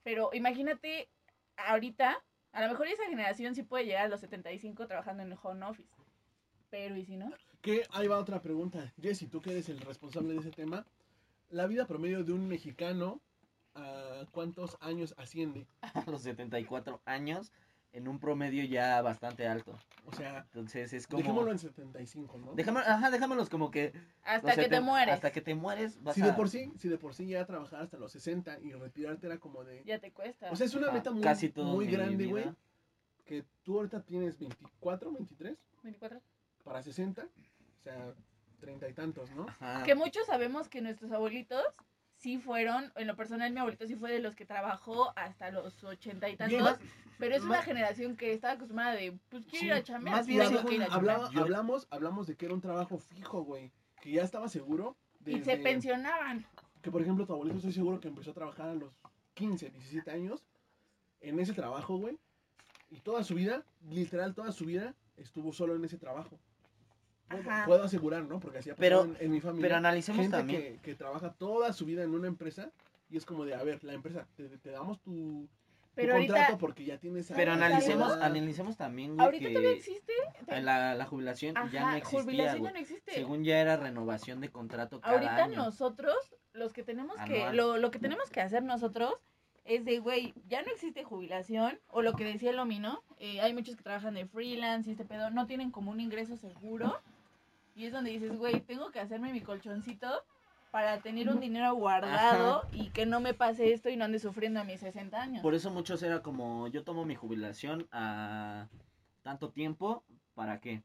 Pero 0.03 0.31
imagínate 0.33 1.11
ahorita, 1.59 2.17
a 2.53 2.63
lo 2.63 2.69
mejor 2.71 2.87
esa 2.87 3.05
generación 3.05 3.55
sí 3.55 3.63
puede 3.65 3.85
llegar 3.85 4.07
a 4.07 4.09
los 4.09 4.21
75 4.21 4.87
trabajando 4.87 5.23
en 5.23 5.31
el 5.31 5.39
home 5.43 5.67
office. 5.67 5.95
Pero 6.71 6.97
¿y 6.97 7.05
si 7.05 7.19
no? 7.19 7.31
Que 7.61 7.87
ahí 7.91 8.09
va 8.09 8.17
otra 8.17 8.41
pregunta. 8.41 8.95
Jessy, 8.99 9.27
tú 9.27 9.43
que 9.43 9.51
eres 9.51 9.69
el 9.69 9.79
responsable 9.83 10.33
de 10.33 10.41
ese 10.41 10.51
tema. 10.51 10.87
La 11.51 11.67
vida 11.67 11.87
promedio 11.87 12.25
de 12.25 12.33
un 12.33 12.49
mexicano, 12.49 13.21
¿a 13.75 14.27
cuántos 14.31 14.77
años 14.81 15.15
asciende? 15.19 15.67
a 15.81 16.05
los 16.11 16.23
74 16.23 17.01
años, 17.05 17.53
en 17.93 18.09
un 18.09 18.19
promedio 18.19 18.65
ya 18.65 19.03
bastante 19.03 19.47
alto. 19.47 19.79
O 20.07 20.13
sea, 20.15 20.39
Entonces 20.47 20.93
es 20.93 21.07
como... 21.07 21.19
dejémoslo 21.19 21.53
en 21.53 21.59
75, 21.59 22.39
¿no? 22.39 22.55
Déjame- 22.55 22.83
ajá, 22.87 23.11
déjamelos 23.11 23.49
como 23.51 23.71
que... 23.71 23.93
Hasta 24.25 24.55
que 24.57 24.69
te 24.69 24.81
mueres. 24.81 25.15
Hasta 25.15 25.31
que 25.31 25.41
te 25.41 25.55
mueres 25.55 26.03
vas 26.03 26.15
Si 26.15 26.23
de 26.23 26.33
por 26.33 26.49
sí, 26.49 26.73
si 26.79 26.89
de 26.89 26.99
por 26.99 27.15
sí 27.15 27.27
ya 27.27 27.45
trabajar 27.45 27.83
hasta 27.83 27.99
los 27.99 28.13
60 28.13 28.61
y 28.61 28.73
retirarte 28.73 29.27
era 29.27 29.39
como 29.39 29.63
de... 29.65 29.85
Ya 29.85 29.99
te 29.99 30.11
cuesta. 30.13 30.51
O 30.51 30.57
sea, 30.57 30.67
es 30.67 30.75
una 30.75 30.87
Ajá, 30.87 30.95
meta 30.97 31.11
muy, 31.11 31.23
casi 31.23 31.49
grande, 31.49 32.27
güey. 32.27 32.45
Que 33.25 33.45
tú 33.63 33.77
ahorita 33.77 34.03
tienes 34.03 34.39
24, 34.39 35.13
23, 35.13 35.57
24. 35.83 36.21
para 36.65 36.83
60, 36.83 37.23
o 37.23 37.83
sea, 37.83 38.15
treinta 38.59 38.89
y 38.89 38.95
tantos, 38.95 39.31
¿no? 39.33 39.47
Ajá. 39.61 39.83
Que 39.85 39.95
muchos 39.95 40.27
sabemos 40.27 40.69
que 40.69 40.81
nuestros 40.81 41.13
abuelitos 41.13 41.65
sí 42.23 42.39
fueron, 42.39 42.93
en 42.97 43.07
lo 43.09 43.17
personal 43.17 43.53
mi 43.53 43.59
abuelito 43.59 43.87
sí 43.87 43.97
fue 43.97 44.13
de 44.13 44.21
los 44.21 44.35
que 44.37 44.47
trabajó 44.47 45.13
hasta 45.17 45.51
los 45.51 45.83
ochenta 45.85 46.29
y 46.29 46.37
tantos, 46.37 46.61
más- 46.63 46.79
pero 47.19 47.35
es 47.35 47.43
una 47.43 47.63
generación 47.63 48.17
que 48.17 48.33
estaba 48.33 48.55
acostumbrada 48.55 48.93
de, 48.93 49.19
pues 49.29 49.45
quiero 49.47 49.59
Sí, 49.61 49.67
ir 49.67 49.73
a 49.73 49.83
chambear, 49.83 50.17
más 50.17 50.27
bien 50.27 50.41
tengo 50.41 50.59
habla- 50.61 50.69
que 50.71 50.75
ir 50.77 50.83
a 50.83 50.87
hablaba- 50.87 51.31
hablamos, 51.35 51.87
hablamos 51.91 52.27
de 52.27 52.37
que 52.37 52.47
era 52.47 52.55
un 52.55 52.61
trabajo 52.61 52.99
fijo, 52.99 53.43
güey. 53.43 53.71
Que 54.01 54.11
ya 54.13 54.23
estaba 54.23 54.49
seguro. 54.49 54.97
Y 55.25 55.33
se 55.35 55.39
desde- 55.39 55.59
pensionaban. 55.63 56.45
Que 56.81 56.91
por 56.91 57.01
ejemplo, 57.03 57.25
tu 57.27 57.33
abuelito 57.33 57.59
estoy 57.59 57.73
seguro 57.73 58.01
que 58.01 58.09
empezó 58.09 58.33
a 58.33 58.35
trabajar 58.35 58.69
a 58.71 58.75
los 58.75 58.93
15, 59.35 59.71
17 59.71 60.11
años 60.11 60.43
en 61.21 61.39
ese 61.39 61.53
trabajo, 61.53 61.97
güey. 61.99 62.19
Y 62.91 63.01
toda 63.01 63.23
su 63.23 63.35
vida, 63.37 63.65
literal, 63.89 64.35
toda 64.35 64.51
su 64.51 64.65
vida 64.65 64.95
estuvo 65.17 65.53
solo 65.53 65.77
en 65.77 65.85
ese 65.85 65.99
trabajo. 65.99 66.39
Puedo, 67.33 67.51
Ajá. 67.51 67.65
puedo 67.67 67.85
asegurar, 67.85 68.25
¿no? 68.25 68.41
Porque 68.41 68.59
así 68.59 68.71
ha 68.71 68.75
Pero- 68.77 68.99
pasado 69.01 69.17
en, 69.19 69.25
en 69.27 69.33
mi 69.33 69.41
familia. 69.41 69.63
Pero 69.63 69.77
analicemos 69.77 70.21
gente 70.23 70.37
también. 70.37 70.61
que, 70.63 70.79
que 70.81 70.95
trabaja 70.95 71.33
toda 71.33 71.73
su 71.73 71.85
vida 71.87 72.03
en 72.03 72.11
una 72.15 72.29
empresa 72.29 72.71
y 73.11 73.17
es 73.17 73.27
como 73.27 73.45
de, 73.45 73.55
a 73.55 73.63
ver, 73.63 73.83
la 73.85 73.93
empresa, 73.93 74.27
te, 74.37 74.49
te 74.49 74.71
damos 74.71 75.01
tu, 75.01 75.47
contrato 75.95 76.57
porque 76.59 76.85
ya 76.85 76.97
tienes... 76.99 77.31
Pero 77.35 77.53
analicemos, 77.53 78.13
analicemos 78.13 78.77
también, 78.79 79.15
güey, 79.17 79.25
ahorita 79.27 79.49
que 79.49 79.55
todavía 79.55 79.73
existe. 79.73 80.13
la, 80.63 80.95
la 80.95 81.05
jubilación 81.07 81.55
ya 81.71 81.81
no 81.83 81.87
Ajá, 81.89 81.99
existía, 81.99 82.23
jubilación 82.23 82.59
güey. 82.61 82.73
ya 82.73 82.79
no 82.79 82.83
existe. 82.83 83.13
Según 83.13 83.45
ya 83.45 83.61
era 83.61 83.77
renovación 83.77 84.41
de 84.41 84.49
contrato 84.51 85.01
cada 85.01 85.13
Ahorita 85.15 85.45
año. 85.45 85.57
nosotros, 85.57 86.17
los 86.55 86.73
que 86.73 86.83
tenemos 86.83 87.17
que, 87.27 87.53
lo, 87.53 87.77
lo 87.77 87.91
que 87.91 87.99
tenemos 87.99 88.31
que 88.31 88.41
hacer 88.41 88.63
nosotros 88.63 89.13
es 89.65 89.85
de, 89.85 89.99
güey, 89.99 90.33
ya 90.49 90.63
no 90.63 90.71
existe 90.73 91.05
jubilación, 91.05 91.79
o 91.89 92.01
lo 92.03 92.15
que 92.15 92.25
decía 92.25 92.51
el 92.51 92.59
Omi, 92.59 92.79
¿no? 92.79 93.03
Eh, 93.19 93.41
hay 93.43 93.53
muchos 93.53 93.77
que 93.77 93.83
trabajan 93.83 94.15
de 94.15 94.27
freelance 94.27 94.89
y 94.89 94.93
este 94.93 95.05
pedo, 95.05 95.31
no 95.31 95.47
tienen 95.47 95.71
como 95.71 95.91
un 95.91 96.01
ingreso 96.01 96.37
seguro, 96.37 96.99
y 97.75 97.87
es 97.87 97.93
donde 97.93 98.11
dices, 98.11 98.37
güey, 98.37 98.61
tengo 98.61 98.91
que 98.91 99.01
hacerme 99.01 99.33
mi 99.33 99.41
colchoncito 99.41 100.09
para 100.71 101.01
tener 101.01 101.29
un 101.29 101.39
dinero 101.41 101.75
guardado 101.75 102.63
y 102.73 102.89
que 102.91 103.05
no 103.05 103.21
me 103.21 103.35
pase 103.35 103.73
esto 103.73 103.91
y 103.91 103.97
no 103.97 104.05
ande 104.07 104.19
sufriendo 104.19 104.61
a 104.61 104.65
mis 104.65 104.81
60 104.81 105.21
años. 105.21 105.43
Por 105.43 105.55
eso 105.55 105.71
muchos 105.71 106.03
era 106.03 106.23
como, 106.23 106.67
yo 106.69 106.83
tomo 106.83 107.05
mi 107.05 107.15
jubilación 107.15 107.87
a 107.93 108.69
tanto 109.23 109.51
tiempo, 109.51 110.03
¿para 110.35 110.61
qué? 110.61 110.83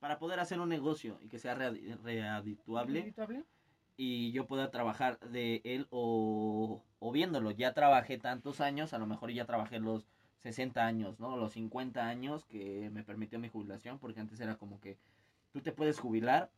Para 0.00 0.18
poder 0.18 0.40
hacer 0.40 0.58
un 0.58 0.68
negocio 0.68 1.18
y 1.22 1.28
que 1.28 1.38
sea 1.38 1.54
rea- 1.54 1.72
readituable 2.02 3.00
¿Redituable? 3.02 3.44
y 3.96 4.32
yo 4.32 4.46
pueda 4.46 4.70
trabajar 4.72 5.20
de 5.20 5.60
él 5.64 5.86
o, 5.90 6.82
o 6.98 7.12
viéndolo. 7.12 7.52
Ya 7.52 7.72
trabajé 7.74 8.18
tantos 8.18 8.60
años, 8.60 8.92
a 8.92 8.98
lo 8.98 9.06
mejor 9.06 9.30
ya 9.30 9.44
trabajé 9.46 9.78
los 9.78 10.04
60 10.40 10.84
años, 10.84 11.20
¿no? 11.20 11.36
Los 11.36 11.52
50 11.52 12.08
años 12.08 12.44
que 12.46 12.90
me 12.92 13.04
permitió 13.04 13.38
mi 13.38 13.48
jubilación, 13.48 14.00
porque 14.00 14.18
antes 14.18 14.40
era 14.40 14.56
como 14.56 14.80
que 14.80 14.98
tú 15.52 15.60
te 15.60 15.72
puedes 15.72 15.98
jubilar 15.98 16.50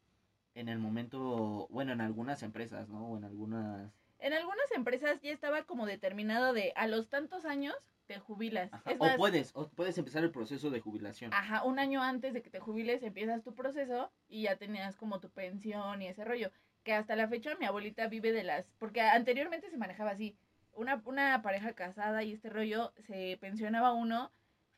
en 0.54 0.68
el 0.68 0.78
momento, 0.78 1.66
bueno, 1.70 1.92
en 1.92 2.00
algunas 2.00 2.42
empresas, 2.42 2.88
¿no? 2.88 3.08
O 3.08 3.16
en 3.18 3.24
algunas... 3.24 3.92
En 4.20 4.32
algunas 4.32 4.70
empresas 4.72 5.20
ya 5.20 5.32
estaba 5.32 5.64
como 5.64 5.84
determinado 5.84 6.52
de 6.52 6.72
a 6.76 6.86
los 6.86 7.08
tantos 7.08 7.44
años 7.44 7.74
te 8.06 8.18
jubilas. 8.18 8.70
O 8.98 9.16
puedes, 9.16 9.50
o 9.54 9.68
puedes 9.68 9.98
empezar 9.98 10.22
el 10.22 10.30
proceso 10.30 10.70
de 10.70 10.80
jubilación. 10.80 11.32
Ajá, 11.32 11.64
un 11.64 11.78
año 11.78 12.02
antes 12.02 12.32
de 12.32 12.42
que 12.42 12.50
te 12.50 12.60
jubiles 12.60 13.02
empiezas 13.02 13.42
tu 13.42 13.54
proceso 13.54 14.12
y 14.28 14.42
ya 14.42 14.56
tenías 14.56 14.96
como 14.96 15.20
tu 15.20 15.30
pensión 15.30 16.02
y 16.02 16.08
ese 16.08 16.24
rollo. 16.24 16.50
Que 16.82 16.92
hasta 16.92 17.16
la 17.16 17.28
fecha 17.28 17.56
mi 17.58 17.66
abuelita 17.66 18.06
vive 18.08 18.32
de 18.32 18.44
las... 18.44 18.66
Porque 18.78 19.00
anteriormente 19.00 19.70
se 19.70 19.78
manejaba 19.78 20.10
así. 20.10 20.36
Una, 20.74 21.02
una 21.04 21.40
pareja 21.42 21.72
casada 21.72 22.22
y 22.22 22.32
este 22.32 22.50
rollo 22.50 22.92
se 22.98 23.38
pensionaba 23.40 23.92
uno, 23.92 24.32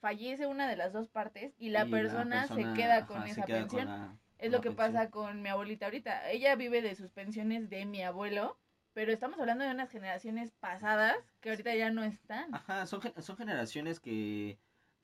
fallece 0.07 0.47
una 0.47 0.69
de 0.69 0.77
las 0.77 0.93
dos 0.93 1.09
partes 1.09 1.53
y 1.59 1.71
la, 1.71 1.85
Y 1.85 1.91
persona, 1.91 2.43
persona, 2.43 2.71
se 2.75 2.81
queda 2.81 3.07
con 3.07 3.27
esa 3.27 3.45
queda 3.45 3.67
con 3.67 3.79
pensión. 3.79 3.87
la- 3.89 4.17
es 4.39 4.53
lo 4.53 4.61
que 4.61 4.71
pensión. 4.71 4.93
pasa 4.95 5.11
con 5.11 5.43
mi 5.43 5.49
abuelita 5.49 5.87
ahorita. 5.87 6.31
Ella 6.31 6.55
vive 6.55 6.81
de 6.81 6.95
sus 6.95 7.11
pensiones 7.11 7.69
de 7.71 7.87
mi 7.87 8.03
abuelo, 8.05 8.57
pero 8.95 9.11
estamos 9.13 9.37
hablando 9.41 9.65
de 9.65 9.71
unas 9.73 9.91
generaciones 9.91 10.53
pasadas 10.61 11.17
que 11.41 11.51
ahorita 11.51 11.75
ya 11.75 11.91
no 11.91 12.05
están. 12.05 12.55
Ajá, 12.55 12.87
son, 12.87 13.01
son 13.19 13.37
generaciones 13.37 13.99
que 13.99 14.59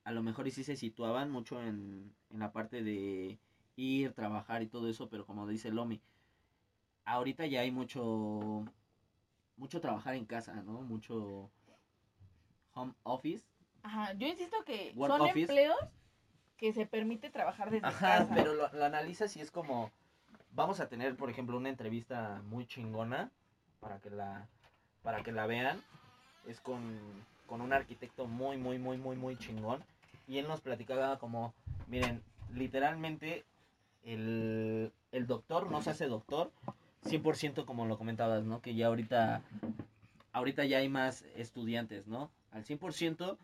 a 0.05 0.12
lo 0.12 0.22
mejor 0.22 0.46
y 0.46 0.53
sí 0.53 0.62
se 0.62 0.76
situaban 0.76 1.30
mucho 1.32 1.61
en, 1.61 2.14
en 2.30 2.38
la 2.38 2.53
parte 2.53 2.84
de 2.84 3.38
ir, 3.74 4.12
trabajar 4.12 4.62
y 4.62 4.68
todo 4.68 4.88
eso, 4.88 5.09
pero 5.09 5.26
como 5.26 5.48
dice 5.48 5.72
Lomi, 5.72 6.00
ahorita 7.05 7.46
ya 7.46 7.62
hay 7.62 7.72
mucho, 7.72 8.64
mucho 9.57 9.80
trabajar 9.80 10.14
en 10.14 10.26
casa, 10.26 10.62
¿no? 10.62 10.82
Mucho 10.82 11.50
home 12.74 12.94
office. 13.03 13.44
Ajá, 13.82 14.12
yo 14.14 14.26
insisto 14.28 14.56
que 14.64 14.92
Work 14.96 15.12
son 15.12 15.20
office. 15.22 15.40
empleos 15.40 15.78
que 16.56 16.72
se 16.72 16.86
permite 16.86 17.30
trabajar 17.30 17.70
desde 17.70 17.86
Ajá, 17.86 18.18
casa. 18.18 18.34
pero 18.34 18.54
lo, 18.54 18.68
lo 18.72 18.84
analizas 18.84 19.36
y 19.36 19.40
es 19.40 19.50
como, 19.50 19.90
vamos 20.52 20.80
a 20.80 20.88
tener, 20.88 21.16
por 21.16 21.30
ejemplo, 21.30 21.56
una 21.56 21.68
entrevista 21.68 22.40
muy 22.44 22.66
chingona 22.66 23.30
para 23.80 23.98
que 23.98 24.10
la, 24.10 24.46
para 25.02 25.22
que 25.22 25.32
la 25.32 25.46
vean. 25.46 25.82
Es 26.46 26.60
con, 26.60 26.98
con 27.46 27.60
un 27.60 27.72
arquitecto 27.72 28.26
muy, 28.26 28.56
muy, 28.56 28.78
muy, 28.78 28.96
muy, 28.96 29.16
muy 29.16 29.36
chingón. 29.36 29.82
Y 30.28 30.38
él 30.38 30.46
nos 30.48 30.60
platicaba 30.60 31.18
como, 31.18 31.52
miren, 31.88 32.22
literalmente 32.52 33.44
el, 34.04 34.92
el 35.10 35.26
doctor 35.26 35.70
no 35.70 35.82
se 35.82 35.90
hace 35.90 36.06
doctor 36.06 36.50
100% 37.04 37.64
como 37.64 37.86
lo 37.86 37.98
comentabas, 37.98 38.44
¿no? 38.44 38.60
Que 38.60 38.74
ya 38.74 38.86
ahorita, 38.86 39.42
ahorita 40.32 40.64
ya 40.64 40.78
hay 40.78 40.88
más 40.88 41.22
estudiantes, 41.36 42.06
¿no? 42.06 42.30
Al 42.52 42.64
100% 42.64 43.36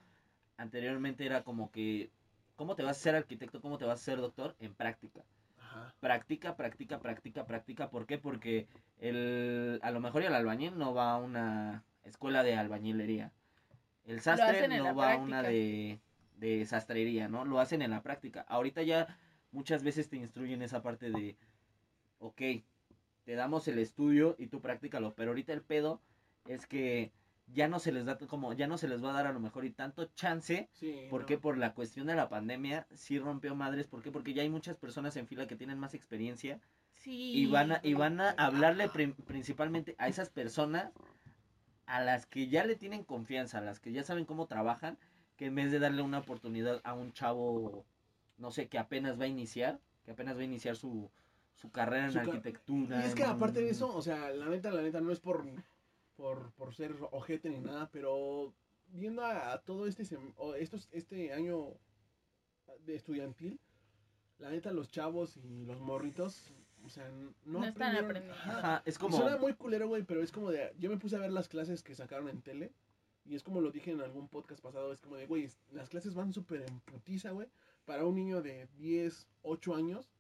anteriormente 0.59 1.25
era 1.25 1.43
como 1.43 1.71
que 1.71 2.11
¿Cómo 2.59 2.75
te 2.75 2.83
vas 2.83 2.97
a 2.97 3.01
ser 3.01 3.15
arquitecto? 3.15 3.61
¿Cómo 3.61 3.79
te 3.79 3.85
vas 3.85 4.01
a 4.01 4.05
ser 4.05 4.19
doctor? 4.19 4.57
En 4.59 4.75
práctica. 4.75 5.23
Ajá. 5.61 5.95
Practica, 6.01 6.57
practica, 6.57 6.99
practica, 6.99 7.47
practica. 7.47 7.89
¿Por 7.89 8.05
qué? 8.05 8.19
Porque 8.19 8.67
el, 8.99 9.79
a 9.81 9.93
lo 9.93 10.01
mejor 10.01 10.25
el 10.25 10.35
albañil 10.35 10.77
no 10.77 10.93
va 10.93 11.13
a 11.13 11.19
una 11.19 11.85
escuela 12.03 12.43
de 12.43 12.57
albañilería. 12.57 13.31
El 14.05 14.21
sastre 14.21 14.67
no 14.67 14.93
va 14.97 15.13
a 15.13 15.17
una 15.19 15.41
de, 15.45 16.01
de 16.37 16.67
sastrería, 16.67 17.29
¿no? 17.29 17.45
Lo 17.45 17.61
hacen 17.61 17.81
en 17.81 17.93
la 17.93 18.03
práctica. 18.03 18.45
Ahorita 18.49 18.83
ya 18.83 19.17
muchas 19.53 19.85
veces 19.85 20.09
te 20.09 20.17
instruyen 20.17 20.61
esa 20.61 20.83
parte 20.83 21.11
de, 21.11 21.37
ok, 22.19 22.43
te 23.23 23.35
damos 23.37 23.69
el 23.69 23.79
estudio 23.79 24.35
y 24.37 24.49
tú 24.49 24.61
practícalo. 24.61 25.15
Pero 25.15 25.31
ahorita 25.31 25.53
el 25.53 25.63
pedo 25.63 26.03
es 26.49 26.67
que 26.67 27.13
ya 27.55 27.67
no 27.69 27.79
se 27.79 27.93
les 27.93 28.05
da 28.05 28.19
como, 28.19 28.53
ya 28.53 28.67
no 28.67 28.77
se 28.79 28.89
les 28.89 29.03
va 29.03 29.11
a 29.11 29.15
dar 29.15 29.27
a 29.27 29.33
lo 29.33 29.41
mejor 29.41 29.65
y 29.65 29.71
tanto 29.71 30.05
chance 30.15 30.69
Sí, 30.73 31.07
¿Por 31.11 31.23
no. 31.23 31.27
qué? 31.27 31.39
Por 31.39 31.57
la 31.59 31.73
cuestión 31.75 32.07
de 32.07 32.15
la 32.15 32.29
pandemia, 32.29 32.87
sí 32.95 33.19
rompió 33.19 33.55
madres. 33.55 33.87
¿Por 33.87 34.03
qué? 34.03 34.11
Porque 34.11 34.35
ya 34.35 34.43
hay 34.43 34.51
muchas 34.51 34.77
personas 34.77 35.17
en 35.17 35.27
fila 35.27 35.47
que 35.47 35.57
tienen 35.57 35.79
más 35.79 35.95
experiencia 35.95 36.61
Sí. 36.95 37.33
y 37.37 37.47
van 37.47 37.73
a, 37.73 37.81
y 37.83 37.95
van 37.95 38.21
a 38.21 38.31
hablarle 38.31 38.89
prim- 38.89 39.15
principalmente 39.15 39.95
a 39.99 40.09
esas 40.09 40.31
personas 40.31 40.91
a 41.87 42.01
las 42.03 42.27
que 42.27 42.49
ya 42.49 42.65
le 42.65 42.75
tienen 42.77 43.03
confianza, 43.05 43.59
a 43.59 43.63
las 43.63 43.81
que 43.81 43.93
ya 43.93 44.03
saben 44.03 44.25
cómo 44.27 44.47
trabajan, 44.47 44.99
que 45.37 45.47
en 45.47 45.55
vez 45.55 45.71
de 45.71 45.79
darle 45.79 46.03
una 46.03 46.19
oportunidad 46.19 46.81
a 46.85 46.93
un 46.95 47.13
chavo, 47.13 47.85
no 48.37 48.51
sé, 48.51 48.69
que 48.69 48.79
apenas 48.79 49.19
va 49.19 49.25
a 49.25 49.29
iniciar, 49.29 49.79
que 50.05 50.11
apenas 50.11 50.37
va 50.37 50.41
a 50.41 50.45
iniciar 50.45 50.77
su, 50.77 51.09
su 51.55 51.71
carrera 51.71 52.07
en 52.07 52.13
Su 52.13 52.19
ca- 52.19 52.25
arquitectura. 52.25 53.01
Y 53.01 53.07
es 53.07 53.15
que 53.15 53.23
en- 53.23 53.31
aparte 53.31 53.61
de 53.63 53.71
eso, 53.71 53.95
o 53.97 54.03
sea, 54.03 54.29
la 54.31 54.47
neta, 54.47 54.71
la 54.71 54.83
neta, 54.83 55.01
no 55.01 55.13
es 55.13 55.21
por, 55.21 55.47
por, 56.19 56.51
por 56.55 56.75
ser 56.75 56.97
ojete 57.13 57.49
ni 57.49 57.61
nada, 57.61 57.89
pero 57.93 58.53
viendo 58.89 59.23
a, 59.25 59.53
a 59.53 59.63
todo 59.63 59.87
este, 59.87 60.03
sem- 60.03 60.35
o 60.37 60.55
estos, 60.57 60.89
este 60.91 61.33
año 61.33 61.79
de 62.85 62.97
estudiantil, 62.97 63.61
la 64.39 64.51
neta, 64.51 64.73
los 64.73 64.91
chavos 64.91 65.37
y 65.37 65.65
los 65.65 65.81
morritos, 65.81 66.53
o 66.85 66.89
sea, 66.89 67.09
no, 67.45 67.61
No 67.61 67.65
están 67.65 67.95
aprendiendo. 67.97 68.35
Ajá. 68.35 68.83
Es 68.85 68.99
como... 68.99 69.17
Suena 69.17 69.37
muy 69.37 69.55
culero, 69.55 69.87
güey, 69.87 70.03
pero 70.03 70.21
es 70.23 70.33
como 70.33 70.51
de, 70.51 70.75
yo 70.79 70.91
me 70.91 70.97
puse 70.99 71.15
a 71.15 71.21
ver 71.21 71.31
las 71.31 71.49
clases 71.49 71.83
que 71.85 71.95
sacaron 71.95 72.29
en 72.29 72.43
tele, 72.43 72.73
y 73.25 73.37
es 73.37 73.45
como 73.45 73.61
lo 73.61 73.71
dije 73.71 73.93
en 73.93 74.01
algún 74.01 74.27
podcast 74.29 74.61
pasado, 74.61 74.93
es 74.93 75.01
como 75.01 75.17
de, 75.17 75.27
güey, 75.27 75.49
las 75.71 75.89
clases 75.89 76.15
van 76.15 76.33
súper 76.33 76.63
en 76.63 76.81
putiza, 76.81 77.31
güey, 77.31 77.47
para 77.85 78.05
un 78.05 78.17
niño 78.17 78.43
de 78.43 78.67
10, 78.77 79.29
8 79.43 79.75
años, 79.77 80.11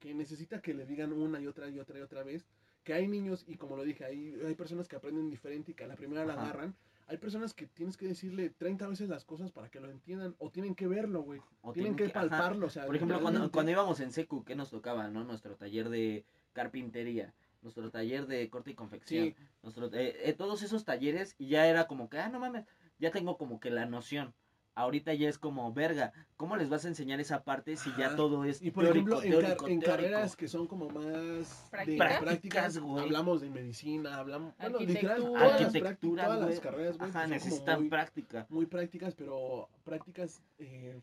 que 0.00 0.14
necesita 0.14 0.60
que 0.60 0.74
le 0.74 0.84
digan 0.84 1.12
una 1.12 1.40
y 1.40 1.46
otra 1.46 1.68
y 1.68 1.78
otra 1.78 1.98
y 1.98 2.02
otra 2.02 2.24
vez, 2.24 2.44
que 2.88 2.94
hay 2.94 3.06
niños, 3.06 3.44
y 3.46 3.56
como 3.56 3.76
lo 3.76 3.84
dije, 3.84 4.06
hay, 4.06 4.34
hay 4.46 4.54
personas 4.54 4.88
que 4.88 4.96
aprenden 4.96 5.28
diferente 5.28 5.72
y 5.72 5.74
que 5.74 5.84
a 5.84 5.86
la 5.86 5.94
primera 5.94 6.24
la 6.24 6.32
Ajá. 6.32 6.44
agarran, 6.44 6.74
hay 7.06 7.18
personas 7.18 7.52
que 7.52 7.66
tienes 7.66 7.98
que 7.98 8.06
decirle 8.06 8.48
30 8.48 8.88
veces 8.88 9.10
las 9.10 9.26
cosas 9.26 9.52
para 9.52 9.68
que 9.68 9.78
lo 9.78 9.90
entiendan, 9.90 10.34
o 10.38 10.48
tienen 10.48 10.74
que 10.74 10.86
verlo, 10.86 11.20
güey, 11.20 11.38
o 11.60 11.74
tienen 11.74 11.96
que 11.96 12.08
palparlo, 12.08 12.68
o 12.68 12.70
sea, 12.70 12.86
Por 12.86 12.96
ejemplo, 12.96 13.20
cuando, 13.20 13.52
cuando 13.52 13.72
íbamos 13.72 14.00
en 14.00 14.10
secu, 14.10 14.42
¿qué 14.42 14.56
nos 14.56 14.70
tocaba, 14.70 15.08
no? 15.08 15.22
Nuestro 15.22 15.54
taller 15.54 15.90
de 15.90 16.24
carpintería, 16.54 17.34
nuestro 17.60 17.90
taller 17.90 18.26
de 18.26 18.48
corte 18.48 18.70
y 18.70 18.74
confección, 18.74 19.26
Sí, 19.26 19.36
nuestro, 19.62 19.92
eh, 19.92 20.16
eh, 20.24 20.32
todos 20.32 20.62
esos 20.62 20.86
talleres, 20.86 21.34
y 21.36 21.48
ya 21.48 21.66
era 21.66 21.88
como 21.88 22.08
que, 22.08 22.18
ah, 22.18 22.30
no 22.30 22.40
mames, 22.40 22.64
ya 22.98 23.10
tengo 23.10 23.36
como 23.36 23.60
que 23.60 23.68
la 23.68 23.84
noción. 23.84 24.32
Ahorita 24.78 25.12
ya 25.12 25.28
es 25.28 25.38
como, 25.38 25.72
verga, 25.72 26.12
¿cómo 26.36 26.54
les 26.56 26.68
vas 26.68 26.84
a 26.84 26.88
enseñar 26.88 27.18
esa 27.18 27.42
parte 27.42 27.76
si 27.76 27.92
ya 27.98 28.14
todo 28.14 28.44
es 28.44 28.62
Y 28.62 28.70
por 28.70 28.84
teórico, 28.84 29.18
ejemplo, 29.18 29.22
en, 29.24 29.30
teórico, 29.42 29.56
car- 29.64 29.70
en 29.72 29.80
teórico? 29.80 30.02
carreras 30.12 30.36
que 30.36 30.46
son 30.46 30.68
como 30.68 30.88
más 30.88 31.66
Prácticas. 31.68 31.86
de 31.86 31.96
Prácticas, 31.96 32.20
prácticas, 32.22 32.78
güey. 32.78 33.04
hablamos 33.04 33.40
de 33.40 33.50
medicina, 33.50 34.18
hablamos, 34.18 34.54
bueno, 34.56 34.78
literal, 34.78 35.10
Arquitectura. 35.16 35.24
todas 35.24 35.50
las, 35.50 35.60
Arquitectura, 35.74 36.22
prácti- 36.22 36.26
todas 36.36 36.50
las 36.50 36.60
carreras, 36.60 36.96
güey, 36.98 37.10
Ajá, 37.10 37.26
necesitan 37.26 37.80
muy, 37.80 37.88
práctica. 37.90 38.46
muy 38.50 38.66
prácticas, 38.66 39.14
pero 39.16 39.68
prácticas, 39.82 40.42
eh, 40.60 41.00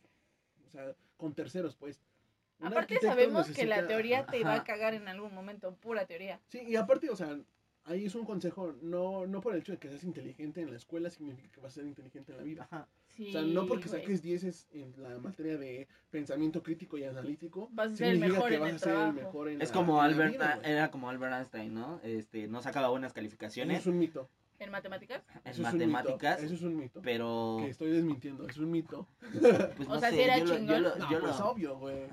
o 0.68 0.70
sea, 0.72 0.96
con 1.18 1.34
terceros, 1.34 1.76
pues. 1.76 2.02
Un 2.60 2.68
Aparte 2.68 2.98
sabemos 3.02 3.50
que 3.52 3.66
la 3.66 3.86
teoría 3.88 4.26
te 4.26 4.42
va 4.46 4.54
Ajá. 4.54 4.62
a 4.62 4.64
cagar 4.64 4.94
en 4.94 5.10
algún 5.10 5.34
momento, 5.34 5.76
pura 5.76 6.06
teoría. 6.06 6.40
Sí, 6.48 6.62
y 6.66 6.78
aparte, 6.78 7.10
o 7.10 7.16
sea, 7.18 7.38
ahí 7.86 8.06
es 8.06 8.16
un 8.16 8.26
consejo, 8.26 8.74
no, 8.82 9.26
no 9.28 9.42
por 9.42 9.54
el 9.54 9.60
hecho 9.62 9.72
de 9.74 9.78
que 9.78 9.90
seas 9.90 10.04
inteligente 10.04 10.62
en 10.62 10.72
la 10.72 10.78
escuela 10.78 11.10
significa 11.10 11.50
que 11.52 11.62
vas 11.62 11.72
a 11.74 11.76
ser 11.76 11.86
inteligente 11.86 12.32
en 12.32 12.38
la 12.38 12.44
vida. 12.44 12.68
Ajá. 12.70 12.88
Sí, 13.08 13.30
O 13.30 13.32
sea, 13.32 13.42
no 13.44 13.66
porque 13.66 13.88
güey. 13.88 14.02
saques 14.02 14.22
10 14.22 14.68
en 14.74 14.94
la 14.98 15.18
materia 15.20 15.58
de 15.58 15.88
pensamiento 16.10 16.62
crítico 16.62 16.98
y 16.98 17.04
analítico, 17.06 17.70
Vas 17.72 17.92
a 17.94 17.96
ser 17.96 18.08
el 18.08 18.14
significa 18.16 18.34
mejor 18.36 18.50
que 18.50 18.56
en 18.56 18.62
vas 18.62 18.70
el 18.72 18.76
a 18.76 18.80
ser 18.80 18.90
el 18.90 18.96
trabajo. 18.98 19.14
mejor 19.14 19.50
en 19.50 19.62
Es 19.62 19.70
la- 19.70 19.74
como 19.76 20.00
en 20.00 20.06
Albert, 20.12 20.32
vida, 20.34 20.60
era 20.64 20.92
como 20.92 21.10
Albert 21.10 21.34
Einstein, 21.34 21.74
¿no? 21.74 22.00
Este, 22.04 22.48
no 22.48 22.62
sacaba 22.62 22.90
buenas 22.90 23.10
Eso 23.10 23.16
calificaciones 23.16 23.80
es 23.80 23.86
un 23.88 24.00
mito. 24.00 24.30
¿En 24.58 24.72
matemáticas? 24.72 25.22
en 25.44 25.52
Eso 25.52 25.62
es 25.68 25.74
un 25.74 25.80
mito, 25.80 25.92
matemáticas, 25.92 26.42
Eso 26.44 26.54
es 26.56 26.62
un 26.62 26.78
mito. 26.78 27.02
pero 27.02 27.58
Que 27.60 27.70
estoy 27.70 27.92
desmintiendo, 27.92 28.48
es 28.48 28.58
un 28.58 28.72
mito. 28.72 29.08
pues 29.20 29.32
O 29.90 29.94
no 29.96 30.00
sea, 30.00 30.10
sé, 30.12 30.16
sí 30.16 30.22
era 30.22 30.38
yo 30.38 30.46
lo, 30.46 30.50
yo 30.52 30.58
chingón. 30.58 30.84
lo- 30.84 30.96
No, 30.96 31.12
yo 31.12 31.20
pues 31.20 31.40
lo- 31.40 31.50
obvio, 31.50 31.78
güey. 31.78 32.04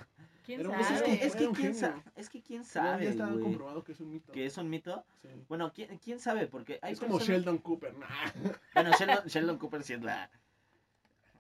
¿Quién 0.45 0.59
Pero, 0.59 0.71
sabe? 0.71 0.83
pues, 0.85 0.91
es 0.91 1.03
que, 1.03 1.27
es 1.27 1.37
que 1.37 1.49
quién 1.53 1.75
sabe, 1.75 2.03
es 2.17 2.29
que 2.31 2.43
quién 2.43 2.65
sabe, 2.65 3.05
ya 3.05 3.11
está 3.11 3.29
comprobado 3.29 3.85
que 3.85 3.93
es 3.93 4.01
un 4.01 4.11
mito. 4.11 4.33
que 4.33 4.45
es 4.47 4.57
un 4.59 4.69
mito. 4.71 5.05
Sí. 5.23 5.29
Bueno, 5.49 5.73
¿quién, 5.73 5.99
quién 5.99 6.19
sabe? 6.19 6.47
Porque 6.49 6.79
hay 6.83 6.95
Es 6.95 7.01
como 7.01 7.19
personas- 7.19 7.39
Sheldon 7.39 7.59
Cooper. 7.59 7.95
nah. 7.97 8.07
Bueno, 8.75 8.91
Sheldon, 8.99 9.27
Sheldon 9.27 9.59
Cooper 9.59 9.83
sí 9.83 9.93
es 9.95 10.03
la 10.03 10.31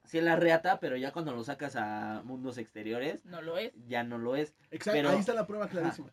sí 0.04 0.18
es 0.18 0.24
la 0.24 0.36
reata, 0.36 0.78
pero 0.78 0.96
ya 0.96 1.10
cuando 1.12 1.32
lo 1.32 1.42
sacas 1.42 1.74
a 1.76 2.22
mundos 2.24 2.58
exteriores 2.58 3.24
No 3.24 3.40
lo 3.40 3.56
es. 3.56 3.72
ya 3.88 4.02
no 4.04 4.18
lo 4.18 4.36
es. 4.36 4.52
Exacto, 4.70 4.98
Pero- 4.98 5.10
ahí 5.10 5.18
está 5.18 5.32
la 5.32 5.46
prueba 5.46 5.68
clarísima. 5.68 6.08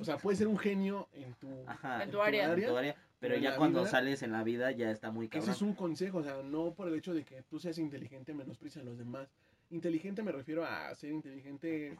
O 0.00 0.04
sea, 0.04 0.16
puedes 0.18 0.38
ser 0.38 0.48
un 0.48 0.58
genio 0.58 1.08
en 1.12 1.32
tu, 1.34 1.48
Ajá. 1.66 2.02
En 2.02 2.10
tu 2.10 2.20
área. 2.20 2.52
en 2.52 2.64
tu 2.66 2.76
área, 2.76 2.96
pero 3.20 3.36
ya 3.36 3.56
cuando 3.56 3.80
vida- 3.80 3.90
sales 3.90 4.22
en 4.22 4.32
la 4.32 4.42
vida 4.42 4.70
ya 4.72 4.90
está 4.90 5.10
muy 5.10 5.26
Ese 5.26 5.38
cabrón. 5.38 5.50
es 5.54 5.62
un 5.62 5.74
consejo, 5.74 6.18
o 6.18 6.22
sea, 6.24 6.42
no 6.42 6.72
por 6.74 6.88
el 6.88 6.94
hecho 6.94 7.14
de 7.14 7.24
que 7.24 7.42
tú 7.42 7.58
seas 7.60 7.78
inteligente 7.78 8.34
menosprecia 8.34 8.82
a 8.82 8.84
los 8.84 8.98
demás. 8.98 9.28
Inteligente 9.70 10.22
me 10.22 10.32
refiero 10.32 10.64
a 10.64 10.92
ser 10.94 11.10
inteligente. 11.12 11.96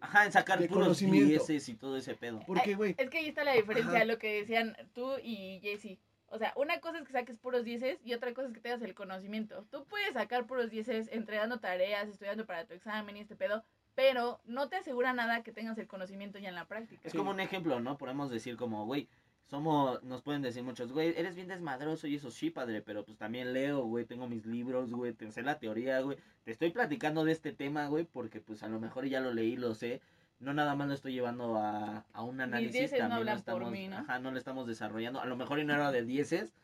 Ajá, 0.00 0.26
en 0.26 0.32
sacar 0.32 0.58
de 0.60 0.68
puros 0.68 0.98
dieces 1.00 1.68
y 1.68 1.74
todo 1.74 1.96
ese 1.96 2.14
pedo. 2.14 2.40
Porque, 2.46 2.74
güey, 2.74 2.94
Es 2.98 3.10
que 3.10 3.18
ahí 3.18 3.28
está 3.28 3.44
la 3.44 3.52
diferencia, 3.54 3.96
Ajá. 3.96 4.04
lo 4.04 4.18
que 4.18 4.40
decían 4.40 4.76
tú 4.94 5.12
y 5.22 5.60
Jesse. 5.60 5.98
O 6.30 6.38
sea, 6.38 6.52
una 6.56 6.78
cosa 6.80 6.98
es 6.98 7.04
que 7.06 7.12
saques 7.12 7.38
puros 7.38 7.64
dieces 7.64 7.98
y 8.04 8.12
otra 8.12 8.34
cosa 8.34 8.48
es 8.48 8.54
que 8.54 8.60
tengas 8.60 8.82
el 8.82 8.94
conocimiento. 8.94 9.64
Tú 9.70 9.86
puedes 9.86 10.12
sacar 10.12 10.46
puros 10.46 10.70
dieces 10.70 11.08
entregando 11.10 11.58
tareas, 11.58 12.06
estudiando 12.08 12.44
para 12.46 12.66
tu 12.66 12.74
examen 12.74 13.16
y 13.16 13.20
este 13.20 13.34
pedo, 13.34 13.64
pero 13.94 14.38
no 14.44 14.68
te 14.68 14.76
asegura 14.76 15.12
nada 15.14 15.42
que 15.42 15.52
tengas 15.52 15.78
el 15.78 15.86
conocimiento 15.88 16.38
ya 16.38 16.50
en 16.50 16.54
la 16.54 16.66
práctica. 16.66 17.00
Es 17.04 17.12
Sí. 17.12 17.18
como 17.18 17.30
un 17.30 17.40
ejemplo, 17.40 17.80
¿no? 17.80 17.96
Podemos 17.96 18.30
decir 18.30 18.56
como, 18.56 18.84
güey, 18.84 19.08
somos, 19.48 20.02
nos 20.04 20.22
pueden 20.22 20.42
decir 20.42 20.62
muchos, 20.62 20.92
güey, 20.92 21.14
eres 21.16 21.34
bien 21.34 21.48
desmadroso 21.48 22.06
y 22.06 22.16
eso 22.16 22.30
sí, 22.30 22.50
padre, 22.50 22.82
pero 22.82 23.04
pues 23.04 23.16
también 23.16 23.54
leo, 23.54 23.84
güey, 23.84 24.04
tengo 24.04 24.28
mis 24.28 24.44
libros, 24.44 24.92
güey, 24.92 25.14
te 25.14 25.30
sé 25.32 25.42
la 25.42 25.58
teoría, 25.58 26.00
güey. 26.00 26.18
Te 26.44 26.52
estoy 26.52 26.70
platicando 26.70 27.24
de 27.24 27.32
este 27.32 27.52
tema, 27.52 27.86
güey, 27.88 28.04
porque 28.04 28.40
pues 28.40 28.62
a 28.62 28.68
lo 28.68 28.78
mejor 28.78 29.06
ya 29.06 29.20
lo 29.20 29.32
leí, 29.32 29.56
lo 29.56 29.74
sé. 29.74 30.00
No 30.38 30.52
nada 30.54 30.76
más 30.76 30.88
lo 30.88 30.94
estoy 30.94 31.14
llevando 31.14 31.56
a, 31.56 32.04
a 32.12 32.22
un 32.22 32.40
análisis, 32.40 32.72
dieces 32.72 33.00
no 33.00 33.08
también 33.08 33.26
lo 33.26 33.32
hablan 33.32 33.44
por 33.44 33.54
estamos, 33.54 33.72
mí, 33.72 33.88
¿no? 33.88 33.96
ajá, 33.96 34.18
no 34.18 34.30
lo 34.30 34.38
estamos 34.38 34.66
desarrollando. 34.66 35.20
A 35.20 35.26
lo 35.26 35.36
mejor 35.36 35.58
y 35.58 35.64
no 35.64 35.74
era 35.74 35.90
de 35.90 36.04
dieces 36.04 36.54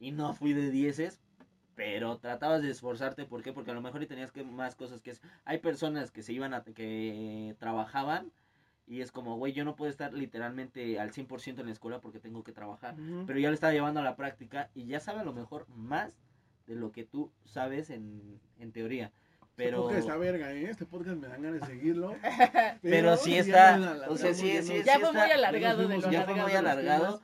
y 0.00 0.10
no 0.10 0.32
fui 0.32 0.52
de 0.52 0.70
dieces, 0.70 1.20
pero 1.76 2.18
tratabas 2.18 2.62
de 2.62 2.70
esforzarte, 2.70 3.24
¿por 3.24 3.42
qué? 3.42 3.52
Porque 3.52 3.70
a 3.70 3.74
lo 3.74 3.82
mejor 3.82 4.02
y 4.02 4.06
tenías 4.06 4.32
que 4.32 4.42
más 4.44 4.74
cosas 4.74 5.00
que 5.00 5.10
es. 5.10 5.20
Hay 5.44 5.58
personas 5.58 6.10
que 6.10 6.22
se 6.22 6.32
iban 6.32 6.54
a 6.54 6.64
que 6.64 7.54
trabajaban 7.58 8.32
y 8.86 9.00
es 9.00 9.10
como, 9.12 9.36
güey, 9.36 9.52
yo 9.52 9.64
no 9.64 9.76
puedo 9.76 9.90
estar 9.90 10.12
literalmente 10.12 10.98
al 11.00 11.10
100% 11.12 11.60
en 11.60 11.66
la 11.66 11.72
escuela 11.72 12.00
porque 12.00 12.20
tengo 12.20 12.42
que 12.44 12.52
trabajar. 12.52 12.94
ujú, 13.00 13.24
Pero 13.26 13.38
ya 13.38 13.48
lo 13.48 13.54
estaba 13.54 13.72
llevando 13.72 14.00
a 14.00 14.04
la 14.04 14.16
práctica 14.16 14.70
y 14.74 14.86
ya 14.86 15.00
sabe 15.00 15.20
a 15.20 15.24
lo 15.24 15.32
mejor 15.32 15.66
más 15.70 16.12
de 16.66 16.74
lo 16.74 16.92
que 16.92 17.04
tú 17.04 17.30
sabes 17.44 17.90
en, 17.90 18.40
en 18.58 18.72
teoría. 18.72 19.06
este 19.06 19.46
Pero, 19.56 19.82
podcast 19.82 20.00
está 20.00 20.16
verga, 20.16 20.52
¿eh? 20.52 20.68
Este 20.70 20.84
podcast 20.86 21.16
me 21.18 21.28
dan 21.28 21.42
ganas 21.42 21.60
de 21.60 21.66
seguirlo. 21.66 22.14
pero 22.82 23.16
sí 23.16 23.32
ya 23.32 23.40
está, 23.40 24.06
o 24.08 24.16
sea, 24.16 24.34
sí, 24.34 24.52
ya 24.52 24.62
sí, 24.62 24.68
nos- 24.68 24.78
sí 24.78 24.82
Ya 24.84 24.98
fue 24.98 25.08
está- 25.08 25.22
muy 25.24 25.30
alargado 25.30 25.88
de 25.88 25.96
lo 25.98 26.00
ya 26.02 26.10
ya 26.10 26.24
fue 26.24 26.34
muy 26.34 26.52
alargado. 26.52 27.20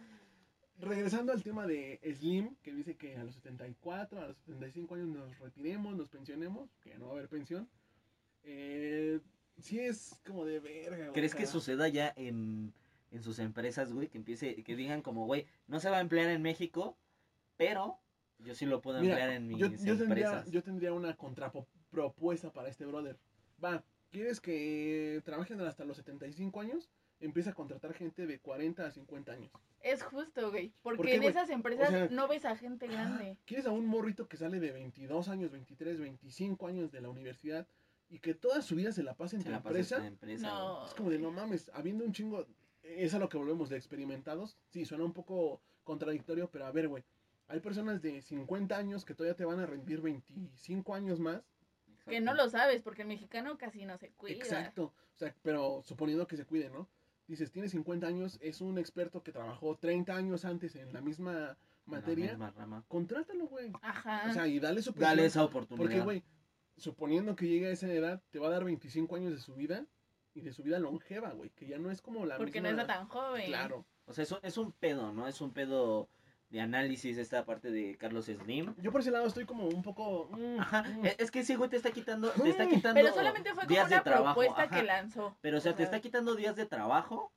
Regresando 0.78 1.32
al 1.32 1.42
tema 1.42 1.66
de 1.66 2.00
Slim, 2.14 2.54
que 2.62 2.72
dice 2.72 2.96
que 2.96 3.14
a 3.18 3.24
los 3.24 3.34
74, 3.34 4.18
a 4.22 4.28
los 4.28 4.36
75 4.38 4.94
años 4.94 5.08
nos 5.08 5.38
retiremos, 5.38 5.94
nos 5.94 6.08
pensionemos, 6.08 6.70
que 6.80 6.96
no 6.96 7.06
va 7.08 7.10
a 7.12 7.14
haber 7.16 7.28
pensión. 7.28 7.68
Eh, 8.44 9.20
sí 9.60 9.80
es 9.80 10.18
como 10.26 10.44
de 10.44 10.60
verga. 10.60 11.12
¿Crees 11.12 11.34
o 11.34 11.36
que 11.38 11.46
suceda 11.46 11.88
ya 11.88 12.12
en, 12.16 12.72
en 13.10 13.22
sus 13.22 13.38
empresas, 13.38 13.92
güey? 13.92 14.08
Que 14.08 14.18
empiece, 14.18 14.62
que 14.62 14.76
digan 14.76 15.02
como, 15.02 15.26
güey, 15.26 15.46
no 15.66 15.80
se 15.80 15.90
va 15.90 15.98
a 15.98 16.00
emplear 16.00 16.28
en 16.30 16.42
México, 16.42 16.96
pero 17.56 17.98
yo 18.38 18.54
sí 18.54 18.66
lo 18.66 18.80
puedo 18.80 19.00
Mira, 19.00 19.14
emplear 19.14 19.30
en 19.30 19.46
mis 19.46 19.58
yo, 19.58 19.66
yo 19.68 19.96
tendría, 19.98 20.26
empresas. 20.26 20.50
yo 20.50 20.62
tendría 20.62 20.92
una 20.92 21.16
contrapropuesta 21.16 22.52
para 22.52 22.68
este 22.68 22.86
brother. 22.86 23.18
Va, 23.62 23.84
¿quieres 24.10 24.40
que 24.40 25.20
trabajen 25.24 25.60
hasta 25.60 25.84
los 25.84 25.96
75 25.98 26.60
años? 26.60 26.90
Empieza 27.20 27.50
a 27.50 27.54
contratar 27.54 27.92
gente 27.92 28.26
de 28.26 28.38
40 28.38 28.86
a 28.86 28.90
50 28.90 29.32
años. 29.32 29.52
Es 29.82 30.02
justo, 30.02 30.50
güey. 30.50 30.72
Porque 30.82 30.96
¿Por 30.96 31.06
qué, 31.06 31.14
en 31.16 31.20
güey? 31.20 31.30
esas 31.30 31.50
empresas 31.50 31.88
O 31.88 31.90
sea, 31.90 32.08
no 32.08 32.28
ves 32.28 32.46
a 32.46 32.56
gente 32.56 32.86
grande. 32.86 33.36
¿Quieres 33.44 33.66
a 33.66 33.72
un 33.72 33.86
morrito 33.86 34.26
que 34.26 34.38
sale 34.38 34.58
de 34.58 34.72
22 34.72 35.28
años, 35.28 35.50
23, 35.50 36.00
25 36.00 36.66
años 36.66 36.90
de 36.90 37.02
la 37.02 37.10
universidad 37.10 37.66
y 38.10 38.18
que 38.18 38.34
toda 38.34 38.60
su 38.60 38.74
vida 38.74 38.92
se 38.92 39.02
la 39.02 39.14
pase 39.14 39.36
en 39.36 39.50
la 39.50 39.62
pasa 39.62 39.68
empresa? 39.68 39.96
en 39.96 40.02
la 40.02 40.08
empresa. 40.08 40.48
No. 40.48 40.84
Es 40.84 40.94
como 40.94 41.10
de 41.10 41.18
no 41.18 41.30
mames, 41.30 41.70
habiendo 41.74 42.04
un 42.04 42.12
chingo, 42.12 42.46
es 42.82 43.14
a 43.14 43.18
lo 43.18 43.28
que 43.28 43.38
volvemos 43.38 43.68
de 43.68 43.76
experimentados. 43.76 44.58
Sí, 44.68 44.84
suena 44.84 45.04
un 45.04 45.12
poco 45.12 45.62
contradictorio, 45.84 46.50
pero 46.50 46.66
a 46.66 46.72
ver, 46.72 46.88
güey. 46.88 47.04
Hay 47.48 47.60
personas 47.60 48.00
de 48.02 48.20
50 48.22 48.76
años 48.76 49.04
que 49.04 49.14
todavía 49.14 49.36
te 49.36 49.44
van 49.44 49.58
a 49.60 49.66
rendir 49.66 50.00
25 50.00 50.94
años 50.94 51.18
más. 51.18 51.42
Que 52.06 52.20
no 52.20 52.34
lo 52.34 52.48
sabes, 52.48 52.82
porque 52.82 53.02
el 53.02 53.08
mexicano 53.08 53.56
casi 53.58 53.84
no 53.84 53.96
se 53.98 54.10
cuida. 54.10 54.36
Exacto. 54.36 54.92
O 55.14 55.18
sea, 55.18 55.34
pero 55.42 55.82
suponiendo 55.84 56.26
que 56.26 56.36
se 56.36 56.44
cuide, 56.44 56.70
¿no? 56.70 56.88
Dices, 57.26 57.52
tiene 57.52 57.68
50 57.68 58.06
años, 58.06 58.38
es 58.42 58.60
un 58.60 58.78
experto 58.78 59.22
que 59.22 59.32
trabajó 59.32 59.76
30 59.76 60.14
años 60.16 60.44
antes 60.44 60.74
en 60.76 60.92
la 60.92 61.00
misma 61.00 61.32
En 61.86 61.92
la 61.92 61.98
materia. 61.98 62.30
misma 62.30 62.50
rama. 62.50 62.84
Contrátalo, 62.88 63.46
güey. 63.46 63.72
Ajá. 63.82 64.30
O 64.30 64.32
sea, 64.32 64.48
y 64.48 64.58
dale 64.58 64.82
su 64.82 64.92
Dale 64.92 65.26
esa 65.26 65.44
oportunidad. 65.44 65.84
Porque, 65.84 66.00
güey, 66.00 66.24
suponiendo 66.80 67.36
que 67.36 67.46
llegue 67.46 67.66
a 67.68 67.70
esa 67.70 67.86
edad, 67.92 68.22
te 68.30 68.38
va 68.38 68.48
a 68.48 68.50
dar 68.50 68.64
25 68.64 69.14
años 69.16 69.32
de 69.32 69.38
su 69.38 69.54
vida 69.54 69.86
y 70.34 70.40
de 70.42 70.52
su 70.52 70.62
vida 70.62 70.78
longeva, 70.78 71.30
güey, 71.30 71.50
que 71.50 71.66
ya 71.66 71.78
no 71.78 71.90
es 71.90 72.00
como 72.02 72.24
la 72.26 72.36
porque 72.38 72.60
no 72.60 72.68
misma... 72.68 72.82
está 72.82 72.94
tan 72.94 73.08
joven. 73.08 73.46
Claro. 73.46 73.84
O 74.06 74.12
sea, 74.12 74.22
es 74.24 74.32
un, 74.32 74.38
es 74.42 74.56
un 74.58 74.72
pedo, 74.72 75.12
¿no? 75.12 75.28
Es 75.28 75.40
un 75.40 75.52
pedo 75.52 76.08
de 76.50 76.60
análisis 76.60 77.16
esta 77.18 77.44
parte 77.44 77.70
de 77.70 77.96
Carlos 77.96 78.24
Slim. 78.26 78.74
Yo 78.78 78.90
por 78.90 79.02
ese 79.02 79.10
lado 79.12 79.26
estoy 79.26 79.44
como 79.44 79.68
un 79.68 79.82
poco... 79.82 80.28
mm, 80.32 80.58
Ajá, 80.60 80.82
mm. 80.82 81.06
es 81.06 81.16
es 81.20 81.30
que 81.30 81.40
ese 81.40 81.54
güey 81.56 81.70
te 81.70 81.76
está 81.76 81.90
quitando, 81.92 82.30
te 82.30 82.48
está 82.48 82.64
Mm, 82.66 82.70
quitando 82.70 83.00
Pero 83.00 83.14
solamente 83.14 83.54
fue 83.54 83.66
como 83.66 83.80
una 83.86 84.02
propuesta 84.02 84.62
ajá. 84.62 84.76
que 84.76 84.82
lanzó. 84.82 85.36
Pero 85.40 85.58
o 85.58 85.60
sea, 85.60 85.72
o 85.72 85.74
te 85.74 85.78
sea, 85.78 85.84
está 85.86 86.00
quitando 86.00 86.34
días 86.34 86.56
de 86.56 86.66
trabajo 86.66 87.32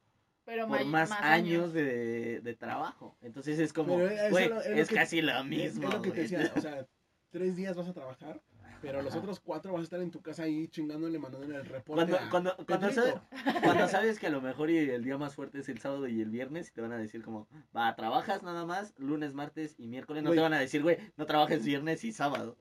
Pero 0.46 0.68
por 0.68 0.84
más, 0.86 1.12
años, 1.12 1.74
de, 1.74 2.42
de 2.42 2.56
trabajo. 2.56 3.16
Entonces 3.22 3.60
es 3.60 3.72
como, 3.74 3.98
güey, 3.98 4.50
lo- 4.50 4.62
es 4.62 4.70
lo 4.70 4.76
es 4.78 4.88
que- 4.90 4.96
casi 4.96 5.22
lo 5.22 5.44
mismo. 5.44 5.88
Es 5.90 5.94
lo 5.94 6.02
que 6.02 6.12
te 6.12 6.22
decía, 6.22 6.52
o 6.56 6.62
sea, 6.62 6.88
tres 7.30 7.56
días 7.56 7.76
vas 7.76 7.88
a 7.88 7.94
trabajar, 7.94 8.42
pero 8.84 9.02
los 9.02 9.16
otros 9.16 9.40
cuatro 9.40 9.72
vas 9.72 9.80
a 9.80 9.84
estar 9.86 10.02
en 10.02 10.12
tu 10.12 10.22
casa 10.22 10.44
ahí 10.44 10.68
chingándole, 10.68 11.18
mandándole 11.18 11.56
el 11.56 11.66
reporte 11.66 12.06
Cuando, 12.06 12.18
a 12.18 12.30
cuando, 12.30 12.58
cuando, 12.68 12.92
sabes, 12.92 13.16
cuando 13.64 13.88
sabes 13.88 14.20
que 14.20 14.28
a 14.28 14.30
lo 14.30 14.42
mejor 14.42 14.70
y 14.70 14.78
el 14.78 15.06
día 15.06 15.18
más 15.18 15.36
fuerte 15.36 15.60
es 15.60 15.70
el 15.70 15.80
sábado 15.80 16.06
y 16.06 16.20
el 16.20 16.30
viernes, 16.30 16.68
y 16.68 16.74
te 16.74 16.82
van 16.82 16.92
a 16.92 16.98
decir 16.98 17.24
como, 17.24 17.48
va, 17.76 17.96
trabajas 17.96 18.44
nada 18.44 18.66
más 18.66 18.94
lunes, 18.98 19.34
martes 19.34 19.76
y 19.78 19.88
miércoles. 19.88 20.22
No 20.22 20.32
Güey. 20.32 20.38
te 20.38 20.44
van 20.44 20.54
a 20.54 20.60
decir, 20.60 20.84
güey, 20.84 20.98
no 21.16 21.26
trabajes 21.26 21.64
viernes 21.64 22.04
y 22.04 22.12
sábado. 22.12 22.58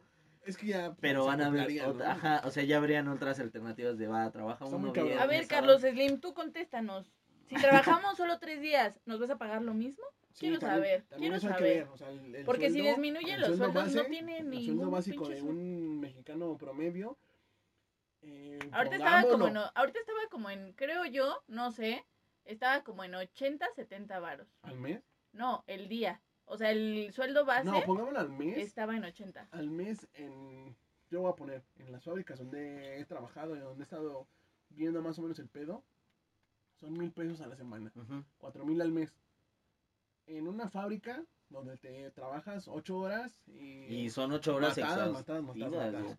Es 0.46 0.56
que 0.56 0.68
ya... 0.68 0.94
Pero 1.00 1.24
van 1.24 1.40
a 1.40 1.46
haber, 1.46 1.68
¿no? 1.74 2.04
ajá, 2.04 2.42
o 2.44 2.52
sea, 2.52 2.62
ya 2.62 2.76
habrían 2.76 3.08
otras 3.08 3.40
alternativas 3.40 3.98
de, 3.98 4.06
va, 4.06 4.30
trabaja 4.30 4.64
Está 4.64 4.76
uno 4.76 4.90
A 4.90 5.26
ver, 5.26 5.44
sábado. 5.44 5.48
Carlos 5.48 5.80
Slim, 5.80 6.20
tú 6.20 6.34
contéstanos. 6.34 7.12
Si 7.48 7.56
trabajamos 7.56 8.16
solo 8.16 8.38
tres 8.38 8.60
días, 8.60 9.00
¿nos 9.06 9.18
vas 9.18 9.30
a 9.30 9.38
pagar 9.38 9.60
lo 9.62 9.74
mismo? 9.74 10.04
Sí, 10.32 10.40
quiero 10.46 10.58
también- 10.58 10.82
saber, 10.82 11.02
también 11.08 11.32
quiero 11.32 11.40
saber. 11.54 11.62
ver, 11.78 11.88
o 11.88 11.96
sea, 11.96 12.08
el- 12.10 12.34
el 12.34 12.44
Porque 12.44 12.70
si 12.70 12.80
disminuyen 12.80 13.34
el 13.34 13.40
los 13.40 13.56
sueldo 13.56 13.72
sueldos, 13.82 13.94
no 13.94 14.04
tiene 14.10 14.38
El 14.38 14.50
ningún 14.50 14.64
sueldo 14.76 14.90
básico 14.90 15.24
pinche 15.24 15.34
de 15.36 15.42
un 15.42 16.00
mexicano 16.00 16.56
promedio... 16.59 17.18
eh, 18.22 18.59
Ahorita 18.72 18.96
estaba 18.96 19.22
como 19.24 19.48
en, 19.48 19.56
ahorita 19.56 19.98
estaba 20.00 20.20
como 20.30 20.50
en, 20.50 20.72
creo 20.74 21.04
yo, 21.06 21.42
no 21.48 21.70
sé, 21.72 22.04
estaba 22.44 22.82
como 22.84 23.04
en 23.04 23.14
80, 23.14 23.66
70 23.74 24.20
varos. 24.20 24.48
¿Al 24.62 24.78
mes? 24.78 25.02
No, 25.32 25.64
el 25.66 25.88
día. 25.88 26.20
O 26.44 26.56
sea, 26.56 26.70
el 26.70 27.10
sueldo 27.12 27.44
base 27.44 27.64
No, 27.64 27.82
pongámoslo 27.84 28.18
al 28.18 28.30
mes. 28.30 28.59
estaba 28.59 28.96
en 28.96 29.04
80. 29.04 29.48
al 29.50 29.70
mes 29.70 30.09
en 30.14 30.76
yo 31.10 31.20
voy 31.20 31.30
a 31.32 31.36
poner 31.36 31.62
en 31.76 31.92
las 31.92 32.04
fábricas 32.04 32.38
donde 32.38 32.98
he 32.98 33.04
trabajado 33.04 33.54
y 33.54 33.59
donde 33.60 33.82
he 33.82 33.84
estado 33.84 34.26
viendo 34.70 35.02
más 35.02 35.18
o 35.18 35.22
menos 35.22 35.38
el 35.38 35.48
pedo 35.48 35.84
son 36.80 36.94
mil 36.94 37.12
pesos 37.12 37.40
a 37.42 37.46
la 37.46 37.54
semana 37.54 37.92
cuatro 38.38 38.64
mil 38.64 38.80
al 38.80 38.90
mes 38.92 39.14
en 40.27 40.49
una 40.49 40.69
fábrica 40.69 41.24
donde 41.49 41.77
te 41.77 42.11
trabajas 42.12 42.66
ocho 42.69 42.99
horas 42.99 43.39
y, 43.47 43.85
Y 44.05 44.11
son 44.11 44.32
ocho 44.32 44.55
horas 44.57 44.77
matadas, 44.78 45.12
matadas, 45.12 45.43
matadas, 45.43 45.93
matadas. 45.93 46.19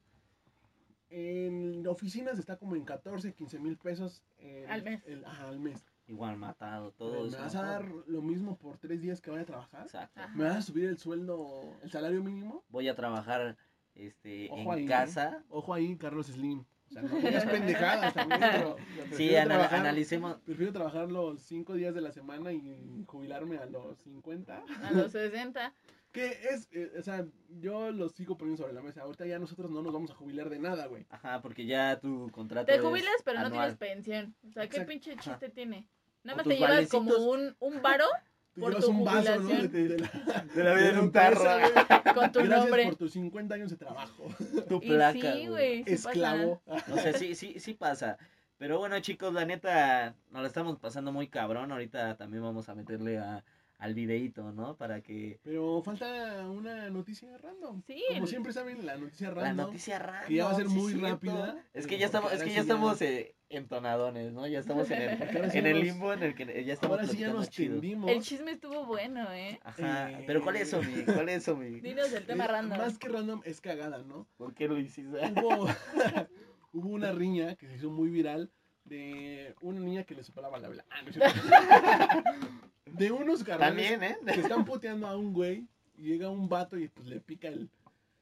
en 1.09 1.85
oficinas 1.87 2.39
está 2.39 2.57
como 2.57 2.75
en 2.75 2.85
14 2.85 3.33
15 3.33 3.59
mil 3.59 3.77
pesos 3.77 4.23
el- 4.37 4.69
Al 4.69 4.83
mes. 4.83 5.03
el- 5.05 5.25
ajá, 5.25 5.47
al 5.49 5.59
mes 5.59 5.85
Igual 6.05 6.35
matado, 6.37 6.91
todo 6.91 7.29
me 7.31 7.37
vas 7.37 7.55
a 7.55 7.61
dar 7.63 7.85
lo 8.07 8.21
mismo 8.21 8.57
por 8.57 8.77
tres 8.77 9.01
días 9.01 9.21
que 9.21 9.31
vaya 9.31 9.43
a 9.43 9.45
trabajar 9.45 9.83
Exacto. 9.83 10.19
Ajá. 10.19 10.35
me 10.35 10.43
vas 10.43 10.57
a 10.57 10.61
subir 10.61 10.85
el 10.85 10.97
sueldo 10.97 11.61
el 11.81 11.89
salario 11.91 12.21
mínimo 12.21 12.63
Voy 12.69 12.87
a 12.89 12.95
trabajar 12.95 13.57
este 13.95 14.49
Ojo 14.51 14.61
en 14.61 14.71
ahí, 14.71 14.83
¿eh? 14.85 14.87
casa. 14.87 15.43
Ojo 15.49 15.73
ahí, 15.73 15.95
Carlos 15.97 16.27
Slim. 16.27 16.65
O 16.93 16.99
sea, 16.99 17.01
no 17.03 17.19
digas 17.19 17.45
pendejadas 17.45 18.13
también, 18.13 18.39
pero 18.41 18.75
Sí, 19.15 19.35
ana- 19.35 19.55
trabajar- 19.55 19.79
analicemos. 19.79 20.37
Prefiero 20.45 20.71
trabajar 20.73 21.11
los 21.11 21.41
cinco 21.41 21.73
días 21.73 21.93
de 21.95 22.01
la 22.01 22.11
semana 22.11 22.51
y 22.53 23.03
jubilarme 23.07 23.57
a 23.57 23.65
los 23.65 23.97
50. 23.99 24.63
A 24.83 24.91
los 24.91 25.11
60. 25.11 25.73
Que 26.13 26.27
es, 26.51 26.67
eh, 26.73 26.91
o 26.99 27.01
sea, 27.01 27.25
yo 27.59 27.89
lo 27.89 28.07
sigo 28.07 28.37
poniendo 28.37 28.61
sobre 28.61 28.73
la 28.75 28.83
mesa. 28.83 29.01
Ahorita 29.01 29.25
ya 29.25 29.39
nosotros 29.39 29.71
no 29.71 29.81
nos 29.81 29.91
vamos 29.91 30.11
a 30.11 30.13
jubilar 30.13 30.47
de 30.47 30.59
nada, 30.59 30.85
güey. 30.85 31.07
Ajá, 31.09 31.41
porque 31.41 31.65
ya 31.65 31.99
tu 31.99 32.29
contrato 32.29 32.67
Te 32.67 32.75
es 32.75 32.81
jubilas, 32.81 33.15
pero 33.25 33.39
no 33.39 33.47
anual. 33.47 33.75
tienes 33.75 33.95
pensión. 33.95 34.35
O 34.47 34.51
sea, 34.51 34.61
¿qué 34.69 34.77
Exacto. 34.77 34.89
pinche 34.91 35.15
chiste 35.17 35.49
tiene? 35.49 35.87
Nada 36.21 36.37
más 36.37 36.45
te 36.47 36.53
llevas 36.55 36.87
como 36.89 37.13
valecitos. 37.13 37.55
un, 37.59 37.73
un 37.75 37.81
varo 37.81 38.05
Tú 38.53 38.61
Por 38.61 38.69
llevas 38.69 38.85
tu 38.85 38.91
un 38.91 39.03
vaso, 39.03 39.35
¿no? 39.39 39.41
jubilación. 39.49 39.71
De, 39.71 39.87
de 39.87 39.97
la, 39.99 40.41
De 40.53 40.63
la 40.63 40.73
vida 40.75 40.89
en 40.89 40.99
un 40.99 41.11
tarro. 41.11 41.41
güey. 41.41 42.13
con 42.13 42.31
tu 42.31 42.39
Gracias 42.39 42.59
nombre. 42.59 42.83
por 42.85 42.95
tus 42.95 43.11
50 43.13 43.55
años 43.55 43.69
de 43.71 43.77
trabajo. 43.77 44.25
Tu 44.69 44.75
Y 44.83 44.87
placa, 44.89 45.33
sí, 45.33 45.47
güey. 45.47 45.83
Esclavo. 45.87 46.61
O 46.65 46.97
sea, 46.97 47.13
sí, 47.13 47.33
sí, 47.35 47.59
sí 47.59 47.73
pasa. 47.73 48.17
Pero 48.57 48.77
bueno, 48.79 48.99
chicos, 48.99 49.33
la 49.33 49.45
neta, 49.45 50.15
nos 50.29 50.41
la 50.43 50.47
estamos 50.47 50.77
pasando 50.79 51.11
muy 51.11 51.27
cabrón. 51.27 51.71
Ahorita 51.71 52.15
también 52.15 52.43
vamos 52.43 52.69
a 52.69 52.75
meterle 52.75 53.17
a, 53.17 53.43
al 53.83 53.93
videíto, 53.93 54.53
¿no? 54.53 54.77
Para 54.77 55.01
que... 55.01 55.41
Pero 55.43 55.81
falta 55.81 56.47
una 56.49 56.89
noticia 56.89 57.37
random. 57.37 57.81
Sí. 57.85 58.01
Como 58.13 58.27
siempre 58.27 58.53
saben, 58.53 58.85
la 58.85 58.95
noticia 58.95 59.27
La 59.29 59.41
random. 59.41 59.65
noticia 59.67 59.99
random. 59.99 60.27
que 60.29 60.33
ya 60.35 60.45
va 60.45 60.51
a 60.51 60.55
ser 60.55 60.67
sí, 60.69 60.73
muy 60.73 60.93
cierto. 60.93 61.07
rápida. 61.09 61.63
Es 61.73 61.85
que 61.85 61.97
ya 61.97 62.05
estamos, 62.05 62.31
es 62.31 62.43
que 62.43 62.51
ya 62.53 62.61
estamos 62.61 63.01
eh, 63.01 63.35
entonadones, 63.49 64.31
¿no? 64.31 64.47
Ya 64.47 64.59
estamos 64.59 64.89
en 64.89 65.01
el, 65.01 65.17
sí 65.51 65.57
en 65.57 65.65
el 65.67 65.81
limbo 65.81 66.13
en 66.13 66.23
el 66.23 66.33
que 66.33 66.63
ya 66.63 66.73
estamos 66.73 66.97
Ahora 66.97 67.11
sí 67.11 67.17
ya 67.17 67.33
nos 67.33 67.49
tendimos. 67.49 68.09
El 68.09 68.21
chisme 68.21 68.51
estuvo 68.53 68.85
bueno, 68.85 69.29
¿eh? 69.33 69.59
Ajá, 69.63 70.11
Eh, 70.11 70.23
pero 70.27 70.41
¿cuál 70.41 70.55
es 70.55 70.69
eso, 70.69 70.81
mi? 70.81 71.03
¿Cuál 71.03 71.27
es 71.27 71.43
eso, 71.43 71.57
mi? 71.57 71.79
Dinos 71.81 72.13
el 72.13 72.25
tema 72.25 72.45
Eh, 72.45 72.47
random. 72.47 72.77
Más 72.77 72.97
que 72.97 73.09
random 73.09 73.41
es 73.43 73.59
cagada, 73.59 74.01
¿no? 74.03 74.29
¿Por 74.37 74.53
qué 74.53 74.69
lo 74.69 74.77
hiciste? 74.79 75.19
Hubo, 75.41 75.67
hubo 76.71 76.89
una 76.89 77.11
riña 77.11 77.55
que 77.55 77.67
se 77.67 77.75
hizo 77.75 77.89
muy 77.89 78.09
viral 78.09 78.49
de 78.85 79.55
una 79.61 79.79
niña 79.79 80.03
que 80.03 80.15
le 80.15 80.23
soplaba 80.23 80.59
la 80.59 80.69
vela. 80.69 80.85
Ah, 80.89 81.01
no 81.03 81.09
es 81.09 81.15
cierto. 81.15 81.39
De 82.85 83.11
unos 83.11 83.43
También, 83.43 84.03
¿eh? 84.03 84.17
que 84.25 84.41
están 84.41 84.65
puteando 84.65 85.07
a 85.07 85.17
un 85.17 85.33
güey 85.33 85.65
y 85.97 86.03
llega 86.03 86.29
un 86.29 86.47
vato 86.47 86.77
y 86.77 86.89
pues 86.89 87.07
le 87.07 87.19
pica 87.19 87.47
el... 87.47 87.69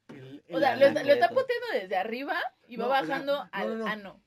el- 0.09 0.41
O 0.53 0.59
sea, 0.59 0.75
lo 0.77 0.85
está, 0.85 1.03
lo 1.03 1.11
está 1.13 1.27
puteando 1.29 1.67
desde 1.73 1.97
arriba 1.97 2.35
y 2.67 2.77
va 2.77 2.85
No, 2.85 2.91
o 2.91 2.93
sea, 2.93 3.01
bajando 3.01 3.35
no, 3.43 3.49
al 3.51 3.67
no, 3.69 3.75
no. 3.75 3.87
ano. 3.87 4.21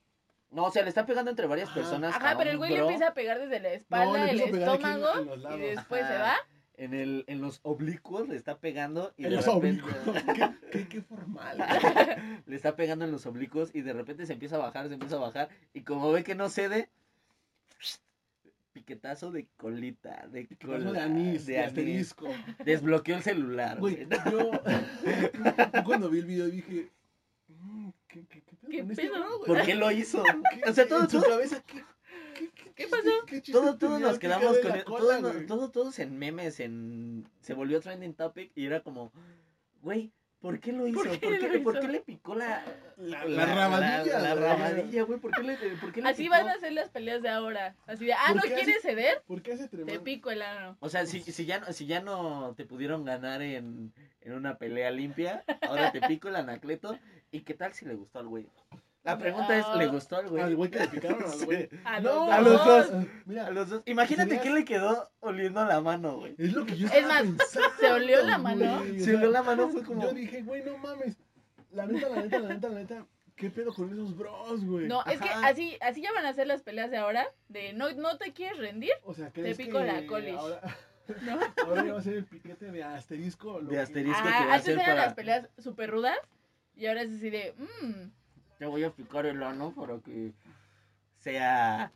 No, 0.51 0.65
o 0.65 0.71
sea, 0.71 0.83
le 0.83 0.89
está 0.91 1.07
pegando 1.07 1.31
entre 1.31 1.47
varias 1.47 1.71
personas. 1.71 2.15
Ajá, 2.15 2.37
pero 2.37 2.51
el 2.51 2.59
güey 2.59 2.71
le 2.71 2.77
bro 2.77 2.85
empieza 2.89 3.09
a 3.11 3.15
pegar 3.15 3.39
desde 3.41 3.59
la 3.59 3.71
espalda, 3.73 4.25
le 4.27 4.31
el 4.33 4.41
en- 4.41 4.55
estómago 4.57 5.09
en 5.19 5.59
y 5.59 5.63
después 5.63 6.03
Ajá. 6.05 6.13
se 6.13 6.19
va. 6.19 6.37
En, 6.77 6.93
el, 6.93 7.25
en 7.29 7.41
los 7.41 7.61
oblicuos 7.63 8.29
le 8.29 8.35
está 8.37 8.59
pegando 8.59 9.13
y 9.17 9.25
En 9.25 9.31
de 9.31 9.37
los 9.37 9.47
repente 9.47 9.83
oblicuos. 9.83 10.25
¿Qué, 10.35 10.51
qué, 10.73 10.89
qué 10.89 11.03
formal. 11.03 11.57
le 12.47 12.57
está 12.57 12.75
pegando 12.75 13.05
en 13.05 13.13
los 13.13 13.27
oblicuos 13.27 13.71
y 13.75 13.83
de 13.83 13.93
repente 13.93 14.27
se 14.27 14.33
empieza 14.33 14.57
a 14.57 14.59
bajar, 14.59 14.89
se 14.89 14.95
empieza 14.95 15.17
a 15.17 15.21
bajar 15.21 15.49
y 15.73 15.83
como 15.83 16.11
ve 16.11 16.25
que 16.25 16.35
no 16.35 16.49
cede, 16.49 16.89
piquetazo 18.73 19.31
de 19.31 19.47
colita, 19.57 20.27
de 20.33 20.49
cola, 20.65 20.91
de 20.93 21.01
anís, 21.01 21.47
de, 21.47 21.59
anís. 21.59 21.69
asterisco. 21.69 22.29
Desbloqueó 22.65 23.17
el 23.17 23.23
celular. 23.23 23.79
Güey, 23.79 24.09
yo, 24.31 24.51
yo 24.51 25.83
cuando 25.85 26.11
vi 26.11 26.19
el 26.19 26.27
video 26.27 26.47
dije, 26.47 26.91
"Mm, 27.49 27.91
¿qué, 28.09 28.25
qué, 28.27 28.43
qué 28.43 28.57
pedo 28.57 28.71
¿Qué 28.71 28.79
este 28.81 28.95
pedo? 29.11 29.45
¿Por 29.47 29.63
qué 29.63 29.75
lo 29.77 29.93
hizo? 29.93 30.25
¿Qué- 30.25 30.69
O 30.69 30.73
sea, 30.73 30.89
todo, 30.89 31.05
en 31.05 31.11
su 31.11 31.21
todo, 31.21 31.31
cabeza, 31.31 31.63
¿qué, 31.65 31.85
qué, 32.75 32.85
qué, 32.85 32.91
¿Qué 32.91 32.97
chiste- 32.97 32.97
pasó? 33.11 33.27
qué 33.27 33.43
chiste 33.43 33.53
todo- 33.61 33.79
todos 33.79 34.01
nos 34.01 34.19
quedamos 34.19 34.59
con 34.59 34.69
la 34.71 34.77
el- 34.77 34.85
cola, 34.85 35.19
todos, 35.21 35.47
todos, 35.47 35.73
todos 35.73 35.99
en 35.99 36.19
memes, 36.19 36.61
en 36.61 37.29
se 37.41 37.55
volvió 37.55 37.81
trending 37.81 38.15
topic 38.15 38.53
y 38.55 38.67
era 38.67 38.83
como, 38.83 39.13
güey, 39.83 40.13
¿por 40.41 40.61
qué 40.61 40.73
lo 40.73 40.87
hizo? 40.87 40.99
¿Por 40.99 41.09
¿Por 41.09 41.19
qué 41.21 41.39
qué, 41.39 41.49
lo 41.59 41.63
por 41.65 41.75
hizo? 41.77 41.81
qué 41.87 41.89
le 41.93 42.01
picó 42.01 42.35
la, 42.35 42.63
La, 42.99 43.25
la 43.25 43.47
rabadilla. 43.47 44.19
La, 44.19 44.35
rabadilla, 44.35 45.03
güey, 45.05 45.19
¿por 45.19 45.31
qué 45.33 45.43
le, 45.43 45.57
por 45.77 45.91
qué 45.93 46.03
le 46.03 46.09
Así 46.11 46.25
picó? 46.25 46.33
van 46.35 46.49
a 46.49 46.59
ser 46.59 46.73
las 46.73 46.91
peleas 46.91 47.23
de 47.23 47.31
ahora. 47.31 47.75
Así 47.87 48.05
de, 48.05 48.13
ah, 48.13 48.19
¿Por 48.29 48.37
¿no 48.37 48.43
quieres 48.43 48.83
ceder? 48.83 49.23
¿Por 49.27 49.41
qué 49.43 49.53
hace 49.55 49.65
Te 49.65 49.77
tremendo? 49.77 50.05
pico 50.05 50.31
el 50.31 50.43
ano. 50.43 50.77
O 50.81 50.89
sea, 50.91 51.07
si, 51.07 51.21
si, 51.23 51.47
ya, 51.47 51.61
no- 51.61 51.73
si 51.73 51.87
ya 51.87 52.01
no 52.03 52.55
te 52.57 52.67
pudieron 52.67 53.05
ganar 53.05 53.41
en, 53.41 53.93
en 54.21 54.33
una 54.35 54.59
pelea 54.59 54.91
limpia, 54.91 55.45
ahora 55.63 55.93
te 55.93 56.01
pico 56.03 56.29
el 56.29 56.37
anacleto. 56.37 56.99
¿Y 57.31 57.41
qué 57.41 57.55
tal 57.55 57.73
si 57.73 57.85
le 57.87 57.95
gustó 57.95 58.19
al 58.19 58.29
güey? 58.29 58.47
La 59.05 59.19
pregunta 59.19 59.57
es, 59.59 59.67
¿le 59.77 59.87
gustó 59.87 60.17
al 60.17 60.29
güey? 60.29 60.43
Al 60.43 60.57
güey 60.57 60.71
que 60.71 60.79
le 60.81 60.89
picaron, 60.89 61.23
al 61.23 61.31
Sí. 61.39 61.45
güey. 61.45 61.69
A 61.85 62.01
No, 62.01 62.25
los 62.27 62.33
a 62.33 62.41
los 62.41 62.65
dos. 62.65 62.91
dos. 62.91 63.05
Mira, 63.27 63.47
A 63.47 63.51
los 63.51 63.69
dos. 63.69 63.83
Imagínate 63.87 64.31
Sería- 64.31 64.43
qué 64.43 64.51
le 64.51 64.65
quedó 64.65 65.11
oliendo 65.21 65.65
la 65.65 65.81
mano, 65.83 66.17
güey. 66.19 66.35
es 66.39 66.53
lo 66.55 66.65
que 66.65 66.77
yo 66.77 66.89
Es 66.89 67.07
más, 67.07 67.23
pensando, 67.23 67.69
¿se 67.79 67.93
olió 67.93 68.23
la 68.23 68.39
mano? 68.39 68.79
güey, 68.79 69.01
Se 69.01 69.15
olió 69.15 69.31
la 69.31 69.43
mano, 69.43 69.69
fue 69.69 69.83
como... 69.83 70.03
Yo 70.03 70.13
dije, 70.15 70.43
güey, 70.43 70.65
no 70.65 70.79
mames. 70.79 71.17
La 71.71 71.87
neta, 71.87 72.09
la 72.09 72.23
neta, 72.23 72.39
la 72.39 72.49
neta, 72.49 72.69
la 72.69 72.75
neta. 72.81 73.07
¿Qué 73.37 73.51
pedo 73.51 73.75
con 73.75 73.93
esos 73.93 74.17
bros, 74.17 74.65
güey? 74.65 74.87
No, 74.87 75.05
es 75.07 75.21
que 75.21 75.29
Ajá. 75.29 75.49
así, 75.49 75.77
así 75.81 76.01
ya 76.01 76.13
van 76.13 76.25
a 76.25 76.33
ser 76.33 76.47
las 76.47 76.63
peleas 76.63 76.91
de 76.91 76.97
ahora. 76.99 77.27
De 77.49 77.73
no, 77.73 77.91
no 77.93 78.17
te 78.17 78.33
quieres 78.33 78.59
rendir. 78.59 78.93
O 79.03 79.13
sea, 79.13 79.31
¿crees 79.31 79.57
pico 79.57 79.79
que 79.79 79.85
la 79.87 80.07
colis. 80.07 80.37
Ahora, 80.37 80.61
¿no? 81.23 81.41
ahora 81.67 81.85
ya 81.85 81.93
va 81.95 81.99
a 81.99 82.03
ser 82.03 82.15
el 82.15 82.25
piquete 82.25 82.71
de 82.71 82.85
asterisco. 82.85 83.59
lo 83.61 83.69
De 83.69 83.75
que- 83.75 83.81
asterisco. 83.83 84.23
que 84.23 84.29
Ah, 84.29 84.33
va 84.47 84.53
a 84.53 84.55
antes 84.55 84.65
ser 84.65 84.75
eran 84.75 84.87
para- 84.87 85.05
las 85.07 85.15
peleas 85.15 85.49
súper 85.59 85.91
rudas. 85.91 86.17
Y 86.77 86.87
ahora 86.87 87.03
es 87.03 87.11
así 87.11 87.29
de, 87.29 87.55
mmm, 87.59 88.09
Te 88.65 88.71
voy 88.71 88.83
a 88.83 88.91
picar 88.91 89.27
el 89.27 89.43
ano 89.43 89.75
para 89.75 89.99
que 89.99 90.33
sea... 91.19 91.93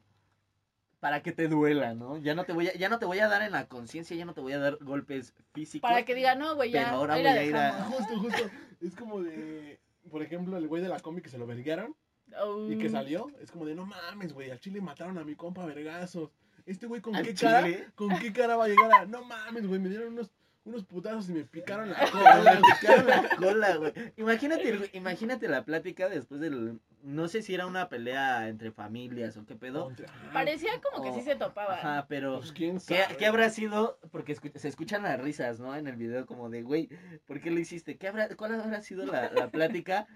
Para 1.00 1.22
que 1.22 1.32
te 1.32 1.48
duela, 1.48 1.94
¿no? 1.94 2.18
Ya 2.18 2.34
no 2.34 2.44
te 2.44 2.52
voy 2.52 2.68
a, 2.68 2.74
ya 2.74 2.90
no 2.90 2.98
te 2.98 3.06
voy 3.06 3.20
a 3.20 3.26
dar 3.28 3.40
en 3.40 3.52
la 3.52 3.68
conciencia, 3.68 4.14
ya 4.14 4.26
no 4.26 4.34
te 4.34 4.42
voy 4.42 4.52
a 4.52 4.58
dar 4.58 4.76
golpes 4.82 5.32
físicos. 5.54 5.88
para 5.88 6.04
que 6.04 6.14
diga, 6.14 6.34
no, 6.34 6.56
güey, 6.56 6.70
ya. 6.72 6.84
Pero 6.84 6.96
ahora 6.96 7.14
voy 7.16 7.26
a 7.26 7.42
ir 7.44 7.56
a- 7.56 7.72
dejamos". 7.72 7.96
Justo, 7.96 8.18
justo. 8.18 8.50
Es 8.82 8.94
como 8.96 9.22
de. 9.22 9.80
Por 10.10 10.22
ejemplo, 10.22 10.58
el 10.58 10.68
güey 10.68 10.82
de 10.82 10.88
la 10.90 11.00
combi 11.00 11.22
que 11.22 11.30
se 11.30 11.38
lo 11.38 11.46
verguearon 11.46 11.94
Oh. 12.38 12.70
y 12.70 12.76
que 12.76 12.90
salió. 12.90 13.28
Es 13.40 13.50
como 13.50 13.64
de, 13.64 13.74
no 13.74 13.86
mames, 13.86 14.34
güey. 14.34 14.50
Al 14.50 14.60
chile 14.60 14.82
mataron 14.82 15.16
a 15.16 15.24
mi 15.24 15.36
compa 15.36 15.64
vergazos. 15.64 16.30
Este 16.66 16.86
güey, 16.86 17.00
¿con 17.00 17.16
¿Al 17.16 17.24
qué 17.24 17.32
chile? 17.32 17.50
cara? 17.78 17.92
¿Con 17.94 18.18
qué 18.18 18.30
cara 18.32 18.56
va 18.56 18.64
a 18.64 18.68
llegar 18.68 18.92
a.? 18.92 19.06
No 19.06 19.24
mames, 19.24 19.66
güey. 19.66 19.80
Me 19.80 19.88
dieron 19.88 20.12
unos, 20.12 20.30
unos 20.68 20.84
putazos 20.84 21.28
y 21.30 21.32
me 21.32 21.44
picaron 21.44 21.90
la 21.90 21.98
cola. 22.12 22.60
Me 22.60 22.60
picaron 22.80 23.06
la 23.06 23.28
cola, 23.36 23.76
güey. 23.76 23.92
Imagínate, 24.16 24.90
imagínate 24.92 25.48
la 25.48 25.64
plática 25.64 26.08
después 26.08 26.40
del... 26.40 26.78
No 27.02 27.28
sé 27.28 27.42
si 27.42 27.54
era 27.54 27.66
una 27.66 27.88
pelea 27.88 28.48
entre 28.48 28.70
familias 28.72 29.36
o 29.36 29.46
qué 29.46 29.54
pedo. 29.54 29.84
Contra- 29.84 30.12
Parecía 30.32 30.72
como 30.80 31.02
que 31.02 31.10
Oh, 31.10 31.14
sí 31.14 31.22
se 31.22 31.36
topaba. 31.36 31.74
Ajá, 31.76 32.06
pero... 32.08 32.38
Pues 32.38 32.52
quién 32.52 32.74
¿Qué, 32.86 33.02
sabe. 33.02 33.16
qué 33.16 33.26
habrá 33.26 33.50
sido? 33.50 33.98
Porque 34.10 34.36
escu- 34.36 34.56
se 34.56 34.68
escuchan 34.68 35.02
las 35.04 35.20
risas, 35.20 35.60
¿no? 35.60 35.74
En 35.76 35.86
el 35.86 35.96
video 35.96 36.26
como 36.26 36.50
de, 36.50 36.62
güey, 36.62 36.88
¿por 37.26 37.40
qué 37.40 37.50
lo 37.50 37.58
hiciste? 37.60 37.96
¿Qué 37.96 38.08
habrá, 38.08 38.34
¿Cuál 38.36 38.60
habrá 38.60 38.82
sido 38.82 39.06
la, 39.06 39.30
la 39.32 39.48
plática 39.50 40.06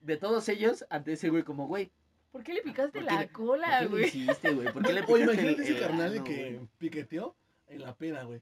de 0.00 0.16
todos 0.16 0.48
ellos 0.48 0.84
ante 0.90 1.14
ese 1.14 1.28
güey 1.30 1.42
como, 1.42 1.66
güey, 1.66 1.90
¿Por 2.30 2.42
qué 2.42 2.54
le 2.54 2.62
picaste 2.62 2.98
¿Por 3.00 3.08
qué 3.08 3.14
la 3.14 3.20
le- 3.20 3.26
¿por 3.28 3.46
cola, 3.46 3.78
qué 3.80 3.84
lo 3.84 3.90
güey? 3.90 4.04
hiciste, 4.04 4.50
güey? 4.52 4.72
¿Por 4.72 4.82
qué 4.82 4.92
le 4.94 5.02
picaste 5.02 5.22
el, 5.24 5.30
imagínate 5.32 5.62
ese 5.64 5.72
el 5.74 5.80
carnal 5.80 6.12
ano, 6.14 6.24
que 6.24 6.54
güey? 6.54 6.68
piqueteó 6.78 7.36
en 7.68 7.82
la 7.82 7.94
peda, 7.94 8.22
güey. 8.24 8.40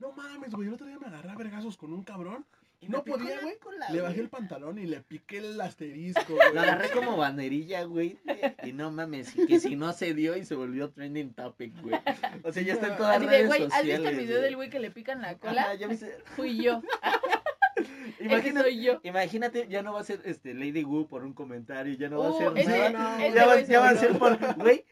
No 0.00 0.12
mames, 0.12 0.52
güey. 0.54 0.68
El 0.68 0.74
otro 0.74 0.86
día 0.86 0.98
me 0.98 1.06
agarré 1.06 1.30
a 1.30 1.34
vergazos 1.36 1.76
con 1.76 1.92
un 1.92 2.02
cabrón. 2.02 2.44
Y 2.82 2.88
no 2.88 3.04
podía, 3.04 3.38
güey. 3.42 3.58
Le 3.92 4.00
bajé 4.00 4.20
el 4.20 4.30
pantalón 4.30 4.78
y 4.78 4.86
le 4.86 5.02
piqué 5.02 5.36
el 5.36 5.60
asterisco, 5.60 6.34
güey. 6.34 6.54
Lo 6.54 6.62
agarré 6.62 6.88
como 6.90 7.14
banderilla, 7.18 7.84
güey. 7.84 8.18
Y 8.64 8.72
no 8.72 8.90
mames, 8.90 9.36
y 9.36 9.46
que 9.46 9.60
si 9.60 9.76
no 9.76 9.92
se 9.92 10.14
dio 10.14 10.34
y 10.38 10.46
se 10.46 10.54
volvió 10.54 10.88
trending 10.90 11.34
topic, 11.34 11.78
güey. 11.82 12.00
O 12.42 12.50
sea, 12.52 12.62
ya 12.62 12.72
está 12.72 12.86
en 12.88 12.96
todas 12.96 13.16
Así 13.18 13.26
las 13.26 13.30
de, 13.32 13.36
redes 13.36 13.48
güey, 13.48 13.62
¿has 13.64 13.68
sociales. 13.68 13.98
visto 14.00 14.08
el 14.08 14.16
video 14.16 14.36
güey. 14.38 14.42
del 14.44 14.56
güey 14.56 14.70
que 14.70 14.78
le 14.80 14.90
pican 14.90 15.20
la 15.20 15.36
cola? 15.36 15.74
Ya. 15.74 15.88
Fui 16.36 16.56
yo. 16.62 16.80
Ese 17.76 18.24
Imagínate, 18.24 18.68
soy 18.70 18.82
yo. 18.82 19.00
imagínate, 19.02 19.66
ya 19.68 19.82
no 19.82 19.92
va 19.94 20.00
a 20.00 20.04
ser 20.04 20.20
este 20.24 20.52
Lady 20.54 20.84
Wu 20.84 21.06
por 21.06 21.24
un 21.24 21.32
comentario, 21.32 21.94
ya 21.94 22.08
no 22.10 22.18
va 22.18 22.26
a 22.26 22.30
Uh, 22.30 22.38
ser 22.38 22.58
ese- 22.58 22.90
nada. 22.92 23.18
no, 23.18 23.24
ese 23.24 23.34
ya 23.34 23.46
va, 23.46 23.60
ya 23.62 23.80
va 23.80 23.88
a 23.90 23.94
ser 23.96 24.18
por, 24.18 24.54
güey, 24.56 24.84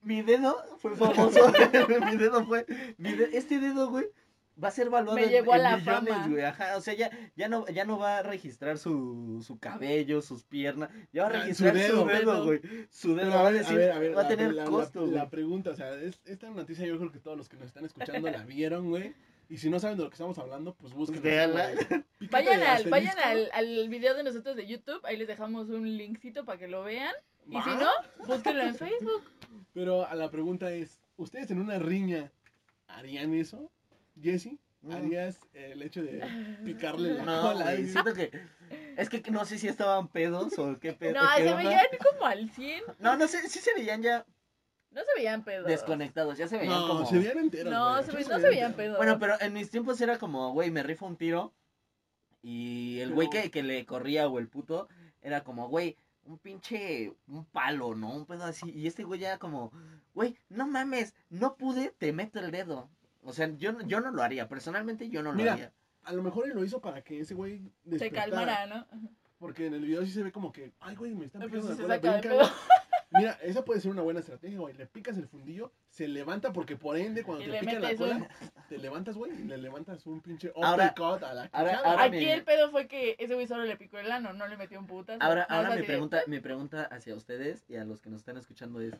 mi 0.00 0.22
dedo 0.22 0.56
fue 0.78 0.96
famoso, 0.96 1.52
mi 2.10 2.16
dedo 2.16 2.44
fue, 2.46 2.64
mi 2.96 3.12
de- 3.12 3.36
este 3.36 3.58
dedo, 3.60 3.90
güey, 3.90 4.06
va 4.62 4.68
a 4.68 4.70
ser 4.70 4.88
valuado 4.90 5.16
Me 5.16 5.24
en, 5.24 5.30
llevó 5.30 5.52
a 5.52 5.56
en 5.56 5.62
la 5.64 5.76
millones, 5.76 6.14
fama. 6.14 6.28
güey, 6.28 6.44
ajá, 6.44 6.76
o 6.76 6.80
sea, 6.80 6.94
ya, 6.94 7.10
ya 7.36 7.48
no, 7.48 7.66
ya 7.68 7.84
no 7.84 7.98
va 7.98 8.18
a 8.18 8.22
registrar 8.22 8.78
su, 8.78 9.42
su 9.46 9.58
cabello, 9.58 10.22
sus 10.22 10.44
piernas, 10.44 10.90
ya 11.12 11.22
va 11.24 11.28
a 11.28 11.30
Ah, 11.30 11.34
su 11.34 11.64
registrar 11.64 11.76
su 11.76 12.04
dedo. 12.06 12.44
güey, 12.44 12.60
su 12.90 13.14
dedo, 13.16 13.30
Pero 13.30 13.42
va 13.42 13.48
a 13.48 13.50
ver, 13.50 13.58
decir, 13.60 13.74
a 13.74 13.78
ver, 13.78 13.92
a 13.92 13.98
ver, 13.98 14.16
va 14.16 14.20
a 14.20 14.22
la- 14.22 14.28
tener 14.28 14.52
la, 14.54 14.64
costo, 14.64 15.00
la, 15.06 15.06
güey. 15.20 15.30
pregunta, 15.30 15.70
o 15.70 15.74
sea, 15.76 15.94
es- 15.94 16.20
esta 16.24 16.48
noticia 16.50 16.86
yo 16.86 16.98
creo 16.98 17.10
que 17.10 17.18
todos 17.18 17.36
los 17.36 17.48
que 17.48 17.56
nos 17.56 17.66
están 17.66 17.84
escuchando 17.84 18.30
la 18.30 18.44
vieron, 18.44 18.88
güey. 18.90 19.12
Y 19.48 19.58
si 19.58 19.68
no 19.68 19.78
saben 19.78 19.98
de 19.98 20.04
lo 20.04 20.08
que 20.08 20.14
estamos 20.14 20.38
hablando, 20.38 20.74
pues 20.74 20.94
busquen. 20.94 21.20
Véanla. 21.20 21.68
Vayan 22.30 22.62
al, 22.62 22.84
vayan 22.88 23.18
al, 23.18 23.50
al 23.52 23.88
video 23.90 24.14
de 24.14 24.22
nosotros 24.22 24.56
de 24.56 24.66
YouTube, 24.66 25.04
ahí 25.04 25.18
les 25.18 25.28
dejamos 25.28 25.68
un 25.68 25.96
linkcito 25.98 26.46
para 26.46 26.58
que 26.58 26.66
lo 26.66 26.82
vean. 26.82 27.12
Y 27.46 27.60
si 27.60 27.70
no, 27.70 27.90
búsquenlo 28.26 28.62
en 28.62 28.74
Facebook. 28.74 29.22
Pero 29.74 30.06
a 30.06 30.14
la 30.14 30.30
pregunta 30.30 30.72
es, 30.72 30.98
¿ustedes 31.18 31.50
en 31.50 31.60
una 31.60 31.78
riña 31.78 32.32
harían 32.88 33.34
eso? 33.34 33.70
Jesse. 34.20 34.58
¿harías 34.92 35.40
el 35.54 35.80
hecho 35.80 36.02
de 36.02 36.20
picarle 36.62 37.14
la 37.14 37.24
No, 37.24 37.40
cola? 37.42 37.64
güey, 37.72 37.86
siento 37.88 38.12
que, 38.12 38.30
es 38.98 39.08
que 39.08 39.22
no 39.30 39.46
sé 39.46 39.56
si 39.58 39.66
estaban 39.66 40.08
pedos 40.08 40.58
o 40.58 40.78
qué 40.78 40.92
pedo. 40.92 41.14
No, 41.14 41.20
qué 41.36 41.42
se 41.44 41.50
onda. 41.54 41.56
veían 41.56 41.86
como 42.12 42.26
al 42.26 42.50
100. 42.50 42.82
No, 42.98 43.16
no 43.16 43.26
sé, 43.26 43.48
sí 43.48 43.60
se 43.60 43.72
veían 43.72 44.02
ya 44.02 44.26
No 44.90 45.00
se 45.00 45.06
veían 45.16 45.42
pedos. 45.42 45.66
desconectados, 45.66 46.36
ya 46.36 46.48
se 46.48 46.58
veían 46.58 46.74
No, 46.80 46.86
como... 46.88 47.06
se 47.06 47.16
veían 47.18 47.38
enteros. 47.38 47.72
No, 47.72 48.02
se 48.02 48.12
ve- 48.12 48.24
no 48.28 48.38
se 48.38 48.48
veían 48.50 48.74
pedos. 48.74 48.98
Bueno, 48.98 49.18
pero 49.18 49.40
en 49.40 49.54
mis 49.54 49.70
tiempos 49.70 49.98
era 50.02 50.18
como, 50.18 50.52
güey, 50.52 50.70
me 50.70 50.82
rifo 50.82 51.06
un 51.06 51.16
tiro 51.16 51.54
y 52.42 53.00
el 53.00 53.14
güey 53.14 53.30
que, 53.30 53.50
que 53.50 53.62
le 53.62 53.86
corría 53.86 54.28
o 54.28 54.38
el 54.38 54.48
puto 54.48 54.88
era 55.22 55.42
como, 55.44 55.68
güey, 55.68 55.96
un 56.24 56.38
pinche, 56.38 57.12
un 57.26 57.46
palo, 57.46 57.94
¿no? 57.94 58.14
Un 58.14 58.26
pedo 58.26 58.44
así. 58.44 58.70
Y 58.70 58.86
este 58.86 59.04
güey 59.04 59.20
ya 59.20 59.38
como, 59.38 59.72
güey, 60.14 60.36
no 60.50 60.66
mames, 60.66 61.14
no 61.30 61.56
pude, 61.56 61.94
te 61.96 62.12
meto 62.12 62.38
el 62.38 62.50
dedo. 62.50 62.90
O 63.24 63.32
sea, 63.32 63.48
yo, 63.56 63.72
no- 63.72 63.82
yo 63.86 64.00
no 64.00 64.10
lo 64.10 64.22
haría, 64.22 64.48
personalmente 64.48 65.08
yo 65.08 65.22
no 65.22 65.30
lo 65.32 65.36
Mira, 65.36 65.54
haría. 65.54 65.72
A 66.04 66.12
lo 66.12 66.22
mejor 66.22 66.46
él 66.46 66.54
lo 66.54 66.64
hizo 66.64 66.80
para 66.80 67.02
que 67.02 67.20
ese 67.20 67.34
güey 67.34 67.72
Se 67.98 68.10
calmará, 68.10 68.66
¿no? 68.66 68.86
Porque 69.38 69.66
en 69.66 69.74
el 69.74 69.84
video 69.84 70.04
sí 70.04 70.12
se 70.12 70.22
ve 70.22 70.30
como 70.32 70.52
que, 70.52 70.72
ay, 70.80 70.94
güey, 70.96 71.14
me 71.14 71.26
están 71.26 71.48
pues 71.48 71.62
sí 71.64 71.68
la 71.70 71.76
se 71.76 71.82
cola, 71.82 71.94
saca 71.96 72.12
de 72.12 72.18
brinca, 72.20 72.28
pedo. 72.28 72.38
güey. 72.38 72.50
Mira, 73.16 73.38
esa 73.42 73.64
puede 73.64 73.80
ser 73.80 73.90
una 73.92 74.02
buena 74.02 74.20
estrategia, 74.20 74.58
güey. 74.58 74.74
Le 74.74 74.86
picas 74.86 75.16
el 75.16 75.26
fundillo, 75.28 75.72
se 75.88 76.08
levanta 76.08 76.52
porque 76.52 76.76
por 76.76 76.96
ende 76.96 77.22
cuando 77.22 77.42
Y 77.44 77.46
te 77.46 77.52
le 77.52 77.60
pican 77.60 77.82
la 77.82 77.94
cola, 77.96 78.16
un- 78.16 78.28
te 78.68 78.78
levantas, 78.78 79.16
güey, 79.16 79.32
y 79.32 79.44
le 79.44 79.56
levantas 79.58 80.06
un 80.06 80.20
pinche 80.20 80.52
Ahora- 80.56 80.92
uppercut 80.92 81.22
a 81.22 81.34
la 81.34 81.48
ahora- 81.52 81.70
quijada. 81.70 81.90
ahora 81.90 82.02
Aquí 82.04 82.16
me- 82.16 82.32
el 82.32 82.42
pedo 82.44 82.70
fue 82.70 82.88
que 82.88 83.16
ese 83.18 83.34
güey 83.34 83.46
solo 83.46 83.64
le 83.64 83.76
picó 83.76 83.98
el 83.98 84.10
ano, 84.10 84.32
no 84.32 84.46
le 84.48 84.56
metió 84.56 84.78
un 84.80 84.86
putazo. 84.86 85.22
Ahora, 85.22 85.46
Nada 85.48 85.54
ahora 85.56 85.68
mi 85.70 85.74
así 85.74 85.80
de- 85.82 85.86
pregunta, 85.86 86.22
mi 86.26 86.40
pregunta 86.40 86.82
hacia 86.90 87.14
ustedes 87.14 87.64
y 87.68 87.76
a 87.76 87.84
los 87.84 88.00
que 88.00 88.10
nos 88.10 88.20
están 88.20 88.36
escuchando 88.36 88.80
es, 88.80 88.94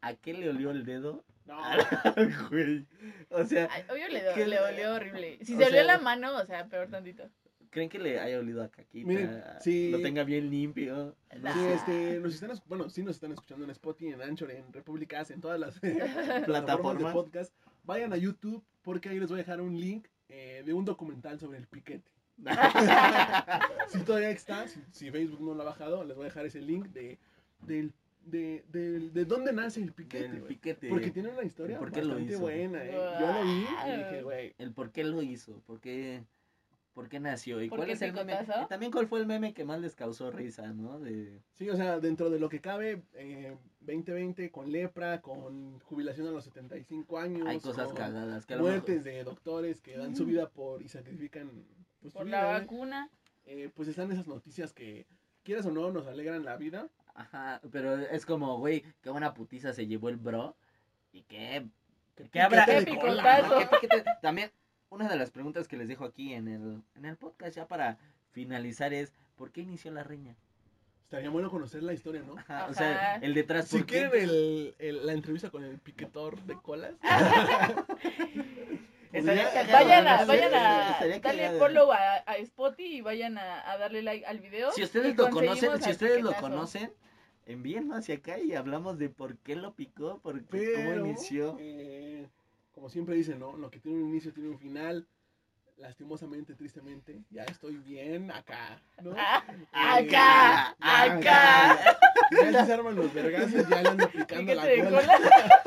¿a 0.00 0.14
qué 0.14 0.32
le 0.34 0.48
olió 0.50 0.70
el 0.70 0.84
dedo? 0.84 1.24
No, 1.46 1.58
güey? 2.52 2.86
O 3.30 3.44
sea, 3.44 3.68
Ay, 3.72 3.84
obvio 3.90 4.08
le, 4.08 4.22
do- 4.22 4.34
¿Qué 4.34 4.46
le 4.46 4.60
olió 4.60 4.94
horrible. 4.94 5.38
Si 5.44 5.56
se 5.56 5.64
olió 5.64 5.82
la 5.84 5.98
mano, 5.98 6.36
o 6.36 6.44
sea, 6.44 6.66
peor 6.66 6.88
tantito. 6.88 7.28
¿Creen 7.76 7.90
que 7.90 7.98
le 7.98 8.18
haya 8.18 8.38
olido 8.38 8.62
a 8.64 8.68
caquita? 8.70 9.06
Miren, 9.06 9.42
sí. 9.60 9.90
Lo 9.90 10.00
tenga 10.00 10.24
bien 10.24 10.48
limpio. 10.48 11.14
No 11.42 11.52
Sí, 11.52 11.58
sé, 11.58 11.74
este, 11.74 12.20
nos 12.20 12.32
están, 12.34 12.50
es- 12.52 12.62
bueno, 12.66 12.88
sí 12.88 13.02
nos 13.02 13.16
están 13.16 13.32
escuchando 13.32 13.64
en 13.66 13.70
Spotify, 13.72 14.12
en 14.14 14.22
Anchor, 14.22 14.50
en 14.50 14.72
Repúblicas, 14.72 15.30
en 15.30 15.42
todas 15.42 15.60
las 15.60 15.78
plataformas 16.46 16.98
de 16.98 17.12
podcast. 17.12 17.52
Vayan 17.84 18.14
a 18.14 18.16
YouTube 18.16 18.64
porque 18.80 19.10
ahí 19.10 19.20
les 19.20 19.28
voy 19.28 19.36
a 19.40 19.42
dejar 19.42 19.60
un 19.60 19.78
link 19.78 20.06
eh, 20.30 20.62
de 20.64 20.72
un 20.72 20.86
documental 20.86 21.38
sobre 21.38 21.58
el 21.58 21.66
piquete. 21.66 22.10
Si 23.88 24.00
todavía 24.00 24.30
está, 24.30 24.66
si, 24.68 24.80
si 24.90 25.10
Facebook 25.10 25.40
no 25.40 25.54
lo 25.54 25.62
ha 25.62 25.66
bajado, 25.66 26.04
les 26.04 26.16
voy 26.16 26.24
a 26.24 26.28
dejar 26.28 26.46
ese 26.46 26.60
link 26.60 26.86
de, 26.88 27.18
del, 27.66 27.92
de, 28.24 28.64
del- 28.72 29.12
de 29.12 29.24
dónde 29.24 29.52
nace 29.52 29.80
el 29.82 29.92
piquete. 29.92 30.28
Del 30.28 30.42
piquete. 30.42 30.88
Porque 30.88 31.10
tiene 31.10 31.28
una 31.28 31.44
historia 31.44 31.78
¿Por 31.78 31.92
qué 31.92 32.02
lo 32.02 32.14
bastante 32.14 32.36
buena. 32.36 32.84
eh. 32.84 32.92
Yo 33.20 33.26
lo 33.32 33.44
vi 33.44 33.50
y 33.92 33.96
dije, 33.98 34.22
güey, 34.22 34.54
El 34.58 34.72
por 34.72 34.90
qué 34.90 35.04
lo 35.04 35.22
hizo, 35.22 35.60
por 35.66 35.80
qué, 35.80 36.24
por 36.96 37.10
qué 37.10 37.20
nació 37.20 37.60
y 37.60 37.68
¿Por 37.68 37.80
cuál 37.80 37.88
qué 37.88 37.92
es 37.92 38.00
el 38.00 38.14
meme. 38.14 38.38
Y 38.64 38.68
también 38.68 38.90
cuál 38.90 39.06
fue 39.06 39.20
el 39.20 39.26
meme 39.26 39.52
que 39.52 39.66
más 39.66 39.78
les 39.78 39.94
causó 39.94 40.30
risa, 40.30 40.72
¿no? 40.72 40.98
De... 40.98 41.42
Sí, 41.52 41.68
o 41.68 41.76
sea, 41.76 42.00
dentro 42.00 42.30
de 42.30 42.40
lo 42.40 42.48
que 42.48 42.62
cabe, 42.62 43.02
eh, 43.12 43.54
2020 43.80 44.50
con 44.50 44.72
lepra, 44.72 45.20
con 45.20 45.78
jubilación 45.80 46.26
a 46.26 46.30
los 46.30 46.44
75 46.44 47.18
años. 47.18 47.46
Hay 47.46 47.60
cosas 47.60 47.92
cagadas 47.92 48.46
que 48.46 48.56
Muertes 48.56 49.04
de 49.04 49.24
doctores 49.24 49.82
que 49.82 49.98
dan 49.98 50.16
su 50.16 50.24
vida 50.24 50.48
por 50.48 50.80
y 50.80 50.88
sacrifican 50.88 51.66
pues, 52.00 52.14
Por 52.14 52.24
vida, 52.24 52.40
la 52.40 52.48
güey. 52.48 52.60
vacuna. 52.60 53.10
Eh, 53.44 53.70
pues 53.74 53.88
están 53.88 54.10
esas 54.10 54.26
noticias 54.26 54.72
que, 54.72 55.06
quieras 55.42 55.66
o 55.66 55.72
no, 55.72 55.90
nos 55.90 56.06
alegran 56.06 56.46
la 56.46 56.56
vida. 56.56 56.88
Ajá, 57.14 57.60
pero 57.72 57.94
es 57.94 58.24
como, 58.24 58.56
güey, 58.58 58.82
qué 59.02 59.10
buena 59.10 59.34
putiza 59.34 59.74
se 59.74 59.86
llevó 59.86 60.08
el 60.08 60.16
bro 60.16 60.56
y 61.12 61.24
qué 61.24 61.68
¿Qué 62.32 62.40
habrá? 62.40 62.64
Qué 62.64 62.80
de 62.80 62.98
cola, 62.98 63.36
picotazo. 63.36 63.60
¿no? 63.60 63.68
¿Qué 63.68 63.88
piquete? 63.88 64.04
También, 64.22 64.50
una 64.90 65.08
de 65.08 65.16
las 65.16 65.30
preguntas 65.30 65.68
que 65.68 65.76
les 65.76 65.88
dejo 65.88 66.04
aquí 66.04 66.32
en 66.34 66.48
el, 66.48 66.82
en 66.94 67.04
el 67.04 67.16
podcast 67.16 67.54
ya 67.56 67.66
para 67.66 67.98
finalizar 68.32 68.92
es, 68.94 69.12
¿por 69.36 69.50
qué 69.52 69.62
inició 69.62 69.90
la 69.92 70.02
reña? 70.04 70.36
Estaría 71.04 71.30
bueno 71.30 71.50
conocer 71.50 71.82
la 71.84 71.92
historia, 71.92 72.22
¿no? 72.26 72.36
Ajá, 72.36 72.66
o 72.68 72.74
sea, 72.74 73.16
el 73.16 73.32
detrás, 73.34 73.68
Si 73.68 73.82
quieren 73.84 74.10
el, 74.14 74.74
el- 74.78 75.06
la 75.06 75.12
entrevista 75.12 75.50
con 75.50 75.62
el 75.64 75.78
piquetor 75.78 76.40
de 76.42 76.54
colas. 76.56 76.94
Estaría 79.12 79.50
cagado, 79.52 79.72
Vayan 79.84 80.08
a, 80.08 80.20
¿no? 80.20 80.26
vayan 80.26 80.54
a 80.54 80.98
darle 81.22 81.58
follow 81.58 81.92
a, 81.92 82.16
a 82.26 82.36
Spotify 82.38 82.96
y 82.96 83.00
vayan 83.00 83.38
a, 83.38 83.70
a 83.70 83.78
darle 83.78 84.02
like 84.02 84.26
al 84.26 84.40
video. 84.40 84.72
Si 84.72 84.82
ustedes 84.82 85.16
lo 85.16 85.30
conocen, 85.30 85.80
si 85.82 85.90
ustedes 85.90 86.22
lo 86.22 86.34
conocen, 86.34 86.92
envíenlo 87.46 87.94
hacia 87.94 88.16
acá 88.16 88.38
y 88.38 88.54
hablamos 88.54 88.98
de 88.98 89.08
por 89.08 89.38
qué 89.38 89.56
lo 89.56 89.74
picó, 89.74 90.18
por 90.18 90.40
qué, 90.42 90.46
Pero, 90.50 90.74
cómo 90.74 91.06
inició. 91.06 91.56
eh, 91.60 92.28
como 92.76 92.90
siempre 92.90 93.14
dicen, 93.14 93.38
¿no? 93.38 93.56
Lo 93.56 93.70
que 93.70 93.80
tiene 93.80 94.02
un 94.02 94.10
inicio 94.10 94.34
tiene 94.34 94.50
un 94.50 94.58
final. 94.58 95.08
Lastimosamente, 95.78 96.54
tristemente, 96.54 97.22
ya 97.30 97.44
estoy 97.44 97.76
bien 97.76 98.30
acá, 98.30 98.82
¿no? 99.02 99.14
Ah, 99.16 99.42
Eh, 99.48 100.06
acá, 100.06 100.76
acá. 100.80 101.98
Ya 102.32 102.50
ya 102.50 102.66
se 102.66 102.72
arman 102.72 102.94
los 102.96 103.12
vergazos, 103.12 103.66
ya 103.68 103.82
le 103.82 103.88
ando 103.90 104.10
picando 104.10 104.54
la 104.54 104.62
cola. 104.62 104.90
cola. 104.90 105.62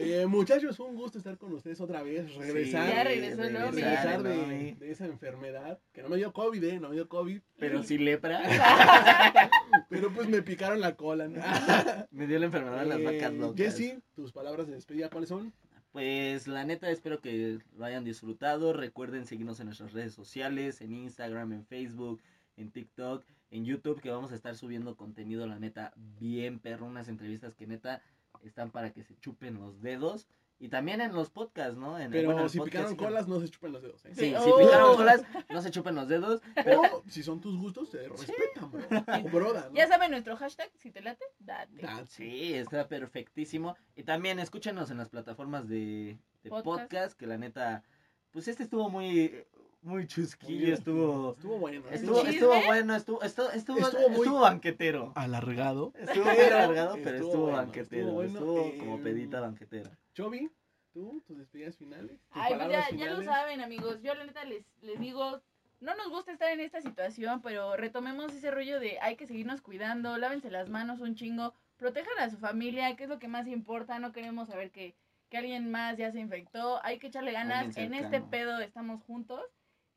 Eh, 0.00 0.26
muchachos, 0.26 0.78
un 0.78 0.94
gusto 0.94 1.18
estar 1.18 1.36
con 1.38 1.52
ustedes 1.52 1.80
otra 1.80 2.04
vez, 2.04 2.32
regresar. 2.36 2.88
Ya 2.88 3.02
regresó 3.02 3.42
el 3.42 3.52
Lomi. 3.52 3.82
regresar 3.82 4.22
de, 4.22 4.76
esa 4.82 5.06
enfermedad, 5.06 5.80
que 5.92 6.02
no 6.02 6.08
me 6.08 6.16
dio 6.16 6.32
COVID, 6.32 6.62
eh, 6.62 6.78
no 6.78 6.90
me 6.90 6.94
dio 6.94 7.08
COVID, 7.08 7.40
Pero 7.58 7.82
sí 7.82 7.98
lepra. 7.98 8.40
pero 9.90 10.12
pues 10.12 10.28
me 10.28 10.40
picaron 10.42 10.80
la 10.80 10.94
cola. 10.94 11.26
¿no? 11.26 11.42
Me 12.12 12.28
dio 12.28 12.38
la 12.38 12.46
enfermedad 12.46 12.78
de 12.78 12.86
las 12.86 13.02
vacas 13.02 13.32
Eh, 13.32 13.38
locas. 13.38 13.56
Jessy, 13.56 13.98
tus 14.14 14.30
palabras 14.30 14.68
de 14.68 14.74
despedida, 14.74 15.10
¿cuáles 15.10 15.30
son? 15.30 15.52
Pues 15.90 16.46
la 16.46 16.64
neta 16.64 16.88
espero 16.90 17.20
que 17.20 17.58
lo 17.76 17.84
hayan 17.84 18.04
disfrutado. 18.04 18.72
Recuerden 18.72 19.26
seguirnos 19.26 19.58
en 19.58 19.66
nuestras 19.66 19.92
redes 19.92 20.14
sociales, 20.14 20.80
en 20.80 20.92
Instagram, 20.92 21.52
en 21.52 21.66
Facebook, 21.66 22.20
en 22.56 22.70
TikTok, 22.70 23.24
en 23.50 23.64
YouTube, 23.64 24.00
que 24.00 24.10
vamos 24.10 24.30
a 24.30 24.36
estar 24.36 24.54
subiendo 24.54 24.96
contenido, 24.96 25.44
la 25.48 25.58
neta, 25.58 25.92
bien 26.20 26.60
perro, 26.60 26.86
unas 26.86 27.08
entrevistas 27.08 27.56
que 27.56 27.66
neta 27.66 28.00
están 28.42 28.70
para 28.70 28.92
que 28.92 29.02
se 29.04 29.16
chupen 29.18 29.58
los 29.60 29.80
dedos. 29.80 30.28
Y 30.60 30.70
también 30.70 31.00
en 31.00 31.14
los 31.14 31.30
podcasts, 31.30 31.76
¿no? 31.76 32.00
En, 32.00 32.10
Pero 32.10 32.32
bueno, 32.32 32.48
si 32.48 32.58
podcast 32.58 32.88
picaron 32.88 32.96
colas, 32.96 33.28
no 33.28 33.38
se 33.40 33.48
chupen 33.48 33.70
los 33.72 33.80
dedos. 33.80 34.04
¿eh? 34.06 34.12
Sí, 34.16 34.34
Oh. 34.36 34.42
si 34.58 34.64
picaron 34.64 34.96
colas, 34.96 35.22
no 35.50 35.62
se 35.62 35.70
chupen 35.70 35.94
los 35.94 36.08
dedos. 36.08 36.42
Pero 36.64 36.80
O 36.80 37.04
si 37.08 37.22
son 37.22 37.40
tus 37.40 37.56
gustos, 37.56 37.90
se 37.90 38.08
respetan, 38.08 38.72
bro. 38.72 38.80
O 39.24 39.28
broda, 39.30 39.68
¿no? 39.70 39.74
Ya 39.76 39.86
saben 39.86 40.10
nuestro 40.10 40.36
hashtag, 40.36 40.68
si 40.74 40.90
te 40.90 41.00
late, 41.00 41.24
date. 41.38 41.86
Ah, 41.86 42.02
Sí, 42.08 42.54
está 42.54 42.88
perfectísimo. 42.88 43.76
Y 43.94 44.02
también 44.02 44.40
escúchenos 44.40 44.90
en 44.90 44.98
las 44.98 45.08
plataformas 45.10 45.68
de, 45.68 46.18
de 46.42 46.50
podcast. 46.50 46.64
Podcast. 46.64 47.18
que 47.20 47.26
la 47.28 47.38
neta, 47.38 47.84
pues 48.32 48.48
este 48.48 48.64
estuvo 48.64 48.90
muy, 48.90 49.44
muy 49.82 50.06
chusquillo, 50.06 50.74
estuvo, 50.74 51.32
Estuvo 51.32 51.58
bueno. 51.58 51.88
estuvo, 51.90 52.16
¿Chisme? 52.16 52.30
estuvo 52.30 52.66
bueno, 52.66 52.94
estuvo, 52.96 53.22
estuvo, 53.22 53.50
estuvo, 53.50 53.78
Estuvo 53.78 54.08
muy- 54.08 54.18
estuvo 54.18 54.40
banquetero. 54.40 55.12
alargado. 55.14 55.92
Estuvo 55.96 56.24
muy 56.24 56.36
alargado, 56.44 56.94
pero 57.02 57.10
estuvo 57.16 57.28
estuvo, 57.28 57.42
bueno, 57.44 57.56
banquetero, 57.58 58.22
estuvo 58.22 58.22
estuvo, 58.22 58.52
bueno, 58.62 58.78
como 58.78 58.98
eh, 58.98 59.02
pedita 59.02 59.40
banquetera. 59.40 59.90
Chovy, 60.14 60.50
tú, 60.92 61.22
tus 61.26 61.38
despedidas 61.38 61.76
finales. 61.76 62.10
tus 62.32 62.42
Ay, 62.42 62.54
pues 62.56 62.68
ya, 62.98 63.06
lo 63.10 63.22
saben, 63.22 63.60
amigos. 63.60 64.02
Yo 64.02 64.14
la 64.14 64.24
neta 64.24 64.44
les, 64.44 64.64
les 64.82 64.98
digo, 64.98 65.40
no 65.80 65.94
nos 65.94 66.10
gusta 66.10 66.32
estar 66.32 66.50
en 66.50 66.60
esta 66.60 66.80
situación, 66.82 67.40
pero 67.40 67.76
retomemos 67.76 68.32
ese 68.34 68.50
rollo 68.50 68.80
de 68.80 68.98
hay 69.00 69.16
que 69.16 69.26
seguirnos 69.26 69.60
cuidando, 69.60 70.18
lávense 70.18 70.50
las 70.50 70.68
manos 70.68 71.00
un 71.00 71.14
chingo, 71.14 71.54
protejan 71.76 72.18
a 72.18 72.30
su 72.30 72.36
familia, 72.38 72.96
que 72.96 73.04
es 73.04 73.08
lo 73.08 73.20
que 73.20 73.28
más 73.28 73.46
importa, 73.46 74.00
no 74.00 74.10
queremos 74.12 74.48
saber 74.48 74.72
que, 74.72 74.96
que 75.30 75.38
alguien 75.38 75.70
más 75.70 75.96
ya 75.96 76.10
se 76.10 76.18
infectó, 76.18 76.84
hay 76.84 76.98
que 76.98 77.06
echarle 77.06 77.30
ganas, 77.32 77.76
en 77.76 77.94
este 77.94 78.20
pedo 78.20 78.58
estamos 78.58 79.00
juntos, 79.04 79.40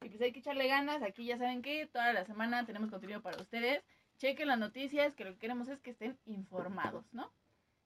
y 0.02 0.10
pues 0.10 0.22
hay 0.22 0.32
que 0.32 0.40
echarle 0.40 0.68
ganas, 0.68 1.02
aquí 1.04 1.26
ya 1.26 1.38
saben 1.38 1.62
que 1.62 1.86
toda 1.88 2.14
la 2.14 2.26
semana 2.26 2.66
tenemos 2.66 2.90
contenido 2.90 3.22
para 3.22 3.38
ustedes, 3.38 3.84
chequen 4.18 4.48
las 4.48 4.60
noticias, 4.60 5.14
que 5.16 5.26
lo 5.26 5.34
que 5.34 5.40
queremos 5.40 5.68
es 5.70 5.80
que 5.80 5.92
estén 5.92 6.18
informados, 6.26 7.06
¿no? 7.12 7.32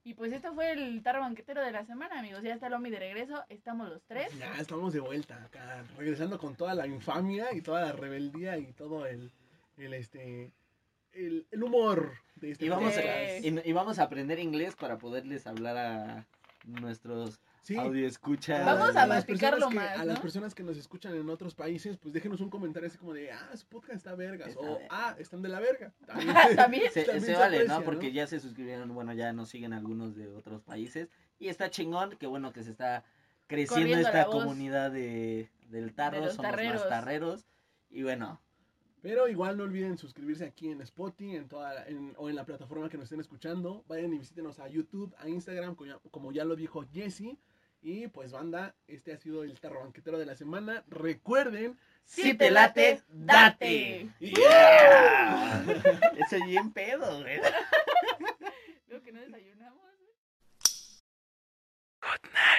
Y 0.04 0.14
pues 0.14 0.32
esto 0.32 0.54
fue 0.54 0.72
el 0.72 1.02
tarro 1.02 1.22
banquetero 1.22 1.64
de 1.64 1.72
la 1.72 1.84
semana, 1.84 2.20
amigos. 2.20 2.44
Ya 2.44 2.54
está 2.54 2.70
Lomi 2.70 2.92
de 2.92 3.00
regreso, 3.00 3.44
estamos 3.50 3.90
los 3.90 4.04
tres. 4.04 4.38
Ya 4.38 4.54
estamos 4.60 4.94
de 4.94 5.00
vuelta 5.00 5.44
acá, 5.44 5.84
regresando 5.98 6.38
con 6.38 6.56
toda 6.56 6.76
la 6.76 6.86
infamia 6.86 7.52
y 7.54 7.62
toda 7.62 7.82
la 7.82 7.92
rebeldía 7.92 8.56
y 8.60 8.72
todo 8.74 9.08
el, 9.08 9.32
el 9.78 9.96
este, 9.96 10.52
el, 11.12 11.48
el 11.50 11.64
humor 11.64 12.20
de 12.36 12.52
este 12.52 12.66
Y 12.66 12.70
vamos, 12.70 12.96
a, 12.96 13.02
podcast. 13.02 13.46
y, 13.46 13.70
y 13.70 13.74
vamos 13.74 13.98
a 13.98 14.04
aprender 14.04 14.38
inglés 14.38 14.76
para 14.76 15.00
poderles 15.00 15.48
hablar 15.48 15.76
a 15.76 16.28
nuestros 16.66 17.40
Sí, 17.66 17.76
audio 17.78 18.06
escuchas. 18.08 18.64
Vamos 18.64 18.90
a 18.96 19.08
las 19.08 19.26
masticarlo 19.26 19.68
personas 19.68 19.70
que- 19.70 19.76
más, 19.96 20.00
A 20.00 20.06
las 20.06 20.20
personas 20.20 20.54
que 20.54 20.62
nos 20.62 20.78
escuchan 20.78 21.16
en 21.16 21.28
otros 21.32 21.56
países, 21.56 21.98
pues 21.98 22.14
déjenos 22.14 22.40
un 22.40 22.52
comentario 22.52 22.88
así 22.88 22.98
como 23.00 23.12
de, 23.14 23.32
ah, 23.32 23.58
su 23.58 23.66
podcast 23.66 23.96
está 23.96 24.14
vergas, 24.14 24.50
Está 24.50 24.60
o 24.62 24.74
verga. 24.76 24.88
ah, 24.92 25.16
están 25.18 25.42
de 25.42 25.50
la 25.50 25.60
verga. 25.60 25.92
También. 26.06 26.56
También. 26.56 26.92
Se, 26.92 27.04
También 27.06 27.22
se 27.22 27.26
se 27.26 27.34
vale, 27.34 27.56
aprecia, 27.58 27.74
¿no? 27.74 27.80
¿no? 27.80 27.86
Porque 27.86 28.12
ya 28.12 28.28
se 28.28 28.40
suscribieron, 28.40 28.94
bueno, 28.94 29.14
ya 29.14 29.34
nos 29.34 29.50
siguen 29.50 29.74
algunos 29.74 30.16
de 30.16 30.28
otros 30.28 30.62
países. 30.62 31.10
Y 31.40 31.48
está 31.48 31.72
chingón, 31.72 32.12
que 32.18 32.28
bueno 32.28 32.54
que 32.54 32.64
se 32.64 32.70
está 32.70 33.04
creciendo 33.48 33.76
Corriendo 33.90 34.08
esta 34.10 34.26
comunidad 34.28 34.92
de, 34.92 35.50
del 35.70 35.94
tarro, 35.96 36.20
los 36.20 36.36
somos 36.36 36.52
tarreros. 36.52 36.82
más 36.82 36.90
tarreros. 36.90 37.48
Y 37.90 38.04
bueno, 38.04 38.40
Pero 39.02 39.28
igual 39.28 39.58
no 39.58 39.64
olviden 39.64 39.98
suscribirse 39.98 40.46
aquí 40.46 40.70
en 40.70 40.82
Spotify 40.82 41.36
en 41.36 41.48
toda 41.48 41.74
la- 41.74 41.88
en- 41.88 42.14
o 42.18 42.30
en 42.30 42.36
la 42.36 42.44
plataforma 42.46 42.90
que 42.90 42.98
nos 42.98 43.06
estén 43.06 43.20
escuchando. 43.22 43.84
Vayan 43.88 44.14
y 44.14 44.20
visítenos 44.20 44.60
a 44.60 44.68
YouTube, 44.68 45.14
a 45.18 45.28
Instagram, 45.30 45.76
como 45.76 45.88
ya, 45.92 46.00
como 46.12 46.32
ya 46.32 46.44
lo 46.46 46.56
dijo 46.56 46.84
Jesse. 46.94 47.38
Y 47.88 48.08
pues 48.08 48.32
banda, 48.32 48.74
este 48.88 49.14
ha 49.14 49.18
sido 49.18 49.44
el 49.44 49.60
tarro 49.60 49.82
banquetero 49.82 50.18
de 50.18 50.26
la 50.26 50.36
semana. 50.36 50.84
Recuerden, 50.88 51.78
si 52.04 52.34
te 52.34 52.50
late, 52.50 53.04
date. 53.10 54.10
Yeah. 54.18 55.64
Eso 56.18 56.38
es 56.38 56.46
bien 56.48 56.72
pedo, 56.72 57.22
güey. 57.22 57.40
Lo 58.88 59.04
que 59.04 59.12
no 59.12 59.22
desayunamos. 59.22 59.86
Good 62.02 62.32
night. 62.34 62.55